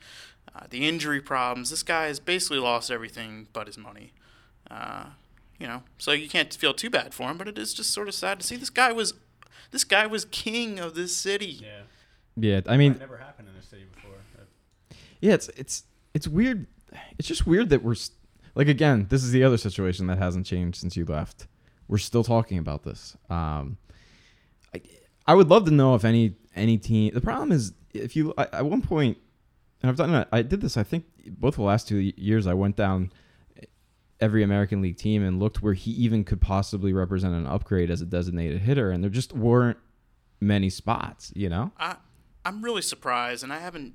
uh, 0.55 0.65
the 0.69 0.87
injury 0.87 1.21
problems. 1.21 1.69
This 1.69 1.83
guy 1.83 2.07
has 2.07 2.19
basically 2.19 2.59
lost 2.59 2.91
everything 2.91 3.47
but 3.53 3.67
his 3.67 3.77
money. 3.77 4.11
Uh, 4.69 5.05
you 5.59 5.67
know, 5.67 5.83
so 5.97 6.11
you 6.11 6.27
can't 6.27 6.53
feel 6.53 6.73
too 6.73 6.89
bad 6.89 7.13
for 7.13 7.29
him, 7.29 7.37
but 7.37 7.47
it 7.47 7.57
is 7.57 7.73
just 7.73 7.91
sort 7.91 8.07
of 8.07 8.15
sad 8.15 8.39
to 8.39 8.45
see 8.45 8.55
this 8.55 8.69
guy 8.69 8.91
was. 8.91 9.13
This 9.71 9.83
guy 9.83 10.05
was 10.07 10.25
king 10.25 10.79
of 10.79 10.95
this 10.95 11.15
city. 11.15 11.59
Yeah. 11.61 11.81
yeah, 12.35 12.61
I 12.67 12.77
mean, 12.77 12.93
That 12.93 12.99
never 12.99 13.17
happened 13.17 13.47
in 13.47 13.55
this 13.55 13.65
city 13.65 13.85
before. 13.93 14.11
yeah, 15.21 15.33
it's 15.33 15.49
it's 15.49 15.83
it's 16.13 16.27
weird. 16.27 16.67
It's 17.17 17.27
just 17.27 17.47
weird 17.47 17.69
that 17.69 17.83
we're 17.83 17.93
s- 17.93 18.11
like 18.55 18.67
again. 18.67 19.07
This 19.09 19.23
is 19.23 19.31
the 19.31 19.43
other 19.43 19.57
situation 19.57 20.07
that 20.07 20.17
hasn't 20.17 20.45
changed 20.45 20.79
since 20.79 20.97
you 20.97 21.05
left. 21.05 21.47
We're 21.87 21.97
still 21.99 22.23
talking 22.23 22.57
about 22.57 22.83
this. 22.83 23.15
Um, 23.29 23.77
I, 24.73 24.81
I 25.27 25.35
would 25.35 25.47
love 25.49 25.65
to 25.65 25.71
know 25.71 25.95
if 25.95 26.03
any 26.05 26.35
any 26.55 26.77
team. 26.77 27.13
The 27.13 27.21
problem 27.21 27.51
is 27.51 27.73
if 27.93 28.15
you 28.15 28.33
I, 28.37 28.43
at 28.51 28.65
one 28.65 28.81
point, 28.81 29.17
and 29.81 29.89
I've 29.89 29.97
done 29.97 30.13
it. 30.13 30.27
I 30.31 30.41
did 30.41 30.59
this. 30.61 30.75
I 30.77 30.83
think 30.83 31.05
both 31.27 31.55
the 31.55 31.61
last 31.63 31.87
two 31.87 31.97
years. 31.97 32.45
I 32.47 32.53
went 32.53 32.75
down 32.75 33.11
every 34.21 34.43
American 34.43 34.81
League 34.81 34.97
team 34.97 35.23
and 35.23 35.39
looked 35.39 35.61
where 35.61 35.73
he 35.73 35.91
even 35.91 36.23
could 36.23 36.39
possibly 36.39 36.93
represent 36.93 37.33
an 37.33 37.47
upgrade 37.47 37.89
as 37.89 38.01
a 38.01 38.05
designated 38.05 38.61
hitter, 38.61 38.91
and 38.91 39.03
there 39.03 39.09
just 39.09 39.33
weren't 39.33 39.77
many 40.39 40.69
spots. 40.69 41.33
You 41.35 41.49
know. 41.49 41.71
I, 41.79 41.95
I'm 42.45 42.61
really 42.63 42.81
surprised, 42.81 43.43
and 43.43 43.51
I 43.51 43.59
haven't. 43.59 43.93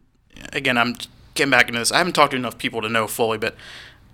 Again, 0.52 0.76
I'm 0.76 0.96
getting 1.34 1.50
back 1.50 1.68
into 1.68 1.78
this. 1.78 1.92
I 1.92 1.98
haven't 1.98 2.12
talked 2.14 2.32
to 2.32 2.36
enough 2.36 2.58
people 2.58 2.82
to 2.82 2.88
know 2.88 3.06
fully, 3.06 3.38
but 3.38 3.54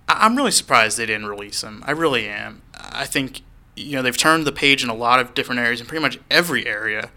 I- 0.07 0.25
I'm 0.25 0.35
really 0.35 0.51
surprised 0.51 0.97
they 0.97 1.05
didn't 1.05 1.27
release 1.27 1.63
him. 1.63 1.83
I 1.85 1.91
really 1.91 2.27
am. 2.27 2.61
I 2.73 3.05
think 3.05 3.41
you 3.75 3.95
know 3.95 4.01
they've 4.01 4.15
turned 4.17 4.45
the 4.45 4.51
page 4.51 4.83
in 4.83 4.89
a 4.89 4.93
lot 4.95 5.19
of 5.19 5.33
different 5.33 5.59
areas, 5.59 5.81
in 5.81 5.87
pretty 5.87 6.01
much 6.01 6.19
every 6.29 6.65
area, 6.67 7.09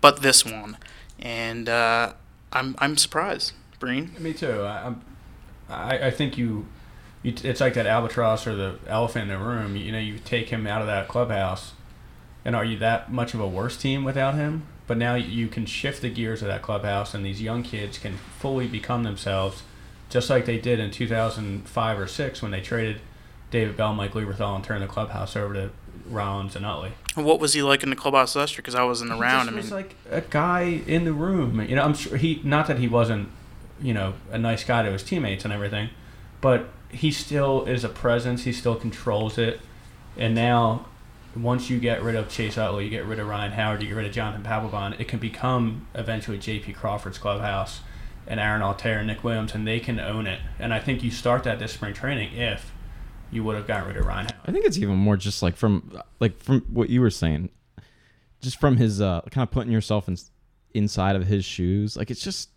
but 0.00 0.22
this 0.22 0.44
one, 0.44 0.78
and 1.18 1.68
uh, 1.68 2.14
I'm 2.52 2.74
I'm 2.78 2.96
surprised. 2.96 3.52
Breen. 3.78 4.14
Me 4.18 4.34
too. 4.34 4.60
I, 4.62 4.86
I'm, 4.86 5.00
I, 5.70 6.08
I 6.08 6.10
think 6.10 6.36
you, 6.36 6.46
you, 6.46 6.66
it's 7.22 7.60
like 7.60 7.74
that 7.74 7.86
albatross 7.86 8.46
or 8.46 8.54
the 8.54 8.78
elephant 8.86 9.30
in 9.30 9.38
the 9.38 9.44
room. 9.44 9.76
You 9.76 9.92
know, 9.92 9.98
you 9.98 10.18
take 10.18 10.48
him 10.48 10.66
out 10.66 10.80
of 10.80 10.86
that 10.86 11.08
clubhouse, 11.08 11.72
and 12.44 12.56
are 12.56 12.64
you 12.64 12.78
that 12.78 13.12
much 13.12 13.34
of 13.34 13.40
a 13.40 13.48
worse 13.48 13.76
team 13.76 14.04
without 14.04 14.34
him? 14.34 14.64
But 14.86 14.96
now 14.96 15.14
you 15.14 15.46
can 15.46 15.66
shift 15.66 16.02
the 16.02 16.10
gears 16.10 16.42
of 16.42 16.48
that 16.48 16.62
clubhouse, 16.62 17.14
and 17.14 17.24
these 17.24 17.40
young 17.40 17.62
kids 17.62 17.98
can 17.98 18.16
fully 18.38 18.66
become 18.66 19.02
themselves, 19.04 19.62
just 20.08 20.28
like 20.30 20.46
they 20.46 20.58
did 20.58 20.80
in 20.80 20.90
2005 20.90 21.98
or 21.98 22.06
six 22.06 22.42
when 22.42 22.50
they 22.50 22.60
traded 22.60 23.00
David 23.50 23.76
Bell, 23.76 23.94
Mike 23.94 24.12
Lieberthal, 24.12 24.56
and 24.56 24.64
turned 24.64 24.82
the 24.82 24.88
clubhouse 24.88 25.36
over 25.36 25.54
to 25.54 25.70
Rollins 26.08 26.56
and 26.56 26.64
Utley. 26.66 26.92
What 27.14 27.38
was 27.38 27.52
he 27.52 27.62
like 27.62 27.82
in 27.82 27.90
the 27.90 27.96
clubhouse 27.96 28.34
last 28.34 28.52
year? 28.54 28.58
Because 28.58 28.74
I 28.74 28.82
wasn't 28.82 29.12
around. 29.12 29.42
I 29.48 29.50
He 29.50 29.50
mean, 29.50 29.60
just 29.62 29.72
was 29.72 29.82
like 29.82 29.94
a 30.10 30.22
guy 30.22 30.62
in 30.86 31.04
the 31.04 31.12
room. 31.12 31.60
You 31.60 31.76
know, 31.76 31.82
I'm 31.82 31.94
sure 31.94 32.16
he 32.16 32.40
not 32.42 32.66
that 32.68 32.78
he 32.78 32.88
wasn't, 32.88 33.28
you 33.80 33.94
know, 33.94 34.14
a 34.32 34.38
nice 34.38 34.64
guy 34.64 34.82
to 34.82 34.90
his 34.90 35.02
teammates 35.02 35.44
and 35.44 35.52
everything, 35.52 35.90
but 36.40 36.68
he 36.92 37.10
still 37.10 37.64
is 37.64 37.84
a 37.84 37.88
presence. 37.88 38.44
He 38.44 38.52
still 38.52 38.76
controls 38.76 39.38
it. 39.38 39.60
And 40.16 40.34
now, 40.34 40.86
once 41.36 41.70
you 41.70 41.78
get 41.78 42.02
rid 42.02 42.16
of 42.16 42.28
Chase 42.28 42.58
Utley, 42.58 42.84
you 42.84 42.90
get 42.90 43.04
rid 43.04 43.18
of 43.18 43.28
Ryan 43.28 43.52
Howard, 43.52 43.82
you 43.82 43.88
get 43.88 43.94
rid 43.94 44.06
of 44.06 44.12
Jonathan 44.12 44.42
Papelbon, 44.42 44.98
it 44.98 45.06
can 45.08 45.18
become 45.18 45.86
eventually 45.94 46.38
J.P. 46.38 46.72
Crawford's 46.72 47.18
clubhouse 47.18 47.80
and 48.26 48.40
Aaron 48.40 48.62
Altherr 48.62 48.98
and 48.98 49.06
Nick 49.06 49.24
Williams, 49.24 49.54
and 49.54 49.66
they 49.66 49.80
can 49.80 49.98
own 50.00 50.26
it. 50.26 50.40
And 50.58 50.74
I 50.74 50.80
think 50.80 51.02
you 51.02 51.10
start 51.10 51.44
that 51.44 51.58
this 51.58 51.72
spring 51.72 51.94
training 51.94 52.34
if 52.34 52.72
you 53.30 53.44
would 53.44 53.56
have 53.56 53.66
gotten 53.66 53.88
rid 53.88 53.96
of 53.96 54.06
Ryan 54.06 54.26
Howard. 54.26 54.40
I 54.46 54.52
think 54.52 54.64
it's 54.64 54.78
even 54.78 54.96
more 54.96 55.16
just 55.16 55.42
like 55.42 55.56
from 55.56 56.00
like 56.18 56.38
from 56.42 56.62
what 56.62 56.90
you 56.90 57.00
were 57.00 57.10
saying, 57.10 57.50
just 58.40 58.60
from 58.60 58.76
his 58.76 59.00
uh, 59.00 59.20
kind 59.30 59.46
of 59.46 59.50
putting 59.52 59.72
yourself 59.72 60.08
in, 60.08 60.16
inside 60.74 61.16
of 61.16 61.26
his 61.26 61.44
shoes. 61.44 61.96
Like 61.96 62.10
it's 62.10 62.22
just 62.22 62.50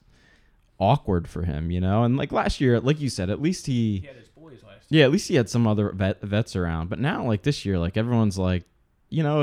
awkward 0.84 1.28
for 1.28 1.44
him, 1.44 1.72
you 1.72 1.80
know. 1.82 2.04
And 2.04 2.18
like 2.18 2.32
last 2.32 2.60
year, 2.62 2.80
like 2.80 3.00
you 3.00 3.10
said, 3.10 3.30
at 3.30 3.42
least 3.42 3.66
he, 3.66 4.00
He 4.00 4.08
had 4.08 4.16
his 4.18 4.28
boys 4.30 4.62
last 4.64 4.92
year. 4.92 5.00
yeah, 5.00 5.06
at 5.06 5.12
least 5.12 5.28
he 5.28 5.36
had 5.36 5.50
some 5.50 5.66
other 5.66 5.90
vet, 5.92 6.22
vets 6.22 6.56
around. 6.56 6.90
But 6.90 7.00
now, 7.00 7.26
like 7.26 7.44
this 7.44 7.66
year, 7.66 7.80
like 7.80 7.98
everyone's 7.98 8.38
like, 8.38 8.64
you 9.10 9.24
know, 9.24 9.42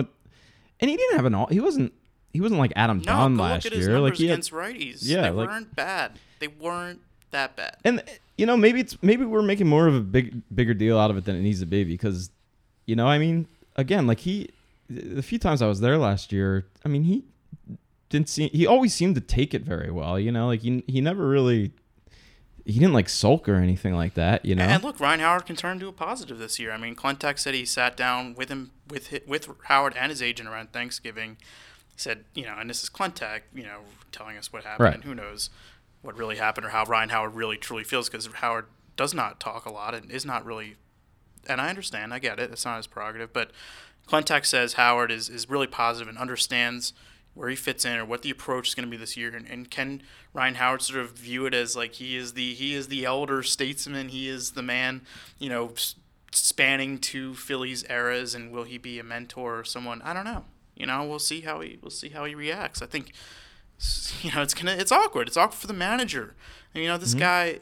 and 0.80 0.90
he 0.90 0.96
didn't 0.96 1.16
have 1.16 1.24
an 1.26 1.34
all. 1.34 1.46
He 1.46 1.60
wasn't. 1.60 1.92
He 2.32 2.40
wasn't 2.40 2.60
like 2.60 2.72
Adam 2.76 2.98
no, 2.98 3.04
Dunn 3.04 3.36
last 3.36 3.64
look 3.64 3.72
at 3.72 3.76
his 3.78 3.86
year. 3.88 3.98
Like 3.98 4.12
numbers 4.12 4.18
he 4.18 4.26
had, 4.26 4.32
against 4.34 4.52
righties. 4.52 4.98
Yeah, 5.02 5.22
they 5.22 5.30
like- 5.30 5.48
weren't 5.48 5.74
bad. 5.74 6.12
They 6.38 6.48
weren't 6.48 7.00
that 7.32 7.54
bad. 7.56 7.76
and 7.84 8.02
you 8.36 8.44
know 8.46 8.56
maybe 8.56 8.80
it's 8.80 9.00
maybe 9.02 9.24
we're 9.24 9.42
making 9.42 9.66
more 9.68 9.86
of 9.86 9.94
a 9.94 10.00
big 10.00 10.40
bigger 10.52 10.74
deal 10.74 10.98
out 10.98 11.10
of 11.10 11.16
it 11.16 11.24
than 11.24 11.36
it 11.36 11.42
needs 11.42 11.60
to 11.60 11.66
be 11.66 11.84
because 11.84 12.30
you 12.86 12.96
know 12.96 13.06
i 13.06 13.18
mean 13.18 13.46
again 13.76 14.08
like 14.08 14.18
he 14.18 14.48
the 14.88 15.22
few 15.22 15.38
times 15.38 15.62
i 15.62 15.66
was 15.68 15.78
there 15.78 15.96
last 15.96 16.32
year 16.32 16.66
i 16.84 16.88
mean 16.88 17.04
he 17.04 17.22
didn't 18.10 18.28
see 18.28 18.48
he 18.48 18.66
always 18.66 18.92
seemed 18.94 19.14
to 19.14 19.20
take 19.20 19.54
it 19.54 19.62
very 19.62 19.90
well 19.90 20.18
you 20.20 20.30
know 20.30 20.48
like 20.48 20.60
he, 20.60 20.84
he 20.86 21.00
never 21.00 21.26
really 21.28 21.72
he 22.66 22.74
didn't 22.74 22.92
like 22.92 23.08
sulk 23.08 23.48
or 23.48 23.54
anything 23.54 23.94
like 23.94 24.12
that 24.14 24.44
you 24.44 24.54
know 24.54 24.62
And 24.64 24.84
look, 24.84 25.00
Ryan 25.00 25.20
Howard 25.20 25.46
can 25.46 25.56
turn 25.56 25.80
to 25.80 25.88
a 25.88 25.92
positive 25.92 26.38
this 26.38 26.58
year. 26.60 26.70
I 26.72 26.76
mean, 26.76 26.94
Klentak 26.94 27.38
said 27.38 27.54
he 27.54 27.64
sat 27.64 27.96
down 27.96 28.34
with 28.34 28.50
him 28.50 28.70
with 28.88 29.18
with 29.26 29.48
Howard 29.64 29.94
and 29.96 30.10
his 30.10 30.20
agent 30.20 30.48
around 30.48 30.70
Thanksgiving. 30.72 31.38
He 31.94 31.98
said, 31.98 32.26
you 32.34 32.44
know, 32.44 32.54
and 32.58 32.68
this 32.68 32.82
is 32.82 32.90
Klentak, 32.90 33.40
you 33.54 33.62
know, 33.62 33.80
telling 34.12 34.36
us 34.36 34.52
what 34.52 34.64
happened, 34.64 34.84
Right. 34.84 34.94
and 34.94 35.04
who 35.04 35.14
knows 35.14 35.48
what 36.02 36.16
really 36.16 36.36
happened 36.36 36.66
or 36.66 36.70
how 36.70 36.84
Ryan 36.84 37.08
Howard 37.08 37.34
really 37.34 37.56
truly 37.56 37.82
feels 37.82 38.08
because 38.08 38.26
Howard 38.26 38.66
does 38.96 39.14
not 39.14 39.40
talk 39.40 39.64
a 39.64 39.72
lot 39.72 39.94
and 39.94 40.10
is 40.10 40.26
not 40.26 40.44
really. 40.44 40.76
And 41.48 41.60
I 41.60 41.70
understand, 41.70 42.12
I 42.12 42.18
get 42.18 42.38
it. 42.38 42.50
It's 42.52 42.64
not 42.66 42.76
his 42.76 42.86
prerogative, 42.86 43.32
but 43.32 43.50
Klentak 44.06 44.44
says 44.44 44.74
Howard 44.74 45.10
is 45.10 45.28
is 45.30 45.48
really 45.48 45.66
positive 45.66 46.08
and 46.08 46.18
understands 46.18 46.92
where 47.34 47.48
he 47.48 47.56
fits 47.56 47.84
in 47.84 47.96
or 47.96 48.04
what 48.04 48.22
the 48.22 48.30
approach 48.30 48.68
is 48.68 48.74
going 48.74 48.86
to 48.86 48.90
be 48.90 48.96
this 48.96 49.16
year 49.16 49.34
and, 49.34 49.46
and 49.48 49.70
can 49.70 50.02
Ryan 50.32 50.56
Howard 50.56 50.82
sort 50.82 51.00
of 51.00 51.12
view 51.12 51.46
it 51.46 51.54
as 51.54 51.76
like 51.76 51.94
he 51.94 52.16
is 52.16 52.34
the 52.34 52.54
he 52.54 52.74
is 52.74 52.88
the 52.88 53.04
elder 53.04 53.42
statesman 53.42 54.08
he 54.08 54.28
is 54.28 54.52
the 54.52 54.62
man 54.62 55.02
you 55.38 55.48
know 55.48 55.72
spanning 56.32 56.98
two 56.98 57.34
Phillies 57.34 57.84
eras 57.88 58.34
and 58.34 58.52
will 58.52 58.64
he 58.64 58.78
be 58.78 58.98
a 58.98 59.04
mentor 59.04 59.60
or 59.60 59.64
someone? 59.64 60.00
I 60.02 60.12
don't 60.12 60.24
know. 60.24 60.44
You 60.76 60.86
know 60.86 61.04
we'll 61.04 61.18
see 61.18 61.42
how 61.42 61.60
he 61.60 61.78
we'll 61.82 61.90
see 61.90 62.10
how 62.10 62.24
he 62.24 62.34
reacts. 62.34 62.82
I 62.82 62.86
think 62.86 63.12
you 64.22 64.32
know 64.32 64.42
it's 64.42 64.54
gonna 64.54 64.72
it's 64.72 64.92
awkward. 64.92 65.28
It's 65.28 65.36
awkward 65.36 65.58
for 65.58 65.66
the 65.66 65.72
manager. 65.72 66.34
And 66.74 66.82
you 66.82 66.88
know 66.88 66.98
this 66.98 67.10
mm-hmm. 67.10 67.20
guy 67.20 67.58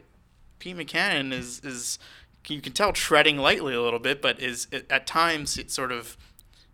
Pete 0.58 0.76
McCann 0.76 1.32
is 1.32 1.60
is 1.60 1.98
you 2.46 2.62
can 2.62 2.72
tell 2.72 2.92
treading 2.92 3.36
lightly 3.36 3.74
a 3.74 3.82
little 3.82 3.98
bit 3.98 4.22
but 4.22 4.40
is 4.40 4.68
at 4.72 5.06
times 5.06 5.58
it 5.58 5.70
sort 5.70 5.92
of 5.92 6.16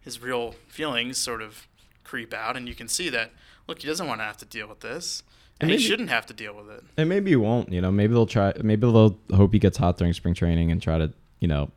his 0.01 0.23
real 0.23 0.55
feelings 0.69 1.19
sort 1.19 1.43
of 1.43 1.67
creep 2.05 2.33
out, 2.35 2.57
and 2.57 2.69
you 2.69 2.75
can 2.75 2.89
see 2.89 3.09
that. 3.11 3.33
Look, 3.67 3.81
he 3.81 3.89
doesn't 3.89 4.07
want 4.07 4.21
to 4.21 4.25
have 4.25 4.37
to 4.39 4.45
deal 4.45 4.69
with 4.69 4.81
this, 4.81 5.23
and, 5.61 5.71
And 5.71 5.81
he 5.81 5.85
shouldn't 5.85 6.11
have 6.11 6.27
to 6.27 6.35
deal 6.35 6.55
with 6.55 6.69
it. 6.69 6.85
and 6.97 7.09
maybe 7.09 7.31
he 7.31 7.37
won't 7.37 7.73
you 7.73 7.81
know 7.81 7.91
maybe 7.91 8.13
they'll 8.13 8.27
try 8.27 8.53
maybe 8.63 8.83
they'll 8.83 9.17
hope 9.35 9.53
he 9.53 9.59
gets 9.59 9.79
hot 9.79 9.97
during 9.97 10.13
spring 10.13 10.35
training 10.35 10.71
and 10.71 10.83
try 10.83 10.99
to 10.99 11.13
you 11.41 11.49
know 11.49 11.71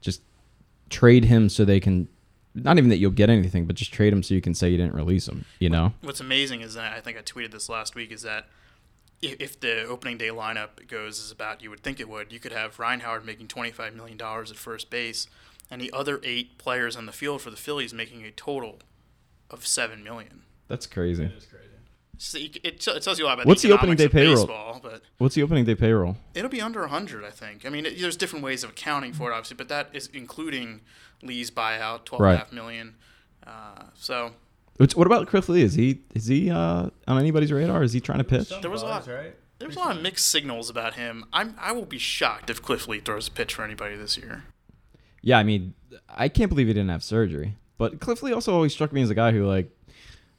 just 0.00 0.20
trade 0.90 1.24
him 1.24 1.48
so 1.48 1.64
they 1.64 1.80
can 1.80 2.06
not 2.54 2.76
even 2.76 2.90
that 2.90 2.98
you'll 2.98 3.10
get 3.10 3.30
anything 3.30 3.64
but 3.64 3.74
just 3.74 3.92
trade 3.92 4.12
him 4.12 4.22
so 4.22 4.34
you 4.34 4.42
can 4.42 4.54
say 4.54 4.68
you 4.68 4.76
didn't 4.76 4.94
release 4.94 5.26
him 5.26 5.44
you 5.58 5.70
know 5.70 5.94
What's 6.02 6.20
amazing 6.20 6.60
is 6.60 6.74
that 6.74 6.92
I 6.92 7.00
think 7.00 7.16
I 7.16 7.22
tweeted 7.22 7.50
this 7.50 7.68
last 7.70 7.94
week 7.94 8.12
is 8.12 8.22
that 8.22 8.48
if, 9.22 9.58
the 9.60 9.84
opening 9.84 10.18
day 10.18 10.28
lineup 10.28 10.86
goes 10.88 11.18
as 11.18 11.30
about 11.30 11.62
you 11.62 11.70
would 11.70 11.80
think 11.80 12.00
it 12.00 12.08
would, 12.08 12.32
you 12.32 12.40
could 12.40 12.50
have 12.52 12.78
Ryan 12.78 13.00
Howard 13.00 13.24
making 13.24 13.46
twenty-five 13.48 13.94
million 13.94 14.18
dollars 14.18 14.50
at 14.50 14.56
first 14.56 14.90
base, 14.90 15.28
and 15.70 15.80
the 15.80 15.92
other 15.92 16.20
eight 16.24 16.58
players 16.58 16.96
on 16.96 17.06
the 17.06 17.12
field 17.12 17.40
for 17.40 17.50
the 17.50 17.56
Phillies 17.56 17.94
making 17.94 18.24
a 18.24 18.32
total 18.32 18.80
of 19.52 19.66
seven 19.66 20.02
million. 20.04 20.42
that's 20.68 20.86
crazy 20.86 21.24
It's 21.24 21.46
crazy. 21.46 21.58
So 22.18 22.38
you, 22.38 22.50
it, 22.62 22.78
t- 22.80 22.90
it 22.92 23.02
tells 23.02 23.18
you 23.18 23.24
a 23.24 23.26
lot 23.26 23.34
about 23.34 23.46
What's 23.46 23.62
the 23.62 23.68
the 23.68 23.74
opening 23.74 23.96
day 23.96 24.08
payroll? 24.08 24.36
baseball, 24.36 24.80
but 24.82 25.02
what's 25.18 25.34
the 25.34 25.42
opening 25.42 25.64
day 25.64 25.74
payroll 25.74 26.16
It'll 26.34 26.50
be 26.50 26.60
under 26.60 26.80
100, 26.82 27.24
I 27.24 27.30
think. 27.30 27.66
I 27.66 27.68
mean, 27.68 27.84
it, 27.84 27.98
there's 28.00 28.16
different 28.16 28.44
ways 28.44 28.62
of 28.62 28.70
accounting 28.70 29.12
for 29.12 29.30
it, 29.30 29.34
obviously, 29.34 29.56
but 29.56 29.68
that 29.68 29.88
is 29.92 30.08
including 30.14 30.82
Lee's 31.22 31.50
buyout, 31.50 32.04
twelve 32.04 32.22
and 32.22 32.32
a 32.34 32.36
half 32.36 32.46
Right. 32.46 32.52
million. 32.52 32.94
Uh, 33.44 33.84
so 33.94 34.32
Which, 34.76 34.94
what 34.94 35.06
about 35.08 35.26
Cliff 35.26 35.48
Lee? 35.48 35.62
Is 35.62 35.74
he 35.74 36.02
is 36.14 36.26
he 36.26 36.48
uh, 36.50 36.90
on 37.08 37.18
anybody's 37.18 37.50
radar? 37.50 37.82
Is 37.82 37.92
he 37.92 38.00
trying 38.00 38.18
to 38.18 38.24
pitch? 38.24 38.52
There 38.60 38.70
was 38.70 38.82
a 38.82 38.86
lot- 38.86 39.00
Buzz, 39.06 39.08
right? 39.08 39.34
there 39.58 39.66
was 39.68 39.76
a 39.76 39.80
lot 39.80 39.96
of 39.96 40.02
mixed 40.02 40.26
signals 40.26 40.70
about 40.70 40.94
him. 40.94 41.24
I'm 41.32 41.56
I 41.60 41.72
will 41.72 41.86
be 41.86 41.98
shocked 41.98 42.50
if 42.50 42.62
Cliff 42.62 42.86
Lee 42.86 43.00
throws 43.00 43.26
a 43.26 43.30
pitch 43.32 43.54
for 43.54 43.64
anybody 43.64 43.96
this 43.96 44.16
year. 44.16 44.44
Yeah, 45.22 45.38
I 45.38 45.42
mean, 45.44 45.74
I 46.08 46.28
can't 46.28 46.48
believe 46.48 46.66
he 46.68 46.72
didn't 46.72 46.90
have 46.90 47.02
surgery. 47.04 47.56
But 47.78 48.00
Cliff 48.00 48.22
Lee 48.22 48.32
also 48.32 48.54
always 48.54 48.72
struck 48.72 48.92
me 48.92 49.02
as 49.02 49.10
a 49.10 49.14
guy 49.14 49.32
who 49.32 49.46
like, 49.46 49.70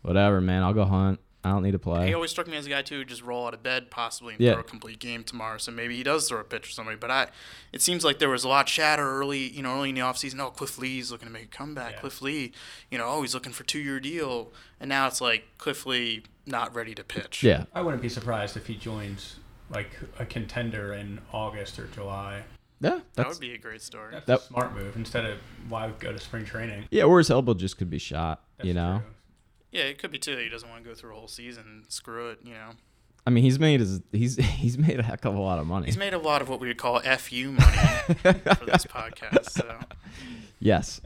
whatever, 0.01 0.39
man, 0.41 0.63
I'll 0.63 0.73
go 0.73 0.85
hunt. 0.85 1.19
I 1.45 1.49
don't 1.49 1.63
need 1.63 1.71
to 1.71 1.79
play. 1.79 2.07
He 2.07 2.13
always 2.13 2.31
struck 2.31 2.47
me 2.47 2.55
as 2.55 2.65
a 2.65 2.69
guy 2.69 2.81
too 2.83 2.99
who 2.99 3.03
just 3.05 3.21
roll 3.21 3.45
out 3.47 3.53
of 3.53 3.61
bed 3.61 3.91
possibly 3.91 4.33
and 4.35 4.41
Yeah. 4.41 4.53
throw 4.53 4.61
a 4.61 4.63
complete 4.63 4.99
game 4.99 5.25
tomorrow. 5.25 5.57
So 5.57 5.73
maybe 5.73 5.93
he 5.97 6.01
does 6.01 6.29
throw 6.29 6.39
a 6.39 6.43
pitch 6.45 6.69
or 6.69 6.71
somebody. 6.71 6.95
But 6.95 7.11
I, 7.11 7.27
it 7.73 7.81
seems 7.81 8.05
like 8.05 8.19
there 8.19 8.29
was 8.29 8.45
a 8.45 8.47
lot 8.47 8.61
of 8.61 8.71
chatter 8.71 9.03
early, 9.19 9.49
you 9.49 9.61
know, 9.61 9.75
early 9.75 9.89
in 9.89 9.95
the 9.95 10.01
offseason. 10.01 10.39
Oh, 10.39 10.51
Cliff 10.51 10.77
Lee's 10.77 11.11
looking 11.11 11.27
to 11.27 11.33
make 11.33 11.43
a 11.43 11.47
comeback. 11.47 11.93
Yeah. 11.95 11.99
Cliff 11.99 12.21
Lee, 12.21 12.53
you 12.89 12.97
know, 12.97 13.07
oh 13.09 13.21
he's 13.23 13.33
looking 13.33 13.51
for 13.51 13.63
two 13.65 13.79
year 13.79 13.99
deal. 13.99 14.53
And 14.79 14.87
now 14.87 15.05
it's 15.07 15.19
like 15.19 15.43
Cliff 15.57 15.85
Lee 15.85 16.23
not 16.45 16.73
ready 16.73 16.95
to 16.95 17.03
pitch. 17.03 17.43
Yeah, 17.43 17.65
I 17.75 17.81
wouldn't 17.81 18.01
be 18.01 18.09
surprised 18.09 18.55
if 18.55 18.67
he 18.67 18.75
joins 18.75 19.35
like 19.69 19.89
a 20.19 20.25
contender 20.25 20.93
in 20.93 21.19
August 21.33 21.77
or 21.77 21.87
July. 21.87 22.43
Yeah, 22.79 22.99
that 23.15 23.27
would 23.27 23.39
be 23.39 23.53
a 23.53 23.57
great 23.57 23.81
story. 23.81 24.11
That's 24.13 24.25
That- 24.25 24.39
a 24.39 24.43
smart 24.43 24.73
move. 24.75 24.95
Instead 24.95 25.25
of 25.25 25.37
why 25.69 25.91
go 25.99 26.11
to 26.11 26.19
spring 26.19 26.45
training. 26.45 26.85
yeah. 26.91 27.03
Or 27.03 27.17
his 27.19 27.29
elbow 27.31 27.53
just 27.53 27.77
could 27.77 27.89
be 27.89 27.99
shot. 27.99 28.41
That's 28.57 28.67
you 28.67 28.73
know, 28.73 29.01
true. 29.03 29.79
Yeah, 29.79 29.83
it 29.85 29.97
could 29.97 30.11
be 30.11 30.19
too 30.19 30.37
he 30.37 30.49
doesn't 30.49 30.69
want 30.69 30.83
to 30.83 30.89
go 30.89 30.93
through 30.95 31.11
a 31.11 31.15
whole 31.15 31.27
season 31.27 31.63
and 31.67 31.83
screw 31.91 32.29
it. 32.29 32.39
You 32.43 32.53
know, 32.53 32.69
I 33.25 33.29
mean, 33.31 33.43
he's 33.43 33.57
made 33.59 33.79
his 33.79 34.01
he's 34.11 34.35
he's 34.37 34.77
made 34.77 34.99
a 34.99 35.03
heck 35.03 35.25
of 35.25 35.33
a 35.35 35.39
lot 35.39 35.59
of 35.59 35.65
money. 35.67 35.85
he's 35.87 35.97
made 35.97 36.13
a 36.13 36.19
lot 36.19 36.41
of 36.41 36.49
what 36.49 36.59
we 36.59 36.67
would 36.67 36.77
call 36.77 36.99
fu 36.99 37.51
money 37.53 38.15
for 38.21 38.65
this 38.65 38.85
podcast. 38.85 39.49
So. 39.51 39.79
yes. 40.59 41.01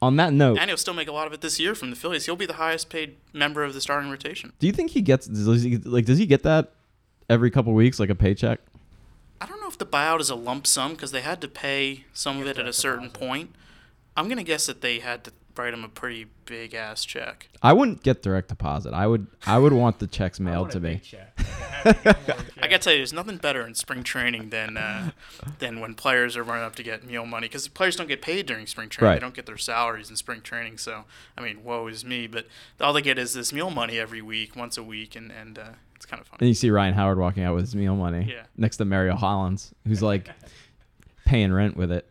On 0.00 0.16
that 0.16 0.32
note, 0.32 0.58
And 0.58 0.68
he'll 0.68 0.76
still 0.76 0.94
make 0.94 1.06
a 1.06 1.12
lot 1.12 1.28
of 1.28 1.32
it 1.32 1.42
this 1.42 1.60
year 1.60 1.76
from 1.76 1.90
the 1.90 1.96
Phillies. 1.96 2.26
He'll 2.26 2.34
be 2.34 2.44
the 2.44 2.54
highest 2.54 2.90
paid 2.90 3.18
member 3.32 3.62
of 3.62 3.72
the 3.72 3.80
starting 3.80 4.10
rotation. 4.10 4.52
do 4.58 4.66
you 4.66 4.72
think 4.72 4.90
he 4.90 5.00
gets 5.00 5.28
does 5.28 5.62
he, 5.62 5.76
like 5.78 6.06
does 6.06 6.18
he 6.18 6.26
get 6.26 6.42
that 6.42 6.72
every 7.30 7.52
couple 7.52 7.72
weeks 7.72 8.00
like 8.00 8.10
a 8.10 8.14
paycheck? 8.16 8.58
I 9.40 9.46
don't 9.46 9.60
know 9.60 9.68
if 9.68 9.71
the 9.82 9.96
buyout 9.96 10.20
is 10.20 10.30
a 10.30 10.36
lump 10.36 10.66
sum 10.66 10.92
because 10.92 11.10
they 11.10 11.22
had 11.22 11.40
to 11.40 11.48
pay 11.48 12.04
some 12.12 12.40
of 12.40 12.46
it 12.46 12.56
at 12.58 12.66
a 12.68 12.72
certain 12.72 13.10
point. 13.10 13.50
I'm 14.16 14.28
gonna 14.28 14.44
guess 14.44 14.66
that 14.66 14.80
they 14.80 15.00
had 15.00 15.24
to 15.24 15.32
write 15.56 15.74
him 15.74 15.82
a 15.84 15.88
pretty 15.88 16.26
big 16.46 16.72
ass 16.72 17.04
check. 17.04 17.48
I 17.62 17.72
wouldn't 17.72 18.02
get 18.02 18.22
direct 18.22 18.48
deposit. 18.48 18.94
I 18.94 19.06
would 19.06 19.26
I 19.44 19.58
would 19.58 19.72
want 19.72 19.98
the 19.98 20.06
checks 20.06 20.38
mailed 20.38 20.70
to 20.70 20.80
me. 20.80 20.94
big 20.94 21.02
check. 21.02 21.38
Like, 21.38 21.46
I 21.48 21.90
have 21.90 22.02
to 22.02 22.02
get 22.04 22.26
more 22.28 22.36
I 22.36 22.42
check. 22.42 22.70
gotta 22.70 22.78
tell 22.78 22.92
you, 22.92 22.98
there's 23.00 23.12
nothing 23.12 23.38
better 23.38 23.66
in 23.66 23.74
spring 23.74 24.04
training 24.04 24.50
than 24.50 24.76
uh, 24.76 25.10
than 25.58 25.80
when 25.80 25.94
players 25.94 26.36
are 26.36 26.44
running 26.44 26.64
up 26.64 26.76
to 26.76 26.82
get 26.84 27.04
meal 27.04 27.26
money 27.26 27.48
because 27.48 27.66
players 27.68 27.96
don't 27.96 28.08
get 28.08 28.22
paid 28.22 28.46
during 28.46 28.66
spring 28.66 28.88
training. 28.88 29.08
Right. 29.08 29.14
They 29.16 29.20
don't 29.20 29.34
get 29.34 29.46
their 29.46 29.58
salaries 29.58 30.10
in 30.10 30.16
spring 30.16 30.42
training. 30.42 30.78
So 30.78 31.04
I 31.36 31.40
mean, 31.42 31.64
woe 31.64 31.88
is 31.88 32.04
me. 32.04 32.28
But 32.28 32.46
all 32.80 32.92
they 32.92 33.02
get 33.02 33.18
is 33.18 33.34
this 33.34 33.52
meal 33.52 33.70
money 33.70 33.98
every 33.98 34.22
week, 34.22 34.54
once 34.54 34.78
a 34.78 34.82
week, 34.82 35.16
and 35.16 35.32
and 35.32 35.58
uh, 35.58 35.64
it's 36.02 36.10
kind 36.10 36.20
of 36.20 36.28
And 36.40 36.48
you 36.48 36.54
see 36.54 36.70
Ryan 36.70 36.94
Howard 36.94 37.18
walking 37.18 37.44
out 37.44 37.54
with 37.54 37.64
his 37.64 37.76
meal 37.76 37.94
money 37.94 38.26
Yeah. 38.28 38.42
next 38.56 38.78
to 38.78 38.84
Mario 38.84 39.14
Hollands, 39.14 39.72
who's 39.86 40.02
like 40.12 40.28
paying 41.24 41.52
rent 41.52 41.76
with 41.76 41.92
it. 41.92 42.08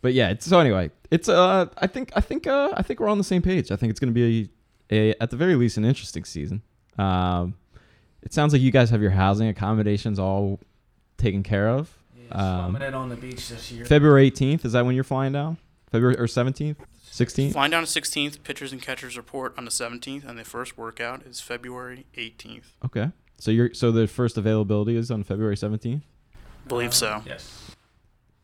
But 0.00 0.14
yeah, 0.14 0.30
it's, 0.30 0.46
so 0.46 0.60
anyway, 0.60 0.90
it's 1.10 1.28
uh, 1.28 1.66
I 1.76 1.86
think 1.88 2.12
I 2.14 2.20
think 2.20 2.46
uh, 2.46 2.70
I 2.74 2.82
think 2.82 3.00
we're 3.00 3.08
on 3.08 3.18
the 3.18 3.24
same 3.24 3.42
page. 3.42 3.70
I 3.72 3.76
think 3.76 3.90
it's 3.90 3.98
going 4.00 4.14
to 4.14 4.14
be 4.14 4.48
a, 4.90 5.10
a 5.12 5.22
at 5.22 5.30
the 5.30 5.36
very 5.36 5.56
least 5.56 5.76
an 5.76 5.84
interesting 5.84 6.24
season. 6.24 6.62
Um, 6.98 7.54
it 8.22 8.32
sounds 8.32 8.52
like 8.52 8.62
you 8.62 8.70
guys 8.70 8.90
have 8.90 9.02
your 9.02 9.10
housing 9.10 9.48
accommodations 9.48 10.18
all 10.18 10.60
taken 11.18 11.42
care 11.42 11.68
of. 11.68 11.92
Um, 12.32 12.72
Slumming 12.72 12.82
it 12.82 12.94
on 12.94 13.08
the 13.08 13.16
beach 13.16 13.48
this 13.48 13.72
year. 13.72 13.84
February 13.84 14.30
18th 14.30 14.64
is 14.64 14.72
that 14.72 14.86
when 14.86 14.94
you're 14.94 15.02
flying 15.04 15.32
down? 15.32 15.58
February 15.90 16.16
or 16.16 16.26
17th, 16.26 16.76
16th? 17.10 17.52
Flying 17.52 17.70
down 17.70 17.84
to 17.84 17.88
16th, 18.00 18.42
pitchers 18.44 18.72
and 18.72 18.80
catchers 18.80 19.16
report 19.16 19.54
on 19.58 19.64
the 19.64 19.70
17th, 19.70 20.26
and 20.26 20.38
the 20.38 20.44
first 20.44 20.78
workout 20.78 21.22
is 21.24 21.40
February 21.40 22.06
18th. 22.16 22.72
Okay, 22.86 23.10
so 23.38 23.50
you're 23.50 23.74
so 23.74 23.90
the 23.92 24.06
first 24.06 24.36
availability 24.38 24.96
is 24.96 25.10
on 25.10 25.22
February 25.24 25.56
17th. 25.56 26.02
Believe 26.68 26.94
so. 26.94 27.08
Uh, 27.08 27.22
yes. 27.26 27.72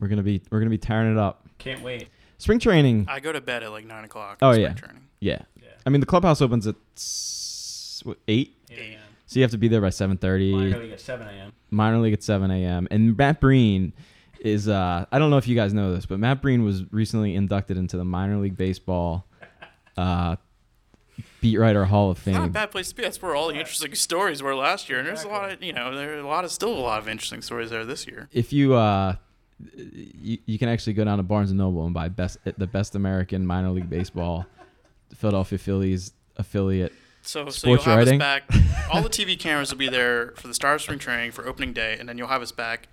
We're 0.01 0.09
gonna 0.09 0.23
be 0.23 0.43
we're 0.51 0.59
gonna 0.59 0.71
be 0.71 0.79
tearing 0.79 1.11
it 1.13 1.19
up. 1.19 1.47
Can't 1.59 1.83
wait. 1.83 2.09
Spring 2.39 2.59
training. 2.59 3.07
I 3.09 3.21
go 3.21 3.33
to 3.33 3.41
bed 3.41 3.63
at 3.63 3.71
like 3.71 3.87
9 3.87 4.05
o'clock. 4.05 4.39
Oh, 4.43 4.51
yeah. 4.53 4.75
Training. 4.75 5.07
Yeah. 5.21 5.39
Yeah. 5.63 5.69
I 5.87 5.91
mean, 5.91 6.01
the 6.01 6.07
clubhouse 6.07 6.43
opens 6.43 6.67
at 6.67 6.75
s- 6.95 8.03
what, 8.05 8.19
eight, 8.29 8.57
8 8.71 8.79
a.m. 8.79 9.01
so 9.25 9.39
you 9.39 9.43
have 9.43 9.53
to 9.53 9.59
be 9.59 9.69
there 9.69 9.81
by 9.81 9.89
seven 9.89 10.19
thirty. 10.19 10.53
Minor 10.53 10.79
league 10.81 10.93
at 10.93 11.01
7 11.01 11.27
a.m. 11.27 11.53
Minor 11.71 11.99
league 11.99 12.13
at 12.13 12.23
seven 12.23 12.51
a.m. 12.51 12.87
And 12.91 13.17
Matt 13.17 13.41
Breen 13.41 13.95
is 14.47 14.69
uh, 14.69 15.07
I 15.11 15.19
don't 15.19 15.31
know 15.31 15.37
if 15.37 15.49
you 15.49 15.57
guys 15.57 15.75
know 15.75 15.95
this, 15.95 16.07
but 16.07 16.19
Matt 16.19 16.41
Breen 16.41 16.65
was 16.65 16.85
recently 16.93 17.35
inducted 17.35 17.77
into 17.77 17.97
the 17.97 18.05
minor 18.05 18.39
league 18.39 18.57
baseball 18.57 19.27
uh, 19.97 20.37
beat 21.41 21.59
writer 21.59 21.85
Hall 21.85 22.11
of 22.11 22.27
Not 22.27 22.37
a 22.37 22.43
Fame. 22.43 22.53
bad 22.53 22.71
place 22.71 22.91
to 22.91 22.95
be. 22.95 23.03
That's 23.03 23.21
where 23.21 23.35
all 23.35 23.49
the 23.49 23.55
interesting 23.55 23.95
stories 23.95 24.43
were 24.43 24.55
last 24.55 24.89
year, 24.89 24.99
and 24.99 25.09
there's 25.09 25.25
a 25.25 25.29
lot 25.29 25.51
of 25.51 25.63
you 25.63 25.73
know 25.73 25.95
there 25.95 26.15
are 26.15 26.19
a 26.19 26.27
lot 26.27 26.45
of 26.45 26.51
still 26.51 26.73
a 26.73 26.79
lot 26.79 26.99
of 27.01 27.09
interesting 27.09 27.43
stories 27.43 27.71
there 27.71 27.85
this 27.85 28.07
year. 28.07 28.29
If 28.33 28.53
you 28.53 28.75
uh, 28.75 29.17
you, 29.75 30.39
you 30.47 30.59
can 30.59 30.69
actually 30.69 30.95
go 30.95 31.05
down 31.05 31.19
to 31.19 31.23
Barnes 31.23 31.51
and 31.51 31.59
Noble 31.59 31.85
and 31.85 31.95
buy 31.95 32.09
best 32.09 32.39
the 32.45 32.67
best 32.67 32.95
American 32.95 33.47
minor 33.47 33.71
league 33.71 33.91
baseball, 33.91 34.47
Philadelphia 35.15 35.59
Phillies 35.59 36.13
affiliate. 36.37 36.93
So, 37.23 37.49
so 37.51 37.69
you'll 37.69 37.79
have 37.79 37.99
writing? 37.99 38.23
us 38.23 38.43
back. 38.49 38.89
All 38.93 39.03
the 39.03 39.09
TV 39.09 39.37
cameras 39.37 39.73
will 39.73 39.79
be 39.79 39.89
there 39.89 40.33
for 40.37 40.47
the 40.47 40.55
start 40.55 40.77
of 40.77 40.83
spring 40.83 41.01
training 41.01 41.33
for 41.33 41.45
opening 41.49 41.73
day, 41.73 41.97
and 41.99 42.09
then 42.09 42.19
you'll 42.19 42.29
have 42.29 42.41
us 42.43 42.53
back 42.53 42.87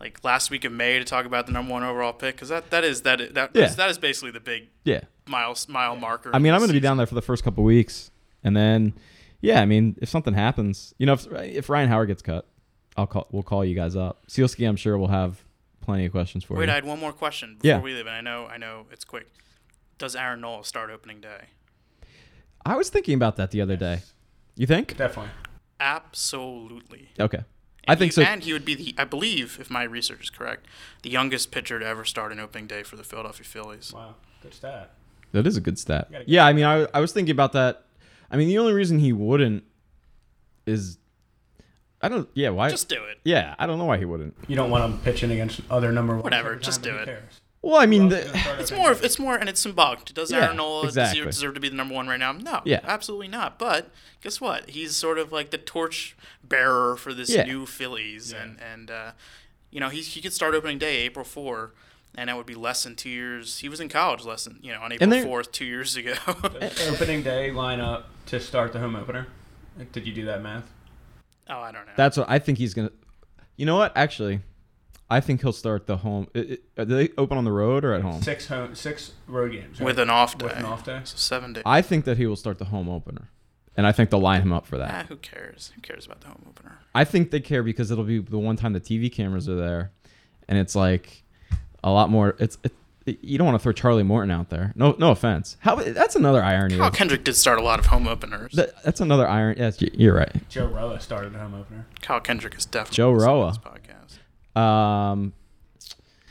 like 0.00 0.22
last 0.24 0.50
week 0.50 0.64
of 0.64 0.72
May 0.72 0.98
to 0.98 1.04
talk 1.04 1.26
about 1.26 1.46
the 1.46 1.52
number 1.52 1.72
one 1.72 1.82
overall 1.82 2.12
pick 2.12 2.36
because 2.36 2.48
that 2.50 2.70
that 2.70 2.84
is 2.84 3.02
that 3.02 3.34
that 3.34 3.50
Yeah. 3.54 3.64
is, 3.64 3.76
that 3.76 3.90
is 3.90 3.98
basically 3.98 4.30
the 4.30 4.40
big 4.40 4.68
Yeah, 4.84 5.00
mile 5.26 5.56
mile 5.68 5.96
marker. 5.96 6.30
I 6.34 6.38
mean, 6.38 6.52
I'm 6.52 6.60
going 6.60 6.68
to 6.68 6.74
be 6.74 6.80
down 6.80 6.96
there 6.96 7.06
for 7.06 7.14
the 7.16 7.22
first 7.22 7.42
couple 7.44 7.64
weeks, 7.64 8.10
and 8.44 8.56
then, 8.56 8.94
yeah, 9.40 9.60
I 9.60 9.64
mean, 9.66 9.96
if 10.00 10.08
something 10.08 10.34
happens, 10.34 10.94
you 10.98 11.06
know, 11.06 11.14
if 11.14 11.26
if 11.32 11.68
Ryan 11.68 11.88
Howard 11.88 12.08
gets 12.08 12.22
cut, 12.22 12.46
I'll 12.96 13.06
call. 13.06 13.26
We'll 13.32 13.42
call 13.42 13.64
you 13.64 13.74
guys 13.74 13.96
up. 13.96 14.26
Sielski, 14.28 14.68
I'm 14.68 14.76
sure 14.76 14.96
will 14.98 15.08
have 15.08 15.42
plenty 15.80 16.04
of 16.06 16.12
questions 16.12 16.44
for 16.44 16.54
Wait, 16.54 16.58
you. 16.58 16.60
Wait, 16.68 16.70
I 16.70 16.74
had 16.74 16.84
one 16.84 16.98
more 17.00 17.12
question 17.12 17.54
before 17.60 17.68
Yeah. 17.68 17.80
we 17.80 17.94
leave, 17.94 18.06
and 18.06 18.14
I 18.14 18.20
know 18.20 18.46
I 18.46 18.56
know 18.58 18.86
it's 18.92 19.04
quick. 19.04 19.26
Does 19.98 20.14
Aaron 20.14 20.40
Nola 20.42 20.64
start 20.64 20.90
opening 20.90 21.20
day? 21.20 21.46
I 22.64 22.76
was 22.76 22.88
thinking 22.90 23.14
about 23.14 23.36
that 23.36 23.50
the 23.50 23.60
other 23.60 23.76
day. 23.76 24.00
You 24.54 24.66
think? 24.66 24.96
Definitely. 24.96 25.30
Absolutely. 25.80 27.08
Okay. 27.18 27.44
And 27.88 27.96
I 27.96 27.98
think 27.98 28.12
he, 28.12 28.14
so. 28.14 28.22
And 28.22 28.42
he 28.44 28.52
would 28.52 28.64
be 28.64 28.74
the, 28.74 28.94
I 28.98 29.04
believe, 29.04 29.58
if 29.60 29.70
my 29.70 29.82
research 29.82 30.24
is 30.24 30.30
correct, 30.30 30.66
the 31.02 31.10
youngest 31.10 31.50
pitcher 31.50 31.78
to 31.78 31.86
ever 31.86 32.04
start 32.04 32.32
an 32.32 32.38
opening 32.38 32.66
day 32.66 32.82
for 32.82 32.96
the 32.96 33.04
Philadelphia 33.04 33.44
Phillies. 33.44 33.92
Wow. 33.92 34.14
Good 34.42 34.54
stat. 34.54 34.90
That 35.32 35.46
is 35.46 35.56
a 35.56 35.60
good 35.60 35.78
stat. 35.78 36.10
Yeah, 36.26 36.46
I 36.46 36.52
mean, 36.52 36.64
I 36.64 36.86
I 36.94 37.00
was 37.00 37.12
thinking 37.12 37.32
about 37.32 37.52
that. 37.52 37.84
I 38.30 38.36
mean, 38.36 38.48
the 38.48 38.58
only 38.58 38.72
reason 38.72 38.98
he 38.98 39.12
wouldn't 39.12 39.64
is, 40.66 40.98
I 42.00 42.08
don't. 42.08 42.28
Yeah, 42.34 42.50
why? 42.50 42.70
Just 42.70 42.88
do 42.88 43.02
it. 43.04 43.18
yeah, 43.24 43.54
I 43.58 43.66
don't 43.66 43.78
know 43.78 43.84
why 43.84 43.98
he 43.98 44.04
wouldn't. 44.04 44.34
You 44.46 44.56
don't 44.56 44.70
want 44.70 44.84
him 44.84 45.00
pitching 45.00 45.30
against 45.30 45.60
other 45.70 45.92
number 45.92 46.14
one. 46.14 46.22
Whatever, 46.22 46.56
just 46.56 46.82
do 46.82 46.96
it. 46.96 47.22
Well, 47.60 47.80
I 47.80 47.86
mean, 47.86 48.08
the, 48.08 48.18
else 48.18 48.26
is 48.26 48.32
gonna 48.32 48.40
start 48.44 48.60
It's 48.60 48.70
more. 48.72 48.94
day? 48.94 49.00
It's 49.02 49.18
more, 49.18 49.36
and 49.36 49.48
it's 49.48 49.60
symbolic. 49.60 50.04
Does 50.06 50.30
Yeah, 50.30 50.44
Aaron 50.44 50.56
Nola 50.58 50.84
exactly. 50.86 51.18
deserve, 51.20 51.32
deserve 51.34 51.54
to 51.54 51.60
be 51.60 51.68
the 51.68 51.74
number 51.76 51.94
one 51.94 52.06
right 52.06 52.18
now? 52.20 52.32
No. 52.32 52.62
Yeah. 52.64 52.80
Absolutely 52.84 53.28
not. 53.28 53.58
But 53.58 53.90
guess 54.22 54.40
what? 54.40 54.70
He's 54.70 54.94
sort 54.96 55.18
of 55.18 55.32
like 55.32 55.50
the 55.50 55.58
torch 55.58 56.16
bearer 56.44 56.96
for 56.96 57.12
this 57.12 57.30
Yeah. 57.30 57.44
new 57.44 57.66
Phillies, 57.66 58.32
and 58.32 58.58
and 58.60 58.90
uh, 58.90 59.10
you 59.70 59.80
know 59.80 59.88
he 59.88 60.02
he 60.02 60.20
could 60.20 60.32
start 60.32 60.54
opening 60.54 60.78
day 60.78 60.98
April 60.98 61.24
four. 61.24 61.72
And 62.14 62.28
that 62.28 62.36
would 62.36 62.46
be 62.46 62.54
less 62.56 62.82
than 62.82 62.96
two 62.96 63.10
years. 63.10 63.58
He 63.58 63.68
was 63.68 63.78
in 63.80 63.88
college 63.88 64.24
less 64.24 64.44
than 64.44 64.58
you 64.62 64.72
know 64.72 64.80
on 64.80 64.92
April 64.92 65.22
fourth 65.22 65.52
two 65.52 65.66
years 65.66 65.94
ago. 65.94 66.14
Opening 66.88 67.22
day 67.22 67.50
lineup 67.50 68.04
to 68.26 68.40
start 68.40 68.72
the 68.72 68.78
home 68.80 68.96
opener. 68.96 69.28
Did 69.92 70.06
you 70.06 70.12
do 70.12 70.24
that 70.24 70.42
math? 70.42 70.64
oh, 71.50 71.60
I 71.60 71.70
don't 71.70 71.86
know. 71.86 71.92
that's 71.96 72.16
what 72.16 72.28
I 72.28 72.38
think 72.38 72.58
he's 72.58 72.74
gonna. 72.74 72.90
You 73.56 73.66
know 73.66 73.76
what? 73.76 73.92
Actually, 73.94 74.40
I 75.10 75.20
think 75.20 75.40
he'll 75.40 75.52
start 75.52 75.86
the 75.86 75.98
home. 75.98 76.28
It, 76.34 76.62
it, 76.76 76.76
do 76.76 76.84
they 76.84 77.08
open 77.16 77.38
on 77.38 77.44
the 77.44 77.52
road 77.52 77.84
or 77.84 77.94
at 77.94 78.02
home? 78.02 78.20
Six 78.20 78.46
home, 78.46 78.74
six 78.74 79.12
road 79.26 79.52
games. 79.52 79.80
right? 79.80 79.86
with 79.86 79.98
an 79.98 80.10
off 80.10 80.36
day. 80.36 80.46
With 80.46 80.56
an 80.56 80.64
off 80.66 80.84
day. 80.84 81.00
So 81.04 81.16
seven 81.16 81.54
days. 81.54 81.62
I 81.64 81.80
think 81.82 82.04
that 82.04 82.18
he 82.18 82.26
will 82.26 82.36
start 82.36 82.58
the 82.58 82.66
home 82.66 82.88
opener, 82.88 83.30
and 83.76 83.86
I 83.86 83.92
think 83.92 84.10
they'll 84.10 84.20
line 84.20 84.42
him 84.42 84.52
up 84.52 84.66
for 84.66 84.76
that. 84.78 84.90
Ah, 84.94 85.06
who 85.08 85.16
cares? 85.16 85.72
Who 85.74 85.80
cares 85.80 86.04
about 86.04 86.20
the 86.20 86.28
home 86.28 86.44
opener? 86.48 86.78
I 86.94 87.04
think 87.04 87.30
they 87.30 87.40
care 87.40 87.62
because 87.62 87.90
it'll 87.90 88.04
be 88.04 88.18
the 88.18 88.38
one 88.38 88.56
time 88.56 88.74
the 88.74 88.80
TV 88.80 89.10
cameras 89.10 89.48
are 89.48 89.56
there, 89.56 89.92
and 90.46 90.58
it's 90.58 90.74
like 90.74 91.22
a 91.82 91.90
lot 91.90 92.10
more. 92.10 92.36
It's 92.38 92.58
it, 92.62 92.72
you 93.22 93.38
don't 93.38 93.46
want 93.46 93.54
to 93.54 93.62
throw 93.62 93.72
Charlie 93.72 94.02
Morton 94.02 94.30
out 94.30 94.50
there. 94.50 94.72
No, 94.76 94.94
no 94.98 95.10
offense. 95.10 95.56
How 95.60 95.76
that's 95.76 96.16
another 96.16 96.42
irony. 96.42 96.76
Kyle 96.76 96.90
Kendrick 96.90 97.24
did 97.24 97.36
start 97.36 97.58
a 97.58 97.62
lot 97.62 97.78
of 97.78 97.86
home 97.86 98.06
openers. 98.06 98.52
that, 98.52 98.82
that's 98.82 99.00
another 99.00 99.26
iron. 99.26 99.56
Yes, 99.58 99.80
you're 99.80 100.14
right. 100.14 100.48
Joe 100.50 100.66
Roa 100.66 101.00
started 101.00 101.32
the 101.32 101.38
home 101.38 101.54
opener. 101.54 101.86
Kyle 102.02 102.20
Kendrick 102.20 102.54
is 102.56 102.66
definitely 102.66 102.96
Joe 102.96 103.12
listening 103.12 103.30
to 103.30 103.40
Roa. 103.40 103.52
This 104.58 104.64
podcast. 104.64 105.12
Um. 105.12 105.32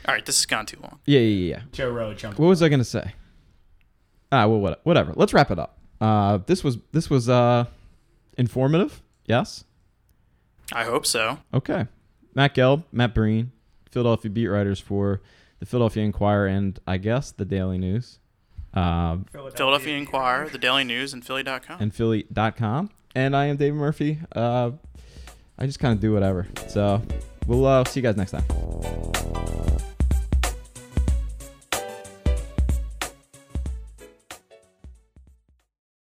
All 0.06 0.14
right, 0.14 0.24
this 0.24 0.38
has 0.38 0.46
gone 0.46 0.64
too 0.66 0.78
long. 0.82 0.98
Yeah, 1.04 1.20
yeah, 1.20 1.56
yeah. 1.56 1.62
Joe 1.72 1.90
Roa 1.90 2.14
jumped. 2.14 2.38
What 2.38 2.46
was 2.48 2.62
I 2.62 2.68
gonna 2.68 2.84
say? 2.84 3.12
Ah, 4.30 4.46
well, 4.46 4.60
what, 4.60 4.80
whatever. 4.84 5.12
Let's 5.16 5.32
wrap 5.32 5.50
it 5.50 5.58
up. 5.58 5.78
Uh, 6.00 6.38
this 6.46 6.62
was 6.62 6.78
this 6.92 7.10
was 7.10 7.28
uh, 7.28 7.64
informative. 8.36 9.02
Yes. 9.26 9.64
I 10.72 10.84
hope 10.84 11.06
so. 11.06 11.38
Okay. 11.52 11.86
Matt 12.34 12.54
Gelb, 12.54 12.84
Matt 12.92 13.14
Breen, 13.14 13.52
Philadelphia 13.90 14.30
beat 14.30 14.48
writers 14.48 14.78
for 14.78 15.22
the 15.60 15.66
Philadelphia 15.66 16.04
Inquirer 16.04 16.46
and 16.46 16.78
I 16.86 16.98
guess 16.98 17.32
the 17.32 17.44
Daily 17.44 17.78
News. 17.78 18.18
Uh, 18.74 19.18
Philadelphia 19.32 19.96
Inquirer, 19.96 20.48
the 20.50 20.58
Daily 20.58 20.84
News, 20.84 21.12
and 21.14 21.24
Philly.com. 21.24 21.80
and 21.80 21.92
Philly.com. 21.94 22.90
And 23.14 23.34
I 23.34 23.46
am 23.46 23.56
David 23.56 23.76
Murphy. 23.76 24.20
Uh, 24.36 24.72
I 25.58 25.66
just 25.66 25.80
kind 25.80 25.94
of 25.94 26.00
do 26.00 26.12
whatever. 26.12 26.46
So 26.68 27.02
We'll 27.48 27.64
uh, 27.64 27.82
see 27.84 28.00
you 28.00 28.02
guys 28.02 28.16
next 28.16 28.32
time. 28.32 28.44